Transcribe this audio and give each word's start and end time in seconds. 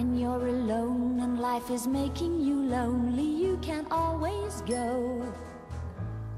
When 0.00 0.16
you're 0.16 0.48
alone 0.48 1.20
and 1.20 1.38
life 1.40 1.70
is 1.70 1.86
making 1.86 2.40
you 2.40 2.54
lonely, 2.62 3.22
you 3.44 3.58
can 3.60 3.86
always 3.90 4.62
go 4.62 5.22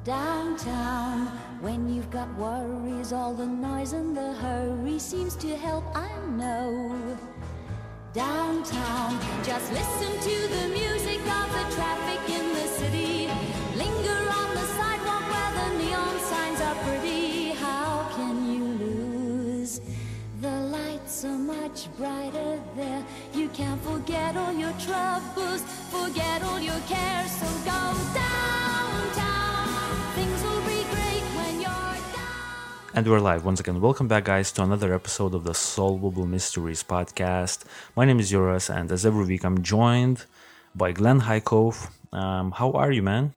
downtown. 0.03 1.29
When 1.61 1.89
you've 1.89 2.11
got 2.11 2.27
worries, 2.37 3.13
all 3.13 3.35
the 3.35 3.47
noise 3.47 3.93
and 3.93 4.17
the 4.17 4.33
hurry 4.33 4.99
seems 4.99 5.37
to 5.37 5.57
help, 5.57 5.85
I 5.95 6.11
know. 6.31 7.17
Downtown, 8.13 9.21
just 9.45 9.71
listen 9.71 10.11
to 10.11 10.37
the 10.57 10.69
music 10.81 11.21
of 11.21 11.47
the 11.57 11.67
traffic 11.77 12.23
in 12.35 12.52
much 21.73 21.97
brighter 21.97 22.61
there. 22.77 23.03
You 23.33 23.49
can 23.49 23.79
forget 23.79 24.37
all 24.37 24.53
your 24.53 24.73
troubles, 24.73 25.63
forget 25.89 26.43
all 26.43 26.61
your 26.61 26.79
cares. 26.81 27.31
So 27.31 27.47
go 27.65 27.81
downtown. 28.13 29.69
Things 30.15 30.43
will 30.43 30.61
be 30.73 30.85
great 30.93 31.25
when 31.39 31.63
you're 31.63 31.97
down. 32.13 32.93
And 32.93 33.09
we're 33.09 33.21
live 33.21 33.47
once 33.47 33.59
again. 33.59 33.81
Welcome 33.81 34.07
back, 34.07 34.25
guys, 34.25 34.53
to 34.53 34.63
another 34.63 34.93
episode 34.93 35.35
of 35.35 35.45
the 35.45 35.55
Solvable 35.55 36.27
Mysteries 36.27 36.83
podcast. 36.83 37.65
My 37.97 38.05
name 38.05 38.21
is 38.21 38.31
Joras, 38.31 38.69
and 38.69 38.93
as 38.93 39.07
every 39.07 39.25
week, 39.25 39.43
I'm 39.43 39.63
joined 39.63 40.27
by 40.75 40.93
Glenn 40.93 41.23
Highcove. 41.23 41.89
Um, 42.13 42.51
how 42.51 42.73
are 42.73 42.93
you, 42.93 43.03
man? 43.03 43.33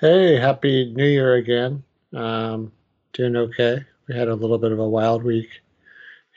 Hey, 0.00 0.36
happy 0.36 0.90
New 0.96 1.04
Year 1.04 1.34
again. 1.34 1.82
Um, 2.14 2.72
doing 3.12 3.36
okay. 3.36 3.84
We 4.08 4.16
had 4.16 4.28
a 4.28 4.34
little 4.34 4.56
bit 4.56 4.72
of 4.72 4.78
a 4.78 4.88
wild 4.88 5.22
week 5.22 5.50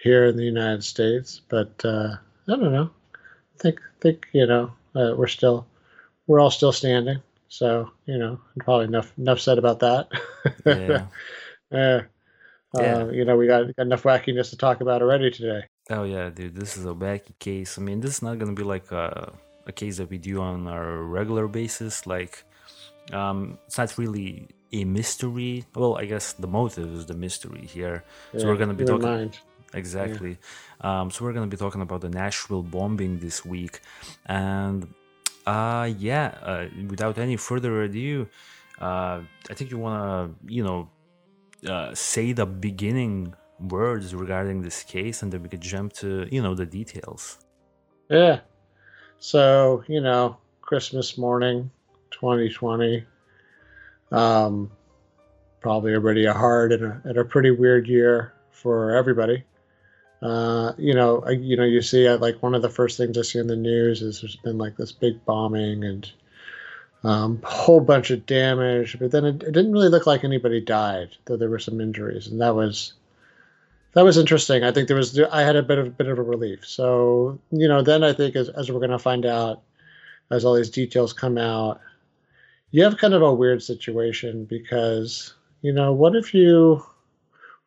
here 0.03 0.25
in 0.25 0.35
the 0.35 0.43
United 0.43 0.83
States, 0.83 1.41
but 1.47 1.71
uh, 1.85 2.17
I 2.47 2.51
don't 2.51 2.73
know. 2.73 2.89
I 3.15 3.57
think 3.57 3.79
think 4.01 4.27
you 4.33 4.45
know 4.45 4.71
uh, 4.95 5.13
we're 5.15 5.27
still 5.27 5.65
we're 6.27 6.41
all 6.41 6.51
still 6.51 6.73
standing. 6.73 7.21
So 7.47 7.91
you 8.05 8.17
know, 8.17 8.39
probably 8.59 8.85
enough 8.85 9.13
enough 9.17 9.39
said 9.39 9.57
about 9.57 9.79
that. 9.79 10.09
Yeah. 10.65 11.07
Uh, 11.71 12.01
Yeah. 12.75 12.97
uh, 12.97 13.07
you 13.11 13.23
know, 13.23 13.37
we 13.37 13.45
got, 13.45 13.69
enough 13.77 14.03
wackiness 14.03 14.49
to 14.49 14.57
talk 14.57 14.81
about 14.81 15.01
already 15.01 15.29
today. 15.29 15.61
Oh 15.89 16.03
yeah, 16.03 16.29
dude, 16.29 16.55
this 16.55 16.75
is 16.75 16.85
a 16.85 16.93
wacky 16.93 17.37
case. 17.37 17.77
I 17.77 17.81
mean, 17.81 18.01
this 18.01 18.17
is 18.17 18.21
not 18.21 18.39
gonna 18.39 18.53
be 18.53 18.63
like 18.63 18.91
a, 18.91 19.31
a 19.67 19.71
case 19.71 19.97
that 19.97 20.09
we 20.09 20.17
do 20.17 20.41
on 20.41 20.67
our 20.67 20.97
regular 21.03 21.47
basis. 21.47 22.07
Like, 22.07 22.43
um, 23.11 23.59
it's 23.67 23.77
not 23.77 23.95
really 23.97 24.47
a 24.71 24.85
mystery. 24.85 25.65
Well, 25.75 25.95
I 25.97 26.05
guess 26.05 26.33
the 26.33 26.47
motive 26.47 26.93
is 26.93 27.05
the 27.05 27.13
mystery 27.13 27.65
here. 27.65 28.03
so 28.37 28.47
we're 28.47 28.57
gonna 28.57 28.73
be 28.73 28.85
talking 28.85 29.07
mind. 29.07 29.37
Exactly. 29.73 30.37
Um, 30.81 31.11
so 31.11 31.25
we're 31.25 31.33
gonna 31.33 31.47
be 31.47 31.57
talking 31.57 31.81
about 31.81 32.01
the 32.01 32.09
Nashville 32.09 32.63
bombing 32.63 33.19
this 33.19 33.45
week, 33.45 33.79
and 34.25 34.87
uh, 35.45 35.89
yeah, 35.97 36.35
uh, 36.41 36.65
without 36.87 37.17
any 37.17 37.37
further 37.37 37.83
ado, 37.83 38.27
uh, 38.79 39.21
I 39.49 39.53
think 39.53 39.71
you 39.71 39.77
wanna, 39.77 40.31
you 40.47 40.63
know, 40.63 40.89
uh, 41.67 41.93
say 41.93 42.33
the 42.33 42.45
beginning 42.45 43.33
words 43.59 44.13
regarding 44.13 44.61
this 44.61 44.83
case, 44.83 45.21
and 45.21 45.31
then 45.31 45.41
we 45.43 45.49
could 45.49 45.61
jump 45.61 45.93
to, 45.93 46.27
you 46.31 46.41
know, 46.41 46.55
the 46.55 46.65
details. 46.65 47.39
Yeah. 48.09 48.41
So, 49.19 49.83
you 49.87 50.01
know, 50.01 50.37
Christmas 50.61 51.17
morning, 51.17 51.71
2020. 52.11 53.05
Um, 54.11 54.71
probably 55.61 55.93
already 55.93 56.25
a 56.25 56.33
hard 56.33 56.73
and 56.73 56.83
a, 56.83 57.01
and 57.05 57.17
a 57.17 57.25
pretty 57.25 57.51
weird 57.51 57.87
year 57.87 58.33
for 58.51 58.91
everybody. 58.91 59.43
Uh, 60.23 60.71
you 60.77 60.93
know, 60.93 61.27
you 61.29 61.57
know, 61.57 61.65
you 61.65 61.81
see 61.81 62.09
like 62.09 62.41
one 62.41 62.55
of 62.55 62.61
the 62.61 62.69
first 62.69 62.95
things 62.95 63.17
I 63.17 63.23
see 63.23 63.39
in 63.39 63.47
the 63.47 63.57
news 63.57 64.01
is 64.01 64.21
there's 64.21 64.37
been 64.37 64.57
like 64.57 64.77
this 64.77 64.93
big 64.93 65.25
bombing 65.25 65.83
and 65.83 66.09
um, 67.03 67.41
a 67.43 67.47
whole 67.47 67.81
bunch 67.81 68.09
of 68.09 68.25
damage, 68.25 68.97
but 68.97 69.11
then 69.11 69.25
it, 69.25 69.43
it 69.43 69.51
didn't 69.51 69.73
really 69.73 69.89
look 69.89 70.07
like 70.07 70.23
anybody 70.23 70.61
died, 70.61 71.09
though 71.25 71.35
there 71.35 71.49
were 71.49 71.59
some 71.59 71.81
injuries, 71.81 72.27
and 72.27 72.39
that 72.39 72.55
was 72.55 72.93
that 73.91 74.05
was 74.05 74.17
interesting. 74.17 74.63
I 74.63 74.71
think 74.71 74.87
there 74.87 74.95
was 74.95 75.19
I 75.19 75.41
had 75.41 75.57
a 75.57 75.61
bit 75.61 75.77
of 75.77 75.87
a 75.87 75.89
bit 75.89 76.07
of 76.07 76.17
a 76.17 76.23
relief. 76.23 76.65
So 76.65 77.37
you 77.51 77.67
know, 77.67 77.81
then 77.81 78.05
I 78.05 78.13
think 78.13 78.37
as 78.37 78.47
as 78.47 78.71
we're 78.71 78.79
going 78.79 78.91
to 78.91 78.99
find 78.99 79.25
out, 79.25 79.61
as 80.31 80.45
all 80.45 80.55
these 80.55 80.69
details 80.69 81.11
come 81.11 81.37
out, 81.37 81.81
you 82.71 82.81
have 82.85 82.97
kind 82.97 83.13
of 83.13 83.21
a 83.21 83.33
weird 83.33 83.61
situation 83.61 84.45
because 84.45 85.33
you 85.61 85.73
know, 85.73 85.91
what 85.91 86.15
if 86.15 86.33
you? 86.33 86.81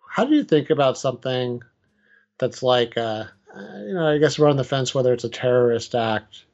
How 0.09 0.25
do 0.25 0.34
you 0.34 0.44
think 0.44 0.71
about 0.71 0.97
something 0.97 1.61
that's 2.39 2.63
like, 2.63 2.97
uh, 2.97 3.25
uh, 3.55 3.79
you 3.87 3.95
know, 3.95 4.07
I 4.07 4.19
guess 4.19 4.39
we're 4.39 4.51
on 4.51 4.57
the 4.57 4.65
fence 4.65 4.95
whether 4.95 5.13
it's 5.13 5.25
a 5.25 5.29
terrorist 5.29 5.95
act, 5.95 6.45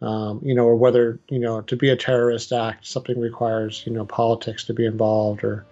um, 0.00 0.40
you 0.44 0.54
know, 0.54 0.64
or 0.64 0.76
whether 0.76 1.18
you 1.28 1.38
know 1.38 1.60
to 1.62 1.76
be 1.76 1.90
a 1.90 1.96
terrorist 1.96 2.52
act 2.52 2.86
something 2.86 3.18
requires 3.18 3.82
you 3.84 3.92
know 3.92 4.04
politics 4.04 4.64
to 4.64 4.74
be 4.74 4.86
involved 4.86 5.42
or 5.42 5.66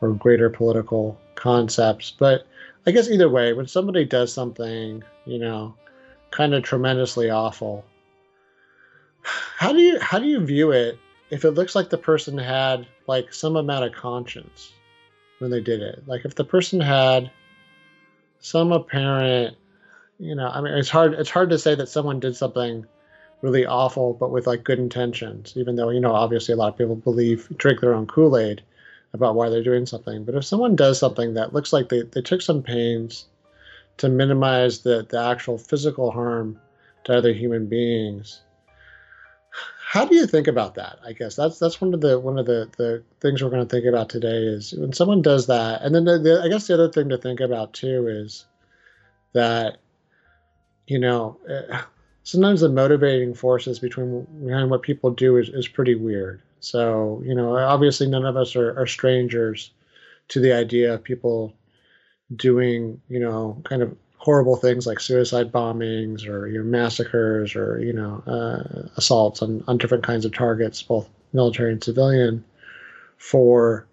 or 0.00 0.12
greater 0.12 0.50
political 0.50 1.18
concepts, 1.34 2.14
but 2.18 2.46
I 2.86 2.92
guess 2.92 3.10
either 3.10 3.28
way, 3.28 3.52
when 3.52 3.66
somebody 3.66 4.04
does 4.04 4.32
something, 4.32 5.02
you 5.24 5.38
know, 5.38 5.74
kind 6.30 6.54
of 6.54 6.62
tremendously 6.62 7.30
awful, 7.30 7.84
how 9.22 9.72
do 9.72 9.80
you 9.80 9.98
how 10.00 10.18
do 10.18 10.26
you 10.26 10.44
view 10.44 10.70
it 10.70 10.98
if 11.30 11.44
it 11.44 11.52
looks 11.52 11.74
like 11.74 11.90
the 11.90 11.98
person 11.98 12.38
had 12.38 12.86
like 13.06 13.32
some 13.32 13.56
amount 13.56 13.84
of 13.84 13.92
conscience 13.92 14.72
when 15.38 15.50
they 15.50 15.60
did 15.60 15.82
it? 15.82 16.04
Like 16.06 16.24
if 16.24 16.34
the 16.34 16.44
person 16.44 16.80
had 16.80 17.30
some 18.46 18.70
apparent, 18.70 19.56
you 20.20 20.36
know, 20.36 20.48
I 20.48 20.60
mean, 20.60 20.72
it's 20.74 20.88
hard 20.88 21.14
it's 21.14 21.30
hard 21.30 21.50
to 21.50 21.58
say 21.58 21.74
that 21.74 21.88
someone 21.88 22.20
did 22.20 22.36
something 22.36 22.86
really 23.42 23.66
awful 23.66 24.14
but 24.14 24.30
with 24.30 24.46
like 24.46 24.62
good 24.62 24.78
intentions, 24.78 25.54
even 25.56 25.74
though 25.74 25.90
you 25.90 26.00
know 26.00 26.14
obviously 26.14 26.52
a 26.54 26.56
lot 26.56 26.72
of 26.72 26.78
people 26.78 26.94
believe 26.94 27.48
drink 27.58 27.80
their 27.80 27.94
own 27.94 28.06
Kool 28.06 28.38
Aid 28.38 28.62
about 29.12 29.34
why 29.34 29.48
they're 29.48 29.64
doing 29.64 29.84
something. 29.84 30.24
But 30.24 30.36
if 30.36 30.44
someone 30.44 30.76
does 30.76 30.98
something 30.98 31.34
that 31.34 31.54
looks 31.54 31.72
like 31.72 31.88
they, 31.88 32.02
they 32.02 32.22
took 32.22 32.40
some 32.40 32.62
pains 32.62 33.26
to 33.96 34.08
minimize 34.08 34.80
the, 34.80 35.04
the 35.08 35.20
actual 35.20 35.58
physical 35.58 36.12
harm 36.12 36.60
to 37.04 37.16
other 37.16 37.32
human 37.32 37.66
beings, 37.66 38.42
how 39.88 40.04
do 40.04 40.14
you 40.14 40.26
think 40.26 40.46
about 40.46 40.74
that? 40.74 40.98
I 41.04 41.12
guess 41.12 41.36
that's 41.36 41.58
that's 41.58 41.80
one 41.80 41.94
of 41.94 42.00
the 42.00 42.18
one 42.18 42.38
of 42.38 42.46
the, 42.46 42.68
the 42.76 43.02
things 43.20 43.42
we're 43.42 43.50
going 43.50 43.66
to 43.66 43.74
think 43.74 43.86
about 43.86 44.08
today 44.08 44.42
is 44.42 44.74
when 44.74 44.92
someone 44.92 45.22
does 45.22 45.46
that, 45.46 45.82
and 45.82 45.94
then 45.94 46.04
the, 46.04 46.18
the, 46.18 46.42
I 46.42 46.48
guess 46.48 46.66
the 46.66 46.74
other 46.74 46.90
thing 46.90 47.08
to 47.08 47.18
think 47.18 47.40
about 47.40 47.72
too 47.72 48.06
is 48.08 48.46
that 49.32 49.78
you 50.86 50.98
know 50.98 51.38
eh, 51.48 51.80
sometimes 52.26 52.60
the 52.60 52.68
motivating 52.68 53.32
forces 53.34 53.78
between 53.78 54.26
behind 54.44 54.68
what 54.68 54.82
people 54.82 55.12
do 55.12 55.36
is, 55.36 55.48
is 55.48 55.68
pretty 55.68 55.94
weird. 55.94 56.42
So, 56.58 57.22
you 57.24 57.36
know, 57.36 57.56
obviously 57.56 58.08
none 58.08 58.26
of 58.26 58.36
us 58.36 58.56
are, 58.56 58.76
are 58.76 58.86
strangers 58.86 59.70
to 60.28 60.40
the 60.40 60.52
idea 60.52 60.92
of 60.92 61.04
people 61.04 61.54
doing, 62.34 63.00
you 63.08 63.20
know, 63.20 63.62
kind 63.62 63.80
of 63.80 63.96
horrible 64.26 64.56
things 64.56 64.88
like 64.88 64.98
suicide 64.98 65.52
bombings 65.52 66.26
or 66.26 66.48
you 66.48 66.58
know, 66.58 66.64
massacres 66.64 67.54
or, 67.54 67.78
you 67.78 67.92
know, 67.92 68.20
uh, 68.26 68.88
assaults 68.96 69.40
on, 69.40 69.62
on 69.68 69.78
different 69.78 70.02
kinds 70.02 70.24
of 70.24 70.32
targets, 70.32 70.82
both 70.82 71.08
military 71.32 71.70
and 71.70 71.84
civilian, 71.84 72.44
for 73.18 73.86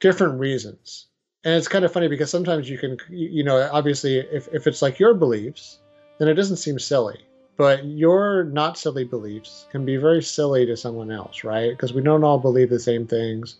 different 0.00 0.40
reasons. 0.40 1.04
And 1.44 1.54
it's 1.54 1.68
kind 1.68 1.84
of 1.84 1.92
funny 1.92 2.08
because 2.08 2.30
sometimes 2.30 2.70
you 2.70 2.78
can, 2.78 2.96
you 3.10 3.44
know, 3.44 3.68
obviously 3.70 4.16
if, 4.16 4.48
if 4.54 4.66
it's 4.66 4.80
like 4.80 4.98
your 4.98 5.12
beliefs, 5.12 5.80
then 6.18 6.28
it 6.28 6.34
doesn't 6.34 6.56
seem 6.56 6.78
silly 6.78 7.18
but 7.58 7.84
your 7.84 8.44
not 8.44 8.78
silly 8.78 9.04
beliefs 9.04 9.66
can 9.70 9.84
be 9.84 9.96
very 9.96 10.22
silly 10.22 10.64
to 10.64 10.76
someone 10.76 11.10
else, 11.10 11.42
right? 11.42 11.72
Because 11.72 11.92
we 11.92 12.00
don't 12.00 12.22
all 12.22 12.38
believe 12.38 12.70
the 12.70 12.78
same 12.78 13.04
things. 13.04 13.56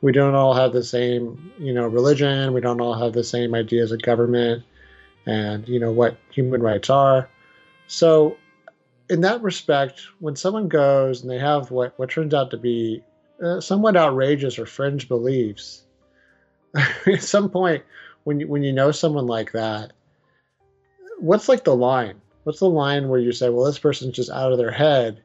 We 0.00 0.12
don't 0.12 0.34
all 0.34 0.54
have 0.54 0.72
the 0.72 0.82
same, 0.82 1.52
you 1.58 1.74
know, 1.74 1.86
religion. 1.86 2.54
We 2.54 2.62
don't 2.62 2.80
all 2.80 2.94
have 2.94 3.12
the 3.12 3.22
same 3.22 3.54
ideas 3.54 3.92
of 3.92 4.00
government 4.00 4.64
and, 5.28 5.68
you 5.68 5.78
know, 5.78 5.92
what 5.92 6.16
human 6.30 6.62
rights 6.62 6.90
are. 6.90 7.28
So, 7.86 8.36
in 9.08 9.20
that 9.22 9.42
respect, 9.42 10.02
when 10.18 10.36
someone 10.36 10.68
goes 10.68 11.22
and 11.22 11.30
they 11.30 11.38
have 11.38 11.70
what, 11.70 11.98
what 11.98 12.10
turns 12.10 12.34
out 12.34 12.50
to 12.50 12.56
be 12.56 13.02
uh, 13.42 13.60
somewhat 13.60 13.96
outrageous 13.96 14.58
or 14.58 14.66
fringe 14.66 15.08
beliefs, 15.08 15.84
at 17.06 17.22
some 17.22 17.48
point, 17.48 17.84
when 18.24 18.40
you, 18.40 18.48
when 18.48 18.62
you 18.62 18.72
know 18.72 18.90
someone 18.90 19.26
like 19.26 19.52
that, 19.52 19.92
what's 21.18 21.48
like 21.48 21.64
the 21.64 21.74
line? 21.74 22.20
what's 22.48 22.60
the 22.60 22.66
line 22.66 23.10
where 23.10 23.20
you 23.20 23.30
say, 23.30 23.50
well, 23.50 23.66
this 23.66 23.78
person's 23.78 24.16
just 24.16 24.30
out 24.30 24.52
of 24.52 24.56
their 24.56 24.70
head 24.70 25.22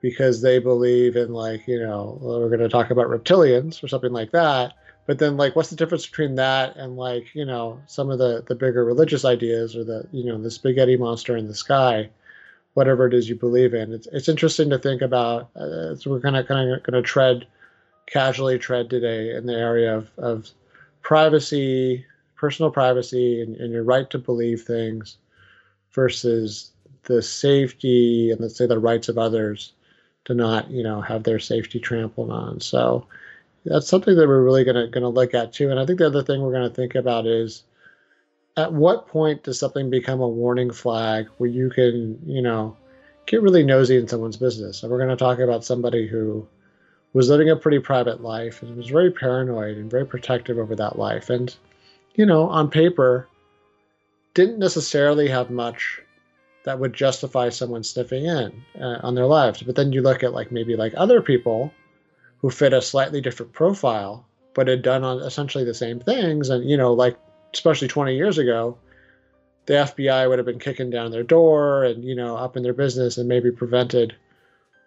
because 0.00 0.42
they 0.42 0.60
believe 0.60 1.16
in 1.16 1.32
like, 1.32 1.66
you 1.66 1.80
know, 1.80 2.16
we're 2.22 2.48
going 2.48 2.60
to 2.60 2.68
talk 2.68 2.92
about 2.92 3.08
reptilians 3.08 3.82
or 3.82 3.88
something 3.88 4.12
like 4.12 4.30
that. 4.30 4.74
But 5.06 5.18
then 5.18 5.36
like, 5.36 5.54
what's 5.54 5.70
the 5.70 5.76
difference 5.76 6.06
between 6.06 6.34
that 6.34 6.76
and 6.76 6.96
like, 6.96 7.34
you 7.34 7.44
know, 7.44 7.80
some 7.86 8.10
of 8.10 8.18
the, 8.18 8.44
the 8.46 8.54
bigger 8.54 8.84
religious 8.84 9.24
ideas 9.24 9.76
or 9.76 9.84
the, 9.84 10.06
you 10.10 10.24
know, 10.24 10.40
the 10.40 10.50
spaghetti 10.50 10.96
monster 10.96 11.36
in 11.36 11.46
the 11.46 11.54
sky, 11.54 12.10
whatever 12.74 13.06
it 13.06 13.14
is 13.14 13.28
you 13.28 13.36
believe 13.36 13.72
in. 13.72 13.92
It's, 13.92 14.08
it's 14.08 14.28
interesting 14.28 14.70
to 14.70 14.78
think 14.78 15.02
about. 15.02 15.50
Uh, 15.54 15.94
so 15.94 16.10
we're 16.10 16.20
kind 16.20 16.36
of, 16.36 16.46
kind 16.48 16.72
of 16.72 16.82
going 16.82 17.00
to 17.00 17.08
tread 17.08 17.46
casually 18.06 18.58
tread 18.58 18.90
today 18.90 19.34
in 19.34 19.46
the 19.46 19.54
area 19.54 19.96
of, 19.96 20.10
of 20.18 20.50
privacy, 21.02 22.04
personal 22.36 22.70
privacy 22.70 23.40
and, 23.40 23.56
and 23.56 23.72
your 23.72 23.84
right 23.84 24.10
to 24.10 24.18
believe 24.18 24.62
things 24.62 25.18
versus 25.92 26.72
the 27.04 27.22
safety 27.22 28.30
and 28.30 28.40
let's 28.40 28.56
say 28.56 28.66
the 28.66 28.78
rights 28.78 29.08
of 29.08 29.18
others 29.18 29.72
to 30.24 30.34
not 30.34 30.70
you 30.70 30.82
know 30.82 31.00
have 31.00 31.22
their 31.22 31.38
safety 31.38 31.80
trampled 31.80 32.30
on. 32.30 32.60
So 32.60 33.06
that's 33.66 33.88
something 33.88 34.16
that 34.16 34.28
we're 34.28 34.42
really 34.42 34.64
going 34.64 34.76
to 34.76 34.86
going 34.88 35.02
to 35.02 35.08
look 35.08 35.34
at 35.34 35.52
too. 35.52 35.70
And 35.70 35.78
I 35.78 35.86
think 35.86 35.98
the 35.98 36.06
other 36.06 36.22
thing 36.22 36.40
we're 36.40 36.52
going 36.52 36.68
to 36.68 36.74
think 36.74 36.94
about 36.94 37.26
is 37.26 37.64
at 38.56 38.72
what 38.72 39.08
point 39.08 39.42
does 39.42 39.58
something 39.58 39.90
become 39.90 40.20
a 40.20 40.28
warning 40.28 40.70
flag 40.70 41.28
where 41.38 41.50
you 41.50 41.70
can 41.70 42.18
you 42.24 42.42
know 42.42 42.76
get 43.26 43.42
really 43.42 43.64
nosy 43.64 43.96
in 43.96 44.08
someone's 44.08 44.36
business. 44.36 44.82
And 44.82 44.90
we're 44.90 44.98
going 44.98 45.10
to 45.10 45.16
talk 45.16 45.38
about 45.38 45.64
somebody 45.64 46.06
who 46.06 46.46
was 47.12 47.28
living 47.28 47.50
a 47.50 47.56
pretty 47.56 47.78
private 47.78 48.22
life 48.22 48.62
and 48.62 48.76
was 48.76 48.88
very 48.88 49.10
paranoid 49.10 49.76
and 49.76 49.90
very 49.90 50.06
protective 50.06 50.58
over 50.58 50.76
that 50.76 50.98
life. 50.98 51.30
And, 51.30 51.54
you 52.14 52.26
know, 52.26 52.48
on 52.48 52.70
paper, 52.70 53.28
didn't 54.34 54.58
necessarily 54.58 55.28
have 55.28 55.50
much 55.50 56.00
that 56.64 56.78
would 56.78 56.92
justify 56.92 57.48
someone 57.48 57.82
sniffing 57.82 58.26
in 58.26 58.62
uh, 58.80 59.00
on 59.02 59.14
their 59.14 59.26
lives. 59.26 59.62
But 59.62 59.76
then 59.76 59.92
you 59.92 60.02
look 60.02 60.22
at 60.22 60.34
like 60.34 60.52
maybe 60.52 60.76
like 60.76 60.92
other 60.96 61.22
people 61.22 61.72
who 62.38 62.50
fit 62.50 62.72
a 62.72 62.82
slightly 62.82 63.20
different 63.20 63.52
profile, 63.52 64.26
but 64.54 64.68
had 64.68 64.82
done 64.82 65.04
on 65.04 65.18
essentially 65.22 65.64
the 65.64 65.74
same 65.74 66.00
things. 66.00 66.48
And, 66.50 66.68
you 66.68 66.76
know, 66.76 66.92
like 66.92 67.16
especially 67.54 67.88
20 67.88 68.14
years 68.16 68.38
ago, 68.38 68.78
the 69.66 69.74
FBI 69.74 70.28
would 70.28 70.38
have 70.38 70.46
been 70.46 70.58
kicking 70.58 70.90
down 70.90 71.10
their 71.10 71.22
door 71.22 71.84
and, 71.84 72.04
you 72.04 72.14
know, 72.14 72.36
up 72.36 72.56
in 72.56 72.62
their 72.62 72.72
business 72.72 73.18
and 73.18 73.28
maybe 73.28 73.50
prevented 73.50 74.14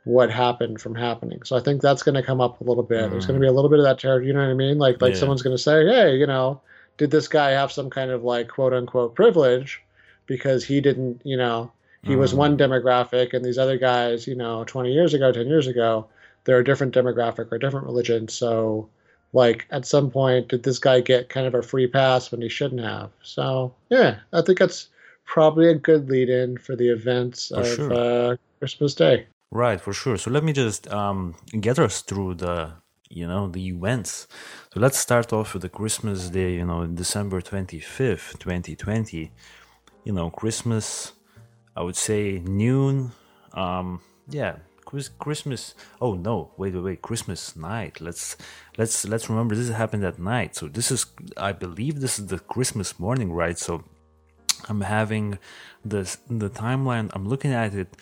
what 0.06 0.32
happened 0.32 0.80
from 0.80 0.96
happening. 0.96 1.44
So 1.44 1.56
I 1.56 1.60
think 1.60 1.82
that's 1.82 2.04
going 2.04 2.16
to 2.16 2.24
come 2.24 2.42
up 2.42 2.62
a 2.62 2.64
little 2.64 2.84
bit. 2.84 3.06
Mm. 3.06 3.12
There's 3.12 3.26
going 3.26 3.40
to 3.40 3.44
be 3.44 3.50
a 3.50 3.52
little 3.52 3.70
bit 3.70 3.80
of 3.80 3.86
that 3.86 4.00
terror. 4.00 4.22
You 4.22 4.34
know 4.34 4.42
what 4.42 4.50
I 4.50 4.54
mean? 4.54 4.78
Like, 4.78 5.02
like 5.02 5.14
yeah. 5.14 5.20
someone's 5.20 5.42
going 5.42 5.56
to 5.56 5.62
say, 5.62 5.86
Hey, 5.86 6.16
you 6.16 6.26
know, 6.26 6.62
did 6.98 7.12
this 7.12 7.28
guy 7.28 7.52
have 7.52 7.72
some 7.72 7.90
kind 7.90 8.12
of 8.12 8.24
like 8.24 8.48
quote 8.48 8.74
unquote 8.74 9.16
privilege 9.16 9.82
because 10.26 10.66
he 10.66 10.82
didn't, 10.82 11.22
you 11.24 11.38
know, 11.38 11.72
he 12.04 12.14
mm. 12.14 12.20
was 12.20 12.34
one 12.34 12.58
demographic 12.58 13.34
and 13.34 13.44
these 13.44 13.58
other 13.58 13.78
guys, 13.78 14.26
you 14.26 14.36
know, 14.36 14.64
20 14.64 14.92
years 14.92 15.14
ago, 15.14 15.32
10 15.32 15.48
years 15.48 15.68
ago, 15.68 16.08
they're 16.50 16.62
a 16.62 16.66
different 16.66 16.96
demographic 16.96 17.52
or 17.52 17.60
different 17.60 17.86
religion. 17.86 18.28
So 18.28 18.90
like 19.34 19.68
at 19.70 19.86
some 19.86 20.10
point 20.10 20.48
did 20.48 20.64
this 20.64 20.80
guy 20.80 21.00
get 21.00 21.30
kind 21.30 21.46
of 21.46 21.54
a 21.54 21.62
free 21.62 21.86
pass 21.86 22.32
when 22.32 22.42
he 22.42 22.50
shouldn't 22.50 22.82
have? 22.82 23.12
So 23.22 23.76
yeah 23.90 24.20
i 24.34 24.42
think 24.42 24.58
that's 24.58 24.90
probably 25.26 25.70
a 25.70 25.76
good 25.76 26.10
lead 26.10 26.28
in 26.28 26.58
for 26.58 26.76
the 26.76 26.90
events 26.90 27.50
for 27.50 27.62
of 27.62 27.68
sure. 27.68 27.94
uh, 27.94 28.36
christmas 28.58 28.96
day. 28.96 29.28
Right 29.52 29.80
for 29.80 29.94
sure. 29.94 30.18
So 30.18 30.32
let 30.32 30.44
me 30.44 30.54
just 30.54 30.92
um, 30.92 31.36
get 31.60 31.78
us 31.78 32.02
through 32.02 32.36
the 32.36 32.74
you 33.12 33.28
know 33.28 33.48
the 33.48 33.68
events. 33.68 34.28
So 34.74 34.80
let's 34.80 34.98
start 34.98 35.32
off 35.32 35.54
with 35.54 35.62
the 35.62 35.70
christmas 35.70 36.30
day 36.30 36.54
you 36.56 36.66
know 36.66 36.88
december 36.88 37.42
25th 37.42 38.40
2020 38.40 39.32
you 40.04 40.14
know 40.14 40.30
christmas 40.30 41.14
i 41.76 41.82
would 41.82 41.96
say 41.96 42.40
noon 42.46 43.12
um 43.54 44.02
yeah 44.30 44.56
Christmas. 45.20 45.76
Oh 46.02 46.16
no, 46.16 46.52
wait, 46.58 46.74
wait, 46.74 46.84
wait. 46.84 47.02
Christmas 47.02 47.56
night. 47.56 48.02
Let's 48.02 48.38
let's 48.78 49.08
let's 49.08 49.30
remember 49.30 49.56
this 49.56 49.70
happened 49.70 50.04
at 50.04 50.18
night. 50.20 50.56
So 50.56 50.68
this 50.68 50.90
is, 50.92 51.06
I 51.38 51.52
believe, 51.52 52.02
this 52.02 52.18
is 52.18 52.28
the 52.28 52.40
Christmas 52.40 53.00
morning, 53.00 53.32
right? 53.32 53.58
So 53.58 53.84
I'm 54.68 54.82
having 54.82 55.38
this 55.86 56.18
the 56.28 56.50
timeline. 56.50 57.12
I'm 57.14 57.28
looking 57.28 57.54
at 57.54 57.74
it. 57.76 57.96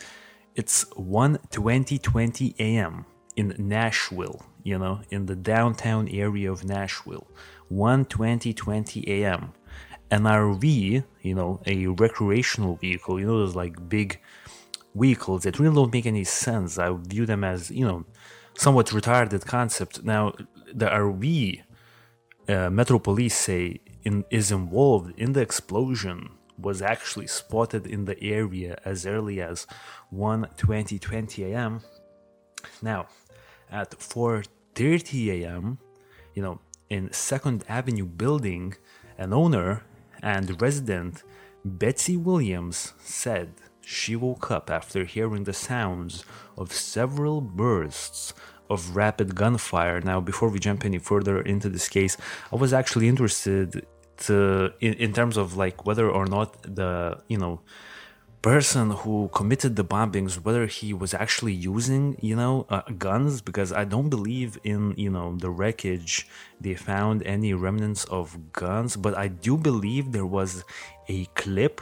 It's 0.55 0.83
1 0.95 1.39
20 1.51 1.99
20 1.99 2.55
a.m. 2.59 3.05
in 3.35 3.53
Nashville. 3.57 4.41
You 4.63 4.77
know, 4.77 5.01
in 5.09 5.25
the 5.25 5.35
downtown 5.35 6.07
area 6.09 6.51
of 6.51 6.63
Nashville. 6.63 7.27
1 7.69 8.05
20 8.05 8.53
20 8.53 9.03
a.m. 9.07 9.51
An 10.09 10.23
RV, 10.23 11.03
you 11.21 11.35
know, 11.35 11.61
a 11.65 11.87
recreational 11.87 12.77
vehicle. 12.77 13.19
You 13.19 13.25
know, 13.27 13.39
those 13.39 13.55
like 13.55 13.89
big 13.89 14.21
vehicles 14.97 15.43
that 15.43 15.59
really 15.59 15.75
don't 15.75 15.93
make 15.93 16.05
any 16.05 16.23
sense. 16.23 16.77
I 16.77 16.95
view 16.95 17.25
them 17.25 17.43
as, 17.43 17.71
you 17.71 17.85
know, 17.85 18.05
somewhat 18.55 18.87
retarded 18.87 19.45
concept. 19.45 20.03
Now, 20.03 20.33
the 20.73 20.87
RV 20.87 21.61
uh, 22.49 22.69
Metro 22.69 22.99
Police 22.99 23.35
say 23.35 23.81
in, 24.03 24.25
is 24.29 24.51
involved 24.51 25.13
in 25.17 25.33
the 25.33 25.41
explosion 25.41 26.29
was 26.59 26.81
actually 26.81 27.27
spotted 27.27 27.85
in 27.85 28.05
the 28.05 28.21
area 28.23 28.79
as 28.83 29.05
early 29.05 29.39
as 29.41 29.67
1 30.09 30.47
20 30.57 30.97
20 30.97 31.43
a.m. 31.43 31.81
Now, 32.81 33.07
at 33.71 33.91
4:30 33.91 35.43
a.m., 35.43 35.77
you 36.33 36.41
know, 36.41 36.59
in 36.89 37.11
Second 37.11 37.63
Avenue 37.67 38.05
building, 38.05 38.75
an 39.17 39.33
owner 39.33 39.83
and 40.21 40.59
resident 40.61 41.23
Betsy 41.63 42.17
Williams 42.17 42.93
said 42.99 43.49
she 43.87 44.17
woke 44.17 44.51
up 44.51 44.69
after 44.69 45.05
hearing 45.05 45.45
the 45.45 45.53
sounds 45.53 46.25
of 46.57 46.73
several 46.73 47.39
bursts 47.39 48.33
of 48.69 48.97
rapid 48.97 49.33
gunfire. 49.33 50.01
Now, 50.01 50.19
before 50.19 50.49
we 50.49 50.59
jump 50.59 50.83
any 50.83 50.97
further 50.97 51.39
into 51.39 51.69
this 51.69 51.87
case, 51.87 52.17
I 52.51 52.57
was 52.57 52.73
actually 52.73 53.07
interested 53.07 53.87
to 54.25 54.73
in, 54.81 54.93
in 54.95 55.13
terms 55.13 55.37
of 55.37 55.55
like 55.55 55.85
whether 55.85 56.09
or 56.09 56.25
not 56.25 56.61
the 56.63 57.21
you 57.29 57.37
know 57.37 57.61
person 58.41 58.91
who 58.91 59.29
committed 59.33 59.75
the 59.75 59.83
bombings 59.83 60.35
whether 60.43 60.65
he 60.67 60.93
was 60.93 61.13
actually 61.13 61.53
using 61.53 62.17
you 62.21 62.35
know 62.35 62.65
uh, 62.69 62.81
guns 62.97 63.41
because 63.41 63.71
i 63.73 63.83
don't 63.83 64.09
believe 64.09 64.57
in 64.63 64.93
you 64.95 65.09
know 65.09 65.35
the 65.37 65.49
wreckage 65.49 66.27
they 66.61 66.73
found 66.75 67.21
any 67.23 67.53
remnants 67.53 68.05
of 68.05 68.53
guns 68.53 68.95
but 68.95 69.13
i 69.17 69.27
do 69.27 69.57
believe 69.57 70.11
there 70.11 70.25
was 70.25 70.63
a 71.09 71.25
clip 71.35 71.81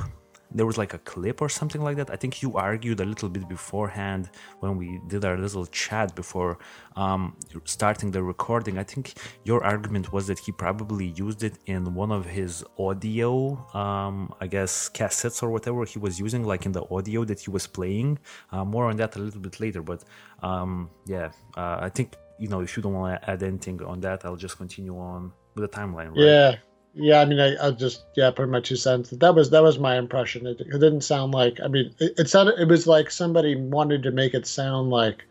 there 0.51 0.65
was 0.65 0.77
like 0.77 0.94
a 0.94 1.00
clip 1.00 1.42
or 1.42 1.50
something 1.50 1.81
like 1.81 1.97
that. 1.97 2.09
I 2.09 2.15
think 2.15 2.42
you 2.42 2.56
argued 2.56 3.00
a 3.00 3.06
little 3.06 3.30
bit 3.30 3.47
beforehand 3.47 4.30
when 4.59 4.77
we 4.77 5.00
did 5.07 5.25
our 5.25 5.38
little 5.38 5.65
chat 5.65 6.15
before 6.15 6.57
um, 6.95 7.36
starting 7.65 8.12
the 8.12 8.24
recording. 8.24 8.77
I 8.77 8.83
think 8.83 9.15
your 9.44 9.63
argument 9.63 10.13
was 10.13 10.27
that 10.27 10.39
he 10.39 10.51
probably 10.51 11.07
used 11.15 11.44
it 11.44 11.57
in 11.65 11.94
one 11.94 12.12
of 12.12 12.25
his 12.25 12.63
audio, 12.77 13.57
um, 13.74 14.33
I 14.39 14.47
guess, 14.47 14.89
cassettes 14.89 15.42
or 15.44 15.50
whatever 15.50 15.83
he 15.86 16.00
was 16.00 16.19
using, 16.19 16.44
like 16.44 16.65
in 16.65 16.71
the 16.71 16.83
audio 16.89 17.24
that 17.25 17.39
he 17.39 17.50
was 17.50 17.68
playing. 17.68 18.19
Uh, 18.51 18.63
more 18.63 18.86
on 18.86 18.97
that 18.97 19.15
a 19.15 19.19
little 19.19 19.42
bit 19.42 19.59
later. 19.59 19.81
But 19.81 20.03
um, 20.42 20.89
yeah, 21.06 21.31
uh, 21.57 21.77
I 21.81 21.89
think, 21.89 22.15
you 22.39 22.47
know, 22.47 22.62
if 22.62 22.77
you 22.77 22.83
don't 22.83 22.94
want 22.94 23.21
to 23.21 23.30
add 23.30 23.44
anything 23.44 23.81
on 23.83 24.00
that, 24.01 24.25
I'll 24.25 24.35
just 24.35 24.57
continue 24.57 24.97
on 24.97 25.31
with 25.56 25.69
the 25.69 25.78
timeline. 25.78 26.09
Right? 26.09 26.19
Yeah. 26.19 26.56
Yeah, 26.97 27.19
I 27.19 27.25
mean, 27.25 27.40
I, 27.40 27.68
I 27.68 27.71
just 27.71 28.06
yeah, 28.16 28.31
put 28.31 28.47
my 28.47 28.61
two 28.61 28.78
cents. 28.78 29.09
That 29.09 29.35
was 29.35 29.49
that 29.49 29.61
was 29.61 29.78
my 29.78 29.97
impression. 29.97 30.47
It, 30.47 30.61
it 30.61 30.71
didn't 30.71 31.02
sound 31.02 31.33
like. 31.33 31.59
I 31.61 31.68
mean, 31.68 31.94
it, 31.99 32.14
it, 32.18 32.30
sounded. 32.30 32.57
It 32.57 32.69
was 32.69 32.87
like 32.87 33.11
somebody 33.11 33.56
wanted 33.56 34.04
to 34.04 34.11
make 34.11 34.33
it 34.33 34.47
sound 34.47 34.90
like 34.90 35.25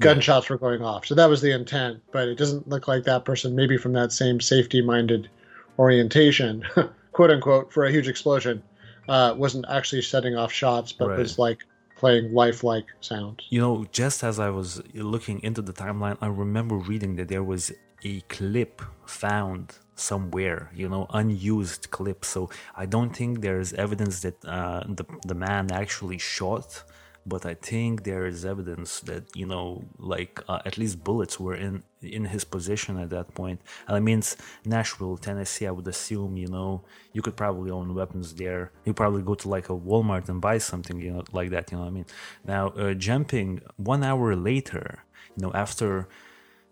gunshots 0.00 0.50
were 0.50 0.58
going 0.58 0.82
off. 0.82 1.06
So 1.06 1.14
that 1.14 1.30
was 1.30 1.40
the 1.40 1.52
intent. 1.52 2.02
But 2.12 2.28
it 2.28 2.36
doesn't 2.36 2.68
look 2.68 2.88
like 2.88 3.04
that 3.04 3.24
person, 3.24 3.56
maybe 3.56 3.78
from 3.78 3.94
that 3.94 4.12
same 4.12 4.40
safety-minded 4.40 5.30
orientation, 5.78 6.62
quote 7.12 7.30
unquote, 7.30 7.72
for 7.72 7.84
a 7.84 7.90
huge 7.90 8.08
explosion, 8.08 8.62
uh, 9.08 9.34
wasn't 9.36 9.64
actually 9.70 10.02
setting 10.02 10.36
off 10.36 10.52
shots, 10.52 10.92
but 10.92 11.08
right. 11.08 11.18
was 11.18 11.38
like 11.38 11.60
playing 11.96 12.34
lifelike 12.34 12.86
sounds. 13.00 13.46
You 13.48 13.60
know, 13.60 13.86
just 13.92 14.22
as 14.24 14.38
I 14.38 14.50
was 14.50 14.82
looking 14.92 15.42
into 15.42 15.62
the 15.62 15.72
timeline, 15.72 16.18
I 16.20 16.26
remember 16.26 16.76
reading 16.76 17.16
that 17.16 17.28
there 17.28 17.44
was 17.44 17.72
a 18.04 18.20
clip 18.22 18.82
found 19.06 19.78
somewhere, 19.94 20.70
you 20.74 20.88
know, 20.88 21.06
unused 21.10 21.90
clip. 21.90 22.24
So 22.24 22.50
I 22.76 22.86
don't 22.86 23.14
think 23.14 23.40
there's 23.40 23.72
evidence 23.72 24.20
that 24.20 24.44
uh, 24.44 24.84
the 24.88 25.04
the 25.26 25.34
man 25.34 25.70
actually 25.72 26.18
shot, 26.18 26.84
but 27.24 27.46
I 27.46 27.54
think 27.54 28.04
there 28.04 28.26
is 28.26 28.44
evidence 28.44 29.00
that 29.00 29.24
you 29.36 29.46
know, 29.46 29.84
like 29.98 30.40
uh, 30.48 30.60
at 30.64 30.78
least 30.78 31.04
bullets 31.04 31.38
were 31.38 31.54
in 31.54 31.82
in 32.00 32.24
his 32.26 32.44
position 32.44 32.98
at 32.98 33.10
that 33.10 33.34
point. 33.34 33.60
And 33.86 33.96
I 33.96 34.00
mean, 34.00 34.22
Nashville, 34.64 35.16
Tennessee. 35.16 35.66
I 35.66 35.70
would 35.70 35.86
assume, 35.86 36.36
you 36.36 36.48
know, 36.48 36.82
you 37.12 37.22
could 37.22 37.36
probably 37.36 37.70
own 37.70 37.94
weapons 37.94 38.34
there. 38.34 38.72
You 38.84 38.92
probably 38.92 39.22
go 39.22 39.34
to 39.34 39.48
like 39.48 39.68
a 39.68 39.76
Walmart 39.76 40.28
and 40.28 40.40
buy 40.40 40.58
something, 40.58 41.00
you 41.00 41.12
know, 41.12 41.24
like 41.32 41.50
that. 41.50 41.70
You 41.70 41.78
know 41.78 41.84
what 41.84 41.90
I 41.90 41.94
mean? 41.94 42.06
Now, 42.44 42.68
uh, 42.70 42.94
jumping 42.94 43.60
one 43.76 44.02
hour 44.02 44.34
later, 44.34 45.04
you 45.36 45.42
know, 45.42 45.52
after 45.54 46.08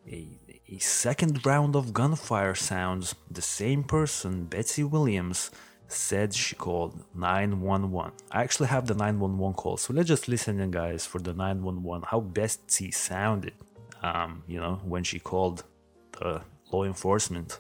a 0.09 0.27
a 0.71 0.79
second 0.79 1.45
round 1.45 1.75
of 1.75 1.93
gunfire 1.93 2.55
sounds, 2.55 3.15
the 3.31 3.43
same 3.43 3.83
person, 3.83 4.45
Betsy 4.45 4.85
Williams, 4.85 5.51
said 5.89 6.33
she 6.33 6.55
called 6.55 7.03
911. 7.15 8.13
I 8.31 8.43
actually 8.43 8.69
have 8.69 8.87
the 8.87 8.95
911 8.95 9.55
call, 9.55 9.77
so 9.77 9.93
let's 9.93 10.07
just 10.07 10.29
listen 10.29 10.61
in, 10.61 10.71
guys, 10.71 11.05
for 11.05 11.19
the 11.19 11.35
911, 11.35 12.07
how 12.09 12.21
Betsy 12.21 12.93
sounded, 12.93 13.55
um, 14.03 14.45
you 14.47 14.61
know, 14.61 14.81
when 14.85 15.03
she 15.03 15.19
called 15.19 15.65
the 16.13 16.43
law 16.71 16.85
enforcement. 16.85 17.59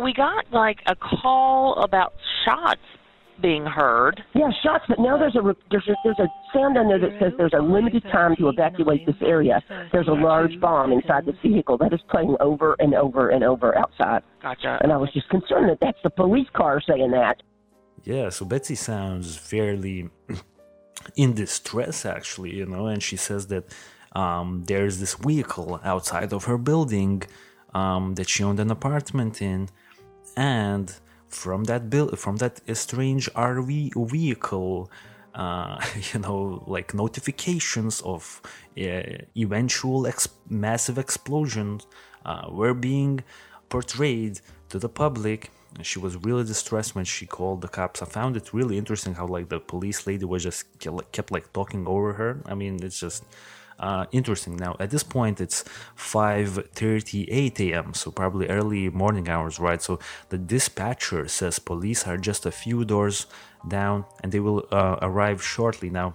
We 0.00 0.12
got 0.12 0.50
like 0.52 0.78
a 0.86 0.94
call 0.94 1.74
about 1.82 2.14
shots 2.44 2.80
being 3.40 3.64
heard. 3.64 4.22
Yeah, 4.34 4.50
shots. 4.62 4.84
But 4.88 4.98
now 4.98 5.18
there's 5.18 5.36
a 5.36 5.42
there's 5.70 5.88
a, 5.88 5.94
there's 6.04 6.18
a 6.18 6.28
sound 6.52 6.76
on 6.76 6.88
there 6.88 6.98
that 6.98 7.18
says 7.20 7.32
there's 7.36 7.54
a 7.54 7.62
limited 7.62 8.02
time 8.04 8.36
to 8.36 8.48
evacuate 8.48 9.06
this 9.06 9.16
area. 9.22 9.62
There's 9.92 10.08
a 10.08 10.12
large 10.12 10.58
bomb 10.60 10.92
inside 10.92 11.26
this 11.26 11.36
vehicle 11.42 11.78
that 11.78 11.92
is 11.92 12.00
playing 12.10 12.36
over 12.40 12.76
and 12.78 12.94
over 12.94 13.30
and 13.30 13.42
over 13.44 13.76
outside. 13.76 14.22
Gotcha. 14.42 14.78
And 14.82 14.92
I 14.92 14.96
was 14.96 15.12
just 15.12 15.28
concerned 15.28 15.70
that 15.70 15.78
that's 15.80 15.98
the 16.02 16.10
police 16.10 16.48
car 16.52 16.80
saying 16.80 17.10
that. 17.12 17.42
Yeah, 18.04 18.30
so 18.30 18.44
Betsy 18.44 18.74
sounds 18.74 19.36
fairly 19.36 20.10
in 21.16 21.34
distress, 21.34 22.04
actually, 22.04 22.54
you 22.54 22.66
know, 22.66 22.86
and 22.86 23.02
she 23.02 23.16
says 23.16 23.46
that 23.48 23.64
um, 24.12 24.64
there's 24.66 24.98
this 24.98 25.14
vehicle 25.14 25.80
outside 25.84 26.32
of 26.32 26.44
her 26.44 26.58
building 26.58 27.22
um, 27.74 28.14
that 28.16 28.28
she 28.28 28.42
owned 28.42 28.60
an 28.60 28.70
apartment 28.70 29.40
in, 29.40 29.68
and 30.36 30.94
from 31.32 31.64
that 31.64 31.90
bill 31.90 32.08
from 32.16 32.36
that 32.36 32.60
strange 32.76 33.30
RV 33.32 34.10
vehicle, 34.10 34.90
uh, 35.34 35.80
you 36.12 36.20
know, 36.20 36.62
like 36.66 36.94
notifications 36.94 38.00
of 38.02 38.40
uh, 38.78 39.02
eventual 39.36 40.06
ex- 40.06 40.28
massive 40.48 40.98
explosions 40.98 41.86
uh, 42.24 42.46
were 42.50 42.74
being 42.74 43.22
portrayed 43.68 44.40
to 44.68 44.78
the 44.78 44.88
public. 44.88 45.50
She 45.80 45.98
was 45.98 46.16
really 46.16 46.44
distressed 46.44 46.94
when 46.94 47.06
she 47.06 47.24
called 47.26 47.62
the 47.62 47.68
cops. 47.68 48.02
I 48.02 48.04
found 48.04 48.36
it 48.36 48.52
really 48.52 48.76
interesting 48.76 49.14
how 49.14 49.26
like 49.26 49.48
the 49.48 49.58
police 49.58 50.06
lady 50.06 50.26
was 50.26 50.42
just 50.42 50.66
kept 51.12 51.30
like 51.30 51.50
talking 51.54 51.86
over 51.86 52.12
her. 52.12 52.42
I 52.44 52.54
mean, 52.54 52.82
it's 52.82 53.00
just 53.00 53.24
uh, 53.78 54.06
interesting. 54.12 54.56
Now 54.56 54.76
at 54.80 54.90
this 54.90 55.02
point 55.02 55.40
it's 55.40 55.64
5:38 55.96 57.60
a.m., 57.72 57.94
so 57.94 58.10
probably 58.10 58.48
early 58.48 58.90
morning 58.90 59.28
hours, 59.28 59.58
right? 59.58 59.82
So 59.82 59.98
the 60.28 60.38
dispatcher 60.38 61.28
says 61.28 61.58
police 61.58 62.06
are 62.06 62.16
just 62.16 62.46
a 62.46 62.50
few 62.50 62.84
doors 62.84 63.26
down 63.68 64.04
and 64.22 64.32
they 64.32 64.40
will 64.40 64.66
uh, 64.70 64.96
arrive 65.02 65.42
shortly. 65.42 65.90
Now 65.90 66.14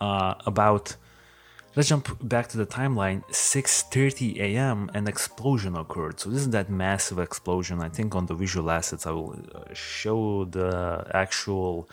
uh, 0.00 0.34
about 0.46 0.96
Let's 1.76 1.88
jump 1.88 2.08
back 2.20 2.48
to 2.48 2.58
the 2.58 2.66
timeline. 2.66 3.22
6:30 3.30 4.40
a.m. 4.40 4.90
an 4.92 5.06
explosion 5.06 5.76
occurred. 5.76 6.18
So 6.18 6.28
this 6.28 6.40
is 6.40 6.50
that 6.50 6.68
massive 6.68 7.20
explosion. 7.20 7.80
I 7.80 7.88
think 7.88 8.16
on 8.16 8.26
the 8.26 8.34
visual 8.34 8.72
assets 8.72 9.06
I 9.06 9.12
will 9.12 9.38
uh, 9.54 9.72
show 9.72 10.46
the 10.46 11.06
actual 11.14 11.88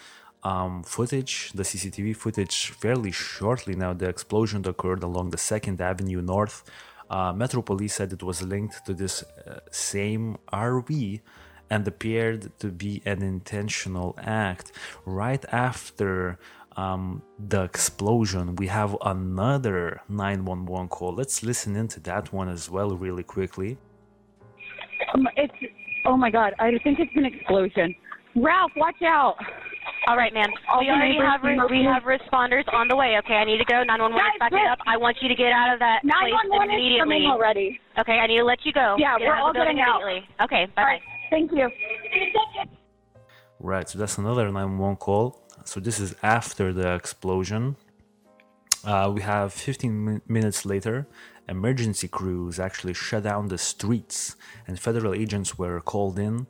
um, 0.47 0.83
footage, 0.83 1.33
the 1.59 1.63
CCTV 1.63 2.15
footage, 2.15 2.57
fairly 2.83 3.11
shortly. 3.11 3.73
Now 3.75 3.91
the 4.01 4.07
explosion 4.15 4.61
occurred 4.73 5.03
along 5.03 5.25
the 5.31 5.41
Second 5.53 5.77
Avenue 5.81 6.21
North. 6.21 6.57
Uh, 7.09 7.33
Metro 7.41 7.61
Police 7.61 7.95
said 7.95 8.13
it 8.13 8.23
was 8.23 8.41
linked 8.41 8.85
to 8.85 8.93
this 8.93 9.15
uh, 9.23 9.59
same 9.71 10.37
RV 10.53 11.19
and 11.69 11.81
appeared 11.93 12.41
to 12.59 12.67
be 12.83 12.93
an 13.05 13.21
intentional 13.21 14.09
act. 14.49 14.71
Right 15.05 15.43
after 15.67 16.39
um, 16.77 17.21
the 17.53 17.63
explosion, 17.63 18.55
we 18.55 18.67
have 18.67 18.95
another 19.01 20.01
911 20.07 20.87
call. 20.87 21.13
Let's 21.13 21.43
listen 21.43 21.75
into 21.75 21.99
that 22.01 22.31
one 22.31 22.49
as 22.57 22.69
well, 22.69 22.91
really 22.95 23.23
quickly. 23.23 23.77
Um, 25.13 25.27
it's 25.35 25.59
oh 26.05 26.17
my 26.17 26.29
god! 26.29 26.53
I 26.59 26.77
think 26.83 26.99
it's 26.99 27.15
an 27.15 27.25
explosion. 27.25 27.95
Ralph, 28.35 28.71
watch 28.75 29.01
out! 29.03 29.35
All 30.07 30.15
right, 30.17 30.33
ma'am. 30.33 30.49
All 30.69 30.79
we 30.79 30.89
already 30.89 31.17
have 31.17 31.43
re- 31.43 31.59
we 31.69 31.83
have 31.83 32.03
responders 32.03 32.63
on 32.73 32.87
the 32.87 32.95
way. 32.95 33.17
Okay, 33.19 33.33
I 33.35 33.43
need 33.43 33.57
to 33.57 33.65
go. 33.65 33.83
911 33.83 34.15
is 34.15 34.21
Guys, 34.21 34.39
backing 34.39 34.67
up. 34.71 34.79
I 34.87 34.97
want 34.97 35.17
you 35.21 35.27
to 35.27 35.35
get 35.35 35.51
out 35.51 35.73
of 35.73 35.79
that 35.79 36.01
place 36.03 36.33
one 36.33 36.49
one 36.49 36.69
is 36.69 36.75
immediately. 36.75 36.99
coming 36.99 37.25
already. 37.25 37.79
Okay, 37.99 38.19
I 38.19 38.27
need 38.27 38.37
to 38.37 38.43
let 38.45 38.65
you 38.65 38.71
go. 38.73 38.95
Yeah, 38.97 39.17
Get 39.17 39.27
we're 39.27 39.33
out 39.35 39.49
of 39.49 39.53
the 39.53 39.59
all 39.59 39.65
building 39.65 39.77
getting 39.77 39.81
out. 39.81 40.01
immediately. 40.01 40.29
Okay, 40.41 40.65
bye 40.75 40.81
All 40.81 40.85
bye. 40.87 40.91
right, 40.91 41.01
thank 41.29 41.51
you. 41.51 41.69
Right, 43.59 43.89
so 43.89 43.97
that's 43.99 44.17
another 44.17 44.45
911 44.45 44.97
call. 44.97 45.41
So 45.65 45.79
this 45.79 45.99
is 45.99 46.15
after 46.23 46.71
the 46.73 46.93
explosion. 46.93 47.75
Uh, 48.85 49.11
we 49.13 49.21
have 49.21 49.51
15 49.51 50.05
min- 50.05 50.21
minutes 50.27 50.65
later, 50.65 51.07
emergency 51.49 52.07
crews 52.07 52.59
actually 52.59 52.93
shut 52.93 53.23
down 53.23 53.47
the 53.47 53.57
streets, 53.57 54.35
and 54.67 54.79
federal 54.79 55.13
agents 55.13 55.57
were 55.57 55.81
called 55.81 56.19
in. 56.19 56.47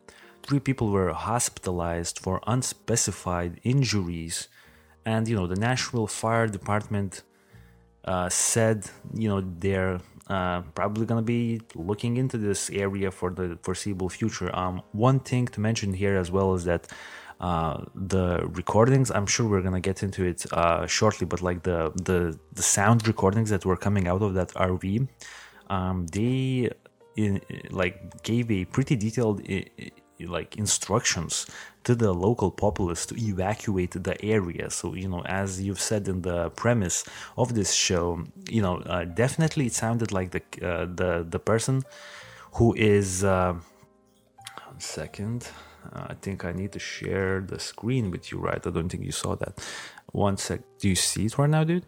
Three 0.48 0.62
people 0.62 0.88
were 0.92 1.12
hospitalized 1.12 2.20
for 2.20 2.40
unspecified 2.48 3.60
injuries, 3.64 4.48
and 5.06 5.28
you 5.28 5.36
know 5.36 5.46
the 5.46 5.60
Nashville 5.68 6.08
Fire 6.08 6.48
Department 6.48 7.24
uh, 8.06 8.30
said 8.30 8.90
you 9.14 9.28
know 9.28 9.42
they're 9.42 10.00
uh, 10.30 10.62
probably 10.74 11.06
gonna 11.06 11.22
be 11.38 11.60
looking 11.76 12.16
into 12.16 12.38
this 12.38 12.70
area 12.70 13.12
for 13.12 13.30
the 13.32 13.60
foreseeable 13.62 14.08
future. 14.10 14.50
Um, 14.56 14.82
one 14.94 15.20
thing 15.20 15.48
to 15.48 15.60
mention 15.60 15.94
here 15.94 16.16
as 16.18 16.32
well 16.32 16.54
is 16.54 16.64
that 16.64 16.88
uh, 17.42 17.84
the 17.94 18.48
recordings. 18.62 19.12
I'm 19.12 19.28
sure 19.28 19.46
we're 19.48 19.62
gonna 19.62 19.82
get 19.82 20.02
into 20.02 20.24
it 20.24 20.46
uh, 20.54 20.88
shortly, 20.88 21.26
but 21.28 21.42
like 21.42 21.64
the 21.64 21.92
the 22.10 22.40
the 22.54 22.64
sound 22.64 23.06
recordings 23.06 23.50
that 23.50 23.66
were 23.66 23.78
coming 23.78 24.08
out 24.08 24.22
of 24.22 24.34
that 24.36 24.50
RV, 24.54 25.08
um, 25.70 26.08
they 26.08 26.72
in, 27.18 27.42
like 27.70 28.24
gave 28.24 28.50
a 28.50 28.64
pretty 28.66 28.96
detailed. 28.96 29.42
i- 29.50 29.66
like 30.26 30.58
instructions 30.58 31.46
to 31.84 31.96
the 31.96 32.12
local 32.14 32.52
populace 32.52 33.06
to 33.06 33.16
evacuate 33.18 33.92
the 33.92 34.16
area. 34.24 34.70
So 34.70 34.94
you 34.94 35.08
know 35.08 35.22
as 35.26 35.62
you've 35.62 35.80
said 35.80 36.08
in 36.08 36.22
the 36.22 36.50
premise 36.52 37.04
of 37.38 37.54
this 37.54 37.74
show 37.74 38.24
you 38.50 38.62
know 38.62 38.78
uh, 38.78 39.06
definitely 39.06 39.68
it 39.68 39.74
sounded 39.74 40.12
like 40.12 40.32
the 40.32 40.42
uh, 40.62 40.86
the 40.86 41.26
the 41.30 41.40
person 41.40 41.84
who 42.54 42.74
is 42.76 43.24
uh, 43.24 43.54
one 44.66 44.80
second. 44.80 45.48
Uh, 45.94 46.08
i 46.10 46.16
think 46.16 46.44
i 46.44 46.52
need 46.52 46.72
to 46.74 46.80
share 46.80 47.40
the 47.40 47.58
screen 47.58 48.12
with 48.12 48.30
you 48.30 48.38
right? 48.40 48.68
I 48.68 48.72
don't 48.72 48.90
think 48.90 49.06
you 49.06 49.14
saw 49.14 49.36
that. 49.38 49.54
One 50.12 50.36
sec. 50.36 50.60
Do 50.80 50.90
you 50.90 50.96
see 50.96 51.26
it 51.28 51.38
right 51.38 51.50
now 51.50 51.64
dude? 51.64 51.86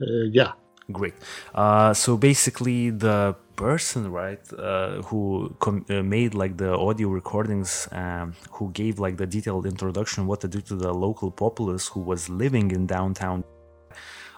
Uh, 0.00 0.26
yeah. 0.30 0.52
Great. 0.92 1.14
Uh, 1.54 1.92
so 1.94 2.16
basically, 2.16 2.90
the 2.90 3.34
person, 3.56 4.12
right, 4.12 4.40
uh, 4.52 5.02
who 5.08 5.54
uh, 5.66 6.02
made 6.02 6.34
like 6.34 6.56
the 6.56 6.72
audio 6.76 7.08
recordings, 7.08 7.88
um, 7.92 8.34
who 8.50 8.70
gave 8.72 8.98
like 8.98 9.16
the 9.16 9.26
detailed 9.26 9.66
introduction 9.66 10.26
what 10.26 10.40
to 10.42 10.48
do 10.48 10.60
to 10.60 10.76
the 10.76 10.92
local 10.92 11.30
populace 11.30 11.88
who 11.88 12.00
was 12.00 12.28
living 12.28 12.70
in 12.70 12.86
downtown, 12.86 13.44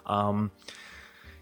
um, 0.06 0.50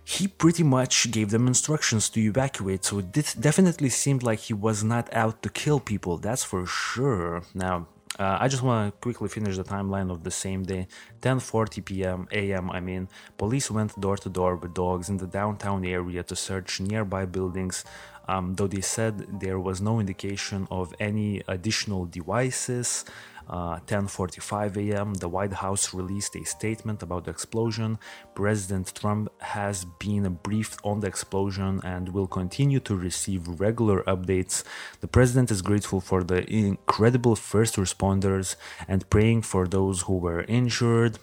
he 0.04 0.28
pretty 0.28 0.62
much 0.62 1.10
gave 1.10 1.30
them 1.30 1.46
instructions 1.46 2.08
to 2.10 2.20
evacuate. 2.20 2.84
So 2.84 2.98
it 3.00 3.34
definitely 3.40 3.90
seemed 3.90 4.22
like 4.22 4.40
he 4.40 4.54
was 4.54 4.82
not 4.82 5.12
out 5.12 5.42
to 5.42 5.48
kill 5.48 5.80
people. 5.80 6.18
That's 6.18 6.44
for 6.44 6.66
sure. 6.66 7.42
Now. 7.54 7.88
Uh, 8.18 8.38
I 8.40 8.48
just 8.48 8.62
want 8.62 8.94
to 8.94 8.98
quickly 9.00 9.28
finish 9.28 9.56
the 9.56 9.64
timeline 9.64 10.10
of 10.10 10.22
the 10.22 10.30
same 10.30 10.62
day. 10.62 10.86
10:40 11.20 11.84
p.m. 11.84 12.28
a.m. 12.32 12.70
I 12.70 12.80
mean, 12.80 13.08
police 13.36 13.70
went 13.70 14.00
door 14.00 14.16
to 14.16 14.28
door 14.28 14.56
with 14.56 14.72
dogs 14.74 15.08
in 15.08 15.18
the 15.18 15.26
downtown 15.26 15.84
area 15.84 16.22
to 16.22 16.36
search 16.36 16.80
nearby 16.80 17.26
buildings. 17.26 17.84
Um, 18.28 18.54
though 18.54 18.66
they 18.66 18.80
said 18.80 19.40
there 19.40 19.60
was 19.60 19.80
no 19.80 20.00
indication 20.00 20.66
of 20.70 20.94
any 20.98 21.42
additional 21.46 22.06
devices. 22.06 23.04
Uh, 23.48 23.78
10:45 23.86 24.76
a.m. 24.76 25.14
The 25.14 25.28
White 25.28 25.52
House 25.52 25.94
released 25.94 26.34
a 26.36 26.44
statement 26.44 27.02
about 27.02 27.24
the 27.24 27.30
explosion. 27.30 27.98
President 28.34 28.92
Trump 28.94 29.28
has 29.38 29.84
been 30.00 30.24
briefed 30.42 30.80
on 30.82 31.00
the 31.00 31.06
explosion 31.06 31.80
and 31.84 32.08
will 32.08 32.26
continue 32.26 32.80
to 32.80 32.96
receive 32.96 33.60
regular 33.60 34.02
updates. 34.02 34.64
The 35.00 35.08
president 35.08 35.50
is 35.50 35.62
grateful 35.62 36.00
for 36.00 36.24
the 36.24 36.40
incredible 36.52 37.36
first 37.36 37.76
responders 37.76 38.56
and 38.88 39.08
praying 39.10 39.42
for 39.42 39.68
those 39.68 40.02
who 40.02 40.16
were 40.18 40.42
injured. 40.48 41.18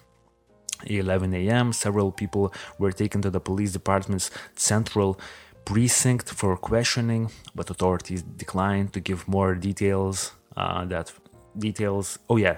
11 0.86 1.34
a.m. 1.34 1.74
Several 1.74 2.12
people 2.12 2.54
were 2.78 2.92
taken 2.92 3.22
to 3.22 3.30
the 3.30 3.40
police 3.40 3.72
department's 3.72 4.32
central 4.56 5.20
precinct 5.66 6.30
for 6.30 6.58
questioning, 6.58 7.32
but 7.56 7.70
authorities 7.70 8.22
declined 8.22 8.94
to 8.94 9.00
give 9.00 9.28
more 9.28 9.56
details. 9.56 10.34
Uh, 10.56 10.86
that 10.86 11.12
details. 11.58 12.20
Oh 12.30 12.38
yeah, 12.38 12.58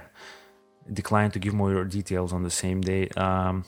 declined 0.92 1.34
to 1.34 1.40
give 1.40 1.54
more 1.54 1.84
details 1.84 2.34
on 2.34 2.44
the 2.44 2.52
same 2.52 2.82
day. 2.82 3.10
Um, 3.10 3.66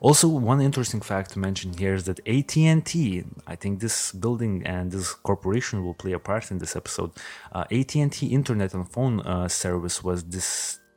also, 0.00 0.28
one 0.28 0.60
interesting 0.60 1.00
fact 1.00 1.30
to 1.30 1.38
mention 1.38 1.72
here 1.72 1.94
is 1.94 2.04
that 2.04 2.20
AT&T, 2.28 3.24
I 3.46 3.56
think 3.56 3.80
this 3.80 4.12
building 4.12 4.62
and 4.66 4.92
this 4.92 5.14
corporation 5.14 5.82
will 5.82 5.94
play 5.94 6.12
a 6.12 6.18
part 6.18 6.50
in 6.50 6.58
this 6.58 6.76
episode. 6.76 7.12
Uh, 7.52 7.64
AT&T 7.70 8.26
internet 8.26 8.74
and 8.74 8.86
phone 8.90 9.20
uh, 9.20 9.48
service 9.48 10.04
was 10.04 10.22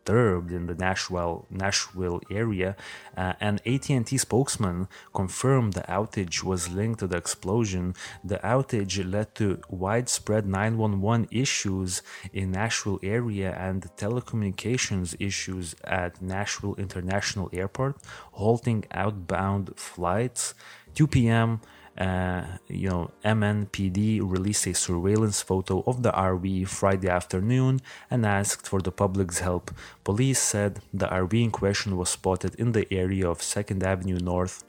disturbed 0.07 0.51
in 0.51 0.67
the 0.67 0.75
Nashville 0.75 1.45
Nashville 1.49 2.21
area, 2.31 2.75
uh, 3.17 3.33
and 3.41 3.61
AT&T 3.65 4.17
spokesman 4.17 4.87
confirmed 5.13 5.73
the 5.73 5.81
outage 5.81 6.43
was 6.43 6.69
linked 6.69 6.99
to 6.99 7.07
the 7.07 7.17
explosion. 7.17 7.93
The 8.23 8.39
outage 8.53 8.97
led 9.11 9.35
to 9.35 9.59
widespread 9.69 10.45
911 10.47 11.27
issues 11.31 12.01
in 12.31 12.51
Nashville 12.51 12.99
area 13.03 13.51
and 13.67 13.81
telecommunications 13.97 15.15
issues 15.19 15.75
at 15.83 16.21
Nashville 16.21 16.75
International 16.75 17.49
Airport, 17.51 17.97
halting 18.33 18.85
outbound 18.91 19.73
flights. 19.75 20.53
2 20.95 21.07
p.m. 21.07 21.59
Uh, 21.97 22.45
you 22.67 22.89
know, 22.89 23.11
MNPD 23.25 24.19
released 24.21 24.67
a 24.67 24.73
surveillance 24.73 25.41
photo 25.41 25.83
of 25.87 26.03
the 26.03 26.11
RV 26.11 26.67
Friday 26.67 27.09
afternoon 27.09 27.79
and 28.11 28.25
asked 28.25 28.67
for 28.67 28.81
the 28.81 28.91
public's 28.91 29.39
help. 29.39 29.71
Police 30.03 30.39
said 30.39 30.79
the 30.93 31.07
RV 31.07 31.43
in 31.43 31.51
question 31.51 31.97
was 31.97 32.09
spotted 32.09 32.53
in 32.55 32.71
the 32.73 32.91
area 32.93 33.27
of 33.27 33.39
2nd 33.39 33.81
Avenue 33.83 34.19
North 34.19 34.63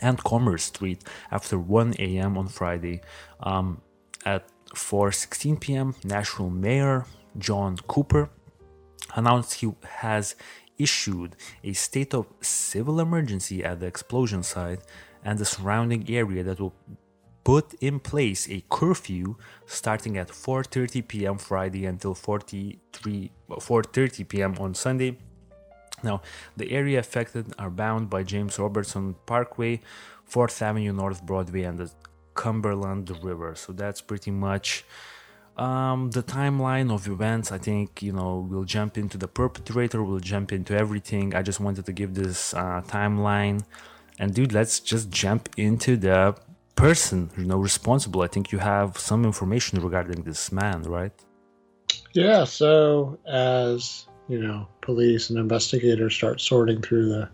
and 0.00 0.22
Commerce 0.24 0.64
Street 0.64 1.04
after 1.30 1.58
1 1.58 1.94
a.m. 1.98 2.38
on 2.38 2.48
Friday. 2.48 3.00
Um, 3.40 3.82
at 4.24 4.44
4:16 4.74 5.60
p.m., 5.60 5.94
Nashville 6.04 6.50
Mayor 6.50 7.06
John 7.38 7.76
Cooper 7.86 8.30
announced 9.14 9.54
he 9.54 9.72
has 10.02 10.34
issued 10.78 11.34
a 11.64 11.72
state 11.72 12.14
of 12.14 12.26
civil 12.40 13.00
emergency 13.00 13.64
at 13.64 13.80
the 13.80 13.86
explosion 13.86 14.42
site 14.42 14.80
and 15.28 15.38
the 15.38 15.44
surrounding 15.44 16.02
area 16.08 16.42
that 16.42 16.58
will 16.58 16.74
put 17.44 17.74
in 17.88 18.00
place 18.00 18.48
a 18.48 18.58
curfew 18.70 19.36
starting 19.66 20.14
at 20.22 20.28
4:30 20.28 21.06
p.m. 21.10 21.36
Friday 21.50 21.84
until 21.92 22.14
43 22.14 23.30
4:30 23.50 24.28
p.m. 24.30 24.52
on 24.64 24.70
Sunday. 24.74 25.10
Now, 26.02 26.16
the 26.56 26.68
area 26.80 26.98
affected 27.00 27.44
are 27.58 27.72
bound 27.84 28.08
by 28.08 28.22
James 28.22 28.58
Robertson 28.58 29.04
Parkway, 29.26 29.80
4th 30.32 30.62
Avenue 30.62 30.94
North 31.02 31.20
Broadway, 31.30 31.62
and 31.68 31.76
the 31.82 31.90
Cumberland 32.34 33.06
River. 33.22 33.54
So 33.62 33.72
that's 33.72 34.00
pretty 34.00 34.30
much 34.30 34.84
um, 35.66 36.10
the 36.18 36.22
timeline 36.22 36.88
of 36.96 37.00
events. 37.16 37.52
I 37.58 37.58
think 37.68 38.02
you 38.02 38.14
know 38.18 38.46
we'll 38.48 38.70
jump 38.78 38.92
into 39.02 39.18
the 39.18 39.30
perpetrator, 39.40 40.02
we'll 40.02 40.26
jump 40.34 40.52
into 40.58 40.72
everything. 40.84 41.26
I 41.34 41.42
just 41.42 41.60
wanted 41.60 41.84
to 41.88 41.92
give 42.00 42.14
this 42.14 42.54
uh, 42.54 42.80
timeline, 42.96 43.58
and 44.18 44.34
dude, 44.34 44.52
let's 44.52 44.80
just 44.80 45.10
jump 45.10 45.48
into 45.56 45.96
the 45.96 46.34
person 46.74 47.30
you 47.36 47.44
know 47.44 47.58
responsible. 47.58 48.22
I 48.22 48.28
think 48.28 48.52
you 48.52 48.58
have 48.58 48.98
some 48.98 49.24
information 49.24 49.80
regarding 49.80 50.22
this 50.22 50.52
man, 50.52 50.82
right? 50.82 51.12
Yeah. 52.12 52.44
So 52.44 53.18
as 53.26 54.06
you 54.28 54.40
know, 54.40 54.68
police 54.80 55.30
and 55.30 55.38
investigators 55.38 56.14
start 56.14 56.40
sorting 56.40 56.82
through 56.82 57.08
the 57.08 57.28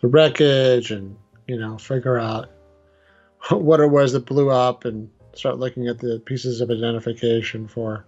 the 0.00 0.08
wreckage 0.08 0.90
and 0.90 1.16
you 1.46 1.58
know 1.58 1.78
figure 1.78 2.18
out 2.18 2.50
what 3.50 3.80
it 3.80 3.90
was 3.90 4.12
that 4.12 4.26
blew 4.26 4.50
up 4.50 4.84
and 4.84 5.10
start 5.34 5.58
looking 5.58 5.88
at 5.88 5.98
the 5.98 6.20
pieces 6.26 6.60
of 6.60 6.70
identification 6.70 7.66
for 7.66 8.04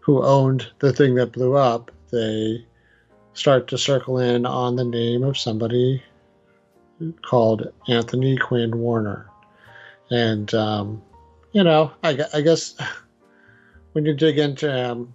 who 0.00 0.22
owned 0.22 0.66
the 0.78 0.92
thing 0.92 1.14
that 1.16 1.32
blew 1.32 1.56
up, 1.56 1.90
they 2.10 2.64
start 3.34 3.68
to 3.68 3.78
circle 3.78 4.18
in 4.18 4.46
on 4.46 4.76
the 4.76 4.84
name 4.84 5.22
of 5.22 5.38
somebody 5.38 6.02
called 7.22 7.72
Anthony 7.88 8.36
Quinn 8.36 8.78
Warner. 8.78 9.28
And, 10.10 10.52
um, 10.54 11.02
you 11.52 11.62
know, 11.62 11.92
I, 12.02 12.18
I, 12.32 12.40
guess 12.40 12.76
when 13.92 14.04
you 14.04 14.14
dig 14.14 14.38
into 14.38 14.70
him, 14.70 15.14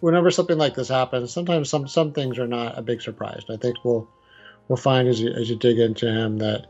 whenever 0.00 0.30
something 0.30 0.58
like 0.58 0.74
this 0.74 0.88
happens, 0.88 1.32
sometimes 1.32 1.70
some, 1.70 1.88
some 1.88 2.12
things 2.12 2.38
are 2.38 2.46
not 2.46 2.78
a 2.78 2.82
big 2.82 3.02
surprise. 3.02 3.42
I 3.48 3.56
think 3.56 3.84
we'll, 3.84 4.08
we'll 4.68 4.76
find 4.76 5.08
as 5.08 5.20
you, 5.20 5.30
as 5.30 5.48
you 5.48 5.56
dig 5.56 5.78
into 5.78 6.06
him 6.06 6.38
that, 6.38 6.66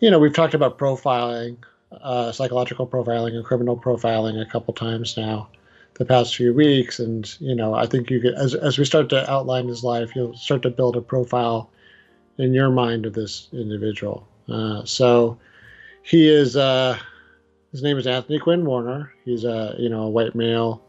you 0.00 0.10
know, 0.10 0.18
we've 0.18 0.34
talked 0.34 0.54
about 0.54 0.78
profiling 0.78 1.58
uh, 1.92 2.32
psychological 2.32 2.86
profiling 2.86 3.34
and 3.34 3.44
criminal 3.44 3.76
profiling 3.76 4.40
a 4.40 4.46
couple 4.46 4.72
times 4.72 5.16
now 5.16 5.48
the 5.94 6.04
past 6.04 6.36
few 6.36 6.54
weeks 6.54 6.98
and 7.00 7.38
you 7.40 7.54
know 7.54 7.74
i 7.74 7.84
think 7.84 8.10
you 8.10 8.20
could 8.20 8.34
as, 8.34 8.54
as 8.54 8.78
we 8.78 8.84
start 8.84 9.08
to 9.08 9.30
outline 9.30 9.66
his 9.66 9.82
life 9.82 10.14
you'll 10.14 10.36
start 10.36 10.62
to 10.62 10.70
build 10.70 10.96
a 10.96 11.00
profile 11.00 11.70
in 12.40 12.54
your 12.54 12.70
mind 12.70 13.06
of 13.06 13.12
this 13.12 13.48
individual. 13.52 14.26
Uh, 14.48 14.84
so 14.84 15.38
he 16.02 16.28
is 16.28 16.56
uh, 16.56 16.98
his 17.70 17.82
name 17.82 17.98
is 17.98 18.06
anthony 18.06 18.38
quinn 18.38 18.64
warner. 18.64 19.12
He's 19.24 19.44
a 19.44 19.74
you 19.78 19.88
know 19.88 20.02
a 20.02 20.10
white 20.10 20.34
male. 20.34 20.82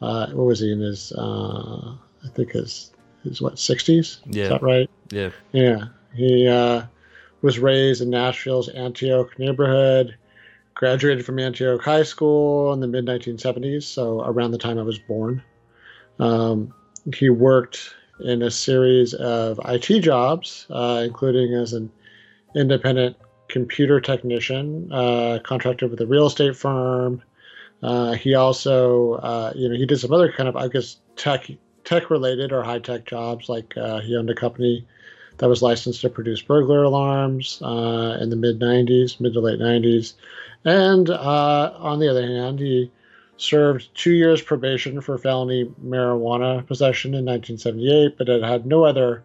Uh, 0.00 0.28
what 0.30 0.46
was 0.46 0.60
he 0.60 0.72
in 0.72 0.80
his 0.80 1.12
uh, 1.12 1.94
i 2.24 2.28
think 2.34 2.50
his 2.50 2.90
his 3.22 3.40
what 3.40 3.54
60s 3.54 4.18
yeah. 4.26 4.44
is 4.44 4.48
that 4.48 4.62
right? 4.62 4.90
Yeah. 5.10 5.30
Yeah. 5.52 5.84
He 6.12 6.48
uh, 6.48 6.82
was 7.40 7.58
raised 7.58 8.02
in 8.02 8.10
nashville's 8.10 8.68
antioch 8.68 9.38
neighborhood 9.38 10.16
graduated 10.74 11.24
from 11.24 11.38
Antioch 11.38 11.80
High 11.80 12.02
School 12.02 12.72
in 12.72 12.80
the 12.80 12.88
mid 12.88 13.06
1970s, 13.06 13.84
so 13.84 14.20
around 14.22 14.50
the 14.50 14.58
time 14.58 14.80
I 14.80 14.82
was 14.82 14.98
born. 14.98 15.40
Um, 16.18 16.74
he 17.14 17.30
worked 17.30 17.94
in 18.20 18.42
a 18.42 18.50
series 18.50 19.14
of 19.14 19.60
IT 19.64 20.00
jobs, 20.00 20.66
uh, 20.70 21.02
including 21.04 21.54
as 21.54 21.72
an 21.72 21.90
independent 22.54 23.16
computer 23.48 24.00
technician, 24.00 24.90
uh, 24.92 25.38
contracted 25.44 25.90
with 25.90 26.00
a 26.00 26.06
real 26.06 26.26
estate 26.26 26.56
firm. 26.56 27.22
Uh, 27.82 28.12
he 28.12 28.34
also, 28.34 29.14
uh, 29.14 29.52
you 29.54 29.68
know, 29.68 29.74
he 29.74 29.86
did 29.86 29.98
some 29.98 30.12
other 30.12 30.30
kind 30.30 30.48
of, 30.48 30.56
I 30.56 30.68
guess, 30.68 30.96
tech 31.16 31.50
tech 31.84 32.10
related 32.10 32.52
or 32.52 32.62
high 32.62 32.78
tech 32.78 33.04
jobs. 33.04 33.48
Like 33.48 33.76
uh, 33.76 34.00
he 34.00 34.16
owned 34.16 34.30
a 34.30 34.34
company 34.34 34.86
that 35.38 35.48
was 35.48 35.62
licensed 35.62 36.00
to 36.02 36.08
produce 36.08 36.40
burglar 36.40 36.84
alarms 36.84 37.60
uh, 37.62 38.18
in 38.20 38.30
the 38.30 38.36
mid 38.36 38.60
90s, 38.60 39.20
mid 39.20 39.32
to 39.34 39.40
late 39.40 39.58
90s. 39.58 40.14
And 40.64 41.10
uh, 41.10 41.74
on 41.76 41.98
the 41.98 42.08
other 42.08 42.24
hand, 42.24 42.60
he 42.60 42.90
served 43.42 43.94
two 43.94 44.12
years 44.12 44.40
probation 44.40 45.00
for 45.00 45.18
felony 45.18 45.64
marijuana 45.84 46.66
possession 46.66 47.10
in 47.14 47.24
1978, 47.24 48.16
but 48.16 48.28
had 48.28 48.42
had 48.42 48.66
no 48.66 48.84
other 48.84 49.24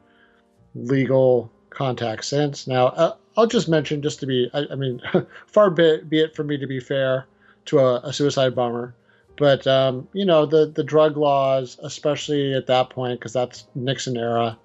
legal 0.76 1.52
contact 1.70 2.26
since. 2.26 2.68
Now, 2.68 2.88
uh, 2.88 3.16
I'll 3.36 3.48
just 3.48 3.70
mention, 3.70 4.02
just 4.02 4.20
to 4.22 4.26
be, 4.26 4.50
I, 4.54 4.66
I 4.72 4.76
mean, 4.76 5.02
far 5.46 5.70
be, 5.70 6.02
be, 6.02 6.22
it 6.22 6.36
for 6.36 6.44
me 6.44 6.58
to 6.58 6.68
be 6.68 6.80
fair 6.80 7.28
to 7.66 7.80
a, 7.80 7.96
a 7.98 8.14
suicide 8.14 8.56
bomber, 8.56 8.96
but 9.38 9.68
um, 9.68 10.08
you 10.14 10.26
know, 10.26 10.46
the 10.46 10.66
the 10.66 10.84
drug 10.84 11.16
laws, 11.16 11.78
especially 11.84 12.54
at 12.54 12.68
that 12.68 12.90
point, 12.90 13.20
because 13.20 13.34
that's 13.34 13.66
Nixon 13.76 14.18
era 14.18 14.58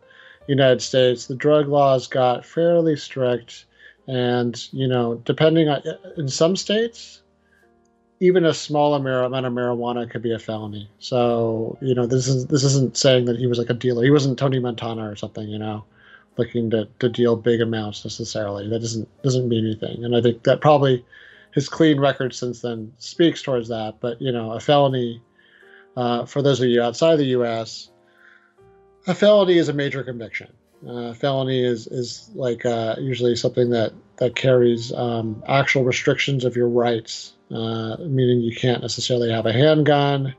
United 0.47 0.81
States, 0.81 1.27
the 1.27 1.35
drug 1.35 1.69
laws 1.69 2.07
got 2.07 2.47
fairly 2.47 2.97
strict 2.97 3.67
and 4.09 4.67
you 4.73 4.89
know 4.89 5.15
depending 5.25 5.69
on 5.69 5.81
in 6.17 6.29
some 6.29 6.57
states 6.57 7.22
even 8.23 8.45
a 8.45 8.55
small 8.55 8.95
amount 8.95 9.35
of 9.35 9.53
marijuana 9.53 10.09
could 10.09 10.23
be 10.23 10.33
a 10.33 10.39
felony. 10.39 10.89
So 11.01 11.77
you 11.81 11.93
know 11.93 12.07
this 12.07 12.29
is 12.29 12.47
this 12.47 12.63
isn't 12.63 12.97
saying 12.97 13.25
that 13.25 13.37
he 13.37 13.49
was 13.49 13.59
like 13.59 13.69
a 13.69 13.75
dealer. 13.75 14.05
He 14.05 14.11
wasn't 14.11 14.39
tony 14.39 14.61
montana 14.61 15.11
or 15.11 15.17
something 15.17 15.49
you 15.49 15.59
know 15.59 15.85
looking 16.39 16.71
to, 16.71 16.89
to 17.01 17.09
deal 17.09 17.35
big 17.35 17.61
amounts 17.61 18.05
necessarily. 18.05 18.69
That 18.69 18.79
doesn't 18.79 19.09
doesn't 19.23 19.49
mean 19.49 19.67
anything. 19.67 20.05
And 20.05 20.17
i 20.17 20.23
think 20.23 20.45
that 20.45 20.61
probably 20.61 21.05
his 21.53 21.69
clean 21.69 21.99
record 21.99 22.33
since 22.33 22.61
then 22.61 22.93
speaks 22.99 23.43
towards 23.43 23.69
that. 23.69 23.97
But 24.01 24.23
you 24.23 24.31
know 24.31 24.53
a 24.53 24.61
felony 24.61 25.21
uh, 25.97 26.25
for 26.25 26.43
those 26.43 26.61
of 26.61 26.69
you 26.69 26.81
outside 26.81 27.17
the 27.17 27.27
us 27.27 27.91
a 29.09 29.15
felony 29.15 29.59
is 29.59 29.69
a 29.69 29.73
major 29.73 30.05
conviction. 30.05 30.53
Uh, 30.89 31.13
felony 31.13 31.65
is 31.65 31.89
is 31.89 32.31
like 32.35 32.65
uh, 32.65 32.95
usually 33.01 33.35
something 33.35 33.71
that 33.71 33.93
that 34.19 34.37
carries 34.37 34.93
um, 34.93 35.43
actual 35.49 35.83
restrictions 35.83 36.45
of 36.45 36.55
your 36.55 36.69
rights, 36.69 37.33
uh, 37.53 37.97
meaning 38.01 38.41
you 38.41 38.55
can't 38.55 38.83
necessarily 38.83 39.31
have 39.31 39.47
a 39.47 39.53
handgun, 39.53 40.35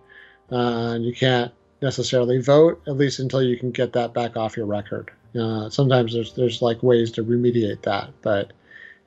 uh, 0.51 0.93
and 0.93 1.05
you 1.05 1.13
can't 1.13 1.51
necessarily 1.81 2.41
vote 2.41 2.81
at 2.87 2.97
least 2.97 3.19
until 3.19 3.43
you 3.43 3.57
can 3.57 3.71
get 3.71 3.93
that 3.93 4.13
back 4.13 4.37
off 4.37 4.57
your 4.57 4.65
record. 4.65 5.11
Uh, 5.39 5.69
sometimes 5.69 6.13
there's 6.13 6.33
there's 6.33 6.61
like 6.61 6.81
ways 6.83 7.11
to 7.11 7.23
remediate 7.23 7.81
that, 7.83 8.11
but 8.21 8.53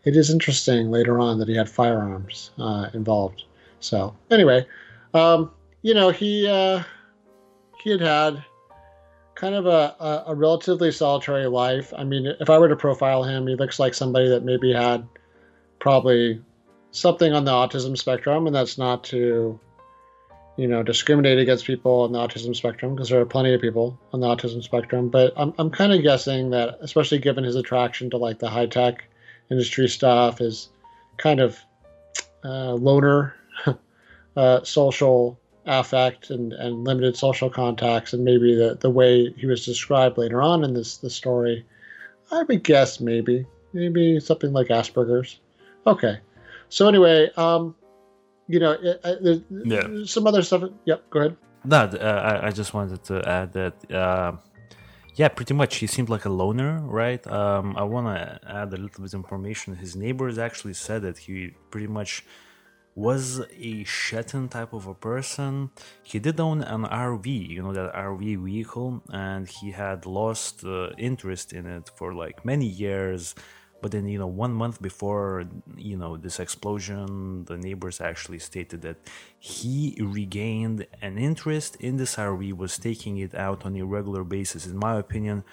it 0.05 0.17
is 0.17 0.31
interesting 0.31 0.91
later 0.91 1.19
on 1.19 1.39
that 1.39 1.49
he 1.49 1.57
had 1.57 1.69
firearms 1.69 2.51
uh, 2.59 2.89
involved. 2.95 3.45
So 3.81 4.15
anyway, 4.31 4.67
um, 5.15 5.51
you 5.83 5.95
know 5.95 6.11
he 6.11 6.47
he 7.83 7.91
had 7.91 8.01
had 8.01 8.45
kind 9.37 9.55
of 9.55 9.67
a, 9.67 9.95
a, 10.01 10.25
a, 10.29 10.35
relatively 10.35 10.91
solitary 10.91 11.47
life. 11.47 11.93
I 11.97 12.03
mean, 12.05 12.27
if 12.41 12.51
I 12.51 12.59
were 12.59 12.69
to 12.69 12.75
profile 12.75 13.23
him, 13.23 13.47
he 13.47 13.55
looks 13.55 13.79
like 13.79 13.95
somebody 13.95 14.29
that 14.31 14.43
maybe 14.43 14.73
had 14.73 15.07
probably 15.79 16.43
something 16.97 17.33
on 17.33 17.45
the 17.45 17.51
autism 17.51 17.97
spectrum, 17.97 18.47
and 18.47 18.55
that's 18.55 18.79
not 18.79 19.05
to, 19.05 19.59
you 20.57 20.67
know, 20.67 20.83
discriminate 20.83 21.39
against 21.39 21.67
people 21.67 22.03
on 22.03 22.13
the 22.13 22.19
autism 22.19 22.55
spectrum 22.57 22.95
because 22.95 23.11
there 23.11 23.21
are 23.21 23.27
plenty 23.27 23.55
of 23.55 23.61
people 23.61 23.99
on 24.13 24.21
the 24.21 24.27
autism 24.27 24.63
spectrum. 24.63 25.09
But 25.09 25.33
I'm 25.37 25.53
I'm 25.59 25.71
kind 25.71 25.93
of 25.93 26.03
guessing 26.03 26.51
that, 26.51 26.79
especially 26.81 27.19
given 27.19 27.45
his 27.45 27.57
attraction 27.57 28.11
to 28.11 28.17
like 28.17 28.39
the 28.39 28.51
high 28.51 28.67
tech 28.67 29.05
industry 29.51 29.89
stuff, 29.89 30.39
his 30.39 30.71
kind 31.19 31.41
of 31.41 31.59
uh, 32.45 32.75
loner, 32.75 33.35
uh, 34.37 34.63
social 34.65 35.39
affect 35.67 36.31
and, 36.31 36.53
and 36.53 36.85
limited 36.85 37.17
social 37.17 37.51
contacts 37.51 38.13
and 38.13 38.25
maybe 38.25 38.55
the, 38.55 38.77
the 38.81 38.91
way 38.91 39.33
he 39.33 39.47
was 39.47 39.67
described 39.67 40.17
later 40.17 40.41
on 40.41 40.63
in 40.63 40.75
this 40.75 40.99
the 40.99 41.11
story 41.11 41.67
i 42.31 42.43
would 42.45 42.63
guess 42.63 43.01
maybe 43.01 43.45
maybe 43.73 44.21
something 44.21 44.53
like 44.53 44.69
asperger's 44.69 45.41
okay 45.85 46.21
so 46.69 46.89
anyway 46.89 47.31
um 47.37 47.75
you 48.49 48.61
know 48.61 48.73
it, 48.73 49.01
it, 49.05 49.45
yeah. 49.65 50.05
some 50.05 50.27
other 50.27 50.43
stuff 50.43 50.65
yep 50.85 51.09
go 51.11 51.21
ahead 51.21 51.37
no 51.65 51.79
uh, 51.79 52.41
I, 52.43 52.49
I 52.49 52.51
just 52.51 52.75
wanted 52.75 53.03
to 53.05 53.29
add 53.29 53.53
that 53.53 53.91
uh, 53.93 54.33
yeah 55.17 55.29
pretty 55.29 55.55
much 55.55 55.77
he 55.77 55.87
seemed 55.87 56.09
like 56.09 56.25
a 56.25 56.31
loner 56.31 56.81
right 56.83 57.27
um, 57.27 57.77
i 57.77 57.83
want 57.83 58.07
to 58.07 58.41
add 58.49 58.69
a 58.73 58.77
little 58.77 59.03
bit 59.03 59.13
of 59.13 59.15
information 59.15 59.75
his 59.77 59.97
neighbors 59.97 60.39
actually 60.39 60.75
said 60.75 61.03
that 61.03 61.19
he 61.19 61.53
pretty 61.71 61.89
much 61.89 62.25
was 62.97 63.41
a 63.41 63.85
Shetton 63.85 64.51
type 64.51 64.73
of 64.73 64.87
a 64.87 64.95
person. 64.95 65.71
He 66.03 66.19
did 66.19 66.41
own 66.41 66.63
an 66.63 66.85
RV, 66.85 67.27
you 67.51 67.63
know, 67.63 67.73
that 67.75 67.95
RV 67.95 68.43
vehicle, 68.43 69.03
and 69.13 69.47
he 69.47 69.71
had 69.71 70.07
lost 70.07 70.65
uh, 70.65 70.91
interest 70.97 71.53
in 71.53 71.67
it 71.67 71.91
for 71.95 72.15
like 72.15 72.45
many 72.45 72.67
years. 72.67 73.35
But 73.83 73.93
then, 73.93 74.09
you 74.09 74.19
know, 74.19 74.27
one 74.27 74.53
month 74.53 74.81
before, 74.81 75.45
you 75.77 75.97
know, 75.97 76.17
this 76.17 76.41
explosion, 76.41 77.45
the 77.45 77.59
neighbors 77.59 78.01
actually 78.01 78.39
stated 78.39 78.83
that 78.83 78.97
he 79.39 79.97
regained 80.01 80.87
an 81.03 81.19
interest 81.19 81.77
in 81.77 81.97
this 81.97 82.17
RV, 82.17 82.57
was 82.57 82.79
taking 82.79 83.19
it 83.19 83.35
out 83.35 83.67
on 83.67 83.77
a 83.77 83.85
regular 83.85 84.25
basis. 84.25 84.67
In 84.67 84.79
my 84.79 84.97
opinion, 84.97 85.45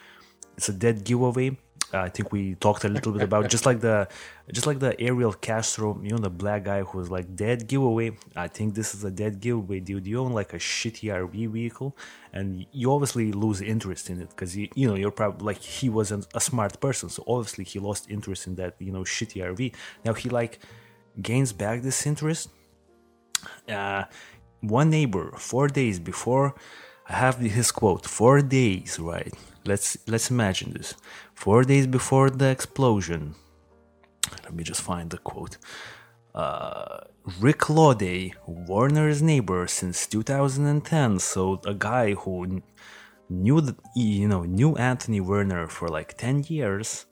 it's 0.58 0.70
a 0.70 0.74
dead 0.74 1.04
giveaway. 1.04 1.58
I 1.94 2.10
think 2.10 2.32
we 2.32 2.56
talked 2.56 2.84
a 2.86 2.90
little 2.90 3.12
bit 3.12 3.22
about 3.22 3.50
just 3.50 3.66
like 3.66 3.80
the 3.80 4.08
just 4.52 4.66
like 4.66 4.80
the 4.80 5.00
Ariel 5.00 5.34
Castro, 5.34 6.00
you 6.02 6.10
know, 6.10 6.18
the 6.18 6.30
black 6.30 6.64
guy 6.64 6.82
who 6.82 6.98
was 6.98 7.12
like 7.12 7.36
dead 7.36 7.68
giveaway. 7.68 8.18
I 8.36 8.48
think 8.48 8.74
this 8.74 8.96
is 8.96 9.04
a 9.04 9.12
dead 9.12 9.40
giveaway, 9.40 9.80
dude. 9.80 10.08
You 10.08 10.20
own 10.20 10.34
like 10.34 10.54
a 10.54 10.58
shitty 10.58 11.10
RV 11.14 11.52
vehicle, 11.52 11.96
and 12.34 12.66
you 12.72 12.92
obviously 12.92 13.32
lose 13.32 13.62
interest 13.62 14.10
in 14.10 14.20
it 14.22 14.30
because 14.30 14.58
you 14.58 14.70
you 14.76 14.88
know 14.88 14.96
you're 14.96 15.12
probably 15.12 15.46
like 15.46 15.62
he 15.62 15.90
wasn't 15.90 16.28
a 16.34 16.40
smart 16.40 16.80
person, 16.80 17.10
so 17.10 17.24
obviously 17.28 17.64
he 17.64 17.80
lost 17.80 18.10
interest 18.10 18.48
in 18.48 18.56
that 18.56 18.76
you 18.80 18.92
know 18.92 19.02
shitty 19.02 19.42
RV. 19.44 19.76
Now 20.04 20.14
he 20.14 20.30
like 20.30 20.60
gains 21.22 21.54
back 21.54 21.82
this 21.82 22.06
interest. 22.08 22.50
Uh, 23.70 24.06
one 24.62 24.90
neighbor 24.90 25.34
four 25.38 25.68
days 25.68 26.00
before 26.00 26.56
I 27.08 27.14
have 27.14 27.38
his 27.38 27.72
quote 27.72 28.06
four 28.06 28.42
days 28.42 28.98
right 28.98 29.34
let's 29.66 29.98
let's 30.08 30.30
imagine 30.32 30.74
this. 30.74 30.96
Four 31.34 31.64
days 31.64 31.88
before 31.88 32.30
the 32.30 32.50
explosion 32.50 33.36
let 34.44 34.54
me 34.54 34.64
just 34.64 34.82
find 34.82 35.10
the 35.10 35.18
quote. 35.18 35.58
Uh, 36.34 37.00
Rick 37.40 37.70
Laude, 37.70 38.32
Warner's 38.48 39.22
neighbor 39.22 39.68
since 39.68 40.08
2010, 40.08 41.20
so 41.20 41.62
a 41.66 41.74
guy 41.74 42.14
who 42.14 42.62
knew 43.30 43.76
you 43.96 44.28
know 44.28 44.44
knew 44.44 44.76
Anthony 44.76 45.22
Warner 45.22 45.68
for 45.68 45.88
like 45.88 46.18
10 46.18 46.46
years, 46.48 47.06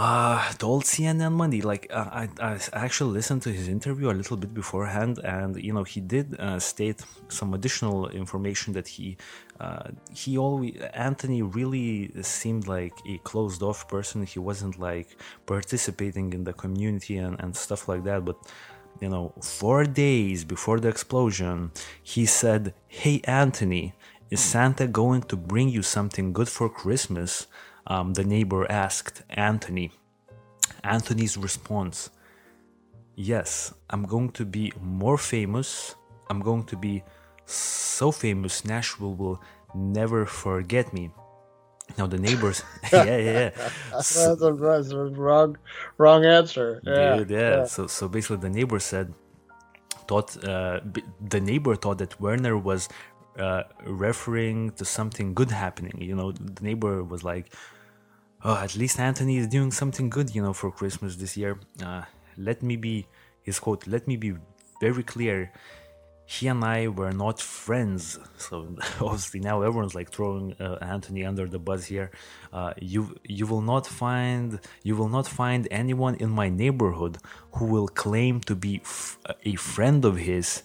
uh, 0.00 0.50
told 0.54 0.84
CNN 0.84 1.32
Monday, 1.32 1.60
like 1.60 1.86
uh, 1.90 2.08
I, 2.22 2.28
I 2.40 2.58
actually 2.72 3.12
listened 3.12 3.42
to 3.42 3.52
his 3.52 3.68
interview 3.68 4.08
a 4.10 4.16
little 4.20 4.38
bit 4.38 4.54
beforehand, 4.54 5.18
and 5.22 5.62
you 5.62 5.74
know 5.74 5.84
he 5.84 6.00
did 6.00 6.40
uh, 6.40 6.58
state 6.58 7.02
some 7.28 7.52
additional 7.52 8.08
information 8.08 8.72
that 8.72 8.88
he 8.88 9.18
uh, 9.60 9.88
he 10.14 10.38
always 10.38 10.74
Anthony 10.94 11.42
really 11.42 12.10
seemed 12.22 12.66
like 12.66 12.94
a 13.06 13.18
closed 13.30 13.62
off 13.62 13.88
person. 13.88 14.24
He 14.24 14.38
wasn't 14.38 14.78
like 14.78 15.08
participating 15.44 16.32
in 16.32 16.44
the 16.44 16.54
community 16.54 17.18
and, 17.18 17.38
and 17.38 17.54
stuff 17.54 17.86
like 17.86 18.02
that. 18.04 18.24
But 18.24 18.38
you 19.02 19.10
know, 19.10 19.34
four 19.42 19.84
days 19.84 20.44
before 20.44 20.80
the 20.80 20.88
explosion, 20.88 21.72
he 22.02 22.24
said, 22.24 22.72
"Hey 22.88 23.20
Anthony, 23.24 23.92
is 24.30 24.40
Santa 24.40 24.86
going 24.86 25.24
to 25.24 25.36
bring 25.36 25.68
you 25.68 25.82
something 25.82 26.32
good 26.32 26.48
for 26.48 26.70
Christmas?" 26.70 27.46
Um, 27.86 28.14
the 28.14 28.24
neighbor 28.24 28.70
asked 28.70 29.22
Anthony. 29.30 29.92
Anthony's 30.84 31.36
response 31.36 32.10
Yes, 33.16 33.74
I'm 33.90 34.04
going 34.04 34.30
to 34.30 34.46
be 34.46 34.72
more 34.80 35.18
famous. 35.18 35.94
I'm 36.30 36.40
going 36.40 36.64
to 36.64 36.76
be 36.76 37.02
so 37.44 38.10
famous, 38.12 38.64
Nashville 38.64 39.14
will 39.14 39.42
never 39.74 40.24
forget 40.24 40.92
me. 40.94 41.10
Now 41.98 42.06
the 42.06 42.16
neighbors, 42.18 42.62
yeah, 42.92 43.04
yeah, 43.04 43.16
yeah. 43.18 43.50
That's 43.90 44.16
a, 44.16 44.36
that's 44.36 44.90
a 44.92 44.98
wrong, 44.98 45.58
wrong 45.98 46.24
answer. 46.24 46.80
Yeah, 46.84 47.16
Dude, 47.16 47.30
yeah. 47.30 47.64
So, 47.64 47.88
so 47.88 48.08
basically, 48.08 48.38
the 48.38 48.48
neighbor 48.48 48.78
said, 48.78 49.12
thought 50.08 50.42
uh, 50.44 50.80
b- 50.80 51.04
the 51.20 51.40
neighbor 51.40 51.74
thought 51.74 51.98
that 51.98 52.18
Warner 52.20 52.56
was 52.56 52.88
uh, 53.38 53.64
referring 53.84 54.72
to 54.72 54.84
something 54.84 55.34
good 55.34 55.50
happening. 55.50 56.00
You 56.00 56.14
know, 56.14 56.32
the 56.32 56.62
neighbor 56.62 57.02
was 57.04 57.22
like, 57.24 57.52
"Oh, 58.44 58.56
at 58.56 58.76
least 58.76 58.98
Anthony 58.98 59.36
is 59.38 59.46
doing 59.48 59.70
something 59.70 60.10
good, 60.10 60.34
you 60.34 60.42
know, 60.42 60.52
for 60.52 60.70
Christmas 60.70 61.16
this 61.16 61.36
year." 61.36 61.58
Uh, 61.82 62.02
let 62.36 62.62
me 62.62 62.76
be 62.76 63.06
his 63.42 63.58
quote. 63.58 63.86
Let 63.86 64.06
me 64.06 64.16
be 64.16 64.34
very 64.80 65.02
clear. 65.02 65.52
He 66.26 66.46
and 66.46 66.64
I 66.64 66.86
were 66.86 67.10
not 67.10 67.40
friends, 67.40 68.16
so 68.38 68.76
obviously 69.00 69.40
now 69.40 69.62
everyone's 69.62 69.96
like 69.96 70.10
throwing 70.12 70.54
uh, 70.60 70.78
Anthony 70.80 71.24
under 71.24 71.48
the 71.48 71.58
bus 71.58 71.86
here. 71.86 72.12
Uh, 72.52 72.72
you 72.80 73.16
you 73.24 73.46
will 73.46 73.62
not 73.62 73.84
find 73.86 74.60
you 74.84 74.94
will 74.94 75.08
not 75.08 75.26
find 75.26 75.66
anyone 75.72 76.14
in 76.16 76.30
my 76.30 76.48
neighborhood 76.48 77.18
who 77.54 77.64
will 77.64 77.88
claim 77.88 78.40
to 78.42 78.54
be 78.54 78.80
f- 78.84 79.18
a 79.44 79.56
friend 79.56 80.04
of 80.04 80.18
his 80.18 80.62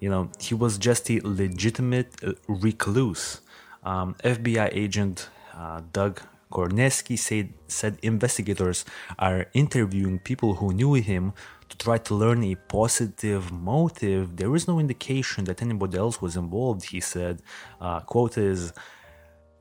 you 0.00 0.08
know, 0.08 0.30
he 0.40 0.54
was 0.54 0.78
just 0.78 1.10
a 1.10 1.20
legitimate 1.22 2.14
uh, 2.22 2.32
recluse. 2.48 3.40
Um, 3.82 4.14
FBI 4.22 4.70
agent 4.72 5.28
uh, 5.54 5.80
Doug 5.92 6.20
Korneski 6.52 7.18
said, 7.18 7.52
said 7.68 7.98
investigators 8.02 8.84
are 9.18 9.46
interviewing 9.52 10.18
people 10.18 10.54
who 10.54 10.72
knew 10.72 10.94
him 10.94 11.32
to 11.68 11.76
try 11.78 11.98
to 11.98 12.14
learn 12.14 12.44
a 12.44 12.54
positive 12.54 13.50
motive. 13.50 14.36
There 14.36 14.54
is 14.54 14.68
no 14.68 14.78
indication 14.78 15.44
that 15.44 15.62
anybody 15.62 15.98
else 15.98 16.20
was 16.22 16.36
involved, 16.36 16.84
he 16.84 17.00
said. 17.00 17.42
Uh, 17.80 18.00
quote 18.00 18.38
is, 18.38 18.72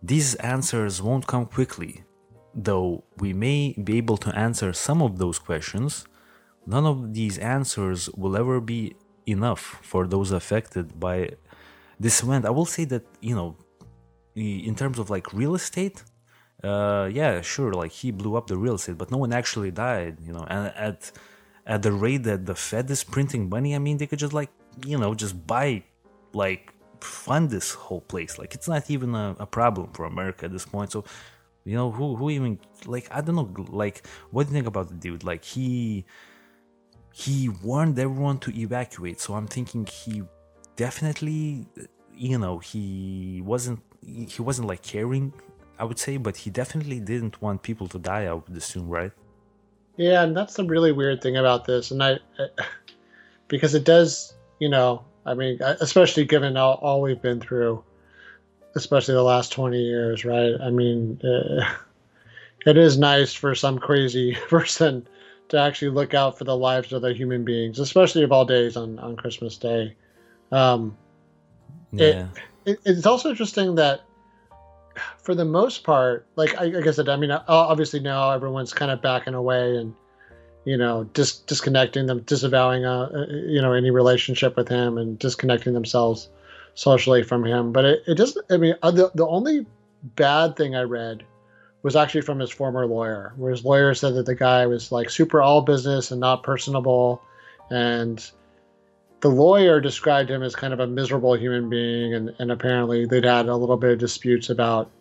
these 0.04 0.36
answers 0.36 1.02
won't 1.02 1.26
come 1.26 1.46
quickly. 1.46 2.04
Though 2.54 3.04
we 3.18 3.34
may 3.34 3.74
be 3.74 3.98
able 3.98 4.18
to 4.18 4.30
answer 4.38 4.72
some 4.72 5.02
of 5.02 5.18
those 5.18 5.40
questions, 5.40 6.06
none 6.66 6.86
of 6.86 7.14
these 7.14 7.38
answers 7.40 8.10
will 8.12 8.38
ever 8.38 8.62
be 8.62 8.96
enough 9.26 9.80
for 9.82 10.08
those 10.08 10.32
affected 10.32 11.00
by 11.00 11.32
this 12.00 12.22
event. 12.24 12.46
I 12.46 12.50
will 12.50 12.66
say 12.66 12.86
that 12.86 13.06
you 13.22 13.36
know, 13.36 13.58
in 14.36 14.76
terms 14.76 15.00
of 15.00 15.10
like 15.10 15.34
real 15.34 15.56
estate, 15.56 16.04
uh, 16.64 17.10
yeah, 17.12 17.42
sure, 17.42 17.74
like 17.74 17.92
he 17.92 18.12
blew 18.12 18.36
up 18.36 18.48
the 18.48 18.58
real 18.58 18.76
estate, 18.76 18.98
but 18.98 19.12
no 19.12 19.18
one 19.18 19.34
actually 19.34 19.72
died. 19.72 20.18
You 20.22 20.34
know, 20.34 20.46
and 20.50 20.68
at 20.76 21.12
at 21.66 21.82
the 21.82 21.92
rate 21.92 22.24
that 22.24 22.46
the 22.46 22.56
Fed 22.56 22.90
is 22.90 23.04
printing 23.04 23.50
money, 23.50 23.76
I 23.76 23.80
mean, 23.80 23.98
they 23.98 24.08
could 24.08 24.20
just 24.20 24.34
like 24.34 24.50
you 24.86 24.98
know 24.98 25.14
just 25.14 25.48
buy 25.48 25.84
like 26.34 26.74
fund 27.02 27.50
this 27.50 27.74
whole 27.74 28.02
place. 28.02 28.38
Like 28.38 28.54
it's 28.54 28.68
not 28.68 28.90
even 28.90 29.16
a, 29.16 29.36
a 29.40 29.46
problem 29.46 29.92
for 29.94 30.06
America 30.06 30.46
at 30.46 30.52
this 30.52 30.66
point. 30.66 30.92
So. 30.92 31.04
You 31.68 31.76
know 31.76 31.90
who? 31.90 32.16
Who 32.16 32.30
even 32.30 32.60
like? 32.86 33.08
I 33.10 33.22
don't 33.22 33.36
know. 33.36 33.50
Like, 33.72 34.06
what 34.30 34.44
do 34.44 34.50
you 34.50 34.54
think 34.54 34.68
about 34.68 34.88
the 34.88 34.94
dude? 34.94 35.24
Like, 35.24 35.44
he 35.44 36.06
he 37.18 37.48
warned 37.64 37.98
everyone 37.98 38.38
to 38.38 38.52
evacuate 38.60 39.22
so 39.22 39.36
i'm 39.36 39.48
thinking 39.48 39.86
he 39.86 40.22
definitely 40.76 41.66
you 42.14 42.38
know 42.38 42.60
he 42.60 43.42
wasn't 43.46 43.80
he 44.06 44.42
wasn't 44.42 44.68
like 44.68 44.82
caring 44.82 45.32
i 45.80 45.84
would 45.86 45.98
say 45.98 46.18
but 46.18 46.36
he 46.36 46.50
definitely 46.50 47.00
didn't 47.00 47.42
want 47.42 47.62
people 47.64 47.88
to 47.88 47.98
die 47.98 48.26
i 48.26 48.34
would 48.34 48.58
assume 48.58 48.90
right 48.90 49.14
Yeah, 49.98 50.24
and 50.24 50.36
that's 50.36 50.56
the 50.56 50.66
really 50.66 50.92
weird 50.92 51.22
thing 51.22 51.38
about 51.38 51.64
this, 51.64 51.92
and 51.92 52.04
I, 52.04 52.20
because 53.48 53.74
it 53.80 53.86
does, 53.86 54.34
you 54.60 54.68
know, 54.68 55.06
I 55.26 55.34
mean, 55.36 55.60
especially 55.62 56.26
given 56.26 56.58
all, 56.58 56.76
all 56.82 57.00
we've 57.02 57.22
been 57.22 57.40
through, 57.40 57.82
especially 58.76 59.14
the 59.14 59.24
last 59.24 59.54
twenty 59.54 59.82
years, 59.82 60.26
right? 60.26 60.54
I 60.62 60.70
mean, 60.70 61.22
uh, 61.24 61.64
it 62.66 62.76
is 62.76 62.98
nice 62.98 63.34
for 63.34 63.56
some 63.56 63.80
crazy 63.80 64.36
person 64.50 65.08
to 65.50 65.60
actually 65.60 65.92
look 65.92 66.14
out 66.14 66.38
for 66.38 66.44
the 66.44 66.56
lives 66.56 66.92
of 66.92 67.04
other 67.04 67.14
human 67.14 67.44
beings, 67.44 67.80
especially 67.80 68.24
of 68.24 68.32
all 68.32 68.46
days 68.46 68.76
on 68.76 69.00
on 69.00 69.16
Christmas 69.16 69.58
Day. 69.58 69.96
Um, 70.52 70.98
yeah 71.92 72.28
it, 72.66 72.80
it's 72.86 73.06
also 73.06 73.30
interesting 73.30 73.76
that 73.76 74.02
for 75.22 75.36
the 75.36 75.46
most 75.46 75.84
part 75.84 76.26
like 76.36 76.56
I, 76.56 76.66
like 76.66 76.88
I 76.88 76.92
said 76.92 77.10
i 77.10 77.16
mean 77.16 77.32
obviously 77.32 78.00
now 78.00 78.32
everyone's 78.32 78.74
kind 78.74 78.92
of 78.92 79.02
backing 79.02 79.34
away 79.34 79.78
and 79.78 79.94
you 80.66 80.78
know 80.78 81.04
dis- 81.14 81.40
disconnecting 81.40 82.06
them 82.06 82.22
disavowing 82.22 82.86
uh, 82.86 83.10
uh, 83.14 83.26
you 83.30 83.62
know 83.62 83.74
any 83.74 83.92
relationship 83.92 84.56
with 84.56 84.68
him 84.68 84.98
and 84.98 85.20
disconnecting 85.20 85.74
themselves 85.74 86.30
socially 86.76 87.24
from 87.24 87.46
him 87.46 87.72
but 87.72 87.86
it, 87.86 88.04
it 88.08 88.16
doesn't 88.16 88.46
i 88.52 88.58
mean 88.58 88.76
uh, 88.82 88.92
the, 88.92 89.12
the 89.16 89.28
only 89.28 89.66
bad 90.16 90.56
thing 90.56 90.76
i 90.76 90.82
read 90.82 91.24
was 91.86 91.96
actually 91.96 92.22
from 92.22 92.40
his 92.40 92.50
former 92.50 92.88
lawyer 92.88 93.32
where 93.38 93.52
his 93.52 93.64
lawyer 93.64 93.94
said 93.94 94.16
that 94.16 94.26
the 94.26 94.34
guy 94.34 94.66
was 94.66 94.92
like 94.92 95.08
super 95.08 95.40
all 95.40 95.62
business 95.62 96.10
and 96.10 96.20
not 96.20 96.42
personable 96.42 97.22
and 97.70 98.32
the 99.22 99.30
lawyer 99.30 99.80
described 99.80 100.32
him 100.32 100.42
as 100.42 100.56
kind 100.56 100.74
of 100.74 100.80
a 100.80 100.88
miserable 100.88 101.36
human 101.36 101.70
being, 101.70 102.14
and, 102.14 102.36
and 102.40 102.52
apparently 102.52 103.06
they'd 103.06 103.24
had 103.24 103.48
a 103.48 103.56
little 103.56 103.78
bit 103.78 103.92
of 103.92 104.00
disputes 104.00 104.50
about 104.50 104.92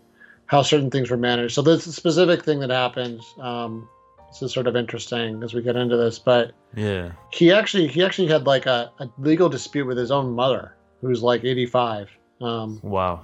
how 0.47 0.63
certain 0.63 0.91
things 0.91 1.11
were 1.11 1.17
managed. 1.17 1.55
So 1.55 1.63
this 1.63 1.85
specific 1.95 2.45
thing 2.45 2.61
that 2.61 2.71
happened, 2.71 3.21
um, 3.41 3.89
this 4.29 4.43
is 4.43 4.53
sort 4.53 4.67
of 4.67 4.77
interesting 4.77 5.43
as 5.43 5.55
we 5.55 5.63
get 5.63 5.77
into 5.77 5.97
this. 5.97 6.19
But 6.19 6.53
yeah 6.75 7.13
he 7.33 7.53
actually 7.53 7.87
he 7.87 8.03
actually 8.03 8.29
had 8.29 8.47
like 8.47 8.67
a, 8.67 8.91
a 8.99 9.09
legal 9.19 9.49
dispute 9.49 9.87
with 9.87 9.99
his 9.99 10.11
own 10.11 10.33
mother, 10.33 10.75
who's 11.01 11.23
like 11.23 11.45
85. 11.45 12.11
Um, 12.41 12.81
wow 12.83 13.21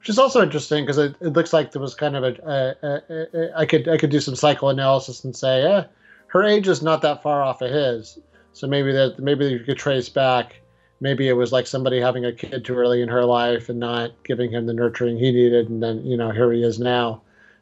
which 0.00 0.08
is 0.08 0.18
also 0.18 0.42
interesting 0.42 0.84
because 0.84 0.96
it, 0.96 1.14
it 1.20 1.34
looks 1.34 1.52
like 1.52 1.72
there 1.72 1.82
was 1.82 1.94
kind 1.94 2.16
of 2.16 2.24
a, 2.24 2.34
a, 2.42 2.86
a, 2.88 3.38
a 3.38 3.58
I 3.58 3.66
could 3.66 3.86
I 3.86 3.98
could 3.98 4.10
do 4.10 4.20
some 4.20 4.34
psychoanalysis 4.34 5.24
and 5.24 5.36
say, 5.36 5.62
eh, 5.62 5.84
her 6.28 6.42
age 6.42 6.68
is 6.68 6.82
not 6.82 7.02
that 7.02 7.22
far 7.22 7.42
off 7.42 7.60
of 7.60 7.70
his. 7.70 8.18
So 8.54 8.66
maybe 8.66 8.92
that 8.92 9.18
maybe 9.18 9.44
you 9.46 9.60
could 9.60 9.76
trace 9.76 10.08
back. 10.08 10.56
Maybe 11.02 11.28
it 11.28 11.34
was 11.34 11.52
like 11.52 11.66
somebody 11.66 12.00
having 12.00 12.24
a 12.24 12.32
kid 12.32 12.64
too 12.64 12.76
early 12.76 13.02
in 13.02 13.08
her 13.08 13.24
life 13.26 13.68
and 13.68 13.78
not 13.78 14.12
giving 14.24 14.50
him 14.50 14.66
the 14.66 14.72
nurturing 14.72 15.18
he 15.18 15.32
needed, 15.32 15.68
and 15.68 15.82
then 15.82 16.04
you 16.04 16.16
know 16.16 16.30
here 16.30 16.50
he 16.50 16.62
is 16.62 16.78
now, 16.78 17.20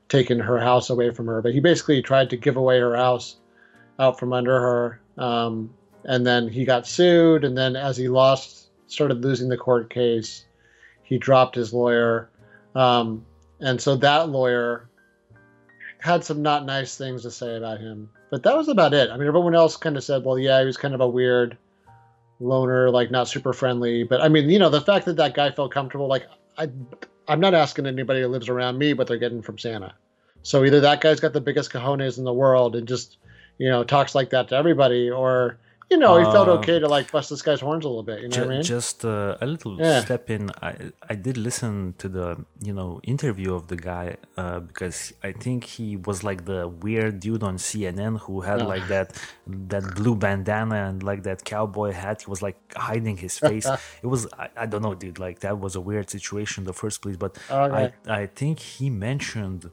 taking 0.08 0.38
her 0.38 0.58
house 0.58 0.90
away 0.90 1.10
from 1.10 1.26
her, 1.26 1.42
but 1.42 1.52
he 1.52 1.60
basically 1.60 2.02
tried 2.02 2.30
to 2.30 2.36
give 2.36 2.56
away 2.56 2.78
her 2.78 2.94
house 2.94 3.36
out 3.98 4.18
from 4.18 4.32
under 4.32 4.60
her. 4.60 5.00
Um, 5.18 5.74
and 6.04 6.24
then 6.24 6.48
he 6.48 6.64
got 6.64 6.86
sued, 6.86 7.44
and 7.44 7.58
then 7.58 7.74
as 7.74 7.96
he 7.96 8.08
lost, 8.08 8.70
started 8.86 9.24
losing 9.24 9.48
the 9.48 9.56
court 9.56 9.90
case, 9.90 10.44
he 11.08 11.16
dropped 11.16 11.56
his 11.56 11.72
lawyer. 11.72 12.28
Um, 12.74 13.24
and 13.60 13.80
so 13.80 13.96
that 13.96 14.28
lawyer 14.28 14.90
had 16.00 16.22
some 16.22 16.42
not 16.42 16.66
nice 16.66 16.96
things 16.96 17.22
to 17.22 17.30
say 17.30 17.56
about 17.56 17.80
him. 17.80 18.10
But 18.30 18.42
that 18.42 18.56
was 18.56 18.68
about 18.68 18.92
it. 18.92 19.10
I 19.10 19.16
mean, 19.16 19.26
everyone 19.26 19.54
else 19.54 19.76
kind 19.76 19.96
of 19.96 20.04
said, 20.04 20.22
well, 20.22 20.38
yeah, 20.38 20.60
he 20.60 20.66
was 20.66 20.76
kind 20.76 20.94
of 20.94 21.00
a 21.00 21.08
weird 21.08 21.56
loner, 22.40 22.90
like 22.90 23.10
not 23.10 23.26
super 23.26 23.54
friendly. 23.54 24.04
But 24.04 24.20
I 24.20 24.28
mean, 24.28 24.50
you 24.50 24.58
know, 24.58 24.68
the 24.68 24.82
fact 24.82 25.06
that 25.06 25.16
that 25.16 25.34
guy 25.34 25.50
felt 25.50 25.72
comfortable, 25.72 26.08
like, 26.08 26.26
I, 26.58 26.68
I'm 27.26 27.40
not 27.40 27.54
asking 27.54 27.86
anybody 27.86 28.20
who 28.20 28.28
lives 28.28 28.50
around 28.50 28.76
me 28.76 28.92
what 28.92 29.06
they're 29.06 29.16
getting 29.16 29.40
from 29.40 29.56
Santa. 29.56 29.94
So 30.42 30.62
either 30.64 30.80
that 30.80 31.00
guy's 31.00 31.20
got 31.20 31.32
the 31.32 31.40
biggest 31.40 31.72
cojones 31.72 32.18
in 32.18 32.24
the 32.24 32.32
world 32.34 32.76
and 32.76 32.86
just, 32.86 33.16
you 33.56 33.70
know, 33.70 33.82
talks 33.82 34.14
like 34.14 34.30
that 34.30 34.48
to 34.48 34.56
everybody, 34.56 35.10
or 35.10 35.58
you 35.90 35.96
know, 35.96 36.18
he 36.18 36.24
felt 36.36 36.48
Uh, 36.48 36.58
okay 36.58 36.78
to 36.78 36.88
like 36.96 37.10
bust 37.10 37.30
this 37.30 37.42
guy's 37.42 37.60
horns 37.60 37.84
a 37.84 37.88
little 37.88 38.02
bit. 38.02 38.18
You 38.22 38.28
know 38.28 38.34
Ju- 38.36 38.40
what 38.42 38.50
I 38.50 38.54
mean? 38.54 38.62
Just 38.62 39.04
uh, 39.04 39.36
a 39.40 39.46
little 39.46 39.74
Yeah. 39.80 40.00
step 40.06 40.28
in. 40.36 40.50
I 40.62 40.72
I 41.12 41.14
did 41.26 41.36
listen 41.48 41.94
to 42.02 42.08
the 42.16 42.26
you 42.68 42.74
know 42.78 42.90
interview 43.14 43.50
of 43.58 43.62
the 43.72 43.76
guy 43.90 44.06
uh, 44.42 44.60
because 44.68 44.98
I 45.22 45.32
think 45.44 45.64
he 45.64 45.88
was 46.08 46.18
like 46.28 46.40
the 46.52 46.60
weird 46.84 47.14
dude 47.24 47.42
on 47.42 47.56
CNN 47.68 48.18
who 48.24 48.42
had 48.48 48.60
like 48.74 48.86
that 48.94 49.08
that 49.70 49.84
blue 49.98 50.16
bandana 50.24 50.78
and 50.88 51.02
like 51.10 51.22
that 51.28 51.38
cowboy 51.44 51.90
hat. 51.92 52.16
He 52.24 52.28
was 52.34 52.42
like 52.42 52.58
hiding 52.88 53.16
his 53.16 53.38
face. 53.38 53.66
it 54.04 54.08
was 54.14 54.20
I, 54.44 54.48
I 54.62 54.66
don't 54.66 54.82
know, 54.82 54.94
dude. 54.94 55.18
Like 55.26 55.36
that 55.46 55.58
was 55.64 55.72
a 55.74 55.80
weird 55.80 56.10
situation 56.10 56.56
in 56.62 56.66
the 56.66 56.78
first 56.82 56.96
place. 57.02 57.16
But 57.24 57.32
Okay. 57.50 57.92
I 58.08 58.22
I 58.22 58.26
think 58.40 58.54
he 58.60 58.86
mentioned 58.90 59.70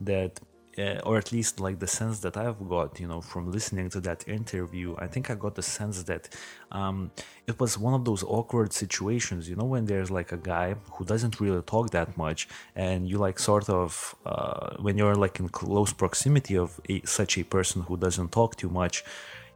that 0.00 0.32
uh, 0.78 1.00
or 1.04 1.16
at 1.18 1.32
least 1.32 1.60
like 1.60 1.78
the 1.78 1.86
sense 1.86 2.20
that 2.20 2.36
I've 2.36 2.68
got, 2.68 3.00
you 3.00 3.08
know, 3.08 3.20
from 3.20 3.50
listening 3.50 3.90
to 3.90 4.00
that 4.00 4.26
interview, 4.28 4.94
I 4.98 5.06
think 5.06 5.30
I 5.30 5.34
got 5.34 5.54
the 5.54 5.62
sense 5.62 6.02
that 6.04 6.28
um, 6.70 7.10
it 7.46 7.58
was 7.58 7.76
one 7.78 7.94
of 7.94 8.04
those 8.04 8.22
awkward 8.22 8.72
situations, 8.72 9.48
you 9.48 9.56
know, 9.56 9.64
when 9.64 9.86
there's 9.86 10.10
like 10.10 10.30
a 10.32 10.36
guy 10.36 10.76
who 10.92 11.04
doesn't 11.04 11.40
really 11.40 11.62
talk 11.62 11.90
that 11.90 12.16
much, 12.16 12.48
and 12.76 13.08
you 13.08 13.18
like 13.18 13.38
sort 13.38 13.68
of 13.68 14.14
uh, 14.24 14.76
when 14.78 14.96
you're 14.98 15.16
like 15.16 15.40
in 15.40 15.48
close 15.48 15.92
proximity 15.92 16.56
of 16.56 16.80
a, 16.88 17.00
such 17.02 17.38
a 17.38 17.44
person 17.44 17.82
who 17.82 17.96
doesn't 17.96 18.30
talk 18.32 18.56
too 18.56 18.68
much. 18.68 19.04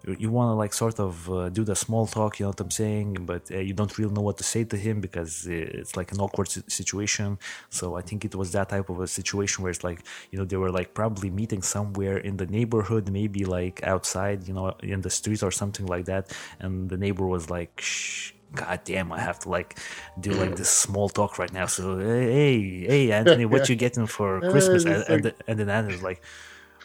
You, 0.07 0.31
want 0.31 0.49
to 0.51 0.55
like 0.55 0.75
sort 0.75 0.99
of 0.99 1.31
uh, 1.31 1.49
do 1.49 1.63
the 1.65 1.77
small 1.77 2.07
talk, 2.07 2.39
you 2.39 2.45
know 2.45 2.51
what 2.51 2.61
I'm 2.61 2.71
saying, 2.71 3.25
but 3.25 3.51
uh, 3.51 3.59
you 3.59 3.73
don't 3.73 3.97
really 3.99 4.13
know 4.13 4.23
what 4.23 4.37
to 4.39 4.45
say 4.45 4.65
to 4.65 4.77
him 4.77 5.01
because 5.01 5.47
uh, 5.47 5.53
it's 5.53 5.97
like 5.97 6.11
an 6.13 6.21
awkward 6.21 6.49
situation. 6.49 7.39
So 7.71 7.97
I 7.97 8.03
think 8.03 8.25
it 8.25 8.35
was 8.35 8.51
that 8.53 8.69
type 8.71 8.89
of 8.91 9.01
a 9.01 9.07
situation 9.07 9.63
where 9.63 9.71
it's 9.71 9.85
like, 9.85 10.01
you 10.31 10.39
know, 10.39 10.45
they 10.45 10.57
were 10.57 10.73
like 10.73 10.95
probably 10.95 11.31
meeting 11.31 11.63
somewhere 11.63 12.19
in 12.19 12.37
the 12.37 12.47
neighborhood, 12.47 13.11
maybe 13.11 13.45
like 13.45 13.83
outside, 13.85 14.49
you 14.49 14.55
know, 14.55 14.75
in 14.83 15.03
the 15.03 15.11
street 15.11 15.43
or 15.43 15.53
something 15.53 15.87
like 15.87 16.07
that. 16.07 16.33
And 16.59 16.91
the 16.91 16.97
neighbor 16.97 17.27
was 17.27 17.49
like, 17.51 17.81
shh. 17.81 18.33
God 18.55 18.81
damn, 18.85 19.11
I 19.13 19.19
have 19.19 19.39
to 19.41 19.49
like 19.49 19.79
do 20.21 20.31
like 20.33 20.57
this 20.57 20.69
small 20.69 21.09
talk 21.09 21.39
right 21.39 21.51
now. 21.51 21.65
So 21.65 21.99
hey, 21.99 22.85
hey, 22.85 23.11
Anthony, 23.11 23.47
what 23.47 23.67
you 23.71 23.77
getting 23.77 24.07
for 24.07 24.41
Christmas? 24.41 24.85
And, 24.85 25.05
and, 25.09 25.35
and 25.49 25.59
then 25.59 25.71
Anthony's 25.71 26.03
like, 26.03 26.21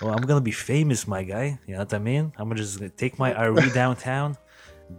well, 0.01 0.13
I'm 0.13 0.25
gonna 0.25 0.41
be 0.41 0.51
famous, 0.51 1.07
my 1.07 1.23
guy. 1.23 1.59
You 1.67 1.73
know 1.73 1.79
what 1.79 1.93
I 1.93 1.99
mean? 1.99 2.33
I'm 2.37 2.49
gonna 2.49 2.61
just 2.61 2.81
take 2.97 3.17
my 3.19 3.33
RV 3.33 3.73
downtown, 3.81 4.37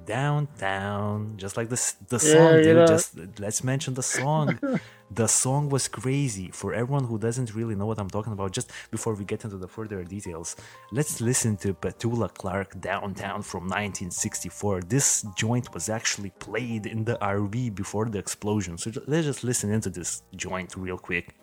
downtown, 0.06 1.34
just 1.36 1.56
like 1.56 1.68
this 1.68 1.92
the 2.08 2.18
Yeah, 2.22 2.32
song, 2.34 2.60
dude. 2.60 2.76
know. 2.76 2.86
Just 2.86 3.16
let's 3.38 3.62
mention 3.64 3.94
the 3.94 4.02
song. 4.02 4.58
the 5.20 5.26
song 5.26 5.68
was 5.70 5.88
crazy. 5.88 6.50
For 6.52 6.74
everyone 6.74 7.04
who 7.04 7.18
doesn't 7.18 7.54
really 7.54 7.74
know 7.74 7.86
what 7.86 7.98
I'm 7.98 8.10
talking 8.10 8.32
about, 8.32 8.52
just 8.52 8.70
before 8.90 9.14
we 9.14 9.24
get 9.24 9.44
into 9.44 9.56
the 9.56 9.68
further 9.68 10.02
details, 10.04 10.56
let's 10.92 11.20
listen 11.20 11.56
to 11.58 11.74
Petula 11.74 12.28
Clark 12.34 12.80
Downtown 12.80 13.40
from 13.42 13.62
1964. 13.64 14.82
This 14.82 15.24
joint 15.36 15.72
was 15.74 15.88
actually 15.88 16.30
played 16.46 16.86
in 16.86 17.04
the 17.04 17.16
RV 17.22 17.74
before 17.74 18.06
the 18.06 18.18
explosion. 18.18 18.76
So 18.78 18.90
let's 19.06 19.26
just 19.26 19.44
listen 19.44 19.70
into 19.72 19.90
this 19.90 20.22
joint 20.36 20.76
real 20.76 20.98
quick. 20.98 21.34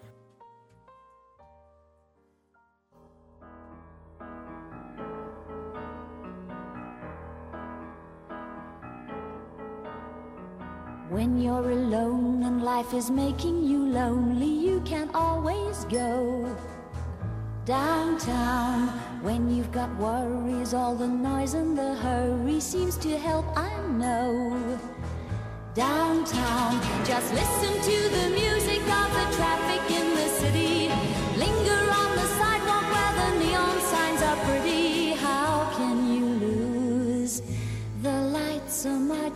When 11.09 11.39
you're 11.39 11.69
alone 11.69 12.41
and 12.41 12.63
life 12.63 12.91
is 12.91 13.11
making 13.11 13.63
you 13.63 13.85
lonely, 13.85 14.47
you 14.47 14.81
can 14.85 15.07
always 15.13 15.85
go 15.85 16.57
downtown. 17.63 18.87
When 19.21 19.55
you've 19.55 19.71
got 19.71 19.95
worries, 19.97 20.73
all 20.73 20.95
the 20.95 21.07
noise 21.07 21.53
and 21.53 21.77
the 21.77 21.93
hurry 21.93 22.59
seems 22.59 22.97
to 22.97 23.19
help, 23.19 23.45
I 23.55 23.69
know. 23.87 24.79
Downtown, 25.75 26.81
just 27.05 27.31
listen 27.33 27.73
to 27.83 27.97
the 28.17 28.29
music 28.31 28.81
of 28.81 29.07
the 29.13 29.27
traffic 29.37 29.91
in 29.91 30.15
the 30.15 30.27
city. 30.39 31.24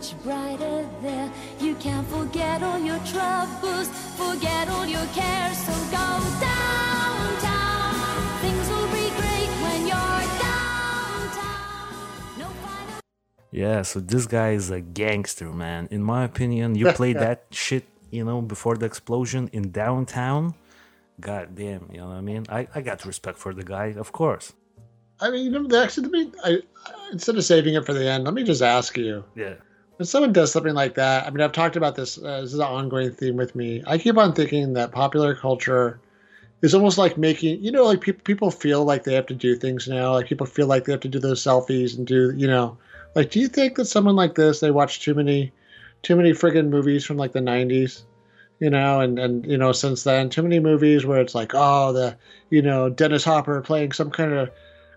Much 0.00 0.22
brighter 0.22 0.88
there. 1.02 1.30
You 1.60 1.74
can 1.74 2.04
forget 2.06 2.62
all 2.62 2.78
your 2.78 2.98
troubles, 3.00 3.88
forget 4.16 4.66
all 4.70 4.86
your 4.86 5.04
cares. 5.12 5.58
So 5.58 5.72
go 5.92 6.08
downtown. 6.40 7.94
Things 8.40 8.66
will 8.70 8.88
be 8.88 9.10
great 9.20 9.50
when 9.64 9.80
you're 9.90 10.24
downtown. 10.40 11.92
No 12.38 12.46
fight. 12.62 13.02
Yeah, 13.50 13.82
so 13.82 14.00
this 14.00 14.24
guy 14.24 14.52
is 14.52 14.70
a 14.70 14.80
gangster, 14.80 15.52
man. 15.52 15.86
In 15.90 16.02
my 16.02 16.24
opinion, 16.24 16.76
you 16.76 16.90
played 16.92 17.18
that 17.26 17.44
shit, 17.50 17.84
you 18.10 18.24
know, 18.24 18.40
before 18.40 18.76
the 18.76 18.86
explosion 18.86 19.50
in 19.52 19.70
downtown. 19.70 20.54
God 21.20 21.54
damn, 21.54 21.90
you 21.92 21.98
know 21.98 22.08
what 22.08 22.16
I 22.16 22.22
mean? 22.22 22.46
I, 22.48 22.66
I 22.74 22.80
got 22.80 23.04
respect 23.04 23.36
for 23.36 23.52
the 23.52 23.64
guy, 23.64 23.88
of 23.98 24.12
course. 24.12 24.54
I 25.20 25.30
mean, 25.30 25.44
you 25.44 25.50
know, 25.50 25.82
actually, 25.82 26.08
let 26.08 26.12
me, 26.12 26.32
I, 26.42 26.58
instead 27.12 27.36
of 27.36 27.44
saving 27.44 27.74
it 27.74 27.84
for 27.84 27.92
the 27.92 28.08
end, 28.08 28.24
let 28.24 28.32
me 28.32 28.44
just 28.44 28.62
ask 28.62 28.96
you. 28.96 29.24
Yeah. 29.36 29.56
When 30.00 30.06
someone 30.06 30.32
does 30.32 30.50
something 30.50 30.72
like 30.72 30.94
that, 30.94 31.26
I 31.26 31.30
mean, 31.30 31.42
I've 31.42 31.52
talked 31.52 31.76
about 31.76 31.94
this. 31.94 32.16
Uh, 32.16 32.40
this 32.40 32.54
is 32.54 32.58
an 32.58 32.62
ongoing 32.62 33.10
theme 33.10 33.36
with 33.36 33.54
me. 33.54 33.82
I 33.86 33.98
keep 33.98 34.16
on 34.16 34.32
thinking 34.32 34.72
that 34.72 34.92
popular 34.92 35.34
culture 35.34 36.00
is 36.62 36.74
almost 36.74 36.96
like 36.96 37.18
making, 37.18 37.62
you 37.62 37.70
know, 37.70 37.84
like 37.84 38.00
people 38.00 38.22
people 38.24 38.50
feel 38.50 38.82
like 38.86 39.04
they 39.04 39.12
have 39.12 39.26
to 39.26 39.34
do 39.34 39.54
things 39.54 39.86
now. 39.88 40.14
Like 40.14 40.26
people 40.26 40.46
feel 40.46 40.66
like 40.68 40.86
they 40.86 40.92
have 40.92 41.02
to 41.02 41.08
do 41.08 41.18
those 41.18 41.44
selfies 41.44 41.98
and 41.98 42.06
do, 42.06 42.32
you 42.34 42.46
know, 42.46 42.78
like. 43.14 43.30
Do 43.30 43.40
you 43.40 43.46
think 43.46 43.74
that 43.74 43.84
someone 43.84 44.16
like 44.16 44.36
this 44.36 44.60
they 44.60 44.70
watch 44.70 45.00
too 45.00 45.12
many, 45.12 45.52
too 46.00 46.16
many 46.16 46.30
friggin' 46.30 46.70
movies 46.70 47.04
from 47.04 47.18
like 47.18 47.32
the 47.32 47.40
'90s? 47.40 48.04
You 48.58 48.70
know, 48.70 49.00
and 49.00 49.18
and 49.18 49.44
you 49.44 49.58
know, 49.58 49.72
since 49.72 50.04
then, 50.04 50.30
too 50.30 50.42
many 50.42 50.60
movies 50.60 51.04
where 51.04 51.20
it's 51.20 51.34
like, 51.34 51.52
oh, 51.52 51.92
the, 51.92 52.16
you 52.48 52.62
know, 52.62 52.88
Dennis 52.88 53.24
Hopper 53.24 53.60
playing 53.60 53.92
some 53.92 54.10
kind 54.10 54.32
of 54.32 54.50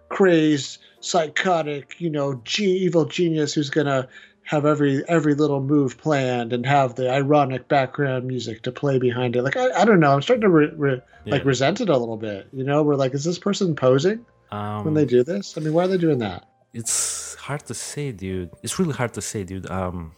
crazed, 0.07 0.77
psychotic, 1.01 1.99
you 1.99 2.09
know, 2.09 2.35
ge- 2.45 2.61
evil 2.61 3.03
genius 3.03 3.53
who's 3.53 3.69
gonna 3.69 4.07
have 4.45 4.65
every 4.65 5.03
every 5.07 5.35
little 5.35 5.61
move 5.61 5.97
planned 5.97 6.53
and 6.53 6.65
have 6.65 6.95
the 6.95 7.09
ironic 7.09 7.67
background 7.67 8.25
music 8.25 8.61
to 8.63 8.71
play 8.71 8.99
behind 8.99 9.35
it. 9.35 9.41
Like 9.43 9.55
I, 9.57 9.71
I 9.81 9.85
don't 9.85 9.99
know, 9.99 10.13
I'm 10.13 10.21
starting 10.21 10.41
to 10.41 10.49
re- 10.49 10.73
re- 10.75 11.01
like 11.25 11.45
resent 11.45 11.79
it 11.81 11.89
a 11.89 11.97
little 11.97 12.17
bit. 12.17 12.47
You 12.51 12.63
know, 12.63 12.83
we're 12.83 12.95
like, 12.95 13.13
is 13.13 13.23
this 13.23 13.39
person 13.39 13.75
posing 13.75 14.25
Um, 14.51 14.83
when 14.85 14.93
they 14.93 15.05
do 15.05 15.23
this? 15.23 15.57
I 15.57 15.61
mean, 15.61 15.73
why 15.73 15.85
are 15.85 15.87
they 15.87 15.97
doing 15.97 16.19
that? 16.19 16.45
it's 16.73 17.35
hard 17.35 17.63
to 17.67 17.73
say, 17.73 18.11
dude. 18.11 18.49
It's 18.63 18.79
really 18.79 18.93
hard 18.93 19.13
to 19.13 19.21
say, 19.21 19.43
dude. 19.43 19.69
Um, 19.69 20.13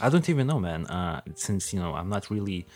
I 0.00 0.08
don't 0.08 0.28
even 0.28 0.46
know, 0.46 0.58
man. 0.58 0.86
Uh, 0.86 1.20
since 1.34 1.72
you 1.72 1.78
know, 1.80 1.94
I'm 1.94 2.08
not 2.08 2.30
really, 2.30 2.66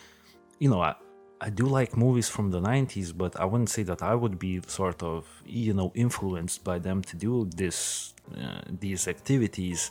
you 0.58 0.68
know, 0.70 0.80
I, 0.82 0.94
I 1.40 1.48
do 1.50 1.64
like 1.66 1.96
movies 1.96 2.28
from 2.28 2.50
the 2.50 2.60
'90s, 2.60 3.16
but 3.16 3.38
I 3.40 3.44
wouldn't 3.44 3.70
say 3.70 3.82
that 3.84 4.02
I 4.02 4.14
would 4.14 4.38
be 4.38 4.60
sort 4.66 5.02
of, 5.02 5.26
you 5.46 5.72
know, 5.74 5.90
influenced 5.94 6.62
by 6.64 6.78
them 6.78 7.02
to 7.02 7.16
do 7.16 7.48
this, 7.56 8.14
uh, 8.36 8.60
these 8.84 9.08
activities. 9.08 9.90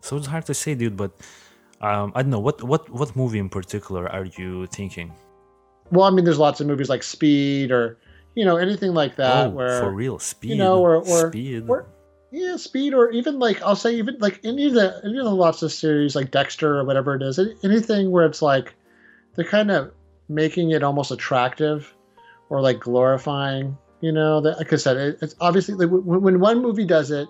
So 0.00 0.16
it's 0.16 0.26
hard 0.26 0.46
to 0.46 0.54
say, 0.54 0.74
dude. 0.74 0.96
But 0.96 1.12
um, 1.80 2.12
I 2.14 2.22
don't 2.22 2.30
know 2.30 2.40
what 2.40 2.62
what 2.62 2.88
what 2.90 3.14
movie 3.16 3.38
in 3.38 3.48
particular 3.48 4.08
are 4.08 4.24
you 4.24 4.66
thinking? 4.66 5.12
Well, 5.90 6.06
I 6.06 6.10
mean, 6.10 6.24
there's 6.24 6.38
lots 6.38 6.60
of 6.60 6.66
movies 6.66 6.88
like 6.88 7.02
Speed 7.02 7.70
or 7.70 7.98
you 8.34 8.44
know 8.44 8.56
anything 8.56 8.94
like 8.94 9.16
that 9.16 9.46
oh, 9.46 9.50
where 9.50 9.80
for 9.80 9.90
real, 9.90 10.18
Speed. 10.18 10.50
you 10.50 10.56
know, 10.56 10.80
or 10.80 10.96
or, 10.96 11.28
Speed. 11.28 11.64
or 11.68 11.86
yeah, 12.30 12.56
Speed, 12.56 12.94
or 12.94 13.10
even 13.10 13.38
like 13.38 13.60
I'll 13.62 13.76
say 13.76 13.94
even 13.94 14.16
like 14.18 14.40
any 14.44 14.66
of 14.66 14.74
the 14.74 15.00
any 15.04 15.18
of 15.18 15.24
the 15.24 15.34
lots 15.34 15.62
of 15.62 15.72
series 15.72 16.14
like 16.14 16.30
Dexter 16.30 16.78
or 16.78 16.84
whatever 16.84 17.16
it 17.16 17.22
is, 17.22 17.40
anything 17.64 18.10
where 18.10 18.24
it's 18.26 18.42
like 18.42 18.74
they're 19.34 19.44
kind 19.44 19.70
of 19.70 19.92
making 20.28 20.70
it 20.70 20.82
almost 20.82 21.10
attractive 21.10 21.92
or 22.48 22.60
like 22.60 22.80
glorifying. 22.80 23.76
You 24.00 24.12
know, 24.12 24.40
that 24.40 24.58
like 24.58 24.72
I 24.72 24.76
said, 24.76 24.96
it, 24.96 25.18
it's 25.20 25.34
obviously 25.40 25.74
like, 25.74 25.90
when, 25.90 26.22
when 26.22 26.40
one 26.40 26.62
movie 26.62 26.86
does 26.86 27.10
it, 27.10 27.28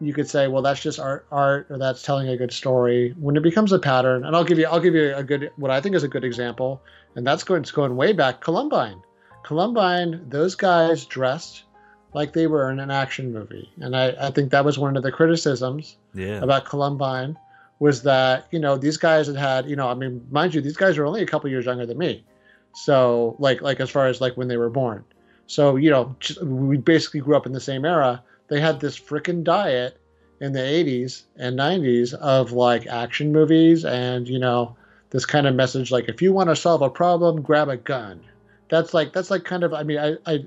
you 0.00 0.12
could 0.12 0.28
say, 0.28 0.48
well, 0.48 0.62
that's 0.62 0.80
just 0.80 1.00
art, 1.00 1.26
art, 1.30 1.66
or 1.70 1.78
that's 1.78 2.02
telling 2.02 2.28
a 2.28 2.36
good 2.36 2.52
story. 2.52 3.14
When 3.18 3.36
it 3.36 3.42
becomes 3.42 3.72
a 3.72 3.78
pattern, 3.78 4.24
and 4.24 4.36
I'll 4.36 4.44
give 4.44 4.58
you, 4.58 4.66
I'll 4.66 4.80
give 4.80 4.94
you 4.94 5.14
a 5.14 5.24
good, 5.24 5.50
what 5.56 5.70
I 5.70 5.80
think 5.80 5.94
is 5.94 6.04
a 6.04 6.08
good 6.08 6.24
example, 6.24 6.80
and 7.16 7.26
that's 7.26 7.42
going, 7.42 7.62
it's 7.62 7.70
going 7.70 7.96
way 7.96 8.12
back, 8.12 8.40
Columbine. 8.40 9.02
Columbine, 9.44 10.24
those 10.28 10.54
guys 10.54 11.04
dressed 11.06 11.64
like 12.14 12.32
they 12.32 12.46
were 12.46 12.70
in 12.70 12.80
an 12.80 12.90
action 12.90 13.32
movie, 13.32 13.70
and 13.80 13.96
I, 13.96 14.14
I 14.20 14.30
think 14.30 14.50
that 14.50 14.64
was 14.64 14.78
one 14.78 14.96
of 14.96 15.02
the 15.02 15.12
criticisms 15.12 15.96
Yeah. 16.14 16.42
about 16.42 16.64
Columbine 16.64 17.36
was 17.80 18.02
that 18.02 18.46
you 18.50 18.58
know 18.58 18.76
these 18.76 18.96
guys 18.96 19.26
had 19.28 19.36
had 19.36 19.70
you 19.70 19.76
know 19.76 19.88
I 19.88 19.94
mean 19.94 20.26
mind 20.30 20.52
you 20.52 20.60
these 20.60 20.76
guys 20.76 20.98
are 20.98 21.06
only 21.06 21.22
a 21.22 21.26
couple 21.26 21.48
years 21.48 21.66
younger 21.66 21.86
than 21.86 21.98
me, 21.98 22.24
so 22.74 23.36
like 23.38 23.60
like 23.62 23.80
as 23.80 23.90
far 23.90 24.06
as 24.06 24.20
like 24.20 24.36
when 24.36 24.48
they 24.48 24.56
were 24.56 24.70
born, 24.70 25.04
so 25.46 25.76
you 25.76 25.90
know 25.90 26.16
just, 26.20 26.42
we 26.42 26.76
basically 26.76 27.20
grew 27.20 27.36
up 27.36 27.46
in 27.46 27.52
the 27.52 27.60
same 27.60 27.84
era. 27.84 28.22
They 28.48 28.60
had 28.60 28.80
this 28.80 28.98
freaking 28.98 29.44
diet 29.44 29.98
in 30.40 30.52
the 30.52 30.60
80s 30.60 31.24
and 31.36 31.58
90s 31.58 32.14
of 32.14 32.52
like 32.52 32.86
action 32.86 33.32
movies 33.32 33.84
and 33.84 34.28
you 34.28 34.38
know 34.38 34.76
this 35.10 35.26
kind 35.26 35.46
of 35.46 35.54
message 35.54 35.90
like 35.90 36.08
if 36.08 36.22
you 36.22 36.32
want 36.32 36.48
to 36.48 36.56
solve 36.56 36.82
a 36.82 36.90
problem 36.90 37.42
grab 37.42 37.68
a 37.68 37.76
gun 37.76 38.20
that's 38.68 38.94
like 38.94 39.12
that's 39.12 39.30
like 39.30 39.44
kind 39.44 39.64
of 39.64 39.74
i 39.74 39.82
mean 39.82 39.98
i 39.98 40.14
i 40.26 40.44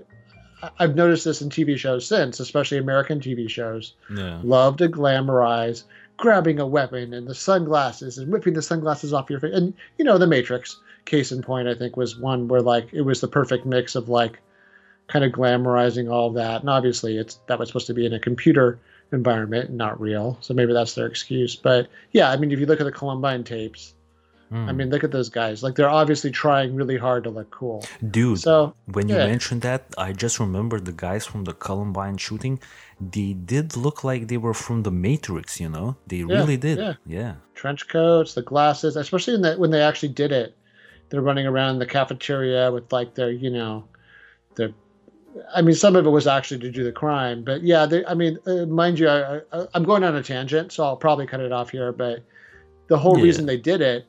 i've 0.79 0.95
noticed 0.95 1.25
this 1.25 1.41
in 1.41 1.49
tv 1.49 1.77
shows 1.77 2.05
since 2.07 2.39
especially 2.39 2.77
american 2.77 3.19
tv 3.19 3.49
shows 3.49 3.93
yeah. 4.15 4.39
love 4.43 4.77
to 4.77 4.87
glamorize 4.87 5.83
grabbing 6.17 6.59
a 6.59 6.67
weapon 6.67 7.13
and 7.13 7.27
the 7.27 7.35
sunglasses 7.35 8.17
and 8.17 8.31
whipping 8.31 8.53
the 8.53 8.61
sunglasses 8.61 9.11
off 9.11 9.29
your 9.29 9.39
face 9.39 9.53
and 9.53 9.73
you 9.97 10.05
know 10.05 10.17
the 10.17 10.27
matrix 10.27 10.79
case 11.05 11.31
in 11.31 11.41
point 11.41 11.67
i 11.67 11.73
think 11.73 11.97
was 11.97 12.17
one 12.17 12.47
where 12.47 12.61
like 12.61 12.87
it 12.93 13.01
was 13.01 13.19
the 13.19 13.27
perfect 13.27 13.65
mix 13.65 13.95
of 13.95 14.07
like 14.07 14.39
kind 15.12 15.26
of 15.26 15.32
glamorizing 15.32 16.12
all 16.12 16.28
of 16.30 16.34
that 16.36 16.62
and 16.62 16.69
obviously 16.69 17.17
it's 17.17 17.39
that 17.47 17.60
was 17.60 17.67
supposed 17.69 17.88
to 17.88 17.93
be 17.93 18.06
in 18.06 18.13
a 18.13 18.19
computer 18.19 18.80
environment 19.12 19.69
and 19.69 19.78
not 19.78 20.00
real 20.00 20.38
so 20.41 20.54
maybe 20.54 20.74
that's 20.74 20.95
their 20.95 21.06
excuse 21.06 21.56
but 21.56 21.89
yeah 22.12 22.32
i 22.32 22.38
mean 22.38 22.52
if 22.52 22.60
you 22.60 22.65
look 22.65 22.80
at 22.80 22.86
the 22.86 22.91
columbine 22.91 23.43
tapes 23.43 23.93
Hmm. 24.52 24.67
i 24.67 24.74
mean 24.74 24.89
look 24.89 25.06
at 25.06 25.12
those 25.12 25.30
guys 25.30 25.63
like 25.63 25.76
they're 25.76 25.95
obviously 26.02 26.30
trying 26.30 26.76
really 26.76 26.97
hard 26.97 27.24
to 27.24 27.30
look 27.30 27.50
cool 27.52 27.86
Dude, 28.15 28.39
so 28.39 28.76
when 28.95 29.08
you 29.08 29.15
mentioned 29.15 29.62
that, 29.62 29.86
I 29.97 30.12
just 30.12 30.41
remembered 30.41 30.84
the 30.84 30.91
guys 30.91 31.26
from 31.26 31.45
the 31.45 31.54
Columbine 31.54 32.17
shooting. 32.17 32.60
They 33.00 33.32
did 33.32 33.78
look 33.78 34.04
like 34.04 34.28
they 34.28 34.36
were 34.36 34.54
from 34.54 34.84
the 34.84 34.91
Matrix, 34.91 35.62
you 35.62 35.69
know? 35.69 35.95
They 36.08 36.24
really 36.26 36.58
did. 36.58 36.78
yeah. 36.80 36.95
yeah. 37.06 37.34
trench 37.56 37.88
coats, 37.88 38.34
the 38.34 38.41
glasses, 38.41 38.97
especially 38.97 39.36
in 39.36 39.41
the, 39.41 39.56
when 39.56 39.71
they 39.71 39.82
actually 39.82 40.10
did 40.24 40.32
it. 40.34 40.58
They're 41.10 41.21
running 41.21 41.47
around 41.47 41.80
the 41.80 41.86
cafeteria 41.86 42.71
with 42.76 42.91
like 42.91 43.15
their, 43.15 43.32
you 43.32 43.52
know, 43.52 43.86
their. 44.58 44.71
I 45.54 45.62
mean, 45.62 45.76
some 45.76 45.96
of 45.96 46.06
it 46.06 46.10
was 46.10 46.28
actually 46.28 46.60
to 46.62 46.72
do 46.72 46.84
the 46.84 46.91
crime, 46.91 47.44
but 47.44 47.63
yeah, 47.63 47.86
they, 47.86 48.06
I 48.06 48.13
mean, 48.13 48.38
uh, 48.46 48.65
mind 48.65 49.00
you, 49.00 49.08
I, 49.08 49.38
I, 49.54 49.67
I'm 49.74 49.84
going 49.84 50.04
on 50.04 50.15
a 50.15 50.24
tangent, 50.24 50.72
so 50.72 50.84
I'll 50.84 50.98
probably 50.98 51.26
cut 51.26 51.39
it 51.39 51.52
off 51.52 51.70
here. 51.70 51.91
But 51.91 52.24
the 52.88 52.98
whole 52.98 53.17
Yeah. 53.17 53.24
reason 53.24 53.46
they 53.46 53.58
did 53.58 53.82
it, 53.82 54.06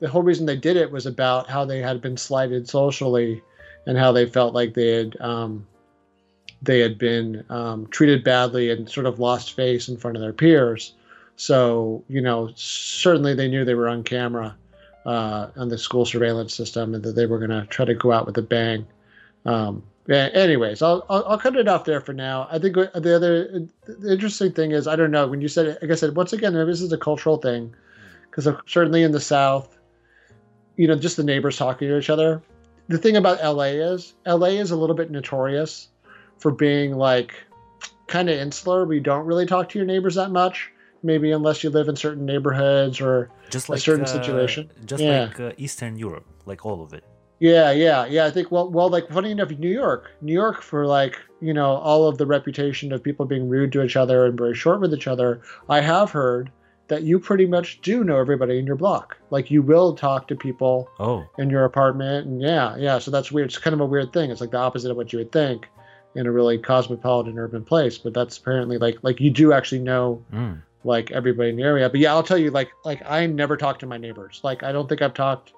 the 0.00 0.08
whole 0.08 0.22
reason 0.22 0.46
they 0.46 0.56
did 0.56 0.76
it 0.76 0.90
was 0.90 1.06
about 1.06 1.48
how 1.48 1.64
they 1.64 1.80
had 1.80 2.00
been 2.00 2.16
slighted 2.16 2.68
socially, 2.68 3.42
and 3.86 3.96
how 3.96 4.12
they 4.12 4.26
felt 4.26 4.54
like 4.54 4.74
they 4.74 4.88
had 4.88 5.20
um, 5.20 5.66
they 6.62 6.80
had 6.80 6.98
been 6.98 7.44
um, 7.48 7.86
treated 7.86 8.22
badly 8.22 8.70
and 8.70 8.88
sort 8.88 9.06
of 9.06 9.18
lost 9.18 9.54
face 9.54 9.88
in 9.88 9.96
front 9.96 10.16
of 10.16 10.20
their 10.20 10.32
peers. 10.32 10.94
So, 11.36 12.04
you 12.08 12.20
know, 12.20 12.50
certainly 12.54 13.34
they 13.34 13.48
knew 13.48 13.64
they 13.64 13.74
were 13.74 13.88
on 13.88 14.02
camera 14.02 14.54
uh, 15.06 15.48
on 15.56 15.68
the 15.68 15.78
school 15.78 16.04
surveillance 16.04 16.54
system 16.54 16.94
and 16.94 17.02
that 17.02 17.12
they 17.12 17.24
were 17.24 17.38
going 17.38 17.50
to 17.50 17.66
try 17.66 17.86
to 17.86 17.94
go 17.94 18.12
out 18.12 18.26
with 18.26 18.36
a 18.36 18.42
bang. 18.42 18.86
Um, 19.46 19.82
yeah, 20.10 20.28
anyways, 20.34 20.82
I'll, 20.82 21.06
I'll, 21.08 21.24
I'll 21.24 21.38
cut 21.38 21.54
it 21.54 21.68
off 21.68 21.84
there 21.84 22.00
for 22.00 22.12
now. 22.12 22.48
I 22.50 22.58
think 22.58 22.74
the 22.74 22.90
other 23.14 23.68
the 23.86 24.12
interesting 24.12 24.50
thing 24.50 24.72
is, 24.72 24.88
I 24.88 24.96
don't 24.96 25.12
know, 25.12 25.28
when 25.28 25.40
you 25.40 25.46
said 25.46 25.66
it, 25.66 25.78
like 25.80 25.92
I 25.92 25.94
said, 25.94 26.16
once 26.16 26.32
again, 26.32 26.52
this 26.52 26.80
is 26.80 26.92
a 26.92 26.98
cultural 26.98 27.36
thing 27.36 27.72
because 28.28 28.48
certainly 28.66 29.04
in 29.04 29.12
the 29.12 29.20
South, 29.20 29.78
you 30.74 30.88
know, 30.88 30.96
just 30.96 31.16
the 31.16 31.22
neighbors 31.22 31.56
talking 31.56 31.86
to 31.86 31.96
each 31.96 32.10
other. 32.10 32.42
The 32.88 32.98
thing 32.98 33.14
about 33.16 33.40
LA 33.40 33.66
is, 33.92 34.14
LA 34.26 34.48
is 34.48 34.72
a 34.72 34.76
little 34.76 34.96
bit 34.96 35.12
notorious 35.12 35.90
for 36.38 36.50
being 36.50 36.96
like 36.96 37.32
kind 38.08 38.28
of 38.28 38.36
insular. 38.36 38.84
We 38.86 38.98
don't 38.98 39.26
really 39.26 39.46
talk 39.46 39.68
to 39.68 39.78
your 39.78 39.86
neighbors 39.86 40.16
that 40.16 40.32
much, 40.32 40.72
maybe 41.04 41.30
unless 41.30 41.62
you 41.62 41.70
live 41.70 41.86
in 41.86 41.94
certain 41.94 42.26
neighborhoods 42.26 43.00
or 43.00 43.30
Just 43.48 43.70
a 43.70 43.78
certain 43.78 44.06
uh, 44.06 44.08
situation. 44.08 44.72
Just 44.84 45.04
Yeah. 45.04 45.26
like 45.26 45.38
uh, 45.38 45.52
Eastern 45.56 45.94
Europe, 45.94 46.26
like 46.46 46.66
all 46.66 46.82
of 46.82 46.92
it. 46.94 47.04
Yeah, 47.40 47.72
yeah, 47.72 48.04
yeah. 48.04 48.26
I 48.26 48.30
think 48.30 48.50
well, 48.50 48.70
well, 48.70 48.90
like 48.90 49.08
funny 49.08 49.30
enough, 49.30 49.50
New 49.50 49.70
York, 49.70 50.12
New 50.20 50.32
York 50.32 50.62
for 50.62 50.86
like 50.86 51.18
you 51.40 51.54
know 51.54 51.76
all 51.76 52.06
of 52.06 52.18
the 52.18 52.26
reputation 52.26 52.92
of 52.92 53.02
people 53.02 53.24
being 53.24 53.48
rude 53.48 53.72
to 53.72 53.82
each 53.82 53.96
other 53.96 54.26
and 54.26 54.36
very 54.36 54.54
short 54.54 54.80
with 54.80 54.92
each 54.92 55.08
other. 55.08 55.40
I 55.68 55.80
have 55.80 56.10
heard 56.10 56.52
that 56.88 57.02
you 57.02 57.18
pretty 57.18 57.46
much 57.46 57.80
do 57.80 58.04
know 58.04 58.18
everybody 58.18 58.58
in 58.58 58.66
your 58.66 58.76
block. 58.76 59.16
Like 59.30 59.50
you 59.50 59.62
will 59.62 59.94
talk 59.94 60.28
to 60.28 60.36
people 60.36 60.90
Oh, 60.98 61.24
in 61.38 61.48
your 61.48 61.64
apartment, 61.64 62.26
and 62.26 62.42
yeah, 62.42 62.76
yeah. 62.76 62.98
So 62.98 63.10
that's 63.10 63.32
weird. 63.32 63.48
It's 63.48 63.58
kind 63.58 63.72
of 63.72 63.80
a 63.80 63.86
weird 63.86 64.12
thing. 64.12 64.30
It's 64.30 64.42
like 64.42 64.50
the 64.50 64.58
opposite 64.58 64.90
of 64.90 64.98
what 64.98 65.12
you 65.12 65.18
would 65.20 65.32
think 65.32 65.66
in 66.14 66.26
a 66.26 66.32
really 66.32 66.58
cosmopolitan 66.58 67.38
urban 67.38 67.64
place. 67.64 67.96
But 67.96 68.12
that's 68.12 68.36
apparently 68.36 68.76
like 68.76 68.98
like 69.02 69.18
you 69.18 69.30
do 69.30 69.54
actually 69.54 69.80
know 69.80 70.22
mm. 70.30 70.60
like 70.84 71.10
everybody 71.10 71.48
in 71.48 71.56
the 71.56 71.62
area. 71.62 71.88
But 71.88 72.00
yeah, 72.00 72.12
I'll 72.12 72.22
tell 72.22 72.36
you, 72.36 72.50
like 72.50 72.70
like 72.84 73.00
I 73.08 73.24
never 73.24 73.56
talk 73.56 73.78
to 73.78 73.86
my 73.86 73.96
neighbors. 73.96 74.42
Like 74.44 74.62
I 74.62 74.72
don't 74.72 74.90
think 74.90 75.00
I've 75.00 75.14
talked 75.14 75.54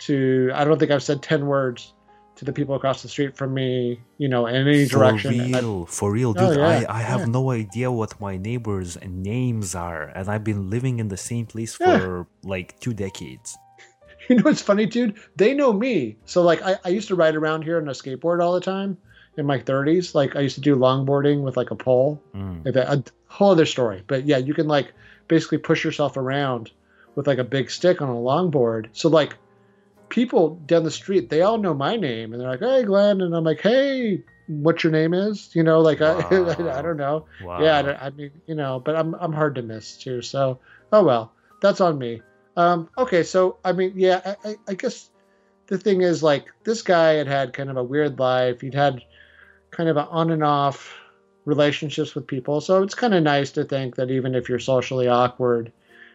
to 0.00 0.50
I 0.54 0.64
don't 0.64 0.78
think 0.78 0.90
I've 0.90 1.02
said 1.02 1.22
ten 1.22 1.46
words 1.46 1.92
to 2.36 2.44
the 2.46 2.52
people 2.52 2.74
across 2.74 3.02
the 3.02 3.08
street 3.08 3.36
from 3.36 3.52
me, 3.54 4.00
you 4.18 4.26
know, 4.28 4.46
in 4.46 4.56
any 4.56 4.86
for 4.88 4.98
direction. 4.98 5.38
And 5.38 5.54
I- 5.56 5.60
real, 5.60 5.86
for 5.86 6.10
real, 6.12 6.30
Oh, 6.36 6.48
dude. 6.48 6.58
yeah, 6.58 6.86
I, 6.88 6.98
I 6.98 7.00
have 7.02 7.20
yeah. 7.20 7.26
no 7.26 7.50
idea 7.50 7.92
what 7.92 8.18
my 8.20 8.36
neighbors' 8.38 8.96
names 9.06 9.74
are, 9.74 10.04
and 10.14 10.28
I've 10.28 10.42
been 10.44 10.70
living 10.70 10.98
in 10.98 11.08
the 11.08 11.16
same 11.18 11.46
place 11.46 11.76
Yeah. 11.80 11.98
for 11.98 12.26
like 12.42 12.80
two 12.80 12.94
decades. 12.94 13.56
you 14.28 14.36
know 14.36 14.42
what's 14.42 14.62
funny, 14.62 14.86
dude? 14.86 15.16
They 15.36 15.52
know 15.54 15.72
me. 15.72 16.16
So 16.24 16.42
like 16.42 16.62
I, 16.62 16.78
I 16.84 16.88
used 16.88 17.08
to 17.08 17.14
ride 17.14 17.36
around 17.36 17.62
here 17.64 17.76
on 17.78 17.86
a 17.88 17.92
skateboard 17.92 18.42
all 18.42 18.54
the 18.54 18.60
time 18.60 18.96
in 19.36 19.44
my 19.46 19.58
thirties. 19.60 20.14
Like 20.14 20.34
I 20.34 20.40
used 20.40 20.54
to 20.54 20.60
do 20.62 20.74
longboarding 20.74 21.42
with 21.42 21.56
like 21.56 21.70
a 21.70 21.76
pole. 21.76 22.22
Mm. 22.34 22.64
Like 22.64 22.76
a 22.76 23.04
whole 23.28 23.50
other 23.52 23.66
story. 23.66 24.02
But 24.06 24.24
yeah, 24.24 24.38
you 24.38 24.54
can 24.54 24.68
like 24.68 24.92
basically 25.28 25.58
push 25.58 25.84
yourself 25.84 26.16
around 26.16 26.70
with 27.14 27.26
like 27.26 27.38
a 27.38 27.44
big 27.44 27.70
stick 27.70 28.00
on 28.00 28.08
a 28.08 28.14
longboard. 28.14 28.86
So 28.92 29.08
like 29.10 29.36
people 30.12 30.56
down 30.66 30.84
the 30.84 30.90
street, 30.90 31.30
they 31.30 31.40
all 31.40 31.56
know 31.58 31.72
my 31.74 31.96
name, 31.96 32.32
and 32.32 32.40
they're 32.40 32.50
like, 32.50 32.60
"Hey, 32.60 32.84
Glenn," 32.84 33.20
and 33.22 33.34
I'm 33.34 33.42
like, 33.44 33.60
"Hey, 33.60 34.22
what 34.46 34.84
your 34.84 34.92
name 34.92 35.14
is?" 35.14 35.50
You 35.56 35.62
know, 35.64 35.80
like 35.80 36.00
I, 36.02 36.14
Wow. 36.14 36.54
I 36.78 36.82
don't 36.82 36.98
know. 36.98 37.24
Wow. 37.42 37.62
Yeah, 37.62 37.78
I, 37.78 37.82
don't- 37.82 38.02
I 38.02 38.10
mean, 38.10 38.30
you 38.46 38.54
know, 38.54 38.78
but 38.78 38.94
I'm 38.94 39.14
I'm 39.14 39.32
hard 39.32 39.54
to 39.56 39.62
miss 39.62 39.96
too. 39.96 40.22
So 40.22 40.60
oh 40.92 41.02
well, 41.02 41.32
that's 41.60 41.80
on 41.80 41.98
me. 41.98 42.20
Um, 42.56 42.88
okay, 42.98 43.22
so 43.22 43.56
I 43.64 43.72
mean, 43.72 43.94
yeah, 43.96 44.20
I, 44.44 44.50
I, 44.50 44.56
I 44.68 44.74
guess 44.74 45.08
the 45.66 45.78
thing 45.78 46.02
is 46.02 46.22
like 46.22 46.44
this 46.64 46.82
guy 46.82 47.14
had 47.14 47.26
had 47.26 47.52
kind 47.54 47.70
of 47.70 47.76
a 47.78 47.82
weird 47.82 48.18
life. 48.18 48.60
He'd 48.60 48.74
had 48.74 49.02
kind 49.70 49.88
of 49.88 49.96
an 49.96 50.06
on 50.10 50.30
and 50.30 50.44
off 50.44 50.94
relationships 51.46 52.14
with 52.14 52.26
people. 52.26 52.60
So 52.60 52.82
it's 52.82 52.94
kind 52.94 53.14
of 53.14 53.22
nice 53.22 53.50
to 53.52 53.64
think 53.64 53.96
that 53.96 54.10
even 54.10 54.34
if 54.34 54.48
you're 54.48 54.58
socially 54.60 55.08
awkward, 55.08 55.72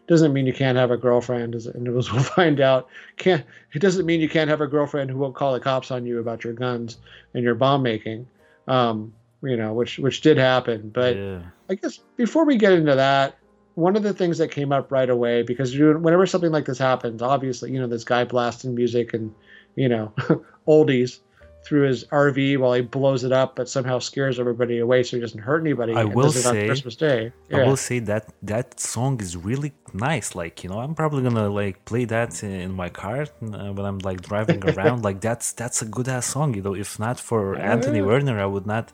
doesn't 0.07 0.33
mean 0.33 0.45
you 0.45 0.53
can't 0.53 0.77
have 0.77 0.91
a 0.91 0.97
girlfriend. 0.97 1.53
And 1.55 1.87
as 1.87 2.11
we'll 2.11 2.23
find 2.23 2.59
out, 2.59 2.87
can't 3.17 3.45
it 3.73 3.79
doesn't 3.79 4.05
mean 4.05 4.21
you 4.21 4.29
can't 4.29 4.49
have 4.49 4.61
a 4.61 4.67
girlfriend 4.67 5.09
who 5.09 5.17
won't 5.17 5.35
call 5.35 5.53
the 5.53 5.59
cops 5.59 5.91
on 5.91 6.05
you 6.05 6.19
about 6.19 6.43
your 6.43 6.53
guns 6.53 6.97
and 7.33 7.43
your 7.43 7.55
bomb 7.55 7.83
making. 7.83 8.27
Um, 8.67 9.13
you 9.43 9.55
know, 9.55 9.73
which 9.73 9.99
which 9.99 10.21
did 10.21 10.37
happen. 10.37 10.89
But 10.89 11.15
yeah. 11.15 11.41
I 11.69 11.75
guess 11.75 11.99
before 12.15 12.45
we 12.45 12.57
get 12.57 12.73
into 12.73 12.95
that, 12.95 13.37
one 13.75 13.95
of 13.95 14.03
the 14.03 14.13
things 14.13 14.37
that 14.39 14.49
came 14.49 14.71
up 14.71 14.91
right 14.91 15.09
away 15.09 15.43
because 15.43 15.75
you, 15.75 15.97
whenever 15.99 16.25
something 16.25 16.51
like 16.51 16.65
this 16.65 16.79
happens, 16.79 17.21
obviously, 17.21 17.71
you 17.71 17.79
know, 17.79 17.87
this 17.87 18.03
guy 18.03 18.23
blasting 18.23 18.73
music 18.73 19.13
and 19.13 19.33
you 19.75 19.87
know, 19.87 20.11
oldies 20.67 21.19
through 21.67 21.85
his 21.91 22.05
RV 22.05 22.57
while 22.59 22.73
he 22.73 22.81
blows 22.81 23.23
it 23.27 23.33
up, 23.41 23.49
but 23.57 23.67
somehow 23.67 23.99
scares 23.99 24.39
everybody 24.39 24.79
away 24.79 25.03
so 25.03 25.17
he 25.17 25.21
doesn't 25.21 25.43
hurt 25.49 25.61
anybody. 25.67 25.93
I 25.93 26.01
and 26.01 26.15
will 26.15 26.23
does 26.23 26.37
it 26.37 26.43
say- 26.43 26.61
on 26.61 26.67
Christmas 26.67 26.95
Day. 26.95 27.19
I 27.51 27.63
will 27.67 27.75
say 27.89 27.99
that 28.11 28.23
that 28.43 28.79
song 28.79 29.19
is 29.19 29.35
really 29.35 29.73
nice. 29.93 30.27
Like 30.41 30.63
you 30.63 30.69
know, 30.69 30.79
I'm 30.79 30.95
probably 30.95 31.23
gonna 31.27 31.49
like 31.49 31.83
play 31.91 32.05
that 32.05 32.31
in 32.43 32.71
my 32.83 32.89
car 32.89 33.21
uh, 33.23 33.71
when 33.75 33.85
I'm 33.89 33.99
like 34.09 34.21
driving 34.21 34.59
around. 34.71 35.03
like 35.03 35.19
that's 35.19 35.51
that's 35.51 35.81
a 35.81 35.85
good 35.95 36.07
ass 36.07 36.25
song. 36.35 36.53
You 36.55 36.61
know, 36.61 36.75
if 36.75 36.99
not 36.99 37.19
for 37.19 37.41
Anthony. 37.57 38.01
Warner, 38.01 38.39
I 38.39 38.45
would 38.45 38.65
not 38.65 38.85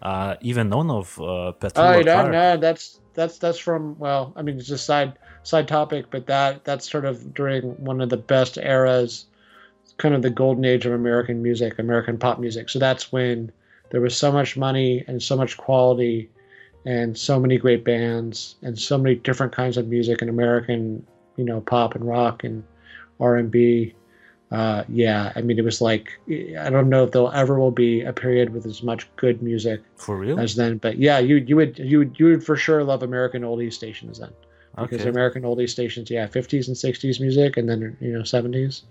uh, 0.00 0.36
even 0.40 0.68
known 0.70 0.90
of 0.90 1.06
uh, 1.20 1.24
Oh, 1.24 1.52
Petula 1.60 2.04
no, 2.04 2.28
no, 2.30 2.56
that's 2.56 2.98
that's 3.14 3.36
that's 3.38 3.58
from 3.58 3.98
well, 3.98 4.32
I 4.36 4.40
mean, 4.42 4.56
it's 4.58 4.68
just 4.68 4.86
side 4.86 5.12
side 5.42 5.68
topic, 5.68 6.06
but 6.10 6.26
that 6.26 6.64
that's 6.64 6.90
sort 6.90 7.04
of 7.04 7.34
during 7.34 7.62
one 7.84 8.00
of 8.00 8.08
the 8.08 8.16
best 8.16 8.56
eras, 8.58 9.26
kind 10.02 10.14
of 10.14 10.22
the 10.22 10.30
golden 10.30 10.64
age 10.64 10.84
of 10.86 10.92
American 10.92 11.42
music, 11.42 11.78
American 11.78 12.18
pop 12.18 12.38
music. 12.40 12.68
So 12.68 12.78
that's 12.78 13.12
when 13.12 13.52
there 13.90 14.00
was 14.00 14.16
so 14.16 14.32
much 14.32 14.56
money 14.56 15.04
and 15.06 15.22
so 15.22 15.36
much 15.36 15.56
quality, 15.56 16.30
and 16.84 17.16
so 17.16 17.38
many 17.38 17.56
great 17.58 17.84
bands 17.84 18.56
and 18.62 18.78
so 18.78 18.98
many 18.98 19.14
different 19.14 19.52
kinds 19.52 19.76
of 19.76 19.86
music 19.88 20.20
in 20.22 20.28
American, 20.28 21.06
you 21.36 21.44
know, 21.44 21.60
pop 21.60 21.94
and 21.94 22.04
rock 22.06 22.44
and 22.44 22.64
R 23.20 23.36
and 23.36 23.50
B. 23.50 23.94
Uh, 24.50 24.84
yeah, 24.88 25.32
I 25.34 25.40
mean, 25.40 25.58
it 25.58 25.64
was 25.64 25.80
like 25.80 26.10
I 26.28 26.68
don't 26.70 26.90
know 26.90 27.04
if 27.04 27.12
there'll 27.12 27.32
ever 27.32 27.58
will 27.58 27.70
be 27.70 28.02
a 28.02 28.12
period 28.12 28.52
with 28.52 28.66
as 28.66 28.82
much 28.82 29.08
good 29.16 29.42
music 29.42 29.80
For 29.96 30.18
real? 30.18 30.38
as 30.38 30.56
then. 30.56 30.78
But 30.78 30.98
yeah, 30.98 31.18
you 31.20 31.36
you 31.36 31.56
would 31.56 31.78
you 31.78 31.98
would 31.98 32.18
you 32.18 32.26
would 32.26 32.44
for 32.44 32.56
sure 32.56 32.84
love 32.84 33.02
American 33.02 33.42
oldies 33.42 33.74
stations 33.74 34.18
then 34.18 34.34
because 34.76 35.00
Okay. 35.00 35.08
American 35.10 35.42
oldies 35.42 35.70
stations, 35.70 36.10
yeah, 36.10 36.26
fifties 36.26 36.68
and 36.68 36.76
sixties 36.76 37.20
music, 37.20 37.56
and 37.56 37.68
then 37.68 37.96
you 38.00 38.12
know 38.12 38.24
seventies. 38.24 38.82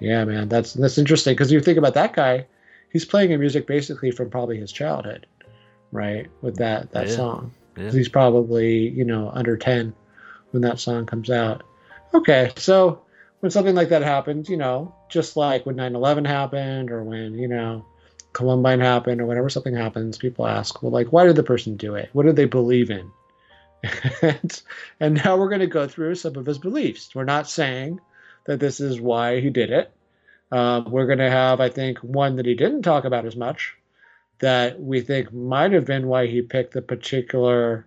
Yeah, 0.00 0.24
man, 0.24 0.48
that's 0.48 0.74
that's 0.74 0.98
interesting 0.98 1.34
because 1.34 1.50
you 1.50 1.60
think 1.60 1.78
about 1.78 1.94
that 1.94 2.12
guy. 2.12 2.46
he's 2.92 3.04
playing 3.04 3.32
a 3.32 3.38
music 3.38 3.66
basically 3.66 4.10
from 4.10 4.30
probably 4.30 4.58
his 4.58 4.72
childhood, 4.72 5.26
right? 5.92 6.28
With 6.42 6.56
that 6.56 6.92
that 6.92 7.08
Yeah. 7.08 7.16
song. 7.16 7.52
Yeah. 7.76 7.90
He's 7.90 8.08
probably 8.08 8.88
you 8.88 9.04
know 9.04 9.30
under 9.34 9.56
ten 9.56 9.94
when 10.52 10.62
that 10.62 10.78
song 10.80 11.06
comes 11.06 11.30
out. 11.30 11.62
Okay, 12.14 12.52
so 12.56 13.02
when 13.40 13.50
something 13.50 13.74
like 13.74 13.90
that 13.90 14.02
happens, 14.02 14.48
you 14.48 14.56
know, 14.56 14.94
just 15.10 15.36
like 15.36 15.66
when 15.66 15.76
9/11 15.76 16.24
happened 16.26 16.90
or 16.90 17.02
when 17.04 17.34
you 17.34 17.48
know 17.48 17.84
Columbine 18.32 18.80
happened 18.80 19.20
or 19.20 19.26
whenever 19.26 19.48
something 19.50 19.74
happens, 19.74 20.18
people 20.18 20.46
ask, 20.46 20.82
well, 20.82 20.92
like, 20.92 21.12
why 21.12 21.24
did 21.24 21.36
the 21.36 21.42
person 21.42 21.76
do 21.76 21.94
it? 21.94 22.10
What 22.12 22.24
did 22.26 22.36
they 22.36 22.44
believe 22.44 22.90
in? 22.90 23.10
and, 24.22 24.62
and 25.00 25.14
now 25.24 25.36
we're 25.36 25.48
going 25.48 25.60
to 25.60 25.66
go 25.66 25.86
through 25.88 26.14
some 26.16 26.36
of 26.36 26.46
his 26.46 26.58
beliefs. 26.58 27.14
We're 27.14 27.24
not 27.24 27.48
saying 27.48 28.00
that 28.46 28.60
this 28.60 28.80
is 28.80 29.00
why 29.00 29.40
he 29.40 29.50
did 29.50 29.70
it. 29.70 29.92
Um, 30.52 30.90
we're 30.90 31.06
going 31.06 31.18
to 31.18 31.30
have, 31.30 31.60
I 31.60 31.68
think, 31.68 31.98
one 31.98 32.36
that 32.36 32.46
he 32.46 32.54
didn't 32.54 32.82
talk 32.82 33.04
about 33.04 33.26
as 33.26 33.36
much 33.36 33.74
that 34.38 34.80
we 34.80 35.00
think 35.00 35.32
might 35.32 35.72
have 35.72 35.84
been 35.84 36.06
why 36.06 36.26
he 36.26 36.42
picked 36.42 36.74
the 36.74 36.82
particular 36.82 37.86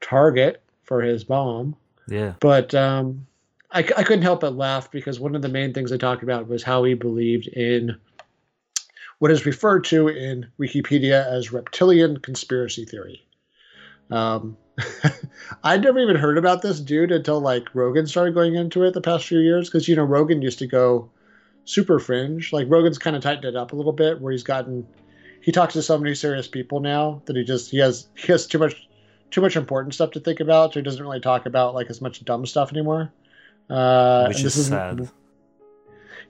target 0.00 0.62
for 0.84 1.02
his 1.02 1.24
bomb. 1.24 1.76
Yeah. 2.08 2.34
But 2.40 2.74
um, 2.74 3.26
I, 3.70 3.80
I 3.80 4.02
couldn't 4.02 4.22
help 4.22 4.40
but 4.40 4.56
laugh 4.56 4.90
because 4.90 5.20
one 5.20 5.36
of 5.36 5.42
the 5.42 5.48
main 5.48 5.72
things 5.72 5.92
I 5.92 5.96
talked 5.96 6.22
about 6.22 6.48
was 6.48 6.62
how 6.62 6.84
he 6.84 6.94
believed 6.94 7.46
in 7.48 7.96
what 9.18 9.30
is 9.30 9.46
referred 9.46 9.84
to 9.84 10.08
in 10.08 10.46
Wikipedia 10.58 11.24
as 11.26 11.52
reptilian 11.52 12.18
conspiracy 12.18 12.84
theory. 12.84 13.22
Um, 14.10 14.56
I'd 15.64 15.82
never 15.82 15.98
even 15.98 16.16
heard 16.16 16.38
about 16.38 16.62
this 16.62 16.80
dude 16.80 17.12
until 17.12 17.40
like 17.40 17.74
Rogan 17.74 18.06
started 18.06 18.34
going 18.34 18.54
into 18.54 18.82
it 18.84 18.94
the 18.94 19.00
past 19.00 19.26
few 19.26 19.40
years 19.40 19.68
because 19.68 19.88
you 19.88 19.96
know 19.96 20.04
Rogan 20.04 20.42
used 20.42 20.58
to 20.60 20.66
go 20.66 21.10
super 21.64 21.98
fringe. 21.98 22.52
Like 22.52 22.66
Rogan's 22.68 22.98
kind 22.98 23.16
of 23.16 23.22
tightened 23.22 23.44
it 23.44 23.56
up 23.56 23.72
a 23.72 23.76
little 23.76 23.92
bit 23.92 24.20
where 24.20 24.32
he's 24.32 24.42
gotten 24.42 24.86
he 25.42 25.52
talks 25.52 25.74
to 25.74 25.82
so 25.82 25.98
many 25.98 26.14
serious 26.14 26.48
people 26.48 26.80
now 26.80 27.22
that 27.26 27.36
he 27.36 27.44
just 27.44 27.70
he 27.70 27.78
has 27.78 28.08
he 28.16 28.28
has 28.32 28.46
too 28.46 28.58
much 28.58 28.88
too 29.30 29.40
much 29.40 29.56
important 29.56 29.94
stuff 29.94 30.10
to 30.12 30.20
think 30.20 30.40
about, 30.40 30.72
so 30.72 30.80
he 30.80 30.84
doesn't 30.84 31.02
really 31.02 31.20
talk 31.20 31.46
about 31.46 31.74
like 31.74 31.88
as 31.88 32.00
much 32.00 32.24
dumb 32.24 32.44
stuff 32.46 32.72
anymore. 32.72 33.12
Uh, 33.68 34.26
Which 34.26 34.42
is 34.42 34.66
sad. 34.66 35.08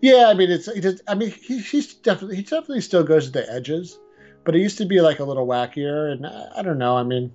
yeah, 0.01 0.27
I 0.29 0.35
mean 0.35 0.51
it's 0.51 0.73
he 0.73 0.81
just, 0.81 1.03
I 1.09 1.15
mean 1.15 1.31
he, 1.31 1.59
he's 1.59 1.95
definitely 1.95 2.37
he 2.37 2.43
definitely 2.43 2.83
still 2.83 3.03
goes 3.03 3.27
to 3.27 3.33
the 3.33 3.53
edges, 3.53 3.99
but 4.45 4.55
he 4.55 4.61
used 4.61 4.79
to 4.79 4.85
be 4.85 5.01
like 5.01 5.19
a 5.19 5.25
little 5.25 5.47
wackier, 5.47 6.13
and 6.13 6.27
I, 6.27 6.49
I 6.57 6.63
don't 6.63 6.79
know. 6.79 6.97
I 6.97 7.03
mean, 7.03 7.33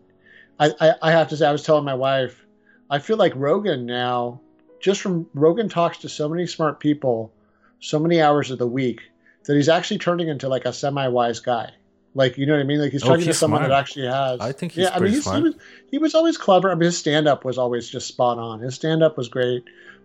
I, 0.60 0.72
I 0.80 0.93
I 1.01 1.12
have 1.12 1.30
to 1.30 1.38
say 1.38 1.45
I 1.47 1.51
was 1.51 1.64
telling 1.64 1.84
my 1.86 1.93
wife, 1.93 2.45
I 2.89 2.99
feel 2.99 3.18
like 3.18 3.34
Rogan 3.36 3.86
now, 3.86 4.39
just 4.80 5.01
from 5.01 5.28
Rogan 5.34 5.70
talks 5.70 5.97
to 5.99 6.10
so 6.10 6.30
many 6.30 6.47
smart 6.47 6.80
people, 6.80 7.34
so 7.80 7.99
many 7.99 8.22
hours 8.22 8.51
of 8.51 8.58
the 8.60 8.68
week 8.68 9.01
that 9.45 9.56
he's 9.56 9.70
actually 9.70 9.99
turning 9.99 10.28
into 10.28 10.47
like 10.49 10.66
a 10.66 10.74
semi-wise 10.74 11.39
guy. 11.39 11.72
Like 12.14 12.38
you 12.38 12.45
know 12.45 12.53
what 12.53 12.62
I 12.62 12.64
mean? 12.64 12.80
Like 12.80 12.91
he's 12.93 13.03
Oh, 13.03 13.10
talking 13.10 13.26
to 13.26 13.34
someone 13.34 13.60
smart. 13.60 13.70
that 13.70 13.80
actually 13.80 14.08
has. 14.08 14.39
I 14.39 14.51
think 14.53 14.72
he's 14.72 14.84
yeah. 14.86 14.91
I 14.95 14.99
mean, 14.99 15.12
he's, 15.14 15.30
he 15.30 15.41
was 15.41 15.56
he 15.91 15.97
was 15.97 16.16
always 16.16 16.38
clever. 16.38 16.72
I 16.72 16.76
mean, 16.76 16.86
his 16.86 16.97
stand-up 16.97 17.43
was 17.43 17.58
always 17.58 17.89
just 17.89 18.08
spot 18.08 18.38
on. 18.38 18.62
His 18.62 18.76
stand-up 18.76 19.18
was 19.18 19.28
great, 19.28 19.64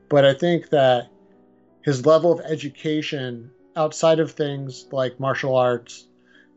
but 0.09 0.25
I 0.25 0.35
think 0.35 0.71
that 0.71 1.09
his 1.83 2.05
level 2.05 2.33
of 2.33 2.41
education 2.41 3.51
outside 3.77 4.19
of 4.19 4.33
things 4.33 4.87
like 4.91 5.21
martial 5.21 5.55
arts 5.57 6.07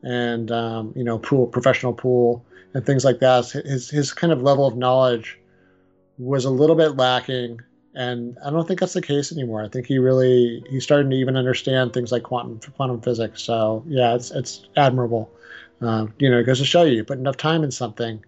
and 0.02 0.52
um, 0.52 0.92
you 0.96 1.04
know 1.04 1.20
pool 1.20 1.46
professional 1.46 1.94
pool 1.94 2.44
and 2.74 2.86
things 2.86 3.06
like 3.06 3.20
that 3.20 3.50
his 3.50 3.90
his 3.90 4.14
kind 4.14 4.34
of 4.34 4.42
level 4.42 4.66
of 4.66 4.76
knowledge 4.76 5.40
was 6.18 6.46
a 6.46 6.50
little 6.50 6.76
bit 6.76 6.98
lacking 6.98 7.60
and 7.96 8.38
I 8.44 8.50
don't 8.50 8.68
think 8.68 8.80
that's 8.80 8.94
the 8.94 9.02
case 9.02 9.32
anymore. 9.32 9.64
I 9.64 9.68
think 9.68 9.86
he 9.86 10.00
really 10.00 10.64
he's 10.70 10.84
starting 10.84 11.12
to 11.12 11.16
even 11.16 11.38
understand 11.38 11.94
things 11.94 12.12
like 12.12 12.24
quantum 12.24 12.60
quantum 12.76 13.02
physics. 13.02 13.44
So 13.44 13.84
yeah, 13.88 14.16
it's 14.16 14.32
it's 14.32 14.66
admirable. 14.76 15.32
Uh, 15.82 16.08
you 16.18 16.30
know, 16.30 16.40
it 16.40 16.44
goes 16.44 16.60
to 16.60 16.66
show 16.66 16.84
you, 16.84 16.96
you 16.96 17.04
put 17.04 17.18
enough 17.18 17.38
time 17.38 17.64
in 17.64 17.72
something, 17.72 18.24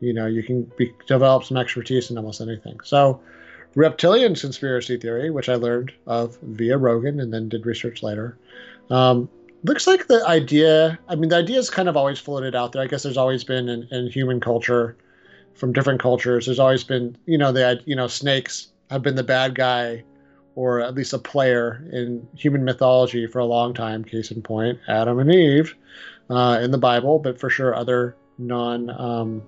you 0.00 0.12
know, 0.12 0.26
you 0.26 0.42
can 0.42 0.70
be, 0.76 0.92
develop 1.06 1.44
some 1.44 1.56
expertise 1.56 2.10
in 2.10 2.18
almost 2.18 2.40
anything. 2.40 2.78
So 2.84 3.20
reptilian 3.74 4.34
conspiracy 4.34 4.98
theory, 4.98 5.30
which 5.30 5.48
I 5.48 5.54
learned 5.54 5.92
of 6.06 6.38
via 6.42 6.76
Rogan 6.76 7.20
and 7.20 7.32
then 7.32 7.48
did 7.48 7.64
research 7.64 8.02
later. 8.02 8.38
Um, 8.90 9.30
looks 9.62 9.86
like 9.86 10.06
the 10.06 10.26
idea, 10.26 10.98
I 11.08 11.14
mean, 11.14 11.28
the 11.28 11.36
idea 11.36 11.58
is 11.58 11.70
kind 11.70 11.88
of 11.88 11.96
always 11.96 12.18
floated 12.18 12.54
out 12.54 12.72
there. 12.72 12.82
I 12.82 12.86
guess 12.86 13.02
there's 13.02 13.16
always 13.16 13.44
been 13.44 13.68
in, 13.68 13.86
in 13.90 14.08
human 14.08 14.40
culture 14.40 14.96
from 15.54 15.72
different 15.72 16.00
cultures. 16.00 16.46
There's 16.46 16.58
always 16.58 16.84
been, 16.84 17.16
you 17.26 17.38
know, 17.38 17.52
the, 17.52 17.82
you 17.84 17.94
know, 17.94 18.06
snakes 18.06 18.68
have 18.90 19.02
been 19.02 19.16
the 19.16 19.22
bad 19.22 19.54
guy 19.54 20.04
or 20.54 20.80
at 20.80 20.94
least 20.94 21.12
a 21.12 21.18
player 21.18 21.88
in 21.92 22.26
human 22.34 22.64
mythology 22.64 23.26
for 23.26 23.38
a 23.38 23.44
long 23.44 23.72
time. 23.72 24.04
Case 24.04 24.30
in 24.30 24.42
point, 24.42 24.78
Adam 24.88 25.18
and 25.18 25.32
Eve 25.32 25.74
uh, 26.28 26.58
in 26.62 26.70
the 26.70 26.78
Bible, 26.78 27.18
but 27.18 27.38
for 27.38 27.48
sure 27.48 27.74
other 27.74 28.16
non 28.38 28.90
um, 28.90 29.42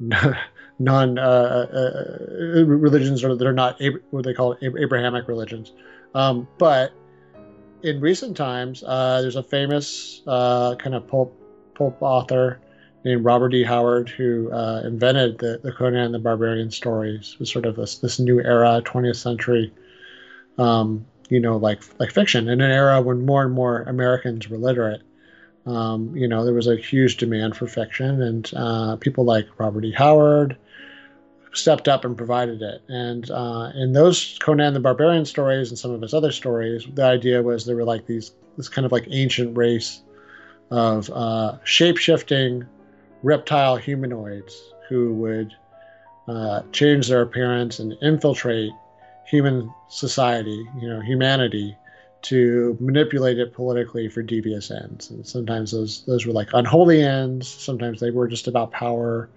non 0.78 1.18
uh, 1.18 1.66
uh, 1.72 2.64
religions 2.64 3.22
or 3.22 3.34
that 3.36 3.46
are 3.46 3.52
not 3.52 3.80
what 4.10 4.24
they 4.24 4.34
call 4.34 4.56
Ab- 4.62 4.76
Abrahamic 4.78 5.28
religions. 5.28 5.72
Um, 6.14 6.48
but 6.58 6.92
in 7.82 8.00
recent 8.00 8.36
times, 8.36 8.82
uh, 8.86 9.20
there's 9.22 9.36
a 9.36 9.42
famous 9.42 10.22
uh, 10.26 10.74
kind 10.76 10.94
of 10.94 11.06
pulp 11.06 11.34
pulp 11.74 11.96
author 12.00 12.60
named 13.04 13.24
Robert 13.24 13.54
E. 13.54 13.62
Howard 13.62 14.08
who 14.08 14.52
uh, 14.52 14.82
invented 14.84 15.38
the, 15.38 15.60
the 15.62 15.72
Conan 15.72 16.12
the 16.12 16.18
Barbarian 16.18 16.70
stories. 16.70 17.32
It 17.34 17.40
was 17.40 17.50
sort 17.50 17.66
of 17.66 17.76
this 17.76 17.98
this 17.98 18.18
new 18.18 18.40
era, 18.40 18.82
20th 18.84 19.16
century, 19.16 19.72
um, 20.58 21.06
you 21.28 21.40
know, 21.40 21.56
like 21.56 21.82
like 21.98 22.10
fiction, 22.12 22.48
in 22.48 22.60
an 22.60 22.70
era 22.70 23.00
when 23.00 23.24
more 23.24 23.44
and 23.44 23.52
more 23.52 23.82
Americans 23.82 24.48
were 24.48 24.58
literate. 24.58 25.02
Um, 25.66 26.16
you 26.16 26.26
know, 26.26 26.44
there 26.44 26.54
was 26.54 26.66
a 26.66 26.76
huge 26.76 27.18
demand 27.18 27.56
for 27.56 27.66
fiction, 27.66 28.22
and 28.22 28.50
uh, 28.56 28.96
people 28.96 29.24
like 29.24 29.46
Robert 29.58 29.84
E. 29.84 29.92
Howard 29.92 30.56
stepped 31.52 31.88
up 31.88 32.04
and 32.04 32.16
provided 32.16 32.62
it. 32.62 32.82
And 32.88 33.30
uh, 33.30 33.70
in 33.74 33.92
those 33.92 34.38
Conan 34.40 34.74
the 34.74 34.80
Barbarian 34.80 35.24
stories 35.24 35.70
and 35.70 35.78
some 35.78 35.90
of 35.90 36.02
his 36.02 36.14
other 36.14 36.32
stories, 36.32 36.86
the 36.94 37.04
idea 37.04 37.42
was 37.42 37.64
there 37.64 37.76
were 37.76 37.84
like 37.84 38.06
these 38.06 38.32
this 38.56 38.68
kind 38.68 38.84
of 38.84 38.92
like 38.92 39.06
ancient 39.10 39.56
race 39.56 40.02
of 40.70 41.10
uh, 41.10 41.58
shape 41.64 41.96
shifting 41.96 42.66
reptile 43.22 43.76
humanoids 43.76 44.72
who 44.88 45.14
would 45.14 45.54
uh, 46.28 46.62
change 46.72 47.08
their 47.08 47.22
appearance 47.22 47.78
and 47.78 47.94
infiltrate 48.02 48.72
human 49.26 49.72
society, 49.88 50.66
you 50.80 50.88
know, 50.88 51.00
humanity, 51.00 51.76
to 52.20 52.76
manipulate 52.80 53.38
it 53.38 53.52
politically 53.52 54.08
for 54.08 54.22
devious 54.22 54.70
ends. 54.70 55.10
And 55.10 55.26
sometimes 55.26 55.70
those 55.70 56.04
those 56.04 56.26
were 56.26 56.32
like 56.32 56.50
unholy 56.52 57.02
ends. 57.02 57.48
Sometimes 57.48 58.00
they 58.00 58.10
were 58.10 58.28
just 58.28 58.48
about 58.48 58.72
power. 58.72 59.28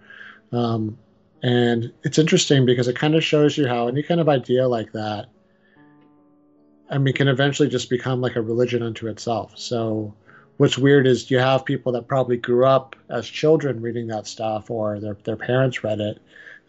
Um, 0.52 0.98
and 1.44 1.92
it's 2.04 2.20
interesting 2.20 2.66
because 2.66 2.88
it 2.88 2.96
kind 2.96 3.16
of 3.16 3.24
shows 3.24 3.58
you 3.58 3.68
how 3.68 3.88
any 3.88 4.04
kind 4.04 4.20
of 4.20 4.30
idea 4.30 4.68
like 4.68 4.92
that, 4.92 5.28
I 6.90 6.98
mean, 6.98 7.14
can 7.14 7.28
eventually 7.28 7.70
just 7.70 7.90
become 7.90 8.22
like 8.22 8.36
a 8.36 8.42
religion 8.42 8.84
unto 8.84 9.08
itself. 9.08 9.58
So 9.58 10.14
what's 10.58 10.78
weird 10.78 11.08
is 11.08 11.32
you 11.32 11.40
have 11.40 11.66
people 11.66 11.92
that 11.94 12.08
probably 12.08 12.38
grew 12.38 12.66
up 12.66 12.96
as 13.10 13.26
children 13.26 13.82
reading 13.82 14.08
that 14.08 14.28
stuff, 14.28 14.70
or 14.70 15.00
their 15.00 15.18
their 15.24 15.36
parents 15.36 15.84
read 15.84 16.00
it, 16.00 16.20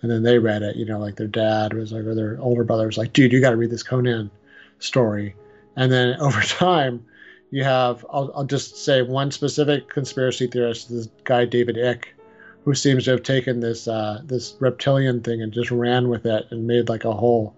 and 0.00 0.10
then 0.10 0.22
they 0.22 0.38
read 0.38 0.62
it. 0.62 0.76
You 0.76 0.86
know, 0.86 0.98
like 0.98 1.16
their 1.16 1.26
dad 1.26 1.74
was 1.74 1.92
like, 1.92 2.04
or 2.04 2.14
their 2.14 2.40
older 2.40 2.64
brother 2.64 2.86
was 2.86 2.96
like, 2.96 3.12
"Dude, 3.12 3.32
you 3.32 3.40
got 3.40 3.50
to 3.50 3.56
read 3.56 3.70
this 3.70 3.82
Conan 3.82 4.30
story." 4.78 5.34
And 5.76 5.92
then 5.92 6.16
over 6.20 6.40
time, 6.40 7.04
you 7.50 7.64
have 7.64 8.06
I'll, 8.10 8.32
I'll 8.34 8.46
just 8.46 8.82
say 8.82 9.02
one 9.02 9.30
specific 9.30 9.90
conspiracy 9.90 10.46
theorist, 10.46 10.88
this 10.88 11.08
guy 11.24 11.44
David 11.44 11.76
Icke, 11.76 12.06
who 12.64 12.74
seems 12.74 13.04
to 13.04 13.10
have 13.10 13.22
taken 13.22 13.60
this 13.60 13.88
uh, 13.88 14.22
this 14.24 14.54
reptilian 14.60 15.20
thing 15.20 15.42
and 15.42 15.52
just 15.52 15.70
ran 15.70 16.08
with 16.08 16.26
it 16.26 16.46
and 16.50 16.66
made 16.66 16.88
like 16.88 17.04
a 17.04 17.12
whole 17.12 17.56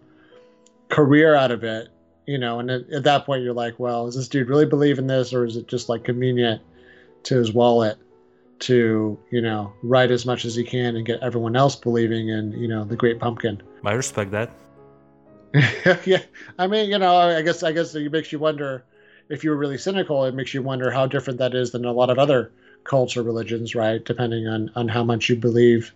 career 0.89 1.35
out 1.35 1.51
of 1.51 1.65
it. 1.65 1.89
You 2.27 2.39
know, 2.39 2.59
and 2.59 2.71
at, 2.71 2.89
at 2.91 3.05
that 3.05 3.27
point, 3.27 3.43
you're 3.43 3.53
like, 3.53 3.79
well, 3.79 4.07
does 4.07 4.17
this 4.17 4.29
dude 4.29 4.49
really 4.49 4.65
believe 4.65 4.99
in 4.99 5.07
this, 5.07 5.35
or 5.35 5.45
is 5.45 5.57
it 5.57 5.69
just 5.69 5.91
like 5.91 6.05
convenient 6.05 6.63
to 7.25 7.37
his 7.37 7.53
wallet 7.53 7.99
to 8.61 9.19
you 9.31 9.41
know 9.41 9.73
write 9.83 10.11
as 10.11 10.25
much 10.25 10.45
as 10.45 10.55
he 10.55 10.65
can 10.65 10.97
and 10.97 11.05
get 11.05 11.21
everyone 11.21 11.57
else 11.57 11.77
believing 11.77 12.29
in 12.29 12.53
you 12.53 12.69
know 12.69 12.85
the 12.85 12.97
Great 12.97 13.19
Pumpkin? 13.19 13.63
I 13.85 13.93
respect 13.93 14.31
that. 14.31 14.51
yeah, 16.07 16.23
I 16.59 16.67
mean, 16.67 16.91
you 16.91 16.99
know, 16.99 17.15
I 17.15 17.43
guess 17.43 17.63
I 17.63 17.73
guess 17.73 17.95
it 17.95 18.11
makes 18.11 18.33
you 18.33 18.39
wonder 18.39 18.85
if 19.29 19.45
you're 19.45 19.57
really 19.57 19.79
cynical. 19.79 20.25
It 20.25 20.35
makes 20.35 20.55
you 20.55 20.63
wonder 20.63 20.91
how 20.91 21.07
different 21.07 21.39
that 21.41 21.55
is 21.55 21.73
than 21.73 21.85
a 21.85 21.93
lot 21.93 22.09
of 22.09 22.19
other 22.19 22.53
cults 22.85 23.17
or 23.17 23.23
religions, 23.23 23.75
right? 23.75 24.05
Depending 24.05 24.47
on 24.47 24.71
on 24.77 24.89
how 24.89 25.05
much 25.05 25.29
you 25.29 25.37
believe 25.37 25.93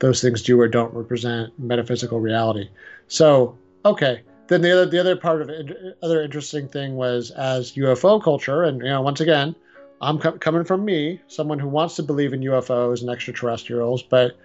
those 0.00 0.20
things 0.20 0.42
do 0.42 0.60
or 0.60 0.68
don't 0.68 0.94
represent 0.94 1.58
metaphysical 1.58 2.20
reality. 2.20 2.68
So, 3.08 3.58
okay, 3.84 4.22
then 4.48 4.62
the 4.62 4.72
other 4.72 4.86
the 4.86 4.98
other 4.98 5.16
part 5.16 5.42
of 5.42 5.48
it, 5.48 5.96
other 6.02 6.22
interesting 6.22 6.68
thing 6.68 6.96
was 6.96 7.30
as 7.32 7.72
UFO 7.72 8.22
culture, 8.22 8.62
and 8.62 8.80
you 8.80 8.88
know, 8.88 9.02
once 9.02 9.20
again, 9.20 9.54
I'm 10.00 10.18
com- 10.18 10.38
coming 10.38 10.64
from 10.64 10.84
me, 10.84 11.20
someone 11.26 11.58
who 11.58 11.68
wants 11.68 11.96
to 11.96 12.02
believe 12.02 12.32
in 12.32 12.40
UFOs 12.40 13.00
and 13.00 13.10
extraterrestrials, 13.10 14.02
but 14.02 14.36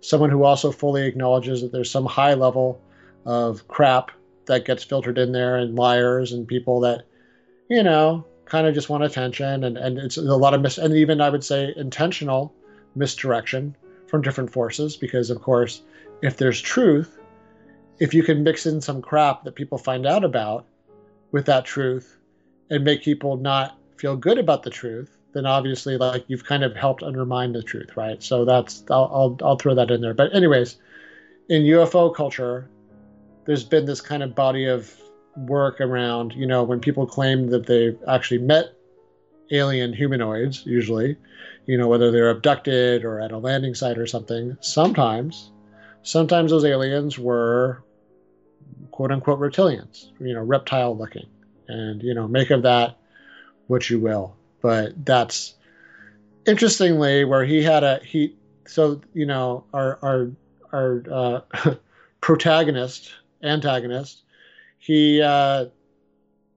someone 0.00 0.30
who 0.30 0.44
also 0.44 0.72
fully 0.72 1.06
acknowledges 1.06 1.60
that 1.62 1.72
there's 1.72 1.90
some 1.90 2.06
high 2.06 2.34
level 2.34 2.80
of 3.26 3.66
crap 3.68 4.10
that 4.46 4.64
gets 4.64 4.82
filtered 4.82 5.18
in 5.18 5.32
there 5.32 5.56
and 5.56 5.76
liars 5.76 6.32
and 6.32 6.48
people 6.48 6.80
that, 6.80 7.04
you 7.68 7.82
know, 7.82 8.24
kind 8.50 8.66
of 8.66 8.74
just 8.74 8.90
want 8.90 9.04
attention, 9.04 9.64
and 9.64 9.78
and 9.78 9.98
it's 9.98 10.16
a 10.16 10.22
lot 10.22 10.52
of 10.52 10.60
mis 10.60 10.76
and 10.76 10.94
even 10.94 11.20
I 11.20 11.30
would 11.30 11.44
say 11.44 11.72
intentional 11.76 12.52
misdirection 12.94 13.76
from 14.06 14.22
different 14.22 14.50
forces 14.50 14.96
because 14.96 15.30
of 15.30 15.40
course 15.40 15.82
if 16.22 16.36
there's 16.36 16.60
truth 16.60 17.18
if 18.00 18.12
you 18.12 18.22
can 18.22 18.42
mix 18.42 18.66
in 18.66 18.80
some 18.80 19.00
crap 19.00 19.44
that 19.44 19.54
people 19.54 19.78
find 19.78 20.04
out 20.04 20.24
about 20.24 20.66
with 21.30 21.46
that 21.46 21.64
truth 21.64 22.18
and 22.70 22.82
make 22.82 23.02
people 23.02 23.36
not 23.36 23.78
feel 23.96 24.16
good 24.16 24.38
about 24.38 24.64
the 24.64 24.70
truth 24.70 25.16
then 25.32 25.46
obviously 25.46 25.96
like 25.96 26.24
you've 26.26 26.44
kind 26.44 26.64
of 26.64 26.74
helped 26.74 27.04
undermine 27.04 27.52
the 27.52 27.62
truth 27.62 27.96
right? 27.96 28.20
So 28.22 28.44
that's 28.44 28.82
i'll 28.90 29.10
i'll, 29.14 29.38
I'll 29.48 29.56
throw 29.56 29.74
that 29.76 29.90
in 29.92 30.00
there. 30.00 30.14
But 30.14 30.34
anyways 30.34 30.76
in 31.48 31.62
ufo 31.62 32.12
culture 32.12 32.68
there's 33.44 33.64
been 33.64 33.86
this 33.86 34.00
kind 34.00 34.24
of 34.24 34.34
body 34.34 34.66
of 34.66 34.92
work 35.46 35.80
around 35.80 36.32
you 36.34 36.46
know 36.46 36.62
when 36.62 36.80
people 36.80 37.06
claim 37.06 37.48
that 37.48 37.66
they've 37.66 37.98
actually 38.08 38.38
met 38.38 38.74
alien 39.52 39.92
humanoids 39.92 40.64
usually 40.66 41.16
you 41.66 41.76
know 41.76 41.88
whether 41.88 42.10
they're 42.10 42.30
abducted 42.30 43.04
or 43.04 43.20
at 43.20 43.32
a 43.32 43.38
landing 43.38 43.74
site 43.74 43.98
or 43.98 44.06
something 44.06 44.56
sometimes 44.60 45.50
sometimes 46.02 46.50
those 46.50 46.64
aliens 46.64 47.18
were 47.18 47.82
quote 48.90 49.12
unquote 49.12 49.40
reptilians 49.40 50.10
you 50.20 50.34
know 50.34 50.42
reptile 50.42 50.96
looking. 50.96 51.26
And 51.68 52.02
you 52.02 52.14
know 52.14 52.26
make 52.26 52.50
of 52.50 52.62
that 52.62 52.98
what 53.68 53.88
you 53.88 54.00
will. 54.00 54.36
But 54.60 55.06
that's 55.06 55.54
interestingly 56.46 57.24
where 57.24 57.44
he 57.44 57.62
had 57.62 57.84
a 57.84 58.00
he 58.04 58.36
so 58.66 59.00
you 59.14 59.26
know 59.26 59.64
our 59.72 59.98
our 60.02 60.30
our 60.72 61.02
uh, 61.10 61.74
protagonist 62.20 63.12
antagonist 63.42 64.22
he 64.80 65.20
uh, 65.20 65.66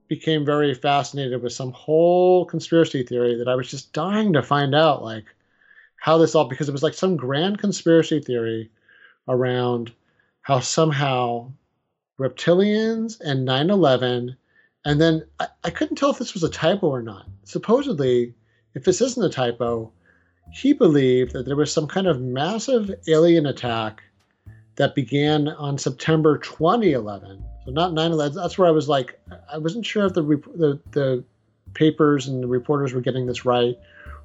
became 0.08 0.46
very 0.46 0.74
fascinated 0.74 1.44
with 1.44 1.52
some 1.52 1.74
whole 1.74 2.46
conspiracy 2.46 3.04
theory 3.04 3.36
that 3.36 3.50
I 3.50 3.56
was 3.56 3.70
just 3.70 3.92
dying 3.92 4.32
to 4.34 4.42
find 4.42 4.74
out 4.74 5.04
like 5.04 5.26
how 5.98 6.18
this 6.18 6.34
all 6.34 6.46
because 6.46 6.70
it 6.70 6.72
was 6.72 6.84
like 6.84 6.94
some 6.94 7.18
grand 7.18 7.60
conspiracy 7.60 8.22
theory 8.22 8.72
around 9.28 9.92
how 10.42 10.62
somehow 10.62 11.52
reptilians 12.18 13.20
and 13.20 13.46
9-11 13.46 14.38
and 14.86 15.02
then 15.02 15.26
I, 15.42 15.48
I 15.66 15.70
couldn't 15.70 15.98
tell 15.98 16.12
if 16.12 16.18
this 16.18 16.34
was 16.34 16.44
a 16.44 16.50
typo 16.50 16.88
or 16.88 17.02
not. 17.02 17.28
Supposedly 17.44 18.34
if 18.74 18.86
this 18.86 19.02
isn't 19.02 19.26
a 19.26 19.30
typo 19.30 19.92
he 20.54 20.72
believed 20.72 21.34
that 21.34 21.46
there 21.46 21.58
was 21.58 21.74
some 21.74 21.88
kind 21.88 22.08
of 22.08 22.22
massive 22.22 22.90
alien 23.08 23.48
attack 23.48 24.02
that 24.76 24.96
began 24.96 25.50
on 25.50 25.78
september 25.78 26.38
2011 26.38 27.44
so 27.66 27.72
not 27.72 27.92
9/11. 27.92 28.36
That's 28.36 28.58
where 28.58 28.68
I 28.68 28.72
was 28.72 28.90
like, 28.90 29.20
I 29.52 29.58
wasn't 29.58 29.86
sure 29.86 30.06
if 30.06 30.14
the 30.14 30.22
the, 30.22 30.80
the 30.92 31.24
papers 31.74 32.28
and 32.28 32.44
the 32.44 32.48
reporters 32.48 32.94
were 32.94 33.02
getting 33.02 33.26
this 33.26 33.46
right, 33.46 33.78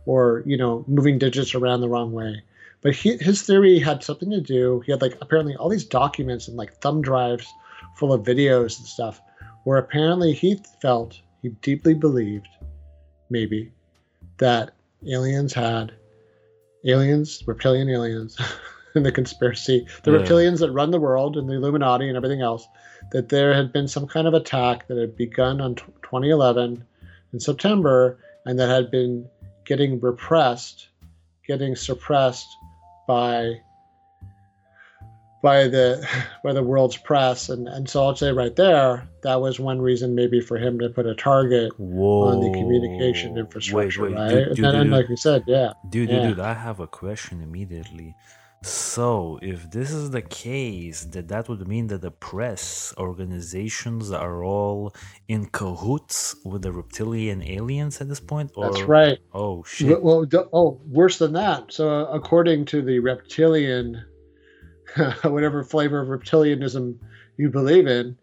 or 0.07 0.43
you 0.47 0.57
know, 0.57 0.84
moving 0.89 1.18
digits 1.18 1.55
around 1.55 1.80
the 1.80 1.89
wrong 1.89 2.12
way. 2.12 2.43
But 2.80 2.95
he, 2.95 3.16
his 3.16 3.43
theory 3.43 3.78
had 3.78 4.05
something 4.05 4.30
to 4.30 4.41
do. 4.41 4.82
He 4.86 4.93
had 4.93 5.03
like 5.03 5.18
apparently 5.20 5.57
all 5.57 5.68
these 5.68 5.84
documents 5.84 6.49
and 6.49 6.57
like 6.57 6.74
thumb 6.74 7.03
drives 7.03 7.47
full 7.97 8.12
of 8.12 8.22
videos 8.22 8.78
and 8.78 8.86
stuff, 8.86 9.20
where 9.64 9.78
apparently 9.78 10.32
he 10.32 10.61
felt 10.80 11.20
he 11.43 11.51
deeply 11.62 11.95
believed, 11.95 12.49
maybe, 13.30 13.72
that 14.39 14.72
aliens 15.07 15.53
had 15.53 15.93
aliens, 16.84 17.43
reptilian 17.47 17.89
aliens. 17.89 18.39
in 18.95 19.03
the 19.03 19.12
conspiracy, 19.12 19.86
the 20.03 20.12
yeah. 20.12 20.18
reptilians 20.18 20.59
that 20.59 20.72
run 20.72 20.91
the 20.91 21.01
world 21.01 21.36
and 21.36 21.49
the 21.49 21.55
Illuminati 21.55 22.09
and 22.09 22.16
everything 22.16 22.41
else, 22.41 22.66
that 23.13 23.29
there 23.29 23.55
had 23.55 23.73
been 23.73 23.89
some 23.89 24.07
kind 24.07 24.27
of 24.27 24.35
attack 24.35 24.87
that 24.89 24.99
had 24.99 25.17
begun 25.17 25.61
on 25.61 25.75
t- 25.75 25.83
2011 26.03 26.85
in 27.33 27.41
September 27.41 28.19
and 28.45 28.59
that 28.59 28.69
had 28.69 28.91
been 28.91 29.29
getting 29.65 30.01
repressed, 30.01 30.89
getting 31.47 31.77
suppressed 31.77 32.49
by 33.07 33.61
by 35.43 35.69
the 35.69 36.07
by 36.45 36.53
the 36.53 36.63
world's 36.63 36.97
press 36.97 37.49
and 37.49 37.69
and 37.69 37.89
so 37.89 38.05
I'll 38.05 38.17
say 38.17 38.33
right 38.33 38.55
there 38.55 39.09
that 39.23 39.41
was 39.41 39.61
one 39.61 39.81
reason 39.81 40.15
maybe 40.15 40.41
for 40.41 40.59
him 40.59 40.79
to 40.81 40.89
put 40.89 41.07
a 41.07 41.15
target 41.15 41.73
Whoa. 41.79 42.29
on 42.29 42.41
the 42.41 42.51
communication 42.51 43.39
infrastructure 43.39 44.03
wait, 44.03 44.11
wait, 44.11 44.19
right 44.19 44.31
dude, 44.31 44.57
dude, 44.57 44.65
and, 44.65 44.77
and, 44.79 44.91
like 44.91 45.09
you 45.09 45.17
said 45.17 45.45
yeah 45.47 45.73
dude 45.89 46.09
yeah. 46.09 46.21
dude 46.21 46.37
dude 46.37 46.41
I 46.41 46.55
have 46.55 46.81
a 46.81 46.87
question 46.87 47.41
immediately 47.41 48.17
so, 48.63 49.39
if 49.41 49.71
this 49.71 49.93
is 49.93 50.11
the 50.11 50.23
case, 50.23 51.05
that 51.13 51.29
that 51.29 51.49
would 51.49 51.69
mean 51.69 51.87
that 51.89 52.01
the 52.01 52.11
press 52.11 52.93
organizations 52.99 54.11
are 54.11 54.43
all 54.43 54.95
in 55.29 55.47
cahoots 55.47 56.35
with 56.45 56.63
the 56.63 56.73
reptilian 56.73 57.41
aliens 57.43 58.01
at 58.01 58.09
this 58.09 58.19
point. 58.19 58.51
Or... 58.57 58.71
That's 58.71 58.83
right. 58.83 59.19
Oh 59.33 59.63
shit. 59.63 60.03
Well, 60.03 60.27
oh, 60.53 60.81
worse 60.89 61.19
than 61.19 61.35
that. 61.35 61.73
So, 61.73 61.89
uh, 61.89 62.05
according 62.07 62.65
to 62.67 62.83
the 62.83 62.99
reptilian, 62.99 64.05
whatever 65.23 65.63
flavor 65.63 66.01
of 66.01 66.09
reptilianism 66.09 66.99
you 67.37 67.51
believe 67.51 67.87
in, 67.87 68.19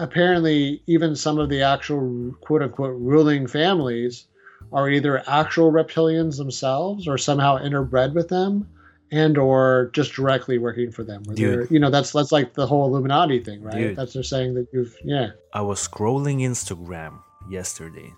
apparently 0.00 0.82
even 0.88 1.14
some 1.14 1.38
of 1.38 1.50
the 1.50 1.62
actual 1.62 2.34
quote 2.40 2.62
unquote 2.62 2.96
ruling 2.98 3.46
families 3.46 4.26
are 4.72 4.90
either 4.90 5.22
actual 5.28 5.70
reptilians 5.70 6.36
themselves 6.36 7.06
or 7.06 7.16
somehow 7.16 7.56
interbred 7.58 8.12
with 8.12 8.28
them 8.28 8.68
and 9.10 9.38
or 9.38 9.90
just 9.94 10.12
directly 10.12 10.58
working 10.58 10.90
for 10.90 11.04
them. 11.04 11.22
Dude, 11.22 11.70
you 11.70 11.80
know, 11.80 11.90
that's 11.90 12.12
that's 12.12 12.32
like 12.32 12.54
the 12.54 12.66
whole 12.66 12.86
Illuminati 12.86 13.42
thing, 13.42 13.62
right? 13.62 13.76
Dude, 13.76 13.96
that's 13.96 14.12
they're 14.12 14.22
saying 14.22 14.54
that 14.54 14.66
you've 14.72 14.94
yeah. 15.04 15.30
I 15.52 15.62
was 15.62 15.86
scrolling 15.86 16.40
Instagram 16.40 17.20
yesterday. 17.50 18.12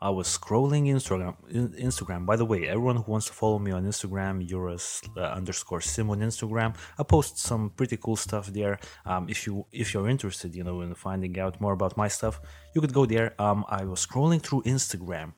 I 0.00 0.10
was 0.10 0.26
scrolling 0.26 0.88
Instagram. 0.88 1.36
Instagram. 1.78 2.26
By 2.26 2.34
the 2.34 2.44
way, 2.44 2.66
everyone 2.66 2.96
who 2.96 3.12
wants 3.12 3.28
to 3.28 3.32
follow 3.32 3.60
me 3.60 3.70
on 3.70 3.84
Instagram, 3.84 4.50
Eurus 4.50 5.00
uh, 5.16 5.20
underscore 5.20 5.80
Sim 5.80 6.10
on 6.10 6.18
Instagram. 6.18 6.74
I 6.98 7.04
post 7.04 7.38
some 7.38 7.70
pretty 7.70 7.96
cool 7.98 8.16
stuff 8.16 8.48
there. 8.48 8.80
Um, 9.06 9.28
if 9.28 9.46
you 9.46 9.66
if 9.70 9.94
you're 9.94 10.08
interested, 10.08 10.56
you 10.56 10.64
know, 10.64 10.80
in 10.80 10.94
finding 10.96 11.38
out 11.38 11.60
more 11.60 11.72
about 11.72 11.96
my 11.96 12.08
stuff, 12.08 12.40
you 12.74 12.80
could 12.80 12.92
go 12.92 13.06
there. 13.06 13.40
Um, 13.40 13.64
I 13.68 13.84
was 13.84 14.04
scrolling 14.04 14.42
through 14.42 14.62
Instagram. 14.62 15.34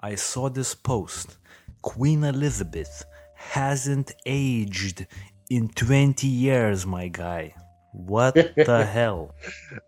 I 0.00 0.16
saw 0.16 0.50
this 0.50 0.74
post. 0.74 1.38
Queen 1.80 2.22
Elizabeth 2.22 3.04
hasn't 3.50 4.12
aged 4.24 5.06
in 5.50 5.68
20 5.68 6.26
years, 6.26 6.86
my 6.86 7.08
guy. 7.08 7.54
What 7.92 8.34
the 8.34 8.84
hell? 8.92 9.34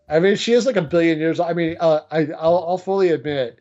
I 0.08 0.18
mean, 0.18 0.36
she 0.36 0.52
is 0.52 0.66
like 0.66 0.76
a 0.76 0.82
billion 0.82 1.18
years. 1.18 1.40
I 1.40 1.54
mean, 1.54 1.76
uh, 1.80 2.00
I, 2.10 2.26
I'll, 2.38 2.64
I'll 2.68 2.78
fully 2.78 3.10
admit, 3.10 3.58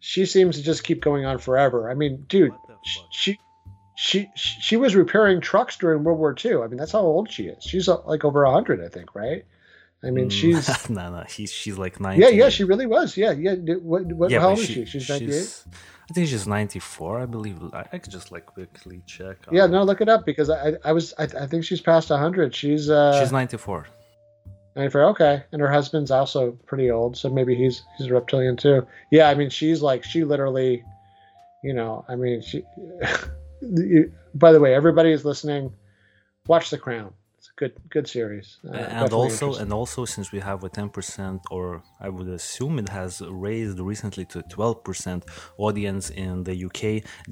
she 0.00 0.26
seems 0.26 0.56
to 0.56 0.62
just 0.62 0.82
keep 0.82 1.00
going 1.00 1.24
on 1.24 1.38
forever. 1.38 1.90
I 1.90 1.94
mean, 1.94 2.24
dude, 2.28 2.52
she, 3.12 3.38
she, 3.94 4.28
she 4.34 4.76
was 4.76 4.96
repairing 4.96 5.40
trucks 5.40 5.76
during 5.76 6.02
World 6.02 6.18
War 6.18 6.34
II. 6.44 6.56
I 6.56 6.66
mean, 6.66 6.78
that's 6.78 6.92
how 6.92 7.00
old 7.00 7.30
she 7.30 7.44
is. 7.44 7.62
She's 7.62 7.88
uh, 7.88 8.02
like 8.04 8.24
over 8.24 8.44
hundred, 8.44 8.84
I 8.84 8.88
think, 8.88 9.14
right? 9.14 9.44
I 10.02 10.10
mean, 10.10 10.28
mm, 10.28 10.32
she's 10.32 10.90
no, 10.90 11.10
no. 11.10 11.24
She's 11.28 11.52
she's 11.52 11.78
like 11.78 12.00
ninety. 12.00 12.22
Yeah, 12.22 12.30
yeah, 12.30 12.48
she 12.48 12.64
really 12.64 12.86
was. 12.86 13.16
Yeah, 13.16 13.30
yeah. 13.30 13.54
What, 13.76 14.06
what 14.06 14.30
yeah, 14.30 14.40
how 14.40 14.50
old 14.50 14.58
she, 14.58 14.82
is 14.82 14.88
she? 14.88 14.98
She's 14.98 15.08
ninety 15.08 15.32
eight. 15.32 15.64
I 16.12 16.14
think 16.14 16.28
she's 16.28 16.46
94, 16.46 17.20
I 17.20 17.24
believe. 17.24 17.58
I, 17.72 17.96
could 17.96 18.12
just 18.12 18.30
like 18.30 18.44
quickly 18.44 19.02
check. 19.06 19.38
Yeah, 19.50 19.64
no, 19.64 19.82
look 19.82 20.02
it 20.02 20.10
up 20.10 20.26
because 20.26 20.50
I, 20.50 20.74
I 20.84 20.92
was, 20.92 21.14
I, 21.18 21.22
I 21.22 21.46
think 21.46 21.64
she's 21.64 21.80
past 21.80 22.10
100. 22.10 22.54
She's, 22.54 22.90
uh, 22.90 23.18
she's 23.18 23.32
94. 23.32 23.86
94, 24.76 25.04
okay. 25.04 25.42
And 25.52 25.62
her 25.62 25.72
husband's 25.72 26.10
also 26.10 26.52
pretty 26.66 26.90
old, 26.90 27.16
so 27.16 27.30
maybe 27.30 27.54
he's, 27.54 27.82
he's 27.96 28.08
a 28.08 28.12
reptilian 28.12 28.58
too. 28.58 28.86
Yeah, 29.10 29.30
I 29.30 29.34
mean, 29.34 29.48
she's 29.48 29.80
like, 29.80 30.04
she 30.04 30.22
literally, 30.22 30.84
you 31.64 31.72
know, 31.72 32.04
I 32.10 32.16
mean, 32.16 32.42
she, 32.42 32.62
by 34.34 34.52
the 34.52 34.60
way, 34.60 34.74
everybody 34.74 35.12
is 35.12 35.24
listening, 35.24 35.72
watch 36.46 36.68
The 36.68 36.76
Crown 36.76 37.14
good 37.62 37.74
good 37.94 38.08
series. 38.16 38.48
Uh, 38.66 39.00
and 39.00 39.12
also 39.20 39.46
and 39.62 39.70
also 39.80 40.00
since 40.14 40.26
we 40.34 40.40
have 40.50 40.60
a 40.68 40.70
10% 40.70 41.40
or 41.54 41.64
I 42.06 42.08
would 42.14 42.28
assume 42.40 42.72
it 42.84 42.90
has 43.00 43.12
raised 43.48 43.78
recently 43.92 44.24
to 44.32 44.38
12% 44.58 45.22
audience 45.66 46.04
in 46.24 46.32
the 46.48 46.56
UK. 46.68 46.82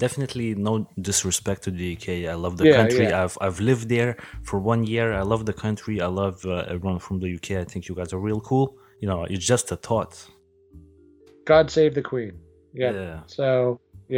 Definitely 0.06 0.48
no 0.68 0.72
disrespect 1.08 1.60
to 1.66 1.70
the 1.80 1.88
UK. 1.96 2.08
I 2.34 2.36
love 2.44 2.54
the 2.60 2.66
yeah, 2.68 2.78
country. 2.80 3.06
Yeah. 3.06 3.22
I've 3.22 3.36
I've 3.44 3.60
lived 3.70 3.86
there 3.96 4.12
for 4.48 4.58
one 4.72 4.82
year. 4.94 5.06
I 5.22 5.24
love 5.32 5.42
the 5.50 5.58
country. 5.66 5.96
I 6.08 6.10
love 6.22 6.36
uh, 6.44 6.74
everyone 6.74 7.00
from 7.06 7.16
the 7.22 7.30
UK. 7.38 7.48
I 7.64 7.66
think 7.70 7.80
you 7.88 7.94
guys 8.00 8.10
are 8.14 8.22
real 8.30 8.42
cool. 8.50 8.66
You 9.02 9.08
know, 9.10 9.20
it's 9.34 9.46
just 9.54 9.66
a 9.76 9.78
thought. 9.86 10.14
God 11.52 11.64
save 11.76 11.92
the 11.98 12.06
Queen. 12.12 12.34
Yeah. 12.82 12.92
yeah. 12.92 13.20
So 13.38 13.48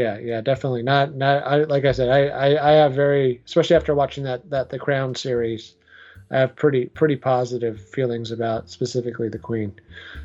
yeah, 0.01 0.15
yeah, 0.31 0.41
definitely 0.41 0.85
not. 0.93 1.07
Not 1.23 1.37
I, 1.53 1.55
like 1.75 1.85
I 1.91 1.93
said, 1.99 2.09
I, 2.19 2.21
I, 2.47 2.49
I 2.71 2.73
have 2.83 2.93
very, 3.05 3.43
especially 3.49 3.77
after 3.77 3.95
watching 4.03 4.25
that 4.25 4.41
that 4.55 4.67
the 4.75 4.81
Crown 4.87 5.15
series. 5.15 5.65
I 6.33 6.39
have 6.39 6.57
pretty 6.57 6.87
pretty 6.87 7.17
positive 7.17 7.81
feelings 7.91 8.31
about 8.31 8.71
specifically 8.71 9.29
the 9.29 9.39
Queen. 9.39 9.73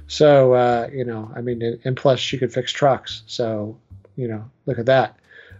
So 0.08 0.54
uh, 0.54 0.90
you 0.92 1.04
know, 1.04 1.30
I 1.36 1.42
mean, 1.42 1.80
and 1.84 1.98
plus 1.98 2.20
she 2.20 2.38
could 2.38 2.54
fix 2.54 2.72
trucks. 2.72 3.24
So 3.28 3.78
you 4.16 4.28
know, 4.28 4.50
look 4.66 4.80
at 4.80 4.86
that. 4.86 5.18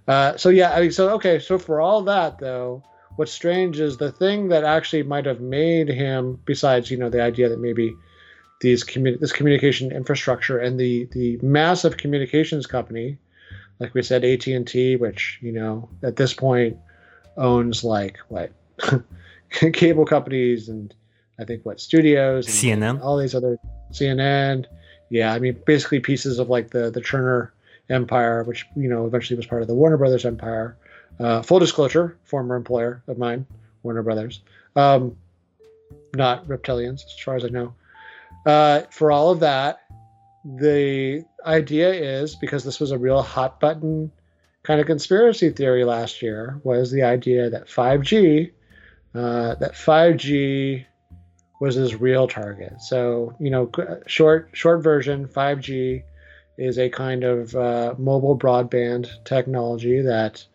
Uh, 0.08 0.38
so 0.38 0.50
yeah, 0.50 0.74
I 0.74 0.82
mean, 0.82 0.92
so 0.92 1.10
okay, 1.16 1.40
so 1.40 1.58
for 1.58 1.82
all 1.82 2.02
that 2.04 2.40
though, 2.40 2.82
what's 3.18 3.32
strange 3.32 3.80
is 3.80 3.98
the 3.98 4.12
thing 4.12 4.48
that 4.48 4.64
actually 4.64 5.04
might 5.04 5.26
have 5.26 5.42
made 5.42 5.90
him, 5.90 6.40
besides 6.46 6.90
you 6.90 6.98
know 6.98 7.10
the 7.10 7.22
idea 7.22 7.50
that 7.50 7.60
maybe 7.60 7.94
these 8.62 8.86
commu- 8.86 9.20
this 9.20 9.34
communication 9.34 9.92
infrastructure 9.92 10.58
and 10.60 10.80
the 10.80 11.06
the 11.12 11.38
massive 11.42 11.98
communications 11.98 12.66
company, 12.66 13.18
like 13.80 13.94
we 13.94 14.02
said, 14.02 14.24
AT 14.24 14.48
and 14.48 14.66
T, 14.66 14.96
which 14.96 15.40
you 15.42 15.52
know 15.52 15.90
at 16.04 16.16
this 16.16 16.34
point 16.34 16.78
owns 17.36 17.84
like 17.84 18.18
what 18.30 18.52
cable 19.74 20.06
companies 20.06 20.70
and 20.70 20.94
I 21.40 21.46
think 21.46 21.66
what 21.66 21.80
studios, 21.80 22.48
and 22.48 22.82
CNN, 22.82 23.02
all 23.02 23.18
these 23.18 23.36
other 23.36 23.58
CNN. 23.92 24.66
Yeah, 25.10 25.34
I 25.34 25.40
mean 25.40 25.60
basically 25.66 26.00
pieces 26.00 26.40
of 26.40 26.50
like 26.50 26.72
the 26.72 26.90
the 26.90 27.02
Turner 27.02 27.54
empire, 27.90 28.44
which 28.44 28.66
you 28.76 28.90
know 28.90 29.06
eventually 29.06 29.38
was 29.38 29.46
part 29.46 29.62
of 29.62 29.68
the 29.68 29.76
Warner 29.76 29.98
Brothers 29.98 30.26
empire. 30.26 30.78
Uh, 31.20 31.42
full 31.42 31.60
disclosure, 31.60 32.18
former 32.24 32.56
employer 32.56 33.02
of 33.08 33.18
mine, 33.18 33.46
Warner 33.84 34.04
Brothers. 34.04 34.42
Um, 34.76 35.18
not 36.16 36.48
reptilians, 36.48 37.06
as 37.06 37.20
far 37.20 37.36
as 37.36 37.46
I 37.46 37.50
know. 37.50 37.74
Uh, 38.46 38.82
for 38.92 39.12
all 39.12 39.32
of 39.32 39.40
that, 39.40 39.82
the 40.46 41.26
idea 41.46 41.92
is 41.92 42.36
because 42.36 42.64
this 42.64 42.80
was 42.80 42.92
a 42.92 42.98
real 42.98 43.22
hot 43.22 43.60
button 43.60 44.12
kind 44.64 44.82
of 44.82 44.86
conspiracy 44.86 45.50
theory 45.50 45.86
last 45.86 46.22
year 46.22 46.60
was 46.64 46.92
the 46.92 47.02
idea 47.02 47.50
that 47.50 47.68
5G, 47.68 48.52
uh, 49.18 49.56
that 49.56 49.74
5G 49.74 50.86
was 51.60 51.76
his 51.76 51.96
real 51.96 52.28
target. 52.28 52.82
So 52.82 53.36
you 53.40 53.50
know, 53.50 53.72
short 54.06 54.50
short 54.54 54.84
version, 54.84 55.28
5G 55.28 56.04
is 56.58 56.78
a 56.78 56.90
kind 56.90 57.24
of 57.24 57.56
uh, 57.56 57.96
mobile 57.98 58.38
broadband 58.38 59.10
technology 59.26 60.02
that 60.02 60.46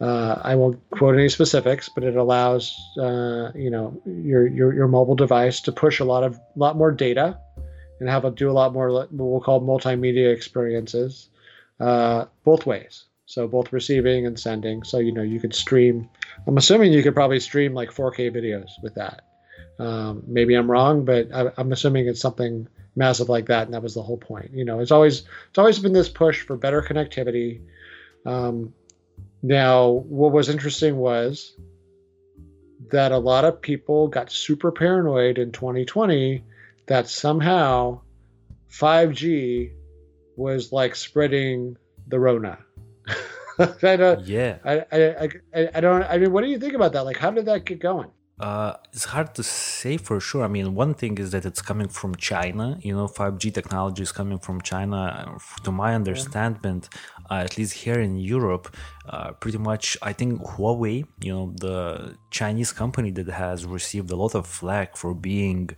uh, 0.00 0.40
I 0.42 0.54
won't 0.56 0.82
quote 0.90 1.14
any 1.14 1.28
specifics, 1.28 1.88
but 1.88 2.04
it 2.04 2.16
allows 2.16 2.74
uh, 2.98 3.52
you 3.54 3.70
know 3.70 4.00
your, 4.04 4.46
your 4.46 4.74
your 4.74 4.88
mobile 4.88 5.14
device 5.14 5.60
to 5.62 5.72
push 5.72 6.00
a 6.00 6.04
lot 6.04 6.24
of 6.24 6.38
lot 6.56 6.76
more 6.76 6.90
data 6.90 7.38
and 8.00 8.08
have 8.08 8.24
a 8.24 8.30
do 8.30 8.50
a 8.50 8.52
lot 8.52 8.72
more 8.72 8.90
what 8.90 9.12
we'll 9.12 9.40
call 9.40 9.60
multimedia 9.60 10.32
experiences 10.32 11.28
uh, 11.80 12.26
both 12.44 12.66
ways. 12.66 13.04
So 13.26 13.48
both 13.48 13.72
receiving 13.72 14.26
and 14.26 14.38
sending. 14.38 14.82
So 14.82 14.98
you 14.98 15.12
know 15.12 15.22
you 15.22 15.40
could 15.40 15.54
stream. 15.54 16.08
I'm 16.46 16.56
assuming 16.56 16.92
you 16.92 17.02
could 17.02 17.14
probably 17.14 17.40
stream 17.40 17.74
like 17.74 17.90
4K 17.90 18.34
videos 18.34 18.70
with 18.82 18.94
that. 18.94 19.22
Um, 19.78 20.22
maybe 20.26 20.54
I'm 20.54 20.70
wrong, 20.70 21.04
but 21.04 21.32
I, 21.32 21.50
I'm 21.56 21.72
assuming 21.72 22.06
it's 22.06 22.20
something 22.20 22.68
massive 22.96 23.28
like 23.28 23.46
that, 23.46 23.66
and 23.66 23.74
that 23.74 23.82
was 23.82 23.94
the 23.94 24.02
whole 24.02 24.18
point. 24.18 24.50
You 24.52 24.64
know, 24.64 24.80
it's 24.80 24.90
always 24.90 25.24
it's 25.48 25.58
always 25.58 25.78
been 25.78 25.92
this 25.92 26.08
push 26.08 26.42
for 26.42 26.56
better 26.56 26.82
connectivity. 26.82 27.62
Um, 28.26 28.72
now, 29.42 29.88
what 29.88 30.32
was 30.32 30.48
interesting 30.48 30.96
was 30.96 31.54
that 32.90 33.12
a 33.12 33.18
lot 33.18 33.44
of 33.44 33.60
people 33.60 34.08
got 34.08 34.30
super 34.30 34.70
paranoid 34.70 35.38
in 35.38 35.52
2020 35.52 36.44
that 36.86 37.08
somehow 37.08 38.00
5G 38.70 39.72
was 40.36 40.72
like 40.72 40.94
spreading 40.94 41.76
the 42.08 42.18
Rona. 42.18 42.58
I 43.82 43.96
don't, 43.96 44.26
yeah. 44.26 44.58
I, 44.64 44.84
I, 44.90 45.28
I, 45.54 45.70
I 45.74 45.80
don't, 45.80 46.02
I 46.02 46.18
mean, 46.18 46.32
what 46.32 46.42
do 46.42 46.50
you 46.50 46.58
think 46.58 46.74
about 46.74 46.92
that? 46.92 47.04
Like, 47.04 47.18
how 47.18 47.30
did 47.30 47.46
that 47.46 47.64
get 47.64 47.80
going? 47.80 48.10
Uh, 48.40 48.74
it's 48.92 49.04
hard 49.04 49.32
to 49.36 49.44
say 49.44 49.96
for 49.96 50.18
sure. 50.18 50.42
I 50.42 50.48
mean, 50.48 50.74
one 50.74 50.94
thing 50.94 51.18
is 51.18 51.30
that 51.30 51.44
it's 51.44 51.62
coming 51.62 51.86
from 51.86 52.16
China. 52.16 52.76
You 52.80 52.96
know, 52.96 53.06
5G 53.06 53.54
technology 53.54 54.02
is 54.02 54.10
coming 54.10 54.40
from 54.40 54.60
China. 54.60 55.36
To 55.62 55.70
my 55.70 55.94
understanding, 55.94 56.82
uh, 57.30 57.34
at 57.44 57.56
least 57.56 57.74
here 57.74 58.00
in 58.00 58.16
Europe, 58.16 58.74
uh, 59.08 59.32
pretty 59.32 59.58
much, 59.58 59.96
I 60.02 60.12
think 60.12 60.42
Huawei, 60.42 61.06
you 61.20 61.32
know, 61.32 61.54
the 61.60 62.16
Chinese 62.30 62.72
company 62.72 63.12
that 63.12 63.28
has 63.28 63.66
received 63.66 64.10
a 64.10 64.16
lot 64.16 64.34
of 64.34 64.48
flack 64.48 64.96
for 64.96 65.14
being, 65.14 65.70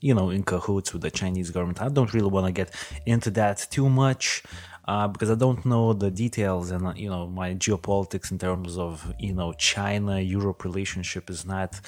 you 0.00 0.14
know, 0.14 0.30
in 0.30 0.44
cahoots 0.44 0.94
with 0.94 1.02
the 1.02 1.10
Chinese 1.10 1.50
government. 1.50 1.82
I 1.82 1.88
don't 1.88 2.14
really 2.14 2.30
want 2.30 2.46
to 2.46 2.52
get 2.52 2.74
into 3.04 3.30
that 3.32 3.66
too 3.70 3.90
much 3.90 4.42
uh, 4.88 5.06
because 5.06 5.30
I 5.30 5.34
don't 5.34 5.64
know 5.66 5.92
the 5.92 6.10
details 6.10 6.70
and 6.70 6.86
uh, 6.86 6.94
you 6.96 7.10
know 7.10 7.26
my 7.28 7.54
geopolitics 7.54 8.30
in 8.32 8.38
terms 8.38 8.78
of 8.78 9.14
you 9.18 9.34
know 9.34 9.52
China 9.52 10.18
Europe 10.18 10.64
relationship 10.64 11.28
is 11.28 11.44
not 11.44 11.78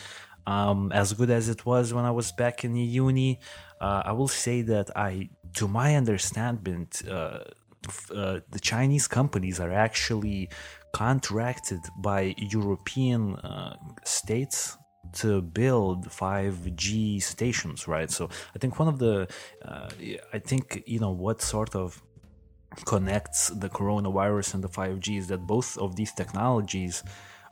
um, 0.46 0.92
as 0.92 1.14
good 1.14 1.30
as 1.30 1.48
it 1.48 1.64
was 1.64 1.94
when 1.94 2.04
I 2.04 2.10
was 2.10 2.30
back 2.30 2.62
in 2.62 2.76
uni. 2.76 3.40
Uh, 3.80 4.02
I 4.04 4.12
will 4.12 4.28
say 4.28 4.60
that 4.62 4.90
I, 4.94 5.30
to 5.54 5.66
my 5.66 5.96
understanding, 5.96 6.88
uh, 7.08 7.12
uh, 8.14 8.40
the 8.50 8.60
Chinese 8.60 9.08
companies 9.08 9.58
are 9.58 9.72
actually 9.72 10.50
contracted 10.92 11.80
by 11.98 12.34
European 12.36 13.36
uh, 13.36 13.76
states 14.04 14.76
to 15.12 15.40
build 15.40 16.06
5G 16.08 17.22
stations, 17.22 17.88
right? 17.88 18.10
So 18.10 18.28
I 18.54 18.58
think 18.58 18.78
one 18.78 18.88
of 18.88 18.98
the, 18.98 19.26
I 20.34 20.38
think 20.38 20.82
you 20.86 21.00
know 21.00 21.10
what 21.10 21.40
sort 21.40 21.74
of 21.74 22.02
connects 22.84 23.48
the 23.48 23.68
coronavirus 23.68 24.54
and 24.54 24.64
the 24.64 24.68
5G 24.68 25.18
is 25.18 25.26
that 25.28 25.46
both 25.46 25.76
of 25.78 25.96
these 25.96 26.12
technologies. 26.12 27.02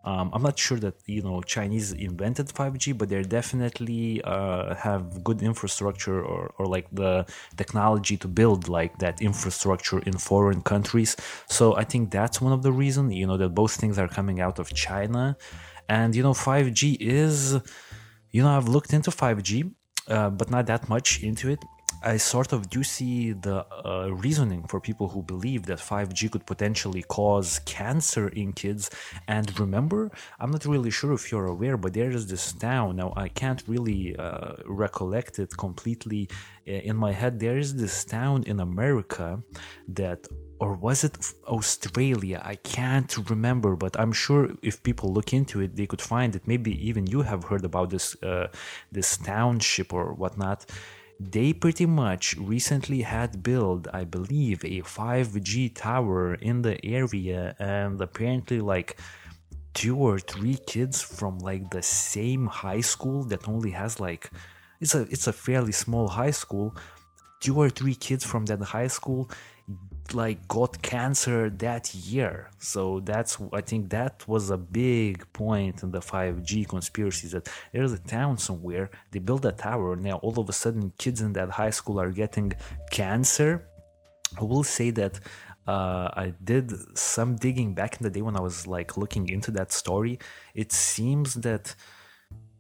Um, 0.05 0.31
I'm 0.33 0.43
not 0.43 0.59
sure 0.59 0.79
that 0.79 0.95
you 1.07 1.23
know 1.23 1.43
Chinese 1.43 1.93
invented 1.93 2.47
5G, 2.47 2.97
but 2.97 3.09
they 3.09 3.21
definitely 3.23 4.23
uh, 4.23 4.75
have 4.77 5.23
good 5.25 5.43
infrastructure 5.43 6.23
or, 6.25 6.55
or 6.57 6.67
like 6.67 6.87
the 6.93 7.27
technology 7.57 8.17
to 8.19 8.29
build 8.29 8.69
like 8.69 8.99
that 8.99 9.21
infrastructure 9.21 9.99
in 9.99 10.17
foreign 10.17 10.63
countries. 10.63 11.17
So 11.49 11.77
I 11.77 11.85
think 11.85 12.11
that's 12.13 12.41
one 12.41 12.53
of 12.53 12.63
the 12.63 12.73
reasons 12.73 13.15
you 13.15 13.27
know 13.27 13.37
that 13.37 13.51
both 13.51 13.73
things 13.75 13.99
are 13.99 14.09
coming 14.09 14.41
out 14.41 14.59
of 14.61 14.73
China, 14.73 15.37
and 15.89 16.15
you 16.15 16.23
know 16.23 16.33
5G 16.33 16.99
is, 17.01 17.59
you 18.31 18.43
know 18.43 18.57
I've 18.57 18.69
looked 18.69 18.93
into 18.93 19.11
5G, 19.11 19.73
uh, 20.07 20.31
but 20.31 20.49
not 20.49 20.67
that 20.67 20.89
much 20.89 21.23
into 21.25 21.51
it. 21.51 21.63
I 22.03 22.17
sort 22.17 22.53
of 22.53 22.71
do 22.71 22.85
see 22.85 23.33
the 23.33 23.67
uh, 23.85 24.11
reasoning 24.13 24.63
for 24.65 24.81
people 24.81 25.09
who 25.09 25.23
believe 25.23 25.67
that 25.67 25.79
5G 25.79 26.31
could 26.31 26.47
potentially 26.47 27.03
cause 27.03 27.59
cancer 27.61 28.29
in 28.29 28.53
kids. 28.53 28.91
And 29.27 29.59
remember, 29.59 30.11
I'm 30.39 30.51
not 30.51 30.65
really 30.65 30.91
sure 30.91 31.13
if 31.13 31.33
you're 31.33 31.47
aware, 31.47 31.77
but 31.77 31.95
there 31.95 32.11
is 32.11 32.27
this 32.29 32.53
town. 32.53 32.97
Now, 32.97 33.13
I 33.17 33.29
can't 33.29 33.63
really 33.67 34.17
uh, 34.17 34.53
recollect 34.67 35.39
it 35.41 35.57
completely 35.57 36.29
in 36.67 36.97
my 36.97 37.13
head. 37.13 37.41
There 37.41 37.59
is 37.59 37.75
this 37.75 38.05
town 38.05 38.45
in 38.45 38.61
America 38.61 39.43
that 39.89 40.27
or 40.61 40.75
was 40.75 41.05
it 41.05 41.17
Australia? 41.47 42.43
I 42.45 42.57
can't 42.57 43.17
remember, 43.31 43.77
but 43.77 43.99
I'm 43.99 44.13
sure 44.13 44.51
if 44.63 44.83
people 44.83 45.13
look 45.13 45.33
into 45.33 45.61
it, 45.61 45.77
they 45.77 45.87
could 45.87 46.03
find 46.03 46.35
it. 46.35 46.49
Maybe 46.49 46.73
even 46.89 47.07
you 47.07 47.23
have 47.23 47.45
heard 47.45 47.65
about 47.65 47.91
this 47.91 48.21
uh, 48.23 48.49
this 48.91 49.17
township 49.17 49.93
or 49.93 50.15
whatnot 50.15 50.67
they 51.21 51.53
pretty 51.53 51.87
much 51.87 52.37
recently 52.37 53.03
had 53.03 53.43
built 53.43 53.89
i 53.93 54.05
believe 54.05 54.65
a 54.65 54.81
5g 54.83 55.75
tower 55.75 56.35
in 56.35 56.63
the 56.63 56.77
area 56.85 57.57
and 57.59 58.01
apparently 58.01 58.61
like 58.61 59.01
two 59.75 59.97
or 59.97 60.19
three 60.19 60.59
kids 60.67 61.03
from 61.03 61.39
like 61.39 61.71
the 61.71 61.83
same 61.83 62.47
high 62.47 62.81
school 62.81 63.25
that 63.25 63.49
only 63.49 63.71
has 63.71 64.01
like 64.01 64.31
it's 64.81 64.95
a 64.95 65.03
it's 65.03 65.27
a 65.27 65.33
fairly 65.33 65.73
small 65.73 66.09
high 66.09 66.31
school. 66.31 66.75
Two 67.41 67.57
or 67.57 67.71
three 67.71 67.95
kids 67.95 68.25
from 68.25 68.47
that 68.47 68.61
high 68.61 68.89
school 68.89 69.31
like 70.15 70.47
got 70.49 70.81
cancer 70.83 71.51
that 71.51 71.95
year 71.95 72.51
so 72.59 73.01
that's 73.01 73.39
i 73.53 73.61
think 73.61 73.91
that 73.91 74.27
was 74.27 74.51
a 74.51 74.57
big 74.57 75.31
point 75.33 75.83
in 75.83 75.91
the 75.91 76.01
5g 76.01 76.69
conspiracies 76.69 77.33
that 77.33 77.49
there's 77.73 77.93
a 77.93 77.99
town 77.99 78.39
somewhere 78.39 78.91
they 79.11 79.19
build 79.19 79.45
a 79.47 79.53
tower 79.53 79.93
and 79.95 80.03
now 80.03 80.17
all 80.17 80.39
of 80.39 80.49
a 80.49 80.53
sudden 80.53 80.93
kids 80.99 81.21
in 81.21 81.33
that 81.33 81.51
high 81.51 81.71
school 81.71 82.01
are 82.01 82.11
getting 82.11 82.53
cancer 82.91 83.69
i 84.41 84.45
will 84.45 84.65
say 84.65 84.91
that 84.91 85.21
uh, 85.67 86.09
I 86.15 86.33
did 86.43 86.73
some 86.97 87.37
digging 87.37 87.75
back 87.75 88.01
in 88.01 88.03
the 88.03 88.09
day 88.09 88.23
when 88.23 88.37
I 88.37 88.41
was 88.41 88.67
like 88.67 88.97
looking 88.97 89.29
into 89.29 89.51
that 89.51 89.71
story. 89.71 90.19
It 90.55 90.73
seems 90.73 91.35
that 91.35 91.75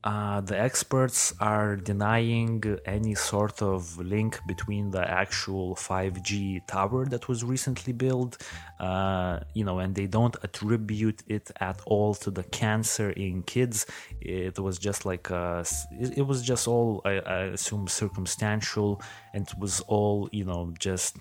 uh, 0.04 0.40
the 0.42 0.56
experts 0.58 1.34
are 1.40 1.74
denying 1.74 2.62
any 2.86 3.16
sort 3.16 3.60
of 3.60 3.98
link 3.98 4.38
between 4.46 4.92
the 4.92 5.04
actual 5.10 5.74
5G 5.74 6.64
tower 6.68 7.04
that 7.06 7.26
was 7.26 7.42
recently 7.42 7.92
built, 7.92 8.40
uh, 8.78 9.40
you 9.54 9.64
know, 9.64 9.80
and 9.80 9.96
they 9.96 10.06
don't 10.06 10.36
attribute 10.44 11.24
it 11.26 11.50
at 11.60 11.80
all 11.84 12.14
to 12.14 12.30
the 12.30 12.44
cancer 12.44 13.10
in 13.10 13.42
kids. 13.42 13.86
It 14.20 14.58
was 14.60 14.78
just 14.78 15.04
like 15.04 15.30
a, 15.30 15.64
it, 15.90 16.24
was 16.24 16.42
just 16.42 16.68
all, 16.68 17.02
I, 17.04 17.18
I 17.18 17.38
assume, 17.56 17.88
circumstantial, 17.88 19.02
and 19.34 19.48
it 19.48 19.58
was 19.58 19.80
all, 19.88 20.28
you 20.30 20.44
know, 20.44 20.72
just, 20.78 21.16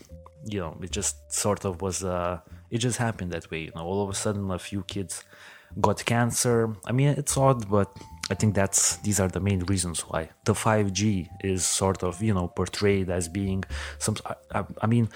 you 0.46 0.60
know, 0.60 0.78
it 0.84 0.92
just 0.92 1.34
sort 1.34 1.66
of 1.66 1.82
was, 1.82 2.04
uh, 2.04 2.40
it 2.70 2.78
just 2.78 3.00
happened 3.00 3.32
that 3.32 3.50
way. 3.50 3.62
You 3.62 3.72
know, 3.76 3.82
all 3.82 4.04
of 4.04 4.10
a 4.10 4.14
sudden, 4.14 4.52
a 4.52 4.60
few 4.60 4.84
kids 4.84 5.24
got 5.82 6.04
cancer. 6.06 6.76
I 6.86 6.92
mean, 6.92 7.10
it's 7.10 7.36
odd, 7.38 7.70
but 7.70 7.92
I 8.30 8.36
think 8.36 8.56
that's 8.56 8.98
these 8.98 9.20
are 9.20 9.30
the 9.30 9.40
main 9.40 9.60
reasons 9.62 10.02
why 10.02 10.30
the 10.46 10.54
5G 10.54 11.30
is 11.44 11.66
sort 11.66 12.04
of 12.04 12.22
you 12.22 12.34
know 12.34 12.48
portrayed 12.50 13.10
as 13.10 13.30
being 13.30 13.64
some. 14.00 14.16
I, 14.54 14.66
I 14.82 14.88
mean, 14.88 15.10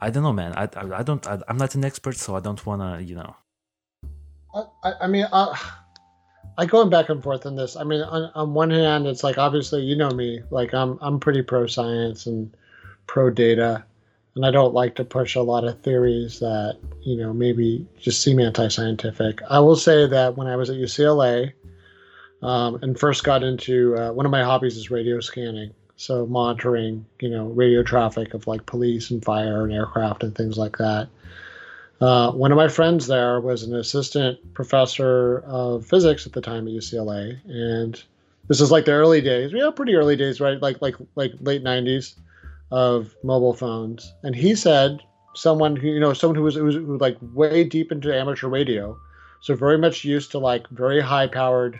I 0.00 0.10
don't 0.10 0.22
know, 0.22 0.32
man. 0.32 0.52
I 0.52 0.68
I, 0.76 0.98
I 1.00 1.02
don't. 1.02 1.26
I, 1.26 1.38
am 1.48 1.56
not 1.56 1.74
an 1.74 1.84
expert, 1.84 2.16
so 2.16 2.36
I 2.36 2.40
don't 2.40 2.64
wanna 2.66 3.00
you 3.00 3.14
know. 3.14 3.36
I, 4.54 4.92
I 5.02 5.06
mean, 5.06 5.26
uh, 5.32 5.54
I, 5.54 5.70
I 6.58 6.66
going 6.66 6.90
back 6.90 7.08
and 7.08 7.22
forth 7.22 7.46
on 7.46 7.56
this. 7.56 7.76
I 7.76 7.84
mean, 7.84 8.02
on, 8.02 8.30
on 8.34 8.52
one 8.52 8.70
hand, 8.70 9.06
it's 9.06 9.24
like 9.24 9.38
obviously 9.38 9.82
you 9.82 9.96
know 9.96 10.10
me, 10.10 10.42
like 10.50 10.74
I'm 10.74 10.98
I'm 11.00 11.20
pretty 11.20 11.42
pro 11.42 11.66
science 11.66 12.26
and 12.26 12.54
pro 13.06 13.30
data, 13.30 13.82
and 14.34 14.44
I 14.44 14.50
don't 14.50 14.74
like 14.74 14.94
to 14.96 15.04
push 15.04 15.36
a 15.36 15.42
lot 15.42 15.64
of 15.64 15.80
theories 15.80 16.40
that 16.40 16.78
you 17.00 17.16
know 17.16 17.32
maybe 17.32 17.86
just 17.98 18.22
seem 18.22 18.40
anti-scientific. 18.40 19.40
I 19.48 19.60
will 19.60 19.76
say 19.76 20.06
that 20.06 20.36
when 20.36 20.48
I 20.48 20.56
was 20.56 20.68
at 20.68 20.76
UCLA, 20.76 21.52
um, 22.42 22.78
and 22.82 22.98
first 22.98 23.24
got 23.24 23.42
into 23.42 23.96
uh, 23.96 24.12
one 24.12 24.26
of 24.26 24.32
my 24.32 24.42
hobbies 24.42 24.76
is 24.76 24.90
radio 24.90 25.20
scanning, 25.20 25.72
so 25.96 26.26
monitoring 26.26 27.04
you 27.20 27.28
know 27.28 27.46
radio 27.46 27.82
traffic 27.82 28.34
of 28.34 28.46
like 28.46 28.66
police 28.66 29.10
and 29.10 29.24
fire 29.24 29.64
and 29.64 29.72
aircraft 29.72 30.22
and 30.22 30.34
things 30.34 30.56
like 30.56 30.78
that. 30.78 31.08
Uh, 32.00 32.32
one 32.32 32.50
of 32.50 32.56
my 32.56 32.68
friends 32.68 33.06
there 33.06 33.40
was 33.40 33.62
an 33.62 33.74
assistant 33.74 34.38
professor 34.54 35.40
of 35.40 35.84
physics 35.84 36.26
at 36.26 36.32
the 36.32 36.40
time 36.40 36.66
at 36.66 36.72
UCLA, 36.72 37.38
and 37.44 38.02
this 38.48 38.60
is 38.60 38.70
like 38.70 38.86
the 38.86 38.92
early 38.92 39.20
days, 39.20 39.52
yeah, 39.52 39.70
pretty 39.70 39.94
early 39.94 40.16
days, 40.16 40.40
right? 40.40 40.60
Like 40.60 40.80
like 40.80 40.96
like 41.14 41.32
late 41.40 41.62
'90s 41.62 42.14
of 42.70 43.14
mobile 43.22 43.54
phones. 43.54 44.14
And 44.22 44.34
he 44.34 44.54
said 44.54 45.00
someone 45.34 45.76
who 45.76 45.88
you 45.88 46.00
know 46.00 46.12
someone 46.12 46.36
who 46.36 46.42
was, 46.42 46.54
who 46.54 46.64
was, 46.64 46.76
like 47.00 47.16
way 47.34 47.64
deep 47.64 47.92
into 47.92 48.14
amateur 48.14 48.48
radio, 48.48 48.98
so 49.40 49.54
very 49.54 49.78
much 49.78 50.04
used 50.04 50.30
to 50.32 50.38
like 50.38 50.68
very 50.68 51.00
high 51.00 51.26
powered 51.26 51.78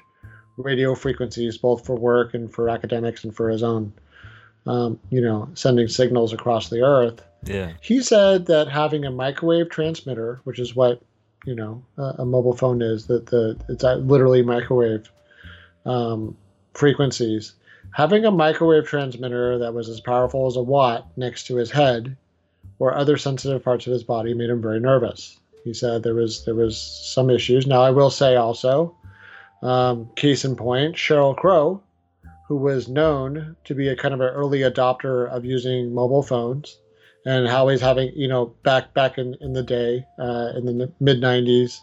radio 0.62 0.94
frequencies, 0.94 1.58
both 1.58 1.84
for 1.86 1.96
work 1.96 2.34
and 2.34 2.52
for 2.52 2.68
academics 2.68 3.24
and 3.24 3.34
for 3.34 3.48
his 3.50 3.62
own, 3.62 3.92
um, 4.66 4.98
you 5.10 5.20
know, 5.20 5.48
sending 5.54 5.88
signals 5.88 6.32
across 6.32 6.68
the 6.68 6.80
earth 6.82 7.22
Yeah. 7.44 7.72
he 7.80 8.02
said 8.02 8.46
that 8.46 8.68
having 8.68 9.04
a 9.04 9.10
microwave 9.10 9.70
transmitter, 9.70 10.40
which 10.44 10.58
is 10.58 10.76
what 10.76 11.02
you 11.46 11.54
know 11.54 11.82
a, 11.96 12.02
a 12.18 12.24
mobile 12.26 12.54
phone 12.56 12.82
is, 12.82 13.06
that 13.06 13.26
the 13.26 13.56
it's 13.68 13.82
literally 13.82 14.42
microwave 14.42 15.10
um, 15.86 16.36
frequencies. 16.74 17.54
Having 17.92 18.24
a 18.24 18.30
microwave 18.30 18.86
transmitter 18.86 19.58
that 19.58 19.74
was 19.74 19.88
as 19.88 20.00
powerful 20.00 20.46
as 20.46 20.56
a 20.56 20.62
watt 20.62 21.08
next 21.16 21.46
to 21.48 21.56
his 21.56 21.70
head 21.70 22.16
or 22.78 22.94
other 22.94 23.16
sensitive 23.16 23.64
parts 23.64 23.86
of 23.86 23.92
his 23.92 24.04
body 24.04 24.32
made 24.32 24.48
him 24.50 24.62
very 24.62 24.78
nervous. 24.78 25.38
He 25.64 25.74
said 25.74 26.02
there 26.02 26.14
was 26.14 26.44
there 26.44 26.54
was 26.54 26.78
some 26.78 27.30
issues. 27.30 27.66
Now 27.66 27.82
I 27.82 27.90
will 27.90 28.10
say 28.10 28.36
also, 28.36 28.94
um, 29.62 30.08
case 30.16 30.44
in 30.44 30.56
point, 30.56 30.96
Sheryl 30.96 31.36
Crow, 31.36 31.82
who 32.48 32.56
was 32.56 32.88
known 32.88 33.56
to 33.64 33.74
be 33.74 33.88
a 33.88 33.96
kind 33.96 34.14
of 34.14 34.20
an 34.20 34.28
early 34.28 34.60
adopter 34.60 35.28
of 35.30 35.44
using 35.44 35.94
mobile 35.94 36.22
phones 36.22 36.78
and 37.26 37.46
how 37.46 37.68
he's 37.68 37.80
having 37.80 38.10
you 38.16 38.26
know 38.26 38.46
back 38.64 38.92
back 38.94 39.18
in, 39.18 39.36
in 39.40 39.52
the 39.52 39.62
day 39.62 40.04
uh, 40.18 40.52
in 40.56 40.64
the 40.66 40.90
mid 41.00 41.20
90s 41.20 41.78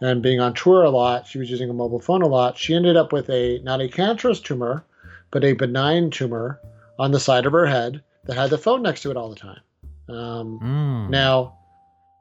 and 0.00 0.22
being 0.22 0.40
on 0.40 0.54
tour 0.54 0.82
a 0.82 0.90
lot 0.90 1.26
she 1.26 1.38
was 1.38 1.50
using 1.50 1.68
a 1.70 1.74
mobile 1.74 2.00
phone 2.00 2.22
a 2.22 2.26
lot 2.26 2.56
she 2.56 2.74
ended 2.74 2.96
up 2.96 3.12
with 3.12 3.28
a 3.30 3.58
not 3.62 3.80
a 3.80 3.88
cancerous 3.88 4.40
tumor 4.40 4.82
but 5.30 5.44
a 5.44 5.52
benign 5.52 6.10
tumor 6.10 6.58
on 6.98 7.12
the 7.12 7.20
side 7.20 7.46
of 7.46 7.52
her 7.52 7.66
head 7.66 8.02
that 8.24 8.36
had 8.36 8.50
the 8.50 8.58
phone 8.58 8.82
next 8.82 9.02
to 9.02 9.10
it 9.10 9.16
all 9.16 9.28
the 9.30 9.36
time 9.36 9.60
um, 10.08 10.58
Mm. 10.60 11.10
now 11.10 11.54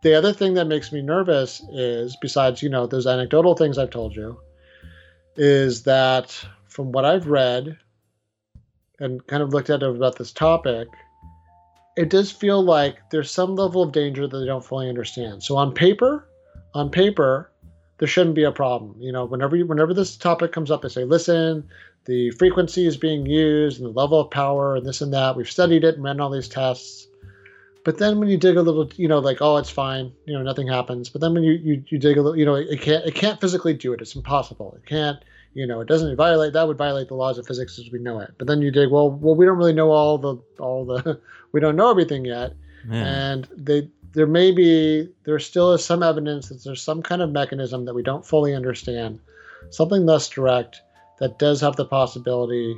the 0.04 0.14
other 0.14 0.32
thing 0.34 0.54
that 0.54 0.66
makes 0.68 0.92
me 0.92 1.02
nervous 1.02 1.62
is 1.72 2.16
besides 2.22 2.62
you 2.62 2.70
know 2.70 2.86
those 2.86 3.08
anecdotal 3.08 3.56
things 3.56 3.78
i've 3.78 3.90
told 3.90 4.16
you 4.16 4.38
is 5.36 5.84
that 5.84 6.46
from 6.66 6.92
what 6.92 7.06
i've 7.06 7.28
read 7.28 7.78
and 9.00 9.26
kind 9.28 9.42
of 9.42 9.54
looked 9.54 9.70
at 9.70 9.84
about 9.84 10.18
this 10.18 10.32
topic 10.32 10.88
it 12.00 12.10
does 12.10 12.32
feel 12.32 12.64
like 12.64 12.98
there's 13.10 13.30
some 13.30 13.58
level 13.58 13.84
of 13.84 13.92
danger 13.92 14.26
that 14.26 14.38
they 14.38 14.46
don't 14.46 14.64
fully 14.64 14.88
understand. 14.88 15.44
So 15.44 15.58
on 15.58 15.74
paper, 15.74 16.30
on 16.74 16.90
paper, 16.90 17.52
there 17.98 18.08
shouldn't 18.08 18.36
be 18.36 18.46
a 18.46 18.54
problem. 18.54 18.96
You 19.02 19.12
know, 19.12 19.26
whenever 19.26 19.58
you, 19.58 19.66
whenever 19.66 19.94
this 19.94 20.16
topic 20.16 20.54
comes 20.54 20.72
up, 20.72 20.82
they 20.82 20.88
say, 20.88 21.04
listen, 21.04 21.68
the 22.06 22.32
frequency 22.32 22.88
is 22.88 22.96
being 22.96 23.26
used 23.26 23.82
and 23.82 23.90
the 23.90 24.00
level 24.00 24.22
of 24.22 24.32
power 24.32 24.78
and 24.78 24.86
this 24.86 25.02
and 25.02 25.12
that. 25.14 25.36
We've 25.36 25.52
studied 25.52 25.84
it 25.84 25.96
and 25.96 26.04
ran 26.06 26.22
all 26.22 26.30
these 26.30 26.48
tests. 26.48 27.09
But 27.86 27.98
then 27.98 28.20
when 28.20 28.28
you 28.28 28.38
dig 28.38 28.58
a 28.58 28.62
little, 28.62 28.90
you 28.96 29.08
know, 29.08 29.20
like, 29.20 29.38
oh, 29.42 29.58
it's 29.58 29.70
fine, 29.70 30.12
you 30.26 30.34
know, 30.34 30.44
nothing 30.44 30.68
happens. 30.68 31.10
But 31.10 31.22
then 31.22 31.34
when 31.34 31.44
you, 31.44 31.54
you, 31.54 31.84
you 31.88 31.98
dig 31.98 32.18
a 32.18 32.22
little, 32.22 32.38
you 32.38 32.46
know, 32.46 32.56
it 32.56 32.82
can't 32.82 33.06
it 33.06 33.16
can't 33.16 33.40
physically 33.40 33.74
do 33.74 33.94
it. 33.94 34.02
It's 34.02 34.16
impossible. 34.16 34.74
It 34.78 34.86
can't, 34.86 35.18
you 35.54 35.66
know, 35.66 35.80
it 35.80 35.88
doesn't 35.88 36.16
violate 36.16 36.54
that 36.54 36.68
would 36.68 36.78
violate 36.78 37.08
the 37.08 37.16
laws 37.16 37.38
of 37.38 37.48
physics 37.48 37.80
as 37.80 37.90
we 37.92 38.00
know 38.00 38.20
it. 38.20 38.32
But 38.38 38.48
then 38.48 38.62
you 38.62 38.70
dig, 38.72 38.92
well, 38.92 39.10
well, 39.10 39.36
we 39.36 39.46
don't 39.46 39.58
really 39.58 39.74
know 39.74 39.92
all 39.92 40.18
the 40.18 40.36
all 40.60 40.86
the 40.86 41.20
we 41.52 41.60
don't 41.60 41.76
know 41.76 41.90
everything 41.90 42.26
yet 42.26 42.54
Yeah. 42.90 43.06
and 43.06 43.48
they 43.56 43.90
there 44.14 44.28
may 44.28 44.52
be 44.52 45.08
there 45.24 45.40
still 45.40 45.74
is 45.74 45.86
some 45.86 46.04
evidence 46.04 46.50
that 46.50 46.64
there's 46.64 46.82
some 46.82 47.02
kind 47.02 47.22
of 47.22 47.32
mechanism 47.32 47.86
that 47.86 47.94
we 47.94 48.04
don't 48.04 48.26
fully 48.26 48.54
understand 48.56 49.20
something 49.70 50.06
less 50.06 50.28
direct 50.28 50.82
that 51.20 51.38
does 51.40 51.62
have 51.62 51.76
the 51.76 51.86
possibility 51.86 52.76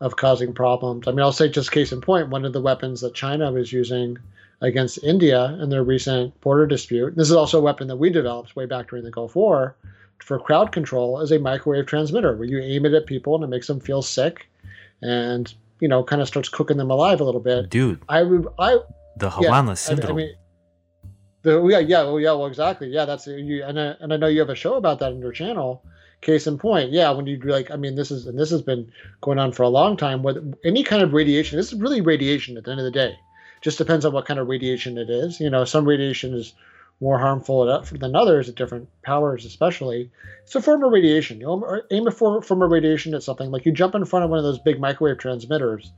of 0.00 0.16
causing 0.16 0.52
problems 0.52 1.06
i 1.06 1.10
mean 1.10 1.20
i'll 1.20 1.32
say 1.32 1.48
just 1.48 1.72
case 1.72 1.92
in 1.92 2.00
point 2.00 2.28
one 2.28 2.44
of 2.44 2.52
the 2.52 2.60
weapons 2.60 3.00
that 3.00 3.14
china 3.14 3.50
was 3.52 3.72
using 3.72 4.18
against 4.60 5.02
india 5.04 5.58
in 5.60 5.70
their 5.70 5.84
recent 5.84 6.38
border 6.40 6.66
dispute 6.66 7.14
this 7.16 7.28
is 7.28 7.36
also 7.36 7.58
a 7.58 7.62
weapon 7.62 7.88
that 7.88 7.96
we 7.96 8.10
developed 8.10 8.56
way 8.56 8.66
back 8.66 8.88
during 8.88 9.04
the 9.04 9.10
gulf 9.10 9.34
war 9.36 9.76
for 10.18 10.38
crowd 10.38 10.72
control 10.72 11.20
is 11.20 11.32
a 11.32 11.38
microwave 11.38 11.86
transmitter 11.86 12.36
where 12.36 12.48
you 12.48 12.60
aim 12.60 12.84
it 12.84 12.94
at 12.94 13.06
people 13.06 13.34
and 13.34 13.44
it 13.44 13.48
makes 13.48 13.66
them 13.66 13.80
feel 13.80 14.02
sick 14.02 14.48
and 15.02 15.54
you 15.80 15.88
know 15.88 16.04
kind 16.04 16.20
of 16.20 16.28
starts 16.28 16.48
cooking 16.48 16.76
them 16.76 16.90
alive 16.90 17.20
a 17.20 17.24
little 17.24 17.40
bit 17.40 17.70
Dude, 17.70 18.02
I 18.08 18.22
would 18.22 18.46
I 18.58 18.78
the 19.16 19.30
Havana 19.30 19.72
I- 19.72 19.74
syndrome. 19.74 20.12
I, 20.12 20.14
mean, 20.14 20.34
the 21.42 21.66
yeah 21.68 21.78
yeah 21.78 22.02
well 22.02 22.20
yeah 22.20 22.32
well 22.32 22.46
exactly 22.46 22.88
yeah 22.88 23.04
that's 23.04 23.26
you 23.26 23.64
and 23.64 23.80
I, 23.80 23.94
and 24.00 24.12
I 24.12 24.16
know 24.16 24.26
you 24.26 24.40
have 24.40 24.50
a 24.50 24.54
show 24.54 24.74
about 24.74 24.98
that 24.98 25.12
on 25.12 25.20
your 25.20 25.32
channel. 25.32 25.82
Case 26.20 26.46
in 26.46 26.58
point, 26.58 26.92
yeah, 26.92 27.10
when 27.10 27.26
you 27.26 27.38
like 27.38 27.70
I 27.70 27.76
mean 27.76 27.94
this 27.94 28.10
is 28.10 28.26
and 28.26 28.38
this 28.38 28.50
has 28.50 28.62
been 28.62 28.92
going 29.22 29.38
on 29.38 29.52
for 29.52 29.62
a 29.62 29.68
long 29.68 29.96
time. 29.96 30.22
With 30.22 30.54
any 30.64 30.82
kind 30.82 31.02
of 31.02 31.12
radiation, 31.12 31.56
this 31.56 31.72
is 31.72 31.80
really 31.80 32.00
radiation 32.00 32.56
at 32.56 32.64
the 32.64 32.70
end 32.70 32.80
of 32.80 32.84
the 32.84 32.90
day. 32.90 33.16
Just 33.62 33.78
depends 33.78 34.04
on 34.04 34.12
what 34.12 34.26
kind 34.26 34.40
of 34.40 34.48
radiation 34.48 34.98
it 34.98 35.08
is. 35.10 35.40
You 35.40 35.50
know, 35.50 35.64
some 35.64 35.86
radiation 35.86 36.34
is 36.34 36.54
more 37.00 37.18
harmful 37.18 37.82
than 37.92 38.14
others 38.14 38.48
at 38.48 38.54
different 38.54 38.88
powers, 39.02 39.46
especially. 39.46 40.10
It's 40.42 40.54
a 40.54 40.60
form 40.60 40.84
of 40.84 40.92
radiation. 40.92 41.40
You 41.40 41.82
aim 41.90 42.06
a 42.06 42.10
form 42.10 42.62
of 42.62 42.70
radiation 42.70 43.14
at 43.14 43.22
something 43.22 43.50
like 43.50 43.64
you 43.64 43.72
jump 43.72 43.94
in 43.94 44.04
front 44.04 44.24
of 44.24 44.30
one 44.30 44.38
of 44.38 44.44
those 44.44 44.58
big 44.58 44.78
microwave 44.78 45.18
transmitters, 45.18 45.90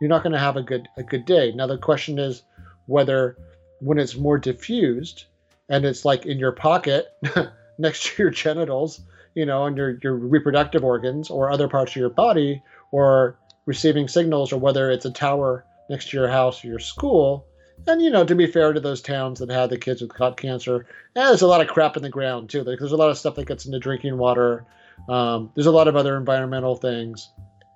you're 0.00 0.08
not 0.08 0.22
going 0.22 0.32
to 0.32 0.38
have 0.38 0.56
a 0.56 0.62
good 0.62 0.88
a 0.96 1.02
good 1.02 1.24
day. 1.24 1.52
Now 1.52 1.66
the 1.66 1.78
question 1.78 2.18
is 2.18 2.42
whether 2.86 3.36
when 3.80 3.98
it's 3.98 4.16
more 4.16 4.38
diffused 4.38 5.24
and 5.68 5.84
it's 5.84 6.04
like 6.04 6.26
in 6.26 6.38
your 6.38 6.52
pocket 6.52 7.08
next 7.78 8.04
to 8.04 8.22
your 8.22 8.30
genitals, 8.30 9.00
you 9.34 9.46
know, 9.46 9.66
and 9.66 9.76
your 9.76 9.98
your 10.02 10.14
reproductive 10.14 10.84
organs 10.84 11.30
or 11.30 11.50
other 11.50 11.68
parts 11.68 11.92
of 11.92 11.96
your 11.96 12.10
body 12.10 12.62
or 12.90 13.38
receiving 13.66 14.08
signals 14.08 14.52
or 14.52 14.58
whether 14.58 14.90
it's 14.90 15.04
a 15.04 15.10
tower 15.10 15.64
next 15.90 16.10
to 16.10 16.16
your 16.16 16.28
house 16.28 16.64
or 16.64 16.68
your 16.68 16.78
school. 16.78 17.46
And 17.86 18.00
you 18.00 18.10
know, 18.10 18.24
to 18.24 18.34
be 18.34 18.46
fair 18.46 18.72
to 18.72 18.80
those 18.80 19.02
towns 19.02 19.40
that 19.40 19.50
had 19.50 19.70
the 19.70 19.78
kids 19.78 20.00
with 20.00 20.14
caught 20.14 20.36
cancer, 20.36 20.86
eh, 21.16 21.26
there's 21.26 21.42
a 21.42 21.46
lot 21.46 21.60
of 21.60 21.68
crap 21.68 21.96
in 21.96 22.02
the 22.02 22.08
ground 22.08 22.50
too. 22.50 22.62
Like, 22.62 22.78
There's 22.78 22.92
a 22.92 22.96
lot 22.96 23.10
of 23.10 23.18
stuff 23.18 23.34
that 23.34 23.48
gets 23.48 23.66
into 23.66 23.78
drinking 23.78 24.16
water. 24.16 24.64
Um, 25.08 25.50
there's 25.54 25.66
a 25.66 25.72
lot 25.72 25.88
of 25.88 25.96
other 25.96 26.16
environmental 26.16 26.76
things. 26.76 27.28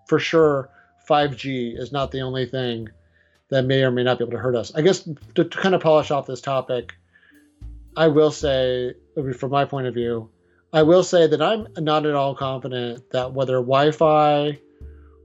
For 0.06 0.18
sure, 0.18 0.70
5G 1.08 1.78
is 1.78 1.92
not 1.92 2.10
the 2.10 2.20
only 2.20 2.46
thing 2.46 2.88
that 3.50 3.64
may 3.64 3.82
or 3.82 3.90
may 3.90 4.04
not 4.04 4.18
be 4.18 4.24
able 4.24 4.32
to 4.32 4.38
hurt 4.38 4.54
us. 4.54 4.72
I 4.74 4.82
guess 4.82 5.00
to, 5.34 5.44
to 5.44 5.58
kind 5.58 5.74
of 5.74 5.80
polish 5.80 6.10
off 6.10 6.26
this 6.26 6.40
topic, 6.40 6.94
I 7.96 8.08
will 8.08 8.30
say, 8.30 8.94
from 9.36 9.50
my 9.50 9.64
point 9.64 9.86
of 9.86 9.94
view, 9.94 10.30
I 10.72 10.82
will 10.82 11.02
say 11.02 11.26
that 11.26 11.40
I'm 11.40 11.66
not 11.78 12.04
at 12.04 12.14
all 12.14 12.34
confident 12.34 13.10
that 13.10 13.32
whether 13.32 13.54
Wi 13.54 13.90
Fi 13.90 14.58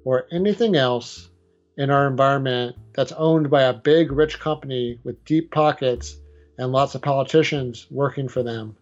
or 0.06 0.26
anything 0.32 0.76
else 0.76 1.30
in 1.78 1.90
our 1.90 2.08
environment 2.08 2.76
that's 2.94 3.12
owned 3.14 3.50
by 3.50 3.64
a 3.64 3.74
big, 3.74 4.12
rich 4.12 4.40
company 4.40 5.00
with 5.04 5.24
deep 5.26 5.52
pockets 5.52 6.18
and 6.58 6.72
lots 6.72 6.96
of 6.96 7.02
politicians 7.02 7.88
working 7.90 8.30
for 8.30 8.44
them 8.44 8.76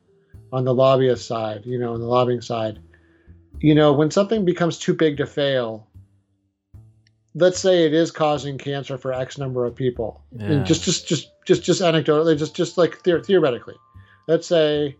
on 0.51 0.65
the 0.65 0.73
lobbyist 0.73 1.25
side, 1.25 1.65
you 1.65 1.79
know, 1.79 1.93
on 1.93 1.99
the 1.99 2.05
lobbying 2.05 2.41
side, 2.41 2.79
you 3.59 3.73
know, 3.73 3.93
when 3.93 4.11
something 4.11 4.43
becomes 4.43 4.77
too 4.77 4.93
big 4.93 5.17
to 5.17 5.25
fail, 5.25 5.87
let's 7.33 7.59
say 7.59 7.85
it 7.85 7.93
is 7.93 8.11
causing 8.11 8.57
cancer 8.57 8.97
for 8.97 9.13
X 9.13 9.37
number 9.37 9.65
of 9.65 9.75
people. 9.75 10.21
Yeah. 10.31 10.45
And 10.45 10.65
just, 10.65 10.83
just, 10.83 11.07
just, 11.07 11.31
just, 11.45 11.63
just 11.63 11.81
anecdotally, 11.81 12.37
just, 12.37 12.55
just 12.55 12.77
like 12.77 13.01
theor- 13.03 13.25
theoretically, 13.25 13.75
let's 14.27 14.47
say, 14.47 14.97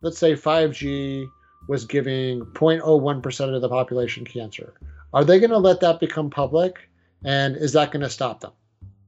let's 0.00 0.18
say 0.18 0.32
5G 0.34 1.26
was 1.68 1.84
giving 1.84 2.40
0.01% 2.40 3.54
of 3.54 3.60
the 3.60 3.68
population 3.68 4.24
cancer. 4.24 4.74
Are 5.12 5.24
they 5.24 5.38
going 5.38 5.50
to 5.50 5.58
let 5.58 5.80
that 5.80 6.00
become 6.00 6.30
public? 6.30 6.78
And 7.24 7.56
is 7.56 7.72
that 7.72 7.90
going 7.90 8.02
to 8.02 8.10
stop 8.10 8.40
them? 8.40 8.52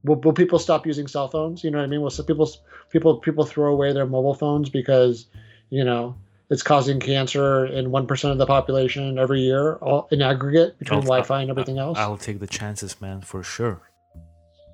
Will, 0.03 0.15
will 0.17 0.33
people 0.33 0.59
stop 0.59 0.85
using 0.85 1.07
cell 1.07 1.27
phones? 1.27 1.63
You 1.63 1.71
know 1.71 1.77
what 1.77 1.85
I 1.85 1.87
mean? 1.87 2.01
Will 2.01 2.09
some 2.09 2.25
people, 2.25 2.49
people, 2.89 3.17
people 3.17 3.45
throw 3.45 3.71
away 3.71 3.93
their 3.93 4.05
mobile 4.05 4.33
phones 4.33 4.69
because, 4.69 5.27
you 5.69 5.83
know, 5.83 6.15
it's 6.49 6.63
causing 6.63 6.99
cancer 6.99 7.65
in 7.65 7.87
1% 7.87 8.31
of 8.31 8.37
the 8.37 8.45
population 8.45 9.17
every 9.17 9.39
year 9.39 9.75
all, 9.75 10.07
in 10.11 10.21
aggregate 10.21 10.77
between 10.79 10.99
I'll- 10.99 11.05
Wi-Fi 11.05 11.41
and 11.41 11.49
everything 11.49 11.77
else? 11.79 11.97
I'll 11.97 12.17
take 12.17 12.39
the 12.39 12.47
chances, 12.47 12.99
man, 12.99 13.21
for 13.21 13.41
sure. 13.43 13.81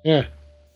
yeah. 0.04 0.26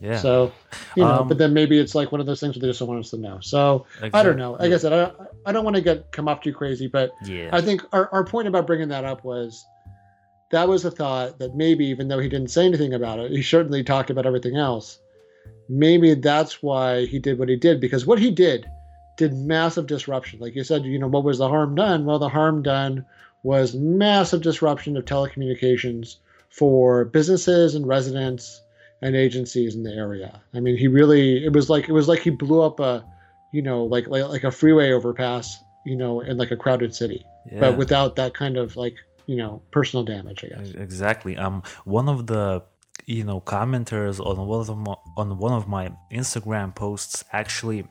Yeah. 0.03 0.19
So, 0.19 0.53
you 0.97 1.05
know, 1.05 1.21
Um, 1.21 1.29
but 1.29 1.39
then 1.39 1.55
maybe 1.55 1.79
it's 1.79 1.95
like 1.95 2.11
one 2.11 2.21
of 2.21 2.27
those 2.27 2.41
things 2.41 2.57
where 2.57 2.61
they 2.61 2.67
just 2.67 2.81
don't 2.81 2.89
want 2.89 3.05
us 3.05 3.11
to 3.11 3.19
know. 3.19 3.39
So 3.41 3.87
I 4.13 4.25
don't 4.25 4.37
know. 4.37 4.53
Like 4.53 4.73
I 4.73 4.77
said, 4.77 4.93
I, 4.93 5.13
I 5.47 5.53
don't 5.53 5.65
want 5.65 5.77
to 5.77 5.83
get 5.83 6.11
come 6.11 6.27
off 6.27 6.41
too 6.41 6.53
crazy, 6.53 6.89
but 6.89 7.13
Yeah. 7.25 7.51
I 7.53 7.61
think 7.61 7.83
our, 7.93 8.09
our 8.13 8.25
point 8.25 8.49
about 8.49 8.67
bringing 8.67 8.89
that 8.89 9.05
up 9.05 9.23
was 9.23 9.65
that 10.51 10.67
was 10.69 10.85
a 10.85 10.91
thought 10.91 11.39
that 11.39 11.55
maybe 11.55 11.87
even 11.87 12.09
though 12.09 12.19
he 12.19 12.29
didn't 12.29 12.51
say 12.51 12.67
anything 12.67 12.93
about 12.95 13.21
it, 13.21 13.31
he 13.31 13.43
certainly 13.43 13.85
talked 13.85 14.11
about 14.11 14.27
everything 14.27 14.57
else. 14.57 14.99
Maybe 15.69 16.15
that's 16.15 16.63
why 16.65 17.07
he 17.07 17.21
did 17.21 17.39
what 17.39 17.49
he 17.49 17.55
did 17.57 17.81
because 17.81 18.05
what 18.05 18.19
he 18.19 18.33
did 18.33 18.67
did 19.17 19.33
massive 19.35 19.87
disruption. 19.87 20.41
Like 20.41 20.57
you 20.57 20.65
said, 20.65 20.85
you 20.85 20.99
know, 20.99 21.07
what 21.07 21.23
was 21.23 21.39
the 21.39 21.49
harm 21.49 21.77
done? 21.77 22.05
Well, 22.05 22.19
the 22.19 22.29
harm 22.29 22.63
done 22.63 23.07
was 23.45 23.75
massive 23.75 24.43
disruption 24.43 24.97
of 24.97 25.05
telecommunications 25.05 26.17
for 26.51 27.05
businesses 27.05 27.77
and 27.77 27.87
residents 27.87 28.62
and 29.03 29.17
agencies 29.17 29.75
in 29.75 29.83
the 29.83 29.93
area. 29.93 30.41
I 30.55 30.61
mean, 30.61 30.77
he 30.77 30.89
really 30.89 31.45
it 31.45 31.53
was 31.53 31.69
like 31.69 31.89
it 31.89 31.93
was 31.93 32.09
like 32.09 32.21
he 32.21 32.31
blew 32.31 32.63
up 32.63 32.81
a, 32.81 33.05
you 33.53 33.63
know, 33.63 33.85
like 33.85 34.07
like, 34.09 34.25
like 34.29 34.45
a 34.45 34.51
freeway 34.51 34.93
overpass, 34.93 35.59
you 35.85 35.97
know, 35.97 36.21
in 36.21 36.37
like 36.39 36.51
a 36.51 36.57
crowded 36.57 36.95
city, 36.95 37.25
Yeah. 37.51 37.61
but 37.61 37.77
without 37.77 38.17
that 38.17 38.35
kind 38.35 38.57
of 38.57 38.77
like 38.77 38.97
you 39.27 39.37
know 39.37 39.63
personal 39.71 40.05
damage. 40.05 40.45
I 40.45 40.49
guess. 40.49 40.71
Exactly. 40.73 41.37
Um, 41.37 41.63
one 41.85 42.09
of 42.09 42.27
the 42.27 42.63
you 43.07 43.25
know 43.25 43.41
commenters 43.41 44.25
on 44.25 44.37
one 44.47 44.61
of 44.61 44.79
my, 44.79 44.95
on 45.17 45.39
one 45.39 45.53
of 45.53 45.67
my 45.69 45.91
Instagram 46.13 46.75
posts 46.75 47.25
actually 47.33 47.85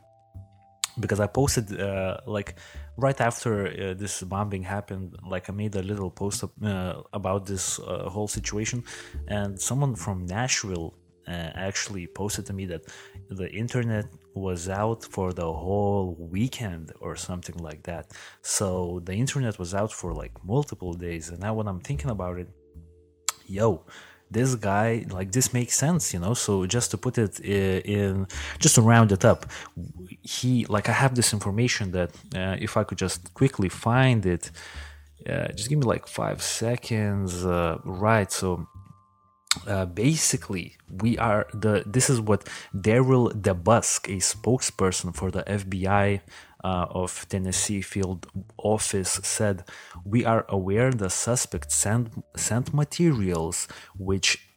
because 0.99 1.19
I 1.19 1.27
posted 1.27 1.79
uh, 1.79 2.17
like 2.25 2.55
right 2.97 3.19
after 3.19 3.67
uh, 3.67 3.93
this 3.93 4.21
bombing 4.23 4.63
happened, 4.63 5.15
like 5.25 5.49
I 5.49 5.53
made 5.53 5.75
a 5.75 5.81
little 5.81 6.11
post 6.11 6.43
uh, 6.43 6.93
about 7.13 7.45
this 7.45 7.79
uh, 7.79 8.09
whole 8.09 8.27
situation, 8.27 8.83
and 9.27 9.59
someone 9.59 9.95
from 9.95 10.25
Nashville 10.25 10.93
actually 11.27 12.07
posted 12.07 12.45
to 12.47 12.53
me 12.53 12.65
that 12.65 12.81
the 13.29 13.49
internet 13.51 14.05
was 14.33 14.69
out 14.69 15.03
for 15.03 15.33
the 15.33 15.51
whole 15.51 16.15
weekend 16.19 16.91
or 16.99 17.15
something 17.15 17.57
like 17.57 17.83
that. 17.83 18.11
So 18.41 19.01
the 19.05 19.13
internet 19.13 19.59
was 19.59 19.73
out 19.73 19.91
for 19.91 20.13
like 20.13 20.31
multiple 20.43 20.93
days, 20.93 21.29
and 21.29 21.39
now 21.39 21.53
when 21.53 21.67
I'm 21.67 21.79
thinking 21.79 22.09
about 22.09 22.37
it, 22.39 22.49
yo 23.47 23.83
this 24.29 24.55
guy 24.55 25.05
like 25.09 25.31
this 25.33 25.53
makes 25.53 25.75
sense 25.75 26.13
you 26.13 26.19
know? 26.19 26.33
So 26.33 26.65
just 26.65 26.91
to 26.91 26.97
put 26.97 27.17
it 27.17 27.39
i- 27.43 27.81
in 27.97 28.27
just 28.59 28.75
to 28.75 28.81
round 28.81 29.11
it 29.11 29.25
up 29.25 29.45
he 30.21 30.65
like 30.67 30.87
i 30.87 30.93
have 30.93 31.15
this 31.15 31.33
information 31.33 31.91
that 31.91 32.11
uh, 32.35 32.55
if 32.59 32.77
i 32.77 32.83
could 32.83 32.97
just 32.97 33.33
quickly 33.33 33.67
find 33.69 34.25
it 34.25 34.51
uh, 35.29 35.47
just 35.49 35.69
give 35.69 35.77
me 35.79 35.85
like 35.85 36.07
five 36.07 36.41
seconds 36.41 37.45
uh, 37.45 37.77
right. 37.85 38.31
So 38.31 38.67
uh, 39.67 39.85
basically 39.85 40.77
we 41.01 41.17
are 41.17 41.47
the 41.53 41.83
this 41.85 42.09
is 42.09 42.21
what 42.21 42.47
daryl 42.75 43.31
debusk 43.33 44.07
a 44.07 44.19
spokesperson 44.19 45.13
for 45.15 45.29
the 45.29 45.43
fbi 45.43 46.21
uh, 46.63 46.85
of 46.89 47.25
tennessee 47.27 47.81
field 47.81 48.27
office 48.57 49.19
said 49.23 49.63
we 50.05 50.23
are 50.23 50.45
aware 50.47 50.91
the 50.91 51.09
suspect 51.09 51.71
sent 51.71 52.23
sent 52.35 52.73
materials 52.73 53.67
which 53.97 54.47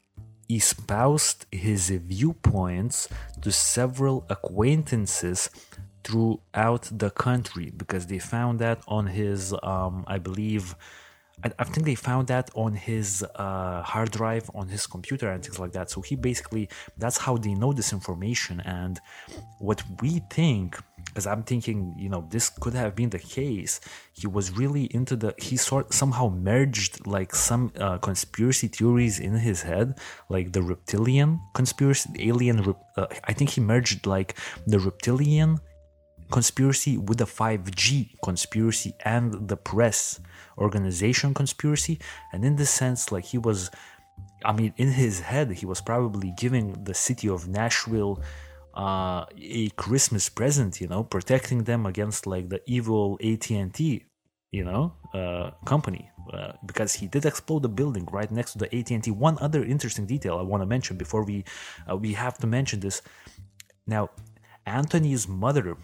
espoused 0.49 1.47
his 1.51 1.91
viewpoints 1.91 3.09
to 3.41 3.51
several 3.51 4.27
acquaintances 4.29 5.51
throughout 6.05 6.87
the 6.93 7.11
country 7.11 7.73
because 7.77 8.07
they 8.07 8.19
found 8.19 8.59
that 8.59 8.81
on 8.87 9.07
his 9.07 9.55
um, 9.63 10.05
i 10.07 10.19
believe 10.19 10.77
I, 11.59 11.65
think 11.65 11.85
they 11.87 11.95
found 11.95 12.29
that 12.29 12.51
on 12.55 12.75
his 12.75 13.25
uh, 13.35 13.83
hard 13.83 14.11
drive 14.11 14.51
on 14.55 14.69
his 14.69 14.87
computer 14.87 15.31
and 15.31 15.43
things 15.43 15.59
like 15.59 15.73
that. 15.73 15.91
So 15.91 16.01
he 16.01 16.17
basically 16.17 16.69
that's 16.97 17.19
how 17.19 17.37
they 17.37 17.55
know 17.55 17.73
this 17.73 17.93
information. 17.93 18.61
And 18.61 18.99
what 19.59 19.83
we 20.01 20.23
think, 20.31 20.79
because 21.07 21.27
I'm 21.27 21.43
thinking, 21.43 21.95
you 21.99 22.09
know, 22.09 22.27
this 22.31 22.49
could 22.49 22.75
have 22.75 22.95
been 22.95 23.11
the 23.11 23.19
case. 23.19 23.81
He 24.13 24.27
was 24.27 24.53
really 24.53 24.85
into 24.85 25.17
the 25.17 25.35
he 25.39 25.57
sort 25.57 25.93
somehow 25.93 26.29
merged 26.29 27.07
like 27.07 27.35
some 27.35 27.73
uh, 27.79 27.99
conspiracy 27.99 28.69
theories 28.69 29.19
in 29.21 29.35
his 29.35 29.63
head, 29.63 29.99
like 30.31 30.53
the 30.53 30.63
reptilian 30.63 31.41
conspiracy, 31.55 32.11
alien. 32.21 32.75
Uh, 32.97 33.07
I 33.25 33.33
think 33.35 33.51
he 33.51 33.61
merged 33.61 34.07
like 34.07 34.35
the 34.67 34.79
reptilian 34.79 35.59
conspiracy 36.31 36.97
with 36.97 37.19
the 37.19 37.27
5G 37.27 38.11
conspiracy 38.23 38.95
and 39.05 39.49
the 39.49 39.57
press 39.57 40.21
organization 40.59 41.35
conspiracy. 41.35 41.99
And 42.33 42.45
in 42.45 42.57
this 42.57 42.71
sense, 42.71 43.13
like 43.13 43.25
he 43.25 43.39
was, 43.39 43.71
I 44.45 44.53
mean, 44.53 44.73
in 44.77 44.93
his 44.93 45.21
head, 45.21 45.53
he 45.53 45.67
was 45.67 45.81
probably 45.81 46.33
giving 46.37 46.85
the 46.85 46.95
city 46.95 47.29
of 47.29 47.49
Nashville 47.49 48.23
uh, 48.75 49.25
a 49.41 49.69
Christmas 49.71 50.29
present, 50.29 50.81
you 50.81 50.89
know, 50.89 51.05
protecting 51.05 51.65
them 51.65 51.87
against 51.87 52.27
like 52.27 52.49
the 52.49 52.61
evil 52.67 53.19
AT&T, 53.23 54.05
you 54.51 54.65
know, 54.65 54.93
uh, 55.13 55.51
company. 55.65 56.11
Uh, 56.33 56.53
because 56.65 56.95
he 56.95 57.07
did 57.07 57.27
explode 57.27 57.63
the 57.63 57.69
building 57.69 58.09
right 58.11 58.33
next 58.33 58.53
to 58.53 58.59
the 58.59 58.75
AT&T. 58.75 59.11
One 59.11 59.37
other 59.43 59.63
interesting 59.63 60.07
detail 60.07 60.39
I 60.39 60.43
want 60.43 60.63
to 60.63 60.67
mention 60.67 60.97
before 60.97 61.23
we 61.23 61.45
uh, 61.89 61.97
we 61.97 62.15
have 62.15 62.39
to 62.39 62.47
mention 62.47 62.81
this. 62.81 63.03
Now, 63.87 64.09
Anthony's 64.65 65.29
mother 65.29 65.77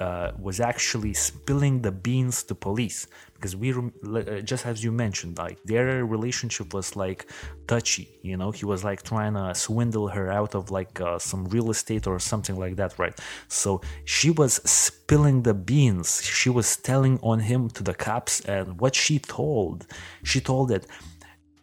uh, 0.00 0.32
was 0.38 0.60
actually 0.60 1.12
spilling 1.12 1.82
the 1.82 1.92
beans 1.92 2.42
to 2.44 2.54
police. 2.54 3.06
Because 3.34 3.54
we 3.56 3.72
uh, 3.72 4.40
just 4.40 4.66
as 4.66 4.84
you 4.84 4.92
mentioned 4.92 5.38
like 5.38 5.62
their 5.64 6.04
relationship 6.04 6.74
was 6.74 6.94
like 6.96 7.30
touchy 7.66 8.08
you 8.22 8.36
know? 8.36 8.50
He 8.50 8.64
was 8.64 8.84
like 8.84 9.02
trying 9.02 9.34
to 9.34 9.54
swindle 9.54 10.08
her 10.08 10.30
out 10.30 10.54
of 10.54 10.70
like 10.70 11.00
uh, 11.00 11.18
some 11.18 11.44
real 11.46 11.70
estate 11.70 12.06
or 12.06 12.18
something 12.18 12.56
like 12.58 12.76
that 12.76 12.98
right? 12.98 13.16
So 13.48 13.80
she 14.04 14.30
was 14.30 14.54
spilling 14.64 15.42
the 15.42 15.54
beans. 15.54 16.22
She 16.22 16.50
was 16.50 16.76
telling 16.76 17.18
on 17.22 17.40
him 17.40 17.68
to 17.70 17.82
the 17.82 17.94
cops 17.94 18.40
and 18.42 18.80
what 18.80 18.94
she 18.94 19.18
told 19.18 19.86
she 20.22 20.40
told 20.40 20.68
that 20.68 20.86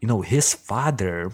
you 0.02 0.08
know 0.08 0.22
his 0.22 0.54
father 0.54 1.32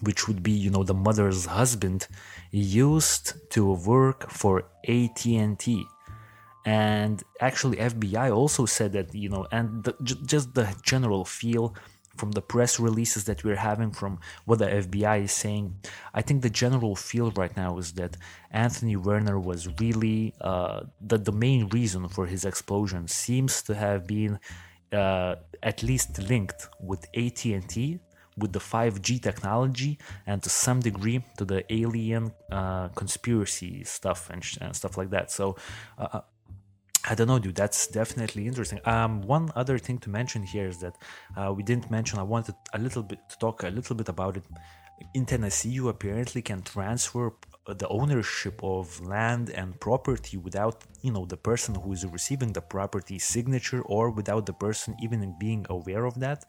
which 0.00 0.28
would 0.28 0.42
be 0.42 0.52
you 0.52 0.70
know 0.70 0.82
the 0.82 0.94
mother's 0.94 1.46
husband 1.46 2.06
used 2.50 3.32
to 3.50 3.72
work 3.72 4.30
for 4.30 4.64
AT&T 4.88 5.86
and 6.66 7.22
actually 7.40 7.76
FBI 7.76 8.34
also 8.34 8.66
said 8.66 8.92
that 8.92 9.14
you 9.14 9.28
know 9.28 9.46
and 9.52 9.84
the, 9.84 9.94
j- 10.02 10.16
just 10.26 10.54
the 10.54 10.66
general 10.82 11.24
feel 11.24 11.74
from 12.16 12.32
the 12.32 12.42
press 12.42 12.80
releases 12.80 13.24
that 13.24 13.44
we're 13.44 13.62
having 13.70 13.90
from 13.90 14.18
what 14.46 14.58
the 14.58 14.66
FBI 14.66 15.24
is 15.24 15.32
saying 15.32 15.76
I 16.12 16.22
think 16.22 16.42
the 16.42 16.50
general 16.50 16.96
feel 16.96 17.30
right 17.32 17.56
now 17.56 17.78
is 17.78 17.92
that 17.92 18.16
Anthony 18.50 18.96
Warner 18.96 19.38
was 19.38 19.68
really 19.80 20.34
uh, 20.40 20.80
the 21.00 21.18
the 21.18 21.32
main 21.32 21.68
reason 21.68 22.08
for 22.08 22.26
his 22.26 22.44
explosion 22.44 23.06
seems 23.06 23.62
to 23.62 23.74
have 23.74 24.06
been 24.06 24.40
uh, 24.92 25.36
at 25.62 25.82
least 25.82 26.18
linked 26.30 26.68
with 26.80 27.06
AT&T 27.14 28.00
with 28.38 28.52
the 28.52 28.58
5G 28.60 29.20
technology 29.22 29.98
and 30.26 30.42
to 30.42 30.50
some 30.50 30.80
degree 30.80 31.24
to 31.38 31.44
the 31.44 31.60
alien 31.72 32.32
uh, 32.50 32.88
conspiracy 32.88 33.82
stuff 33.84 34.28
and, 34.30 34.44
sh- 34.44 34.58
and 34.60 34.76
stuff 34.76 34.98
like 34.98 35.10
that. 35.10 35.30
So 35.30 35.56
uh, 35.98 36.20
I 37.08 37.14
don't 37.14 37.28
know, 37.28 37.38
dude. 37.38 37.54
That's 37.54 37.86
definitely 37.86 38.46
interesting. 38.46 38.80
Um, 38.84 39.22
one 39.22 39.52
other 39.54 39.78
thing 39.78 39.98
to 39.98 40.10
mention 40.10 40.42
here 40.42 40.66
is 40.66 40.78
that 40.78 40.96
uh, 41.36 41.52
we 41.52 41.62
didn't 41.62 41.90
mention. 41.90 42.18
I 42.18 42.24
wanted 42.24 42.56
a 42.74 42.78
little 42.78 43.02
bit 43.02 43.20
to 43.28 43.38
talk 43.38 43.62
a 43.62 43.68
little 43.68 43.94
bit 43.94 44.08
about 44.08 44.36
it. 44.36 44.44
In 45.14 45.24
Tennessee, 45.26 45.68
you 45.68 45.88
apparently 45.88 46.42
can 46.42 46.62
transfer 46.62 47.32
the 47.66 47.86
ownership 47.88 48.60
of 48.62 49.00
land 49.00 49.50
and 49.50 49.78
property 49.78 50.36
without, 50.36 50.84
you 51.02 51.12
know, 51.12 51.26
the 51.26 51.36
person 51.36 51.74
who 51.74 51.92
is 51.92 52.04
receiving 52.06 52.52
the 52.52 52.60
property 52.60 53.18
signature 53.18 53.82
or 53.82 54.10
without 54.10 54.46
the 54.46 54.52
person 54.52 54.96
even 55.02 55.34
being 55.38 55.66
aware 55.68 56.06
of 56.06 56.18
that. 56.20 56.44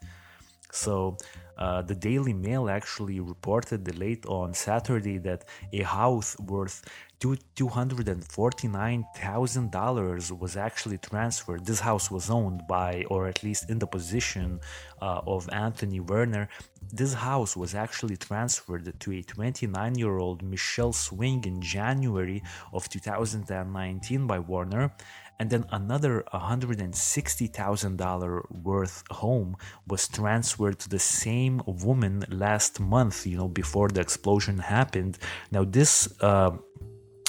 So, 0.72 1.16
uh, 1.58 1.82
the 1.82 1.94
Daily 1.94 2.32
Mail 2.32 2.70
actually 2.70 3.20
reported 3.20 3.98
late 3.98 4.24
on 4.26 4.54
Saturday 4.54 5.18
that 5.18 5.44
a 5.72 5.82
house 5.82 6.38
worth 6.38 6.84
two 7.20 7.36
two 7.56 7.68
hundred 7.68 8.08
and 8.08 8.24
forty 8.24 8.68
nine 8.68 9.04
thousand 9.16 9.70
dollars 9.72 10.32
was 10.32 10.56
actually 10.56 10.98
transferred. 10.98 11.64
This 11.66 11.80
house 11.80 12.10
was 12.10 12.30
owned 12.30 12.62
by, 12.68 13.04
or 13.10 13.26
at 13.26 13.42
least 13.42 13.70
in 13.70 13.78
the 13.78 13.86
position 13.86 14.60
uh, 15.02 15.20
of 15.26 15.48
Anthony 15.52 16.00
Warner. 16.00 16.48
This 16.92 17.12
house 17.14 17.56
was 17.56 17.74
actually 17.74 18.16
transferred 18.16 18.98
to 19.00 19.12
a 19.12 19.22
29 19.22 19.98
year 19.98 20.18
old 20.18 20.42
Michelle 20.42 20.92
Swing 20.92 21.44
in 21.44 21.60
January 21.60 22.42
of 22.72 22.88
2019 22.88 24.26
by 24.26 24.38
Warner 24.38 24.92
and 25.38 25.50
then 25.50 25.66
another 25.70 26.24
$160,000 26.34 28.62
worth 28.62 29.04
home 29.10 29.56
was 29.86 30.08
transferred 30.08 30.78
to 30.80 30.88
the 30.88 30.98
same 30.98 31.62
woman 31.66 32.24
last 32.28 32.80
month, 32.80 33.24
you 33.26 33.36
know, 33.36 33.48
before 33.48 33.88
the 33.88 34.00
explosion 34.00 34.58
happened. 34.58 35.18
Now, 35.52 35.64
this 35.64 36.08
uh, 36.20 36.50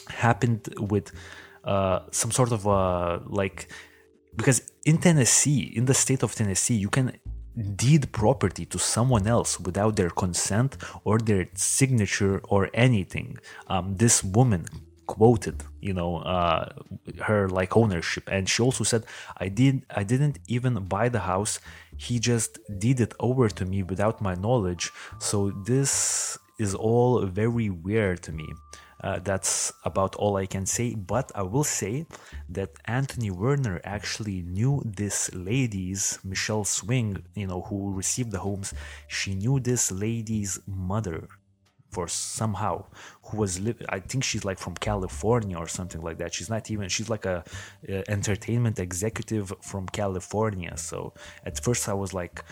happened 0.10 0.74
with 0.80 1.12
uh, 1.64 2.00
some 2.12 2.32
sort 2.32 2.52
of 2.52 2.68
uh, 2.68 3.20
like, 3.28 3.72
because 4.36 4.72
in 4.86 4.98
Tennessee, 4.98 5.72
in 5.76 5.86
the 5.86 5.94
state 5.94 6.24
of 6.24 6.34
Tennessee, 6.34 6.74
you 6.76 6.90
can 6.90 7.16
deed 7.76 8.12
property 8.12 8.66
to 8.66 8.80
someone 8.80 9.28
else 9.28 9.60
without 9.60 9.96
their 9.96 10.10
consent 10.10 10.78
or 11.04 11.20
their 11.20 11.46
signature 11.54 12.40
or 12.46 12.72
anything. 12.74 13.38
Um, 13.68 13.98
this 13.98 14.24
woman 14.24 14.66
quoted 15.16 15.58
you 15.88 15.94
know 16.00 16.12
uh, 16.36 16.64
her 17.28 17.42
like 17.60 17.72
ownership 17.84 18.26
and 18.36 18.44
she 18.52 18.60
also 18.68 18.84
said 18.92 19.02
i 19.46 19.48
did 19.60 19.76
i 20.02 20.04
didn't 20.12 20.38
even 20.56 20.74
buy 20.96 21.06
the 21.10 21.24
house 21.34 21.54
he 21.98 22.16
just 22.32 22.52
did 22.86 22.98
it 23.06 23.14
over 23.28 23.46
to 23.60 23.64
me 23.72 23.80
without 23.92 24.22
my 24.28 24.36
knowledge 24.46 24.86
so 25.30 25.38
this 25.72 25.92
is 26.66 26.72
all 26.76 27.12
very 27.42 27.70
weird 27.88 28.18
to 28.22 28.32
me 28.32 28.48
uh, 29.02 29.18
that's 29.30 29.72
about 29.86 30.16
all 30.16 30.36
I 30.36 30.46
can 30.46 30.66
say. 30.66 30.94
But 30.94 31.32
I 31.34 31.44
will 31.44 31.64
say 31.64 32.06
that 32.50 32.72
Anthony 32.84 33.32
Warner 33.32 33.80
actually 33.86 34.42
knew 34.42 34.82
this 34.86 35.34
lady's 35.34 36.20
Michelle 36.24 36.66
Swing, 36.66 37.24
you 37.34 37.48
know, 37.48 37.62
who 37.62 37.94
received 37.94 38.32
the 38.32 38.40
homes. 38.40 38.74
She 39.08 39.36
knew 39.36 39.60
this 39.62 39.90
lady's 39.90 40.60
mother 40.68 41.30
for 41.90 42.08
somehow 42.08 42.86
who 43.26 43.38
was 43.38 43.60
i 43.90 44.00
think 44.00 44.24
she's 44.24 44.46
like 44.46 44.60
from 44.60 44.76
california 44.76 45.58
or 45.58 45.68
something 45.68 46.02
like 46.02 46.18
that. 46.18 46.34
She's 46.34 46.50
not 46.50 46.70
even 46.72 46.90
she's 46.90 47.10
like 47.10 47.26
a, 47.26 47.44
a 47.88 48.10
entertainment 48.10 48.80
executive 48.80 49.54
from 49.62 49.88
california. 49.88 50.78
So 50.78 51.14
at 51.46 51.56
first 51.64 51.90
i 51.90 51.94
was 51.94 52.14
like 52.14 52.44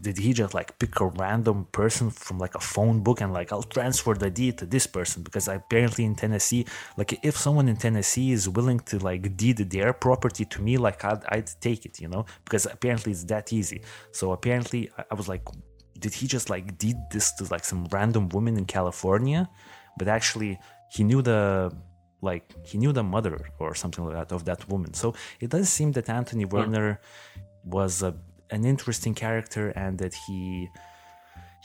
did 0.00 0.16
he 0.16 0.32
just 0.32 0.54
like 0.54 0.78
pick 0.78 0.98
a 1.00 1.06
random 1.06 1.66
person 1.70 2.08
from 2.10 2.38
like 2.38 2.54
a 2.54 2.60
phone 2.60 3.02
book 3.02 3.20
and 3.20 3.32
like 3.32 3.52
I'll 3.52 3.62
transfer 3.62 4.14
the 4.14 4.30
deed 4.30 4.56
to 4.58 4.66
this 4.66 4.86
person? 4.86 5.22
Because 5.22 5.48
apparently 5.48 6.04
in 6.04 6.14
Tennessee 6.14 6.64
like 6.96 7.18
if 7.22 7.36
someone 7.36 7.68
in 7.68 7.76
Tennessee 7.76 8.32
is 8.32 8.48
willing 8.48 8.80
to 8.80 8.98
like 8.98 9.36
deed 9.36 9.58
their 9.58 9.92
property 9.92 10.46
to 10.46 10.62
me 10.62 10.78
like 10.78 11.04
I'd, 11.04 11.24
I'd 11.28 11.50
take 11.60 11.84
it 11.84 12.00
you 12.00 12.08
know? 12.08 12.24
Because 12.44 12.64
apparently 12.64 13.12
it's 13.12 13.24
that 13.24 13.52
easy. 13.52 13.82
So 14.12 14.32
apparently 14.32 14.90
I 15.10 15.14
was 15.14 15.28
like 15.28 15.42
did 16.02 16.12
he 16.12 16.26
just 16.26 16.50
like 16.50 16.76
deed 16.76 16.98
this 17.10 17.32
to 17.36 17.44
like 17.54 17.64
some 17.64 17.86
random 17.96 18.28
woman 18.28 18.54
in 18.58 18.66
California? 18.66 19.48
But 19.98 20.08
actually 20.08 20.58
he 20.94 21.02
knew 21.04 21.22
the 21.22 21.72
like 22.20 22.44
he 22.70 22.76
knew 22.78 22.92
the 22.92 23.02
mother 23.02 23.36
or 23.58 23.74
something 23.74 24.04
like 24.04 24.14
that 24.14 24.32
of 24.36 24.44
that 24.44 24.68
woman. 24.68 24.92
So 24.94 25.14
it 25.40 25.50
does 25.50 25.68
seem 25.68 25.92
that 25.92 26.08
Anthony 26.08 26.44
Warner 26.44 27.00
was 27.64 28.02
a 28.02 28.12
an 28.50 28.64
interesting 28.64 29.14
character 29.14 29.64
and 29.70 29.98
that 30.02 30.14
he 30.26 30.68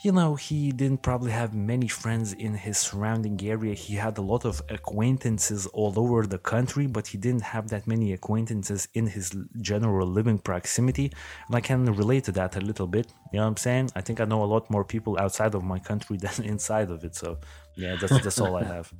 you 0.00 0.12
know 0.12 0.36
he 0.36 0.70
didn't 0.70 1.02
probably 1.02 1.32
have 1.32 1.54
many 1.54 1.88
friends 1.88 2.32
in 2.32 2.54
his 2.54 2.78
surrounding 2.78 3.38
area. 3.42 3.74
He 3.74 3.94
had 3.94 4.16
a 4.18 4.22
lot 4.22 4.44
of 4.44 4.62
acquaintances 4.68 5.66
all 5.66 5.94
over 5.98 6.26
the 6.26 6.38
country 6.38 6.86
but 6.86 7.06
he 7.08 7.18
didn't 7.18 7.42
have 7.42 7.68
that 7.68 7.86
many 7.86 8.12
acquaintances 8.12 8.88
in 8.94 9.06
his 9.08 9.36
general 9.60 10.06
living 10.06 10.38
proximity. 10.38 11.12
And 11.46 11.56
i 11.56 11.60
can 11.60 11.84
relate 11.86 12.24
to 12.24 12.32
that 12.32 12.56
a 12.56 12.60
little 12.60 12.86
bit. 12.86 13.06
You 13.32 13.38
know 13.38 13.44
what 13.44 13.48
i'm 13.48 13.56
saying? 13.56 13.90
I 13.96 14.00
think 14.00 14.20
i 14.20 14.24
know 14.24 14.42
a 14.44 14.50
lot 14.54 14.70
more 14.70 14.84
people 14.84 15.18
outside 15.18 15.54
of 15.54 15.64
my 15.64 15.78
country 15.78 16.16
than 16.24 16.44
inside 16.44 16.90
of 16.90 17.04
it. 17.04 17.14
So 17.14 17.38
yeah 17.76 17.96
that's 18.00 18.22
that's 18.22 18.40
all 18.40 18.56
i 18.56 18.64
have. 18.74 18.92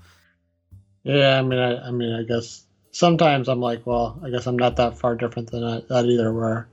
Yeah 1.05 1.39
i 1.39 1.43
mean 1.43 1.59
i, 1.59 1.89
I 1.89 1.91
mean 1.91 2.13
i 2.13 2.23
guess 2.25 2.65
sometimes 2.91 3.49
i'm 3.49 3.61
like 3.61 3.87
well 3.87 4.21
i 4.25 4.31
guess 4.31 4.47
i'm 4.47 4.59
not 4.59 4.77
that 4.77 4.99
far 4.99 5.15
different 5.15 5.51
than 5.51 5.63
that 5.89 6.05
either 6.05 6.33
where 6.33 6.69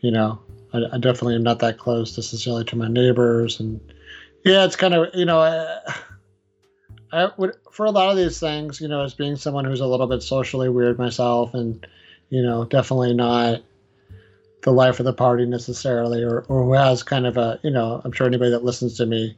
you 0.00 0.10
know, 0.10 0.38
I, 0.76 0.94
I, 0.96 0.98
definitely 0.98 1.34
am 1.34 1.42
not 1.42 1.58
that 1.60 1.78
close 1.78 2.16
necessarily 2.16 2.64
to 2.64 2.76
my 2.76 2.88
neighbors, 2.88 3.60
and 3.60 3.80
yeah, 4.44 4.64
it's 4.64 4.76
kind 4.76 4.94
of 4.94 5.08
you 5.14 5.24
know, 5.24 5.40
I, 5.40 5.78
I 7.12 7.30
would 7.36 7.54
for 7.70 7.86
a 7.86 7.90
lot 7.90 8.10
of 8.10 8.16
these 8.16 8.38
things, 8.38 8.80
you 8.80 8.88
know, 8.88 9.02
as 9.02 9.14
being 9.14 9.36
someone 9.36 9.64
who's 9.64 9.80
a 9.80 9.86
little 9.86 10.06
bit 10.06 10.22
socially 10.22 10.68
weird 10.68 10.98
myself, 10.98 11.54
and 11.54 11.86
you 12.30 12.42
know, 12.42 12.64
definitely 12.64 13.14
not 13.14 13.62
the 14.62 14.72
life 14.72 14.98
of 14.98 15.06
the 15.06 15.12
party 15.12 15.46
necessarily, 15.46 16.22
or 16.22 16.40
or 16.48 16.64
who 16.64 16.72
has 16.74 17.02
kind 17.02 17.26
of 17.26 17.36
a 17.36 17.58
you 17.62 17.70
know, 17.70 18.00
I'm 18.04 18.12
sure 18.12 18.26
anybody 18.26 18.50
that 18.50 18.64
listens 18.64 18.96
to 18.98 19.06
me 19.06 19.36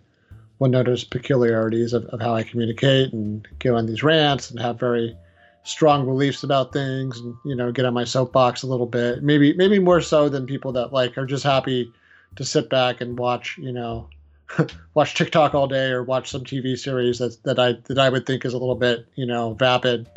will 0.59 0.69
notice 0.69 1.05
peculiarities 1.05 1.93
of, 1.93 2.05
of 2.07 2.21
how 2.21 2.35
I 2.35 2.43
communicate 2.43 3.13
and 3.13 3.47
go 3.61 3.77
on 3.77 3.87
these 3.87 4.03
rants 4.03 4.51
and 4.51 4.59
have 4.61 4.79
very 4.81 5.17
strong 5.65 6.07
beliefs 6.07 6.43
about 6.43 6.73
things 6.73 7.19
and 7.19 7.37
you 7.45 7.55
know 7.55 7.71
get 7.71 7.85
on 7.85 7.95
my 7.95 8.05
soapbox 8.05 8.63
a 8.63 8.67
little 8.67 8.87
bit. 8.87 9.23
Maybe 9.23 9.53
maybe 9.55 9.79
more 9.79 10.01
so 10.01 10.29
than 10.29 10.47
people 10.47 10.73
that 10.73 10.93
like 10.93 11.19
are 11.19 11.27
just 11.27 11.45
happy 11.45 11.93
to 12.37 12.45
sit 12.45 12.71
back 12.71 13.01
and 13.01 13.19
watch 13.19 13.59
you 13.59 13.73
know 13.73 14.09
watch 14.95 15.15
TikTok 15.15 15.55
all 15.55 15.67
day 15.67 15.91
or 15.91 16.03
watch 16.03 16.31
some 16.31 16.45
TV 16.45 16.79
series 16.79 17.19
that 17.19 17.43
that 17.45 17.59
I 17.59 17.73
that 17.87 17.99
I 17.99 18.09
would 18.09 18.27
think 18.27 18.45
is 18.45 18.55
a 18.55 18.59
little 18.59 18.75
bit 18.75 19.07
you 19.15 19.27
know 19.27 19.55
vapid 19.55 20.09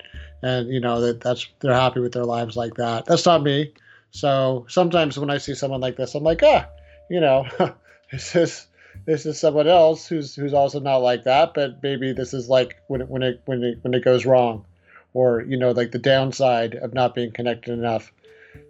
and 0.41 0.69
you 0.69 0.79
know 0.79 1.01
that 1.01 1.21
that's 1.21 1.47
they're 1.59 1.73
happy 1.73 1.99
with 1.99 2.13
their 2.13 2.25
lives 2.25 2.55
like 2.55 2.75
that. 2.75 3.05
That's 3.05 3.25
not 3.25 3.43
me. 3.43 3.73
So 4.11 4.65
sometimes 4.67 5.17
when 5.17 5.29
I 5.29 5.37
see 5.37 5.53
someone 5.53 5.81
like 5.81 5.97
this 5.97 6.15
I'm 6.15 6.23
like 6.23 6.41
ah 6.43 6.67
you 7.09 7.19
know 7.19 7.45
this 8.11 8.35
is 8.35 8.67
this 9.05 9.25
is 9.25 9.39
someone 9.39 9.67
else 9.67 10.07
who's 10.07 10.35
who's 10.35 10.53
also 10.53 10.79
not 10.79 10.97
like 10.97 11.23
that 11.23 11.53
but 11.53 11.81
maybe 11.81 12.13
this 12.13 12.33
is 12.33 12.49
like 12.49 12.77
when 12.87 13.01
it 13.01 13.09
when 13.09 13.23
it 13.23 13.41
when 13.45 13.63
it 13.63 13.77
when 13.81 13.93
it 13.93 14.03
goes 14.03 14.25
wrong 14.25 14.65
or 15.13 15.41
you 15.41 15.57
know 15.57 15.71
like 15.71 15.91
the 15.91 15.99
downside 15.99 16.75
of 16.75 16.93
not 16.93 17.15
being 17.15 17.31
connected 17.31 17.73
enough 17.73 18.11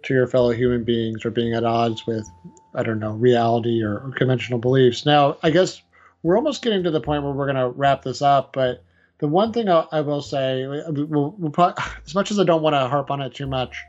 to 0.02 0.14
your 0.14 0.26
fellow 0.26 0.50
human 0.50 0.84
beings 0.84 1.24
or 1.24 1.30
being 1.30 1.54
at 1.54 1.64
odds 1.64 2.06
with 2.06 2.28
i 2.74 2.82
don't 2.82 2.98
know 2.98 3.12
reality 3.12 3.82
or, 3.82 3.98
or 3.98 4.12
conventional 4.16 4.58
beliefs. 4.58 5.06
Now 5.06 5.36
i 5.42 5.50
guess 5.50 5.82
we're 6.22 6.36
almost 6.36 6.62
getting 6.62 6.84
to 6.84 6.90
the 6.90 7.00
point 7.00 7.22
where 7.24 7.32
we're 7.32 7.52
going 7.52 7.56
to 7.56 7.68
wrap 7.68 8.02
this 8.02 8.22
up 8.22 8.52
but 8.52 8.84
the 9.18 9.28
one 9.28 9.52
thing 9.52 9.68
I, 9.68 9.86
I 9.92 10.00
will 10.00 10.22
say 10.22 10.66
we'll, 10.66 11.34
we'll 11.38 11.74
as 12.06 12.14
much 12.14 12.30
as 12.30 12.38
i 12.38 12.44
don't 12.44 12.62
want 12.62 12.74
to 12.74 12.88
harp 12.88 13.10
on 13.10 13.20
it 13.20 13.34
too 13.34 13.46
much 13.46 13.82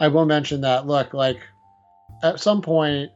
i 0.00 0.08
will 0.08 0.26
mention 0.26 0.60
that 0.62 0.86
look 0.86 1.14
like 1.14 1.38
at 2.22 2.40
some 2.40 2.62
point 2.62 3.10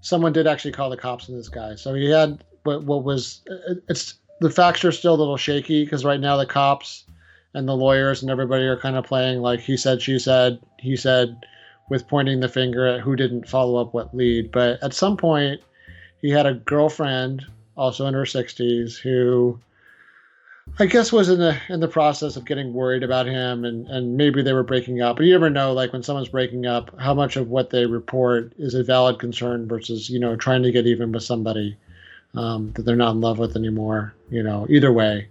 someone 0.00 0.32
did 0.32 0.46
actually 0.46 0.72
call 0.72 0.90
the 0.90 0.96
cops 0.96 1.28
on 1.28 1.36
this 1.36 1.48
guy. 1.48 1.74
So 1.76 1.94
he 1.94 2.10
had 2.10 2.44
what, 2.64 2.84
what 2.84 3.04
was 3.04 3.42
it's 3.88 4.14
the 4.40 4.50
facts 4.50 4.84
are 4.84 4.92
still 4.92 5.14
a 5.14 5.16
little 5.16 5.36
shaky 5.36 5.84
because 5.84 6.04
right 6.04 6.20
now 6.20 6.36
the 6.36 6.46
cops 6.46 7.04
and 7.54 7.68
the 7.68 7.76
lawyers 7.76 8.22
and 8.22 8.30
everybody 8.30 8.64
are 8.64 8.76
kind 8.76 8.96
of 8.96 9.06
playing 9.06 9.40
like 9.40 9.60
he 9.60 9.76
said, 9.76 10.02
she 10.02 10.18
said, 10.18 10.58
he 10.78 10.96
said, 10.96 11.46
with 11.88 12.08
pointing 12.08 12.40
the 12.40 12.48
finger 12.48 12.86
at 12.86 13.00
who 13.00 13.16
didn't 13.16 13.48
follow 13.48 13.80
up 13.80 13.94
what 13.94 14.14
lead. 14.14 14.50
But 14.50 14.82
at 14.82 14.94
some 14.94 15.16
point, 15.16 15.60
he 16.20 16.30
had 16.30 16.46
a 16.46 16.54
girlfriend, 16.54 17.44
also 17.76 18.06
in 18.06 18.14
her 18.14 18.22
60s, 18.22 18.96
who 18.98 19.60
I 20.78 20.86
guess 20.86 21.12
was 21.12 21.28
in 21.28 21.38
the 21.38 21.56
in 21.68 21.80
the 21.80 21.88
process 21.88 22.36
of 22.36 22.46
getting 22.46 22.72
worried 22.72 23.02
about 23.02 23.26
him, 23.26 23.64
and 23.64 23.86
and 23.86 24.16
maybe 24.16 24.42
they 24.42 24.52
were 24.52 24.62
breaking 24.62 25.02
up. 25.02 25.16
But 25.16 25.26
you 25.26 25.32
never 25.32 25.50
know, 25.50 25.72
like 25.72 25.92
when 25.92 26.02
someone's 26.02 26.28
breaking 26.28 26.66
up, 26.66 26.98
how 26.98 27.14
much 27.14 27.36
of 27.36 27.48
what 27.48 27.70
they 27.70 27.86
report 27.86 28.52
is 28.58 28.74
a 28.74 28.82
valid 28.82 29.18
concern 29.18 29.68
versus 29.68 30.10
you 30.10 30.18
know 30.18 30.36
trying 30.36 30.62
to 30.62 30.72
get 30.72 30.86
even 30.86 31.12
with 31.12 31.22
somebody 31.22 31.76
um, 32.34 32.72
that 32.72 32.82
they're 32.82 32.96
not 32.96 33.14
in 33.14 33.20
love 33.20 33.38
with 33.38 33.56
anymore. 33.56 34.14
You 34.30 34.42
know, 34.42 34.66
either 34.68 34.92
way. 34.92 35.28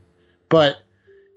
But 0.49 0.81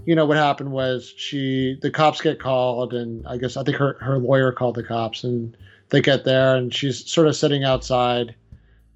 you 0.06 0.14
know 0.14 0.24
what 0.24 0.38
happened 0.38 0.72
was 0.72 1.12
she 1.16 1.78
the 1.82 1.90
cops 1.90 2.20
get 2.20 2.40
called 2.40 2.94
and 2.94 3.26
i 3.26 3.36
guess 3.36 3.56
i 3.56 3.62
think 3.62 3.76
her, 3.76 3.96
her 4.00 4.18
lawyer 4.18 4.52
called 4.52 4.74
the 4.74 4.82
cops 4.82 5.24
and 5.24 5.56
they 5.90 6.00
get 6.00 6.24
there 6.24 6.56
and 6.56 6.74
she's 6.74 7.08
sort 7.10 7.26
of 7.26 7.36
sitting 7.36 7.64
outside 7.64 8.34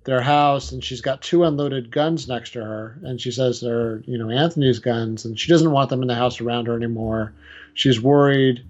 their 0.04 0.22
house 0.22 0.72
and 0.72 0.82
she's 0.82 1.00
got 1.00 1.20
two 1.20 1.44
unloaded 1.44 1.90
guns 1.90 2.26
next 2.26 2.50
to 2.50 2.64
her 2.64 2.98
and 3.02 3.20
she 3.20 3.30
says 3.30 3.60
they're 3.60 4.02
you 4.06 4.16
know 4.16 4.30
anthony's 4.30 4.78
guns 4.78 5.24
and 5.24 5.38
she 5.38 5.48
doesn't 5.48 5.72
want 5.72 5.90
them 5.90 6.02
in 6.02 6.08
the 6.08 6.14
house 6.14 6.40
around 6.40 6.66
her 6.66 6.74
anymore. 6.74 7.34
She's 7.74 8.00
worried. 8.00 8.64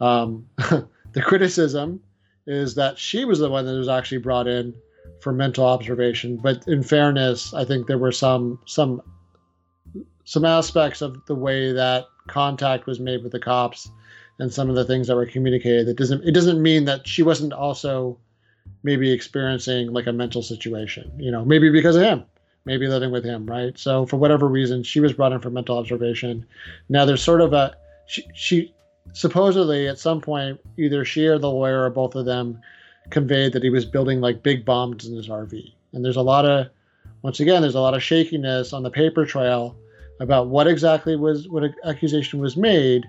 Um, 0.00 0.46
the 0.56 1.22
criticism 1.22 2.00
is 2.46 2.74
that 2.74 2.98
she 2.98 3.24
was 3.24 3.38
the 3.38 3.48
one 3.48 3.64
that 3.64 3.72
was 3.72 3.88
actually 3.88 4.18
brought 4.18 4.48
in 4.48 4.74
for 5.20 5.32
mental 5.32 5.64
observation 5.64 6.36
but 6.36 6.66
in 6.66 6.82
fairness 6.82 7.54
i 7.54 7.64
think 7.64 7.86
there 7.86 7.98
were 7.98 8.10
some 8.10 8.58
some 8.66 9.00
some 10.24 10.44
aspects 10.44 11.02
of 11.02 11.24
the 11.26 11.34
way 11.34 11.72
that 11.72 12.06
contact 12.28 12.86
was 12.86 13.00
made 13.00 13.22
with 13.22 13.32
the 13.32 13.40
cops 13.40 13.90
and 14.38 14.52
some 14.52 14.70
of 14.70 14.76
the 14.76 14.84
things 14.84 15.08
that 15.08 15.16
were 15.16 15.26
communicated 15.26 15.86
that 15.86 15.96
doesn't 15.96 16.24
it 16.24 16.32
doesn't 16.32 16.62
mean 16.62 16.84
that 16.84 17.06
she 17.06 17.22
wasn't 17.22 17.52
also 17.52 18.16
maybe 18.82 19.10
experiencing 19.10 19.92
like 19.92 20.06
a 20.06 20.12
mental 20.12 20.42
situation 20.42 21.10
you 21.18 21.30
know 21.30 21.44
maybe 21.44 21.70
because 21.70 21.96
of 21.96 22.02
him 22.02 22.24
maybe 22.64 22.86
living 22.86 23.10
with 23.10 23.24
him 23.24 23.46
right? 23.46 23.78
So 23.78 24.06
for 24.06 24.16
whatever 24.16 24.48
reason 24.48 24.82
she 24.82 25.00
was 25.00 25.12
brought 25.12 25.32
in 25.32 25.40
for 25.40 25.50
mental 25.50 25.78
observation. 25.78 26.46
Now 26.88 27.04
there's 27.04 27.22
sort 27.22 27.40
of 27.40 27.52
a 27.52 27.74
she, 28.06 28.24
she 28.34 28.74
supposedly 29.12 29.88
at 29.88 29.98
some 29.98 30.20
point 30.20 30.60
either 30.76 31.04
she 31.04 31.26
or 31.26 31.38
the 31.38 31.50
lawyer 31.50 31.84
or 31.84 31.90
both 31.90 32.14
of 32.14 32.24
them 32.24 32.60
conveyed 33.10 33.52
that 33.52 33.62
he 33.62 33.70
was 33.70 33.84
building 33.84 34.20
like 34.20 34.42
big 34.42 34.64
bombs 34.64 35.06
in 35.06 35.16
his 35.16 35.28
rv 35.28 35.72
and 35.92 36.04
there's 36.04 36.16
a 36.16 36.22
lot 36.22 36.46
of 36.46 36.68
once 37.22 37.40
again 37.40 37.60
there's 37.60 37.74
a 37.74 37.80
lot 37.80 37.94
of 37.94 38.02
shakiness 38.02 38.72
on 38.72 38.84
the 38.84 38.90
paper 38.90 39.26
trail 39.26 39.76
about 40.20 40.48
what 40.48 40.66
exactly 40.66 41.16
was 41.16 41.48
what 41.48 41.74
accusation 41.84 42.40
was 42.40 42.56
made 42.56 43.06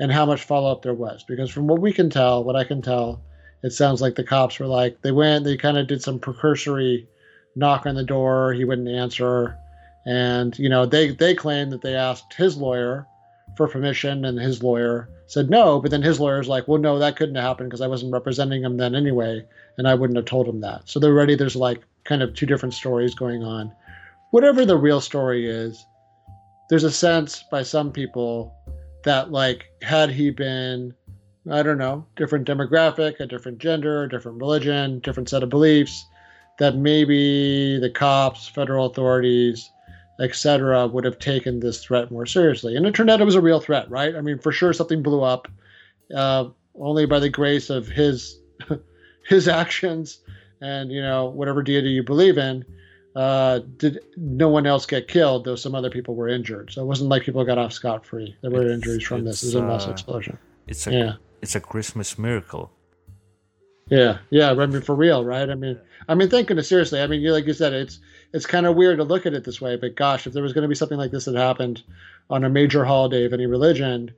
and 0.00 0.10
how 0.10 0.26
much 0.26 0.44
follow 0.44 0.70
up 0.70 0.82
there 0.82 0.94
was. 0.94 1.24
Because 1.24 1.50
from 1.50 1.66
what 1.66 1.80
we 1.80 1.92
can 1.92 2.10
tell, 2.10 2.42
what 2.42 2.56
I 2.56 2.64
can 2.64 2.82
tell, 2.82 3.20
it 3.62 3.72
sounds 3.72 4.00
like 4.00 4.14
the 4.14 4.24
cops 4.24 4.58
were 4.58 4.66
like 4.66 5.00
they 5.02 5.12
went, 5.12 5.44
they 5.44 5.56
kind 5.56 5.78
of 5.78 5.86
did 5.86 6.02
some 6.02 6.18
precursory 6.18 7.06
knock 7.56 7.86
on 7.86 7.94
the 7.94 8.04
door. 8.04 8.52
He 8.52 8.64
wouldn't 8.64 8.88
answer, 8.88 9.56
and 10.06 10.58
you 10.58 10.68
know 10.68 10.86
they 10.86 11.10
they 11.10 11.34
claim 11.34 11.70
that 11.70 11.82
they 11.82 11.94
asked 11.94 12.34
his 12.34 12.56
lawyer 12.56 13.06
for 13.56 13.68
permission, 13.68 14.24
and 14.24 14.38
his 14.38 14.62
lawyer 14.62 15.08
said 15.26 15.50
no. 15.50 15.80
But 15.80 15.90
then 15.90 16.02
his 16.02 16.20
lawyer's 16.20 16.48
like, 16.48 16.68
well, 16.68 16.80
no, 16.80 16.98
that 16.98 17.16
couldn't 17.16 17.36
have 17.36 17.44
happened 17.44 17.70
because 17.70 17.80
I 17.80 17.86
wasn't 17.86 18.12
representing 18.12 18.62
him 18.62 18.76
then 18.76 18.94
anyway, 18.94 19.44
and 19.78 19.88
I 19.88 19.94
wouldn't 19.94 20.16
have 20.16 20.26
told 20.26 20.48
him 20.48 20.60
that. 20.60 20.88
So 20.88 21.00
already 21.02 21.34
there's 21.34 21.56
like 21.56 21.82
kind 22.04 22.22
of 22.22 22.34
two 22.34 22.46
different 22.46 22.74
stories 22.74 23.14
going 23.14 23.42
on. 23.42 23.72
Whatever 24.30 24.66
the 24.66 24.76
real 24.76 25.00
story 25.00 25.46
is, 25.48 25.86
there's 26.74 26.82
a 26.82 26.90
sense 26.90 27.44
by 27.52 27.62
some 27.62 27.92
people 27.92 28.52
that 29.04 29.30
like 29.30 29.66
had 29.80 30.10
he 30.10 30.28
been 30.30 30.92
I 31.48 31.62
don't 31.62 31.78
know, 31.78 32.04
different 32.16 32.48
demographic, 32.48 33.20
a 33.20 33.26
different 33.26 33.58
gender, 33.58 34.08
different 34.08 34.38
religion, 34.38 34.98
different 34.98 35.28
set 35.28 35.44
of 35.44 35.50
beliefs, 35.50 36.04
that 36.58 36.74
maybe 36.74 37.78
the 37.78 37.90
cops, 37.90 38.48
federal 38.48 38.86
authorities, 38.86 39.70
etc., 40.20 40.88
would 40.88 41.04
have 41.04 41.20
taken 41.20 41.60
this 41.60 41.84
threat 41.84 42.10
more 42.10 42.26
seriously. 42.26 42.74
And 42.74 42.86
it 42.86 42.94
turned 42.96 43.08
out 43.08 43.20
it 43.20 43.24
was 43.24 43.36
a 43.36 43.40
real 43.40 43.60
threat, 43.60 43.88
right? 43.88 44.16
I 44.16 44.20
mean, 44.20 44.40
for 44.40 44.50
sure, 44.50 44.72
something 44.72 45.00
blew 45.00 45.22
up. 45.22 45.46
Uh, 46.12 46.46
only 46.74 47.06
by 47.06 47.20
the 47.20 47.30
grace 47.30 47.70
of 47.70 47.86
his 47.86 48.40
his 49.28 49.46
actions 49.46 50.18
and 50.60 50.90
you 50.90 51.00
know 51.00 51.26
whatever 51.26 51.62
deity 51.62 51.90
you 51.90 52.02
believe 52.02 52.36
in, 52.36 52.64
uh, 53.14 53.60
did 53.76 54.00
no 54.16 54.48
one 54.48 54.66
else 54.66 54.86
get 54.86 55.08
killed? 55.08 55.44
Though 55.44 55.56
some 55.56 55.74
other 55.74 55.90
people 55.90 56.14
were 56.14 56.28
injured, 56.28 56.72
so 56.72 56.82
it 56.82 56.86
wasn't 56.86 57.10
like 57.10 57.22
people 57.22 57.44
got 57.44 57.58
off 57.58 57.72
scot 57.72 58.04
free. 58.04 58.36
There 58.42 58.50
were 58.50 58.62
It's- 58.62 58.74
injuries 58.74 59.04
from 59.04 59.24
this. 59.24 59.42
It 59.42 59.46
was 59.46 59.54
a 59.56 59.62
mass 59.62 59.86
uh, 59.86 59.90
explosion. 59.92 60.38
It's 60.66 60.86
a 60.86 60.92
Yeah. 60.92 61.12
it's 61.42 61.54
a 61.54 61.60
Christmas 61.60 62.18
miracle. 62.18 62.70
Yeah, 63.90 64.18
yeah. 64.30 64.50
I 64.50 64.66
mean, 64.66 64.80
for 64.80 64.94
real, 64.94 65.24
right? 65.24 65.48
I 65.50 65.54
mean, 65.54 65.78
I 66.08 66.14
mean, 66.14 66.30
thinking 66.30 66.56
it 66.56 66.62
seriously. 66.62 67.02
I 67.02 67.06
mean, 67.06 67.20
you 67.20 67.32
like 67.32 67.46
you 67.46 67.52
said, 67.52 67.74
it's 67.74 67.98
it's 68.32 68.46
kind 68.46 68.64
of 68.66 68.76
weird 68.76 68.96
to 68.96 69.04
look 69.04 69.26
at 69.26 69.34
it 69.34 69.44
this 69.44 69.60
way. 69.60 69.76
But 69.76 69.94
gosh, 69.94 70.26
if 70.26 70.32
there 70.32 70.42
was 70.42 70.54
going 70.54 70.62
to 70.62 70.68
be 70.68 70.74
something 70.74 70.96
like 70.96 71.10
this 71.10 71.26
that 71.26 71.34
happened 71.36 71.82
on 72.30 72.44
a 72.44 72.48
major 72.48 72.84
holiday 72.84 73.24
of 73.26 73.34
any 73.34 73.44
religion, 73.46 74.10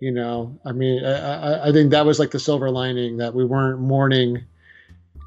you 0.00 0.10
know, 0.12 0.58
I 0.64 0.72
mean, 0.72 1.04
I, 1.04 1.12
I, 1.12 1.68
I 1.68 1.72
think 1.72 1.90
that 1.90 2.06
was 2.06 2.18
like 2.18 2.30
the 2.30 2.40
silver 2.40 2.70
lining 2.70 3.18
that 3.18 3.34
we 3.34 3.44
weren't 3.44 3.80
mourning 3.80 4.44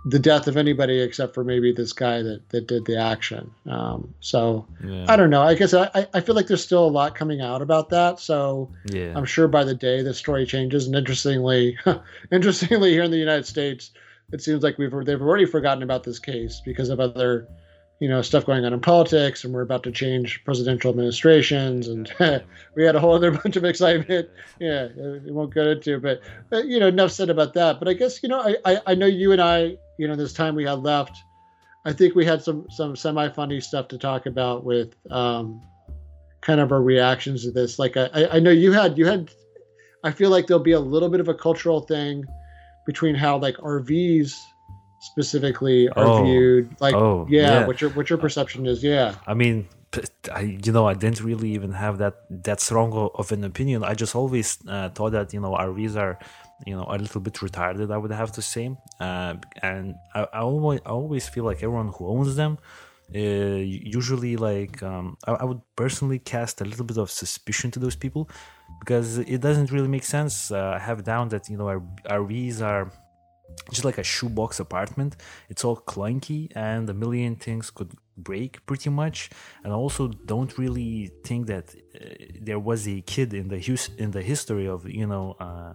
the 0.08 0.20
death 0.20 0.48
of 0.48 0.56
anybody 0.56 1.02
except 1.02 1.34
for 1.34 1.44
maybe 1.44 1.72
this 1.72 1.92
guy 1.92 2.22
that 2.22 2.48
that 2.50 2.68
did 2.68 2.86
the 2.86 2.96
action. 2.98 3.50
Um, 3.68 4.14
so 4.20 4.68
Yeah. 4.86 5.06
I 5.10 5.16
don't 5.16 5.32
know. 5.32 5.42
I 5.42 5.56
guess 5.56 5.74
I, 5.74 5.90
I- 6.14 6.22
feel 6.22 6.36
like 6.36 6.46
there's 6.48 6.64
still 6.64 6.86
a 6.86 6.94
lot 7.00 7.16
coming 7.16 7.42
out 7.42 7.62
about 7.64 7.90
that. 7.90 8.20
So 8.20 8.72
yeah. 8.86 9.14
I'm 9.16 9.26
sure 9.26 9.48
by 9.48 9.64
the 9.64 9.74
day 9.74 10.04
the 10.04 10.14
story 10.14 10.46
changes. 10.46 10.86
And 10.86 10.96
interestingly, 10.96 11.78
interestingly, 12.32 12.92
here 12.92 13.04
in 13.04 13.12
the 13.12 13.18
United 13.18 13.46
States, 13.48 13.92
it 14.32 14.42
seems 14.42 14.64
like 14.64 14.78
we've 14.78 14.92
they've 15.06 15.22
already 15.22 15.46
forgotten 15.46 15.82
about 15.84 16.04
this 16.04 16.20
case 16.20 16.62
because 16.66 16.90
of 16.90 17.00
other, 17.00 17.48
you 18.00 18.10
know, 18.10 18.22
stuff 18.22 18.46
going 18.46 18.66
on 18.66 18.74
in 18.74 18.80
politics, 18.82 19.44
and 19.44 19.54
we're 19.54 19.62
about 19.62 19.84
to 19.84 19.92
change 19.92 20.44
presidential 20.46 20.90
administrations, 20.92 21.88
and 21.88 22.12
we 22.76 22.84
had 22.84 22.96
a 22.96 23.00
whole 23.00 23.14
other 23.16 23.32
bunch 23.32 23.56
of 23.56 23.64
excitement. 23.66 24.30
Yeah, 24.60 24.88
we 25.24 25.32
won't 25.32 25.54
get 25.54 25.68
into, 25.68 26.00
but, 26.00 26.22
but 26.50 26.66
you 26.68 26.80
know, 26.80 26.88
enough 26.88 27.12
said 27.12 27.30
about 27.30 27.54
that. 27.54 27.80
But 27.80 27.88
I 27.88 27.94
guess 27.94 28.22
you 28.24 28.30
know, 28.30 28.42
I, 28.42 28.56
I 28.66 28.82
I 28.88 28.96
know 28.96 29.06
you 29.06 29.32
and 29.32 29.42
I, 29.42 29.78
you 29.98 30.08
know, 30.08 30.16
this 30.16 30.34
time 30.34 30.56
we 30.56 30.64
had 30.66 30.80
left. 30.80 31.16
I 31.86 31.94
think 31.94 32.16
we 32.16 32.26
had 32.26 32.42
some 32.42 32.66
some 32.70 32.96
semi 32.96 33.30
funny 33.30 33.62
stuff 33.62 33.88
to 33.90 33.98
talk 33.98 34.26
about 34.26 34.64
with 34.64 34.96
um, 35.12 35.62
kind 36.42 36.60
of 36.60 36.72
our 36.72 36.82
reactions 36.82 37.44
to 37.44 37.52
this. 37.52 37.78
Like 37.80 37.96
I, 37.98 38.08
I- 38.32 38.40
know 38.40 38.52
you 38.52 38.72
had 38.72 38.98
you 38.98 39.06
had 39.06 39.30
I 40.04 40.12
feel 40.12 40.30
like 40.30 40.48
there'll 40.48 40.64
be 40.64 40.72
a 40.74 40.80
little 40.80 41.10
bit 41.10 41.20
of 41.20 41.28
a 41.28 41.34
cultural 41.34 41.82
thing 41.82 42.24
between 42.86 43.16
how 43.16 43.38
like 43.38 43.56
RVs 43.58 44.34
specifically 45.02 45.90
are 45.90 46.06
Oh. 46.06 46.24
viewed. 46.24 46.76
Like 46.80 46.96
Oh, 46.96 47.26
yeah, 47.30 47.42
yeah. 47.62 47.68
what 47.68 47.82
your 47.82 47.90
what 47.92 48.10
your 48.10 48.18
perception 48.18 48.66
is, 48.66 48.84
yeah. 48.84 49.16
I 49.28 49.34
mean, 49.34 49.68
I 50.34 50.42
you 50.66 50.72
know 50.72 50.88
I 50.88 50.94
didn't 50.94 51.22
really 51.22 51.52
even 51.52 51.72
have 51.72 51.98
that 52.00 52.16
that 52.44 52.60
strong 52.62 52.92
of 53.16 53.32
an 53.32 53.44
opinion. 53.44 53.84
I 53.84 53.94
just 53.94 54.16
always 54.16 54.58
uh, 54.68 54.90
thought 54.90 55.12
that 55.12 55.34
you 55.34 55.40
know 55.40 55.52
RVs 55.54 55.96
are 55.96 56.18
you 56.66 56.76
know 56.76 56.86
a 56.90 56.98
little 56.98 57.22
bit 57.22 57.34
retarded. 57.36 57.92
I 57.92 57.98
would 57.98 58.12
have 58.12 58.32
to 58.34 58.42
say, 58.42 58.76
uh, 59.00 59.34
and 59.62 59.96
I, 60.14 60.28
I 60.34 60.40
always 60.40 60.80
I 60.86 60.90
always 60.90 61.28
feel 61.28 61.44
like 61.44 61.58
everyone 61.58 61.90
who 61.90 62.08
owns 62.08 62.36
them. 62.36 62.58
Uh, 63.14 63.62
usually, 63.98 64.36
like 64.36 64.82
um, 64.82 65.16
I, 65.28 65.34
I 65.34 65.44
would 65.44 65.62
personally 65.76 66.18
cast 66.20 66.62
a 66.62 66.66
little 66.66 66.86
bit 66.86 66.98
of 66.98 67.12
suspicion 67.12 67.70
to 67.72 67.80
those 67.80 67.96
people 67.96 68.30
because 68.80 69.20
it 69.20 69.42
doesn't 69.42 69.72
really 69.72 69.88
make 69.88 70.04
sense. 70.04 70.52
Uh, 70.52 70.74
I 70.76 70.80
have 70.80 71.04
down 71.04 71.30
that 71.30 71.50
you 71.50 71.58
know 71.58 71.68
R- 71.68 71.84
RVs 72.22 72.62
are 72.62 72.92
just 73.72 73.86
like 73.86 73.98
a 73.98 74.04
shoebox 74.04 74.60
apartment. 74.60 75.18
It's 75.50 75.64
all 75.64 75.78
clunky 75.78 76.52
and 76.56 76.90
a 76.90 76.94
million 76.94 77.36
things 77.36 77.70
could 77.70 77.94
break 78.18 78.66
pretty 78.66 78.90
much. 78.90 79.30
And 79.64 79.72
I 79.74 79.76
also 79.76 80.08
don't 80.08 80.58
really 80.58 81.12
think 81.24 81.48
that 81.48 81.76
uh, 81.76 82.26
there 82.42 82.60
was 82.60 82.88
a 82.88 83.02
kid 83.02 83.34
in 83.34 83.48
the 83.50 83.60
hus- 83.60 83.92
in 83.98 84.12
the 84.12 84.22
history 84.22 84.68
of 84.68 84.90
you 84.90 85.08
know 85.08 85.36
uh, 85.40 85.74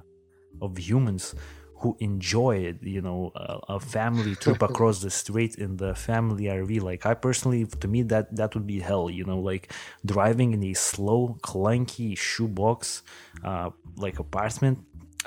of 0.60 0.78
humans 0.78 1.34
who 1.80 1.96
enjoyed 1.98 2.78
you 2.82 3.00
know 3.00 3.32
a, 3.34 3.76
a 3.76 3.80
family 3.80 4.34
trip 4.34 4.60
across 4.70 5.00
the 5.00 5.10
street 5.10 5.56
in 5.56 5.76
the 5.76 5.94
family 5.94 6.44
RV. 6.44 6.82
Like 6.82 7.06
I 7.06 7.14
personally, 7.14 7.64
to 7.64 7.88
me 7.88 8.02
that 8.02 8.36
that 8.36 8.54
would 8.54 8.66
be 8.66 8.80
hell. 8.80 9.08
You 9.10 9.24
know, 9.24 9.40
like 9.40 9.72
driving 10.04 10.52
in 10.52 10.62
a 10.64 10.74
slow, 10.74 11.38
clunky 11.42 12.16
shoebox 12.16 13.02
uh, 13.44 13.70
like 13.96 14.18
apartment. 14.18 14.78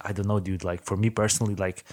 I 0.04 0.12
don't 0.14 0.28
know, 0.28 0.40
dude. 0.40 0.64
Like 0.64 0.84
for 0.84 0.98
me 0.98 1.10
personally, 1.10 1.56
like 1.56 1.84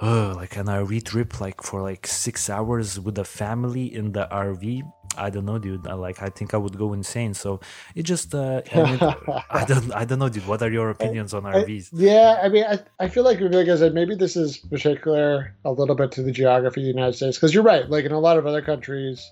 uh, 0.00 0.34
like 0.34 0.56
an 0.56 0.66
RV 0.66 1.04
trip, 1.04 1.40
like 1.40 1.62
for 1.62 1.82
like 1.82 2.06
six 2.06 2.48
hours 2.48 2.98
with 2.98 3.18
a 3.18 3.24
family 3.24 3.92
in 3.92 4.12
the 4.12 4.26
RV. 4.30 4.82
I 5.16 5.28
don't 5.30 5.44
know, 5.44 5.58
dude. 5.58 5.86
I, 5.86 5.94
like 5.94 6.22
I 6.22 6.28
think 6.28 6.54
I 6.54 6.56
would 6.56 6.78
go 6.78 6.92
insane. 6.92 7.34
So 7.34 7.60
it 7.94 8.04
just, 8.04 8.34
uh, 8.34 8.62
I, 8.72 8.76
mean, 8.82 8.98
I 9.50 9.64
don't, 9.64 9.92
I 9.92 10.04
don't 10.04 10.18
know, 10.20 10.28
dude. 10.28 10.46
What 10.46 10.62
are 10.62 10.70
your 10.70 10.90
opinions 10.90 11.34
on 11.34 11.44
I- 11.46 11.64
RVs? 11.64 11.90
yeah, 11.92 12.40
I 12.42 12.48
mean, 12.48 12.64
I, 12.64 12.78
I 12.98 13.08
feel 13.08 13.24
like, 13.24 13.40
like 13.40 13.68
I 13.68 13.76
said, 13.76 13.92
maybe 13.94 14.14
this 14.14 14.36
is 14.36 14.58
particular 14.58 15.54
a 15.64 15.72
little 15.72 15.94
bit 15.96 16.12
to 16.12 16.22
the 16.22 16.32
geography 16.32 16.80
of 16.80 16.84
the 16.84 16.92
United 16.92 17.14
States 17.14 17.36
because 17.36 17.52
you're 17.52 17.62
right. 17.64 17.88
Like 17.90 18.04
in 18.04 18.12
a 18.12 18.20
lot 18.20 18.38
of 18.38 18.46
other 18.46 18.62
countries, 18.62 19.30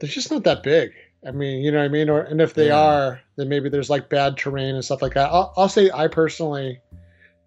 they're 0.00 0.10
just 0.10 0.30
not 0.30 0.44
that 0.44 0.62
big. 0.62 0.92
I 1.26 1.32
mean, 1.32 1.62
you 1.64 1.72
know 1.72 1.78
what 1.78 1.84
I 1.84 1.88
mean? 1.88 2.08
Or 2.08 2.20
and 2.20 2.40
if 2.40 2.54
they 2.54 2.68
Yeah. 2.68 2.78
are, 2.80 3.20
then 3.36 3.48
maybe 3.48 3.68
there's 3.68 3.90
like 3.90 4.08
bad 4.08 4.36
terrain 4.36 4.74
and 4.74 4.84
stuff 4.84 5.02
like 5.02 5.14
that. 5.14 5.30
I'll, 5.32 5.52
I'll 5.56 5.68
say 5.68 5.90
I 5.92 6.06
personally 6.08 6.80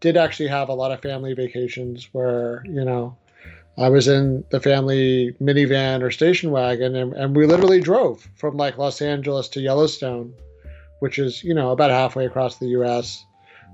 did 0.02 0.18
actually 0.18 0.50
have 0.50 0.68
a 0.70 0.74
lot 0.74 0.92
of 0.92 1.02
family 1.02 1.34
vacations 1.34 2.10
where 2.12 2.64
you 2.66 2.84
know 2.84 3.16
I 3.78 3.90
was 3.90 4.08
in 4.08 4.44
the 4.52 4.60
family 4.60 5.34
minivan 5.42 6.02
or 6.02 6.12
station 6.12 6.52
wagon, 6.52 6.96
and, 6.96 7.14
and 7.14 7.36
we 7.36 7.46
literally 7.46 7.80
drove 7.82 8.28
from 8.36 8.58
like 8.58 8.78
Los 8.78 9.02
Angeles 9.02 9.48
to 9.50 9.62
Yellowstone, 9.62 10.34
which 11.00 11.18
is 11.18 11.44
you 11.44 11.54
know 11.54 11.72
about 11.72 11.90
halfway 11.92 12.26
across 12.26 12.58
the 12.58 12.68
U.S. 12.68 13.24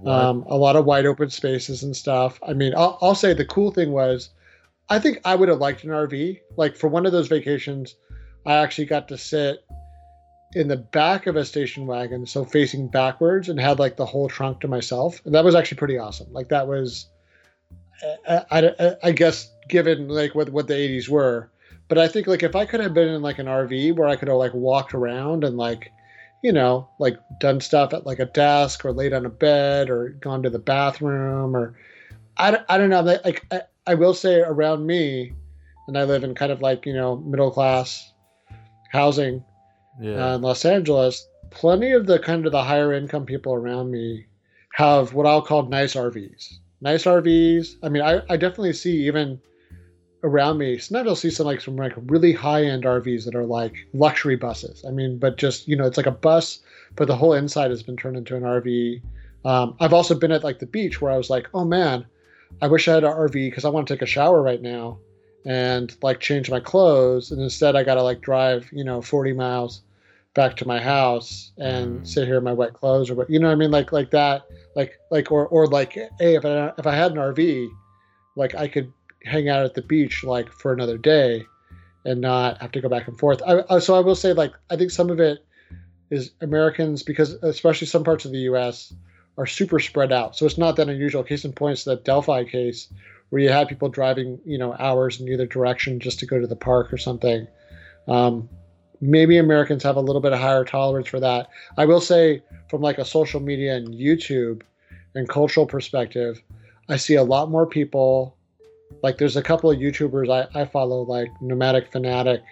Um, 0.05 0.43
a 0.47 0.55
lot 0.55 0.75
of 0.75 0.85
wide 0.85 1.07
open 1.07 1.29
spaces 1.31 1.81
and 1.81 1.95
stuff. 1.95 2.39
I 2.47 2.53
mean, 2.53 2.73
I'll, 2.77 2.99
I'll 3.01 3.15
say 3.15 3.33
the 3.33 3.45
cool 3.45 3.71
thing 3.71 3.91
was, 3.91 4.29
I 4.89 4.99
think 4.99 5.19
I 5.25 5.33
would 5.33 5.49
have 5.49 5.57
liked 5.57 5.83
an 5.83 5.89
RV. 5.89 6.39
Like 6.55 6.75
for 6.75 6.87
one 6.87 7.07
of 7.07 7.11
those 7.11 7.27
vacations, 7.27 7.95
I 8.45 8.57
actually 8.57 8.85
got 8.85 9.07
to 9.07 9.17
sit 9.17 9.65
in 10.53 10.67
the 10.67 10.77
back 10.77 11.25
of 11.25 11.35
a 11.35 11.43
station 11.43 11.87
wagon, 11.87 12.27
so 12.27 12.45
facing 12.45 12.87
backwards, 12.87 13.49
and 13.49 13.59
had 13.59 13.79
like 13.79 13.97
the 13.97 14.05
whole 14.05 14.29
trunk 14.29 14.59
to 14.61 14.67
myself. 14.67 15.19
And 15.25 15.33
that 15.33 15.43
was 15.43 15.55
actually 15.55 15.77
pretty 15.79 15.97
awesome. 15.97 16.31
Like 16.31 16.49
that 16.49 16.67
was, 16.67 17.07
I, 18.29 18.45
I, 18.51 18.67
I- 18.79 18.95
I 19.05 19.11
guess, 19.11 19.51
given 19.67 20.07
like 20.07 20.35
what 20.35 20.49
what 20.49 20.67
the 20.67 20.73
'80s 20.75 21.09
were. 21.09 21.49
But 21.87 21.97
I 21.97 22.07
think 22.07 22.27
like 22.27 22.43
if 22.43 22.55
I 22.55 22.65
could 22.65 22.79
have 22.81 22.93
been 22.93 23.07
in 23.09 23.21
like 23.21 23.39
an 23.39 23.45
RV 23.47 23.95
where 23.95 24.07
I 24.09 24.15
could 24.15 24.27
have 24.27 24.37
like 24.37 24.53
walked 24.53 24.93
around 24.93 25.43
and 25.43 25.57
like 25.57 25.91
you 26.43 26.53
know, 26.53 26.87
like 26.99 27.17
done 27.39 27.59
stuff 27.59 27.93
at 27.93 28.05
like 28.05 28.19
a 28.19 28.25
desk 28.25 28.85
or 28.85 28.91
laid 28.93 29.11
on 29.11 29.25
a 29.25 29.29
bed 29.29 29.89
or 29.89 30.09
gone 30.09 30.43
to 30.43 30.49
the 30.51 30.59
bathroom 30.59 31.55
or 31.55 31.75
I, 32.37 32.51
don't- 32.51 32.65
I 32.69 32.77
don't 32.77 32.91
know. 32.91 33.01
Like, 33.01 33.25
like 33.25 33.45
I, 33.51 33.61
I 33.87 33.93
will 33.95 34.13
say 34.13 34.41
around 34.41 34.85
me, 34.85 35.33
and 35.87 35.97
I 35.97 36.03
live 36.03 36.23
in 36.23 36.35
kind 36.35 36.51
of 36.51 36.61
like, 36.61 36.85
you 36.85 36.93
know, 36.93 37.17
middle 37.17 37.49
class 37.49 38.13
housing 38.91 39.43
Yeah. 39.99 40.33
uh, 40.33 40.35
in 40.35 40.41
Los 40.43 40.63
Angeles, 40.63 41.27
plenty 41.49 41.91
of 41.93 42.05
the 42.05 42.19
kind 42.19 42.45
of 42.45 42.51
the 42.51 42.63
higher 42.63 42.93
income 42.93 43.25
people 43.25 43.53
around 43.53 43.89
me 43.91 44.27
have 44.73 45.13
what 45.15 45.25
I'll 45.25 45.41
call 45.41 45.63
nice 45.63 45.95
RVs. 45.95 46.53
Nice 46.81 47.05
RVs. 47.05 47.77
I 47.81 47.89
mean, 47.89 48.03
I, 48.03 48.21
I 48.29 48.37
definitely 48.37 48.73
see 48.73 49.07
even 49.07 49.41
around 50.27 50.57
me. 50.57 50.77
Sometimes 50.77 51.07
I'll 51.09 51.15
see 51.15 51.29
some 51.31 51.45
like 51.47 51.61
some 51.61 51.75
like 51.75 51.93
really 52.07 52.33
high 52.33 52.63
end 52.65 52.83
RVs 52.83 53.25
that 53.25 53.35
are 53.35 53.45
like 53.45 53.73
luxury 53.93 54.35
buses. 54.35 54.83
I 54.87 54.91
mean, 54.91 55.17
but 55.17 55.37
just 55.37 55.67
you 55.67 55.75
know, 55.75 55.85
it's 55.85 55.97
like 55.97 56.05
a 56.05 56.11
bus, 56.11 56.59
but 56.95 57.07
the 57.07 57.15
whole 57.15 57.33
inside 57.33 57.71
has 57.71 57.83
been 57.83 57.97
turned 57.97 58.17
into 58.17 58.35
an 58.35 58.43
RV. 58.43 59.01
Um, 59.45 59.75
I've 59.79 59.93
also 59.93 60.15
been 60.15 60.31
at 60.31 60.43
like 60.43 60.59
the 60.59 60.65
beach 60.65 61.01
where 61.01 61.11
I 61.11 61.17
was 61.17 61.29
like, 61.29 61.47
oh 61.53 61.65
man, 61.65 62.05
I 62.61 62.67
wish 62.67 62.87
I 62.87 62.95
had 62.95 63.03
an 63.03 63.11
RV 63.11 63.33
because 63.33 63.65
I 63.65 63.69
want 63.69 63.87
to 63.87 63.93
take 63.95 64.01
a 64.01 64.07
shower 64.07 64.41
right 64.41 64.61
now 64.61 64.99
and 65.45 65.95
like 66.01 66.19
change 66.19 66.49
my 66.51 66.59
clothes, 66.59 67.31
and 67.31 67.41
instead 67.41 67.75
I 67.75 67.83
got 67.83 67.95
to 67.95 68.03
like 68.03 68.21
drive 68.21 68.69
you 68.71 68.83
know 68.83 69.01
40 69.01 69.33
miles 69.33 69.81
back 70.33 70.55
to 70.57 70.67
my 70.67 70.79
house 70.79 71.51
and 71.57 72.01
Mm. 72.01 72.07
sit 72.07 72.27
here 72.27 72.37
in 72.37 72.43
my 72.43 72.53
wet 72.53 72.73
clothes 72.73 73.09
or 73.09 73.15
what 73.15 73.29
you 73.29 73.39
know 73.39 73.47
what 73.47 73.53
I 73.53 73.55
mean 73.55 73.71
like 73.71 73.91
like 73.91 74.11
that 74.11 74.43
like 74.75 74.99
like 75.09 75.31
or 75.31 75.47
or 75.47 75.65
like 75.65 75.93
hey 75.93 76.35
if 76.35 76.45
I 76.45 76.71
if 76.77 76.85
I 76.85 76.93
had 76.95 77.11
an 77.11 77.17
RV 77.17 77.69
like 78.35 78.53
I 78.53 78.67
could 78.67 78.93
hang 79.23 79.49
out 79.49 79.65
at 79.65 79.73
the 79.73 79.81
beach 79.81 80.23
like 80.23 80.51
for 80.51 80.73
another 80.73 80.97
day 80.97 81.45
and 82.05 82.21
not 82.21 82.61
have 82.61 82.71
to 82.71 82.81
go 82.81 82.89
back 82.89 83.07
and 83.07 83.17
forth. 83.19 83.41
I, 83.45 83.63
I, 83.69 83.79
so 83.79 83.95
I 83.95 83.99
will 83.99 84.15
say 84.15 84.33
like 84.33 84.53
I 84.69 84.77
think 84.77 84.91
some 84.91 85.09
of 85.09 85.19
it 85.19 85.45
is 86.09 86.31
Americans 86.41 87.03
because 87.03 87.33
especially 87.43 87.87
some 87.87 88.03
parts 88.03 88.25
of 88.25 88.31
the 88.31 88.39
U.S. 88.39 88.93
are 89.37 89.45
super 89.45 89.79
spread 89.79 90.11
out. 90.11 90.35
So 90.35 90.45
it's 90.45 90.57
not 90.57 90.77
that 90.77 90.89
unusual. 90.89 91.23
Case 91.23 91.43
in 91.43 91.51
point 91.51 91.79
is 91.79 91.83
that 91.85 92.05
Delphi 92.05 92.45
case 92.45 92.87
where 93.29 93.41
you 93.41 93.49
had 93.49 93.67
people 93.67 93.89
driving, 93.89 94.39
you 94.45 94.57
know, 94.57 94.73
hours 94.79 95.19
in 95.19 95.27
either 95.27 95.45
direction 95.45 95.99
just 95.99 96.19
to 96.19 96.25
go 96.25 96.39
to 96.39 96.47
the 96.47 96.55
park 96.55 96.93
or 96.93 96.97
something. 96.97 97.47
Um, 98.07 98.47
maybe 99.01 99.37
Americans 99.37 99.83
have 99.83 99.97
a 99.97 100.01
little 100.01 100.21
bit 100.21 100.33
of 100.33 100.39
higher 100.39 100.63
tolerance 100.63 101.07
for 101.07 101.19
that. 101.19 101.49
I 101.77 101.85
will 101.85 102.01
say, 102.01 102.41
from 102.69 102.81
like 102.81 102.97
a 102.97 103.05
social 103.05 103.39
media 103.39 103.75
and 103.75 103.93
YouTube 103.93 104.61
and 105.13 105.27
cultural 105.27 105.65
perspective, 105.65 106.41
I 106.89 106.97
see 106.97 107.15
a 107.15 107.23
lot 107.23 107.49
more 107.49 107.65
people. 107.65 108.36
Like, 109.03 109.17
there's 109.17 109.37
a 109.37 109.43
couple 109.43 109.71
of 109.71 109.77
YouTubers 109.77 110.29
I, 110.31 110.61
I 110.61 110.65
follow, 110.65 111.01
like 111.01 111.29
Nomadic 111.41 111.91
Fanatic. 111.91 112.43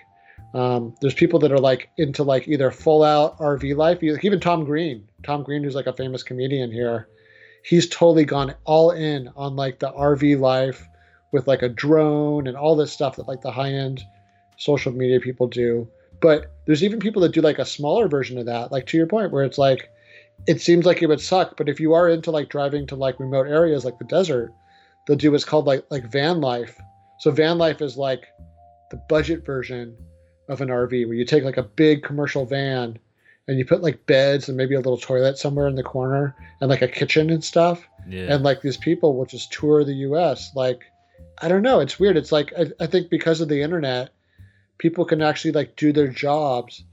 Um, 0.53 0.95
there's 1.01 1.13
people 1.13 1.39
that 1.39 1.51
are 1.51 1.59
like 1.59 1.89
into 1.97 2.23
like 2.23 2.47
either 2.47 2.71
full 2.71 3.03
out 3.03 3.37
RV 3.39 3.75
life, 3.75 4.01
even 4.01 4.39
Tom 4.39 4.63
Green. 4.63 5.07
Tom 5.23 5.43
Green, 5.43 5.63
who's 5.63 5.75
like 5.75 5.87
a 5.87 5.93
famous 5.93 6.23
comedian 6.23 6.71
here, 6.71 7.09
he's 7.63 7.89
totally 7.89 8.25
gone 8.25 8.55
all 8.63 8.91
in 8.91 9.29
on 9.35 9.55
like 9.55 9.79
the 9.79 9.91
RV 9.91 10.39
life 10.39 10.87
with 11.31 11.47
like 11.47 11.61
a 11.61 11.69
drone 11.69 12.47
and 12.47 12.55
all 12.55 12.75
this 12.75 12.93
stuff 12.93 13.17
that 13.17 13.27
like 13.27 13.41
the 13.41 13.51
high 13.51 13.71
end 13.71 14.01
social 14.57 14.93
media 14.93 15.19
people 15.19 15.47
do. 15.47 15.87
But 16.21 16.53
there's 16.65 16.83
even 16.83 16.99
people 16.99 17.21
that 17.23 17.33
do 17.33 17.41
like 17.41 17.59
a 17.59 17.65
smaller 17.65 18.07
version 18.07 18.37
of 18.37 18.45
that, 18.45 18.71
like 18.71 18.85
to 18.87 18.97
your 18.97 19.07
point, 19.07 19.31
where 19.31 19.43
it's 19.43 19.57
like 19.57 19.89
it 20.47 20.61
seems 20.61 20.85
like 20.85 21.01
it 21.01 21.07
would 21.07 21.21
suck, 21.21 21.57
but 21.57 21.67
if 21.67 21.79
you 21.79 21.93
are 21.93 22.07
into 22.07 22.31
like 22.31 22.49
driving 22.49 22.87
to 22.87 22.95
like 22.95 23.19
remote 23.19 23.47
areas 23.47 23.83
like 23.83 23.97
the 23.97 24.05
desert, 24.05 24.53
they'll 25.05 25.17
do 25.17 25.31
what's 25.31 25.45
called 25.45 25.65
like 25.65 25.85
like 25.89 26.11
van 26.11 26.41
life. 26.41 26.79
So 27.19 27.31
van 27.31 27.57
life 27.57 27.81
is 27.81 27.97
like 27.97 28.25
the 28.91 28.97
budget 29.09 29.45
version 29.45 29.97
of 30.49 30.61
an 30.61 30.69
RV 30.69 31.07
where 31.07 31.15
you 31.15 31.25
take 31.25 31.43
like 31.43 31.57
a 31.57 31.63
big 31.63 32.03
commercial 32.03 32.45
van 32.45 32.99
and 33.47 33.57
you 33.57 33.65
put 33.65 33.81
like 33.81 34.05
beds 34.05 34.47
and 34.47 34.57
maybe 34.57 34.75
a 34.75 34.79
little 34.79 34.97
toilet 34.97 35.37
somewhere 35.37 35.67
in 35.67 35.75
the 35.75 35.83
corner 35.83 36.35
and 36.61 36.69
like 36.69 36.81
a 36.81 36.87
kitchen 36.87 37.29
and 37.29 37.43
stuff. 37.43 37.87
Yeah. 38.07 38.33
And 38.33 38.43
like 38.43 38.61
these 38.61 38.77
people 38.77 39.15
will 39.15 39.25
just 39.25 39.51
tour 39.51 39.83
the 39.83 39.93
US. 39.93 40.51
Like, 40.55 40.81
I 41.39 41.47
don't 41.47 41.61
know. 41.61 41.79
It's 41.79 41.99
weird. 41.99 42.17
It's 42.17 42.31
like, 42.31 42.53
I, 42.57 42.71
I 42.79 42.87
think 42.87 43.09
because 43.09 43.41
of 43.41 43.49
the 43.49 43.61
internet, 43.61 44.11
people 44.77 45.05
can 45.05 45.21
actually 45.21 45.51
like 45.51 45.75
do 45.75 45.91
their 45.91 46.07
jobs 46.07 46.83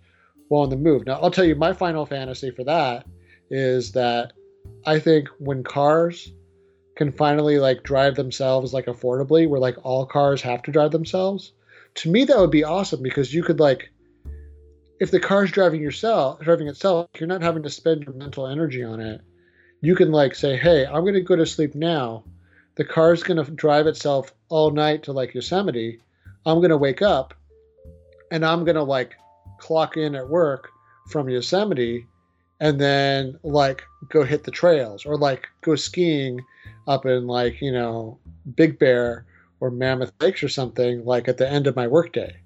while 0.49 0.63
on 0.63 0.71
the 0.71 0.77
move. 0.77 1.07
Now, 1.07 1.15
I'll 1.21 1.31
tell 1.31 1.45
you 1.45 1.55
my 1.55 1.73
final 1.73 2.07
fantasy 2.07 2.51
for 2.51 2.65
that 2.65 3.07
is 3.51 3.93
that 3.93 4.33
I 4.87 4.99
think 4.99 5.29
when 5.39 5.65
cars 5.65 6.33
can 6.97 7.11
finally 7.11 7.59
like 7.59 7.83
drive 7.83 8.15
themselves 8.17 8.73
like 8.73 8.87
affordably, 8.87 9.49
where 9.49 9.61
like 9.61 9.77
all 9.85 10.07
cars 10.07 10.43
have 10.43 10.63
to 10.63 10.73
drive 10.73 10.91
themselves, 10.91 11.53
to 11.95 12.11
me 12.11 12.25
that 12.25 12.39
would 12.39 12.51
be 12.51 12.65
awesome 12.65 13.03
because 13.03 13.33
you 13.33 13.43
could 13.43 13.61
like 13.61 13.91
if 15.01 15.11
the 15.11 15.21
car's 15.21 15.51
driving 15.51 15.83
yourself 15.83 16.41
driving 16.41 16.69
itself 16.69 17.09
you're 17.19 17.27
not 17.27 17.43
having 17.43 17.63
to 17.65 17.71
spend 17.71 18.05
your 18.05 18.15
mental 18.15 18.47
energy 18.47 18.83
on 18.83 19.01
it. 19.01 19.21
You 19.81 19.97
can 19.97 20.13
like 20.13 20.35
say 20.35 20.57
hey 20.57 20.87
i'm 20.87 21.03
going 21.03 21.15
to 21.15 21.21
go 21.21 21.37
to 21.37 21.47
sleep 21.47 21.75
now. 21.75 22.25
The 22.77 22.85
car's 22.85 23.23
going 23.23 23.45
to 23.45 23.51
drive 23.51 23.87
itself 23.87 24.33
all 24.49 24.71
night 24.71 25.03
to 25.05 25.13
like 25.13 25.35
yosemite. 25.35 26.01
I'm 26.47 26.59
going 26.59 26.71
to 26.71 26.77
wake 26.77 27.03
up 27.03 27.35
and 28.31 28.45
i'm 28.45 28.65
going 28.65 28.77
to 28.77 28.83
like 28.83 29.15
clock 29.59 29.97
in 29.97 30.17
at 30.17 30.29
work 30.29 30.71
from 31.09 31.29
yosemite 31.29 32.07
and 32.61 32.81
then 32.81 33.39
like 33.43 33.83
go 34.09 34.25
hit 34.25 34.43
the 34.45 34.51
trails 34.51 35.05
or 35.05 35.17
like 35.17 35.49
go 35.61 35.77
skiing 35.77 36.41
up 36.87 37.07
in 37.07 37.27
like 37.27 37.61
you 37.61 37.73
know 37.73 38.19
big 38.55 38.79
bear 38.79 39.27
or 39.61 39.71
mammoth 39.71 40.13
lakes 40.21 40.43
or 40.43 40.49
something 40.49 41.05
like 41.05 41.29
at 41.29 41.39
the 41.39 41.49
end 41.49 41.67
of 41.67 41.77
my 41.77 41.87
workday 41.87 42.43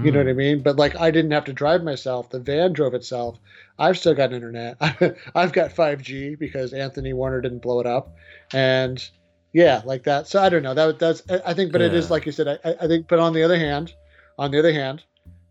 you 0.00 0.10
know 0.10 0.20
what 0.20 0.28
I 0.28 0.32
mm. 0.32 0.36
mean? 0.36 0.62
But 0.62 0.76
like 0.76 0.96
I 0.96 1.10
didn't 1.10 1.32
have 1.32 1.44
to 1.44 1.52
drive 1.52 1.84
myself. 1.84 2.30
The 2.30 2.40
van 2.40 2.72
drove 2.72 2.94
itself. 2.94 3.38
I've 3.78 3.98
still 3.98 4.14
got 4.14 4.32
internet. 4.32 4.78
I've 5.34 5.52
got 5.52 5.74
5G 5.74 6.38
because 6.38 6.72
Anthony 6.72 7.12
Warner 7.12 7.42
didn't 7.42 7.60
blow 7.60 7.78
it 7.78 7.86
up. 7.86 8.16
And 8.54 9.06
yeah, 9.52 9.82
like 9.84 10.04
that. 10.04 10.28
So 10.28 10.42
I 10.42 10.48
don't 10.48 10.62
know. 10.62 10.72
That 10.72 10.98
that's 10.98 11.22
I 11.44 11.52
think, 11.52 11.72
but 11.72 11.82
it 11.82 11.92
is 11.92 12.10
like 12.10 12.24
you 12.24 12.32
said. 12.32 12.58
I, 12.64 12.74
I 12.80 12.86
think, 12.86 13.06
but 13.06 13.18
on 13.18 13.34
the 13.34 13.42
other 13.42 13.58
hand, 13.58 13.92
on 14.38 14.50
the 14.50 14.58
other 14.58 14.72
hand, 14.72 15.04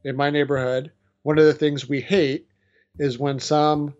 in 0.03 0.16
my 0.16 0.32
neighborhood, 0.32 0.91
one 1.22 1.38
of 1.38 1.45
the 1.45 1.53
things 1.53 1.88
we 1.88 2.02
hate 2.02 2.48
is 2.98 3.20
when 3.20 3.40
some, 3.40 3.94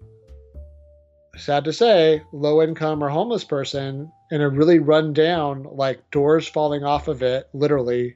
sad 1.38 1.66
to 1.66 1.74
say, 1.74 2.24
low 2.34 2.64
income 2.64 3.04
or 3.04 3.10
homeless 3.10 3.44
person 3.44 4.12
in 4.32 4.42
a 4.42 4.50
really 4.50 4.80
run 4.80 5.14
down, 5.14 5.68
like 5.72 6.10
doors 6.10 6.48
falling 6.48 6.84
off 6.84 7.08
of 7.08 7.22
it, 7.22 7.50
literally, 7.54 8.16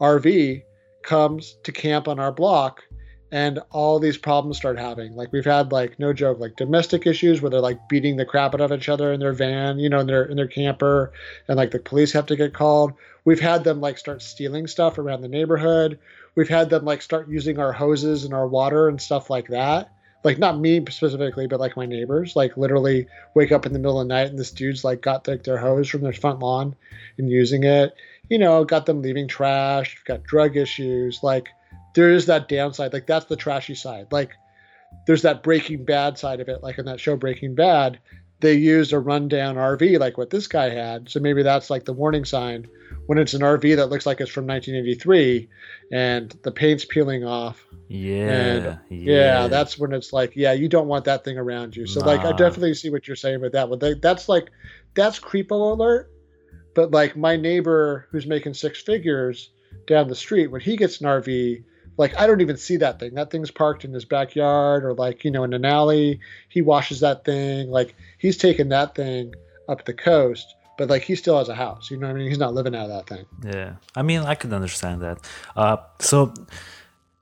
RV 0.00 0.62
comes 1.02 1.56
to 1.64 1.72
camp 1.72 2.06
on 2.06 2.20
our 2.20 2.30
block 2.32 2.84
and 3.30 3.58
all 3.70 3.98
these 3.98 4.16
problems 4.16 4.56
start 4.56 4.78
having 4.78 5.14
like 5.14 5.30
we've 5.32 5.44
had 5.44 5.70
like 5.70 5.98
no 5.98 6.12
joke 6.12 6.38
like 6.38 6.56
domestic 6.56 7.06
issues 7.06 7.42
where 7.42 7.50
they're 7.50 7.60
like 7.60 7.88
beating 7.88 8.16
the 8.16 8.24
crap 8.24 8.54
out 8.54 8.60
of 8.60 8.72
each 8.72 8.88
other 8.88 9.12
in 9.12 9.20
their 9.20 9.34
van 9.34 9.78
you 9.78 9.88
know 9.88 10.00
in 10.00 10.06
their 10.06 10.24
in 10.24 10.36
their 10.36 10.48
camper 10.48 11.12
and 11.46 11.56
like 11.56 11.70
the 11.70 11.78
police 11.78 12.12
have 12.12 12.26
to 12.26 12.36
get 12.36 12.54
called. 12.54 12.92
We've 13.24 13.40
had 13.40 13.64
them 13.64 13.80
like 13.80 13.98
start 13.98 14.22
stealing 14.22 14.66
stuff 14.66 14.96
around 14.96 15.20
the 15.20 15.28
neighborhood. 15.28 15.98
We've 16.34 16.48
had 16.48 16.70
them 16.70 16.84
like 16.84 17.02
start 17.02 17.28
using 17.28 17.58
our 17.58 17.72
hoses 17.72 18.24
and 18.24 18.32
our 18.32 18.46
water 18.46 18.88
and 18.88 19.00
stuff 19.00 19.28
like 19.28 19.48
that 19.48 19.92
like 20.28 20.38
not 20.38 20.58
me 20.58 20.84
specifically 20.88 21.46
but 21.46 21.58
like 21.58 21.76
my 21.76 21.86
neighbors 21.86 22.36
like 22.36 22.56
literally 22.56 23.06
wake 23.34 23.50
up 23.50 23.66
in 23.66 23.72
the 23.72 23.78
middle 23.78 24.00
of 24.00 24.06
the 24.06 24.14
night 24.14 24.28
and 24.28 24.38
this 24.38 24.52
dude's 24.52 24.84
like 24.84 25.00
got 25.00 25.26
like 25.26 25.42
their 25.42 25.58
hose 25.58 25.88
from 25.88 26.02
their 26.02 26.12
front 26.12 26.38
lawn 26.38 26.76
and 27.16 27.28
using 27.30 27.64
it 27.64 27.94
you 28.28 28.38
know, 28.38 28.64
got 28.64 28.86
them 28.86 29.02
leaving 29.02 29.28
trash, 29.28 30.02
got 30.04 30.22
drug 30.22 30.56
issues. 30.56 31.22
Like, 31.22 31.48
there 31.94 32.10
is 32.10 32.26
that 32.26 32.48
downside. 32.48 32.92
Like, 32.92 33.06
that's 33.06 33.26
the 33.26 33.36
trashy 33.36 33.74
side. 33.74 34.08
Like, 34.10 34.32
there's 35.06 35.22
that 35.22 35.42
Breaking 35.42 35.84
Bad 35.84 36.18
side 36.18 36.40
of 36.40 36.48
it. 36.48 36.62
Like, 36.62 36.78
in 36.78 36.86
that 36.86 37.00
show 37.00 37.16
Breaking 37.16 37.54
Bad, 37.54 37.98
they 38.40 38.54
used 38.54 38.92
a 38.92 38.98
rundown 38.98 39.56
RV 39.56 39.98
like 39.98 40.16
what 40.16 40.30
this 40.30 40.46
guy 40.46 40.70
had. 40.70 41.08
So 41.08 41.20
maybe 41.20 41.42
that's 41.42 41.70
like 41.70 41.84
the 41.84 41.92
warning 41.92 42.24
sign 42.24 42.68
when 43.08 43.16
it's 43.16 43.32
an 43.32 43.40
RV 43.40 43.76
that 43.76 43.86
looks 43.86 44.04
like 44.04 44.20
it's 44.20 44.30
from 44.30 44.46
1983 44.46 45.48
and 45.90 46.30
the 46.42 46.52
paint's 46.52 46.84
peeling 46.84 47.24
off. 47.24 47.64
Yeah, 47.88 48.76
yeah, 48.88 48.88
yeah, 48.90 49.48
that's 49.48 49.78
when 49.78 49.94
it's 49.94 50.12
like, 50.12 50.36
yeah, 50.36 50.52
you 50.52 50.68
don't 50.68 50.88
want 50.88 51.06
that 51.06 51.24
thing 51.24 51.38
around 51.38 51.74
you. 51.74 51.86
So, 51.86 52.00
like, 52.00 52.20
I 52.20 52.32
definitely 52.32 52.74
see 52.74 52.90
what 52.90 53.08
you're 53.08 53.16
saying 53.16 53.40
with 53.40 53.52
that 53.52 53.70
one. 53.70 53.78
That's 54.02 54.28
like, 54.28 54.50
that's 54.94 55.18
creepo 55.18 55.72
alert. 55.72 56.12
But 56.74 56.90
like 56.90 57.16
my 57.16 57.36
neighbor 57.36 58.06
who's 58.10 58.26
making 58.26 58.54
six 58.54 58.82
figures 58.82 59.50
down 59.86 60.06
the 60.06 60.14
street, 60.14 60.48
when 60.48 60.60
he 60.60 60.76
gets 60.76 61.00
an 61.00 61.06
RV, 61.06 61.64
like 61.96 62.14
I 62.16 62.26
don't 62.26 62.42
even 62.42 62.56
see 62.56 62.76
that 62.76 63.00
thing. 63.00 63.14
That 63.14 63.30
thing's 63.30 63.50
parked 63.50 63.84
in 63.84 63.92
his 63.92 64.04
backyard 64.04 64.84
or 64.84 64.94
like, 64.94 65.24
you 65.24 65.30
know, 65.30 65.44
in 65.44 65.54
an 65.54 65.64
alley. 65.64 66.20
He 66.50 66.62
washes 66.62 67.00
that 67.00 67.24
thing. 67.24 67.70
Like 67.70 67.96
he's 68.18 68.36
taking 68.36 68.68
that 68.68 68.94
thing 68.94 69.34
up 69.68 69.86
the 69.86 69.94
coast, 69.94 70.54
but 70.78 70.88
like 70.88 71.02
he 71.02 71.14
still 71.16 71.36
has 71.36 71.50
a 71.50 71.54
house. 71.54 71.90
You 71.90 71.98
know 71.98 72.06
what 72.06 72.14
I 72.14 72.18
mean? 72.18 72.28
He's 72.28 72.38
not 72.38 72.54
living 72.54 72.74
out 72.74 72.88
of 72.88 72.92
that 72.96 73.06
thing. 73.06 73.26
Yeah, 73.44 73.74
I 73.94 74.02
mean, 74.02 74.20
I 74.20 74.34
could 74.34 74.52
understand 74.54 75.02
that. 75.02 75.18
Uh, 75.54 75.76
so, 75.98 76.32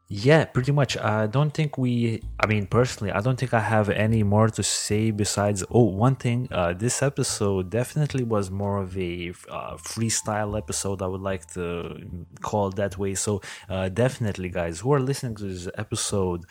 yeah, 0.08 0.44
pretty 0.44 0.72
much. 0.72 0.96
I 0.98 1.26
don't 1.26 1.52
think 1.52 1.78
we. 1.78 2.22
I 2.38 2.46
mean, 2.46 2.66
personally, 2.66 3.12
I 3.12 3.20
don't 3.20 3.38
think 3.40 3.54
I 3.54 3.60
have 3.60 3.88
any 3.88 4.22
more 4.22 4.48
to 4.50 4.62
say 4.62 5.10
besides. 5.10 5.64
Oh, 5.70 5.84
one 5.84 6.16
thing. 6.16 6.48
Uh, 6.52 6.74
this 6.74 7.02
episode 7.02 7.70
definitely 7.70 8.22
was 8.22 8.50
more 8.50 8.76
of 8.78 8.96
a 8.96 9.30
uh, 9.48 9.76
freestyle 9.78 10.56
episode. 10.56 11.02
I 11.02 11.06
would 11.06 11.22
like 11.22 11.46
to 11.54 11.98
call 12.42 12.70
that 12.70 12.98
way. 12.98 13.14
So, 13.14 13.40
uh, 13.68 13.88
definitely, 13.88 14.50
guys 14.50 14.80
who 14.80 14.92
are 14.92 15.00
listening 15.00 15.34
to 15.36 15.44
this 15.44 15.68
episode, 15.76 16.44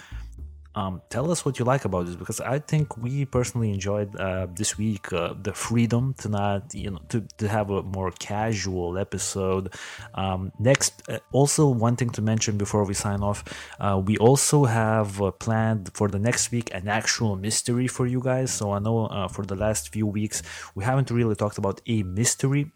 um, 0.75 1.01
tell 1.09 1.31
us 1.31 1.45
what 1.45 1.57
you 1.57 1.65
like 1.65 1.85
about 1.85 2.05
this 2.05 2.15
because 2.15 2.41
I 2.41 2.59
think 2.59 2.97
we 2.97 3.25
personally 3.25 3.71
enjoyed 3.71 4.13
uh, 4.17 4.47
this 4.53 4.77
week 4.77 5.11
uh, 5.13 5.33
the 5.41 5.53
freedom 5.53 6.13
to 6.19 6.29
not 6.29 6.75
you 6.75 6.91
know 6.91 6.99
to, 7.09 7.21
to 7.37 7.47
have 7.47 7.69
a 7.69 7.81
more 7.81 8.11
casual 8.11 8.97
episode. 8.97 9.73
Um, 10.13 10.51
next, 10.59 11.01
uh, 11.09 11.19
also 11.31 11.67
one 11.67 11.95
thing 11.95 12.09
to 12.11 12.21
mention 12.21 12.57
before 12.57 12.83
we 12.83 12.93
sign 12.93 13.23
off, 13.23 13.43
uh, 13.79 14.01
we 14.05 14.17
also 14.17 14.65
have 14.65 15.21
uh, 15.21 15.31
planned 15.31 15.91
for 15.93 16.09
the 16.09 16.19
next 16.19 16.51
week 16.51 16.73
an 16.73 16.89
actual 16.89 17.37
mystery 17.37 17.87
for 17.87 18.05
you 18.05 18.19
guys. 18.19 18.51
So 18.51 18.71
I 18.71 18.79
know 18.79 19.05
uh, 19.05 19.29
for 19.29 19.45
the 19.45 19.55
last 19.55 19.93
few 19.93 20.07
weeks 20.07 20.43
we 20.75 20.83
haven't 20.83 21.09
really 21.09 21.35
talked 21.35 21.57
about 21.57 21.79
a 21.87 22.03
mystery 22.03 22.71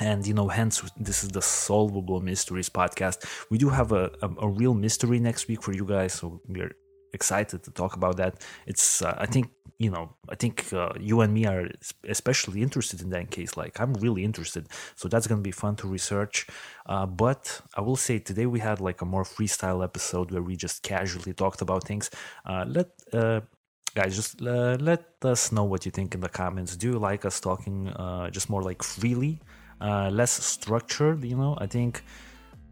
and 0.00 0.26
you 0.26 0.34
know 0.34 0.48
hence 0.48 0.82
this 0.96 1.22
is 1.22 1.30
the 1.30 1.40
solvable 1.40 2.20
mysteries 2.20 2.68
podcast 2.68 3.24
we 3.48 3.56
do 3.56 3.68
have 3.68 3.92
a, 3.92 4.10
a, 4.22 4.28
a 4.40 4.48
real 4.48 4.74
mystery 4.74 5.20
next 5.20 5.46
week 5.46 5.62
for 5.62 5.72
you 5.72 5.84
guys 5.84 6.12
so 6.12 6.40
we're 6.48 6.74
excited 7.14 7.62
to 7.66 7.70
talk 7.70 7.92
about 7.96 8.16
that. 8.22 8.32
It's 8.66 8.86
uh, 9.02 9.14
i 9.18 9.26
think 9.34 9.46
you 9.84 9.90
know 9.94 10.06
i 10.34 10.36
think 10.42 10.54
uh, 10.72 10.92
you 11.10 11.16
and 11.24 11.32
me 11.38 11.42
are 11.52 11.64
especially 12.16 12.60
interested 12.66 12.98
in 13.04 13.10
that 13.16 13.26
case. 13.30 13.56
Like 13.62 13.74
i'm 13.82 13.94
really 13.94 14.22
interested. 14.30 14.64
So 15.00 15.04
that's 15.08 15.26
gonna 15.28 15.48
be 15.52 15.56
fun 15.64 15.74
to 15.76 15.86
research. 15.98 16.36
Uh, 16.92 17.06
but 17.06 17.42
i 17.78 17.80
will 17.86 18.00
say 18.06 18.18
today 18.18 18.46
we 18.46 18.60
had 18.60 18.78
like 18.88 19.00
a 19.06 19.08
more 19.14 19.24
freestyle 19.24 19.80
episode 19.88 20.26
where 20.32 20.42
we 20.48 20.54
just 20.66 20.82
casually 20.82 21.32
talked 21.42 21.60
about 21.66 21.80
things. 21.90 22.10
Uh, 22.50 22.64
let 22.76 22.88
uh, 23.12 23.40
guys 23.94 24.12
just 24.20 24.42
uh, 24.42 24.76
let 24.90 25.04
us 25.22 25.52
know 25.52 25.64
what 25.72 25.80
you 25.86 25.92
think 25.98 26.14
in 26.16 26.20
the 26.20 26.32
comments. 26.42 26.76
Do 26.76 26.86
you 26.92 26.98
like 27.10 27.24
us 27.24 27.40
talking 27.40 27.76
just 28.36 28.50
more 28.50 28.62
like 28.70 28.82
freely? 28.82 29.34
Less 30.20 30.32
structured 30.54 31.24
you 31.24 31.36
know? 31.36 31.52
I 31.64 31.66
think 31.66 32.02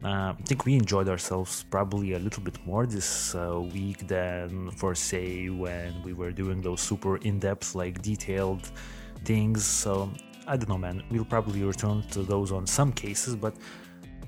Uh, 0.04 0.34
I 0.38 0.42
think 0.46 0.64
we 0.64 0.74
enjoyed 0.74 1.08
ourselves 1.08 1.64
probably 1.70 2.14
a 2.14 2.18
little 2.18 2.42
bit 2.42 2.58
more 2.66 2.86
this 2.86 3.34
uh, 3.36 3.60
week 3.60 4.08
than, 4.08 4.70
for 4.72 4.94
say, 4.94 5.48
when 5.48 6.02
we 6.02 6.12
were 6.12 6.32
doing 6.32 6.60
those 6.60 6.80
super 6.80 7.18
in 7.18 7.38
depth, 7.38 7.74
like 7.76 8.02
detailed 8.02 8.72
things. 9.24 9.64
So 9.64 10.10
I 10.48 10.56
don't 10.56 10.68
know, 10.68 10.78
man. 10.78 11.04
We'll 11.10 11.24
probably 11.24 11.62
return 11.62 12.02
to 12.10 12.22
those 12.22 12.50
on 12.50 12.66
some 12.66 12.92
cases, 12.92 13.36
but 13.36 13.54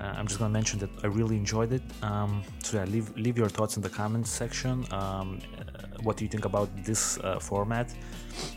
uh, 0.00 0.04
I'm 0.04 0.26
just 0.26 0.38
gonna 0.38 0.52
mention 0.52 0.78
that 0.80 0.90
I 1.02 1.08
really 1.08 1.36
enjoyed 1.36 1.72
it. 1.72 1.82
Um, 2.02 2.42
so 2.62 2.78
yeah, 2.78 2.84
leave 2.84 3.16
leave 3.16 3.36
your 3.36 3.48
thoughts 3.48 3.76
in 3.76 3.82
the 3.82 3.88
comments 3.88 4.30
section. 4.30 4.84
Um, 4.92 5.40
uh, 5.58 6.02
what 6.02 6.16
do 6.16 6.24
you 6.24 6.30
think 6.30 6.44
about 6.44 6.68
this 6.84 7.18
uh, 7.18 7.38
format? 7.38 7.92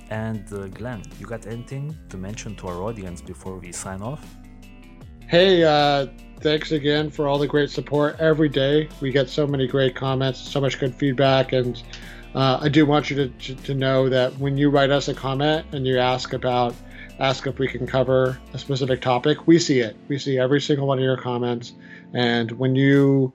And 0.09 0.51
uh, 0.53 0.67
Glenn, 0.67 1.01
you 1.19 1.25
got 1.25 1.47
anything 1.47 1.97
to 2.09 2.17
mention 2.17 2.55
to 2.57 2.67
our 2.67 2.81
audience 2.83 3.21
before 3.21 3.57
we 3.57 3.71
sign 3.71 4.01
off? 4.01 4.23
Hey, 5.27 5.63
uh, 5.63 6.07
thanks 6.39 6.71
again 6.71 7.09
for 7.09 7.27
all 7.27 7.37
the 7.37 7.47
great 7.47 7.69
support 7.69 8.15
every 8.19 8.49
day. 8.49 8.89
We 9.01 9.11
get 9.11 9.29
so 9.29 9.47
many 9.47 9.67
great 9.67 9.95
comments, 9.95 10.39
so 10.39 10.61
much 10.61 10.79
good 10.79 10.95
feedback, 10.95 11.53
and 11.53 11.81
uh, 12.35 12.59
I 12.61 12.69
do 12.69 12.85
want 12.85 13.09
you 13.09 13.27
to, 13.27 13.55
to, 13.55 13.73
know 13.73 14.09
that 14.09 14.37
when 14.37 14.57
you 14.57 14.69
write 14.69 14.91
us 14.91 15.07
a 15.07 15.13
comment 15.13 15.65
and 15.71 15.87
you 15.87 15.97
ask 15.97 16.33
about 16.33 16.75
ask 17.19 17.47
if 17.47 17.57
we 17.57 17.67
can 17.67 17.87
cover 17.87 18.39
a 18.53 18.59
specific 18.59 19.01
topic, 19.01 19.47
we 19.47 19.57
see 19.57 19.79
it. 19.79 19.95
We 20.07 20.19
see 20.19 20.37
every 20.37 20.61
single 20.61 20.85
one 20.85 20.99
of 20.99 21.03
your 21.03 21.17
comments, 21.17 21.73
and 22.13 22.51
when 22.51 22.75
you 22.75 23.33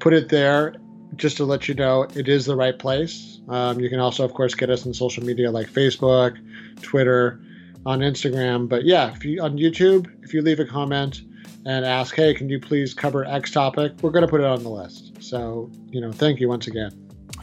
put 0.00 0.12
it 0.12 0.28
there, 0.28 0.74
just 1.16 1.36
to 1.36 1.44
let 1.44 1.68
you 1.68 1.74
know, 1.74 2.02
it 2.14 2.28
is 2.28 2.46
the 2.46 2.56
right 2.56 2.78
place. 2.78 3.40
Um, 3.48 3.78
you 3.78 3.88
can 3.88 4.00
also, 4.00 4.24
of 4.24 4.34
course, 4.34 4.54
get 4.54 4.70
us 4.70 4.86
on 4.86 4.94
social 4.94 5.24
media 5.24 5.50
like 5.50 5.68
Facebook, 5.68 6.36
Twitter, 6.82 7.40
on 7.84 8.00
Instagram. 8.00 8.68
But 8.68 8.84
yeah, 8.84 9.12
if 9.14 9.24
you 9.24 9.42
on 9.42 9.58
YouTube, 9.58 10.10
if 10.24 10.32
you 10.34 10.42
leave 10.42 10.60
a 10.60 10.64
comment 10.64 11.22
and 11.64 11.84
ask, 11.84 12.14
hey, 12.14 12.34
can 12.34 12.48
you 12.48 12.58
please 12.58 12.94
cover 12.94 13.24
X 13.24 13.50
topic, 13.50 13.92
we're 14.02 14.10
going 14.10 14.24
to 14.24 14.28
put 14.28 14.40
it 14.40 14.46
on 14.46 14.62
the 14.62 14.68
list. 14.68 15.22
So, 15.22 15.70
you 15.90 16.00
know, 16.00 16.12
thank 16.12 16.40
you 16.40 16.48
once 16.48 16.66
again. 16.66 16.90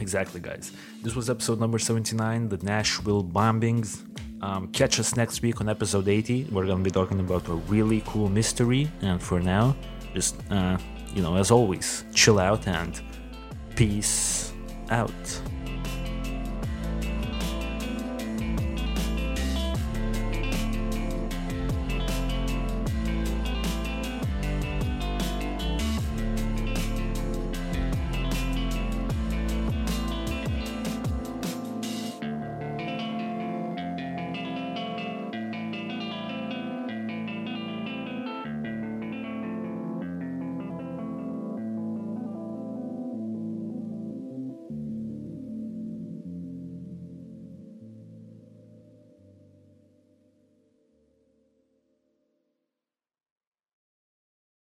Exactly, 0.00 0.40
guys. 0.40 0.72
This 1.02 1.14
was 1.14 1.28
episode 1.28 1.60
number 1.60 1.78
79, 1.78 2.48
the 2.48 2.56
Nashville 2.58 3.24
bombings. 3.24 4.06
Um, 4.42 4.68
catch 4.68 4.98
us 4.98 5.16
next 5.16 5.42
week 5.42 5.60
on 5.60 5.68
episode 5.68 6.08
80. 6.08 6.48
We're 6.50 6.64
going 6.64 6.78
to 6.78 6.84
be 6.84 6.90
talking 6.90 7.20
about 7.20 7.46
a 7.48 7.54
really 7.54 8.02
cool 8.06 8.28
mystery. 8.28 8.90
And 9.02 9.22
for 9.22 9.40
now, 9.40 9.76
just, 10.14 10.36
uh, 10.50 10.78
you 11.14 11.22
know, 11.22 11.36
as 11.36 11.50
always, 11.50 12.04
chill 12.14 12.38
out 12.38 12.66
and 12.66 13.00
peace 13.76 14.52
out. 14.90 15.10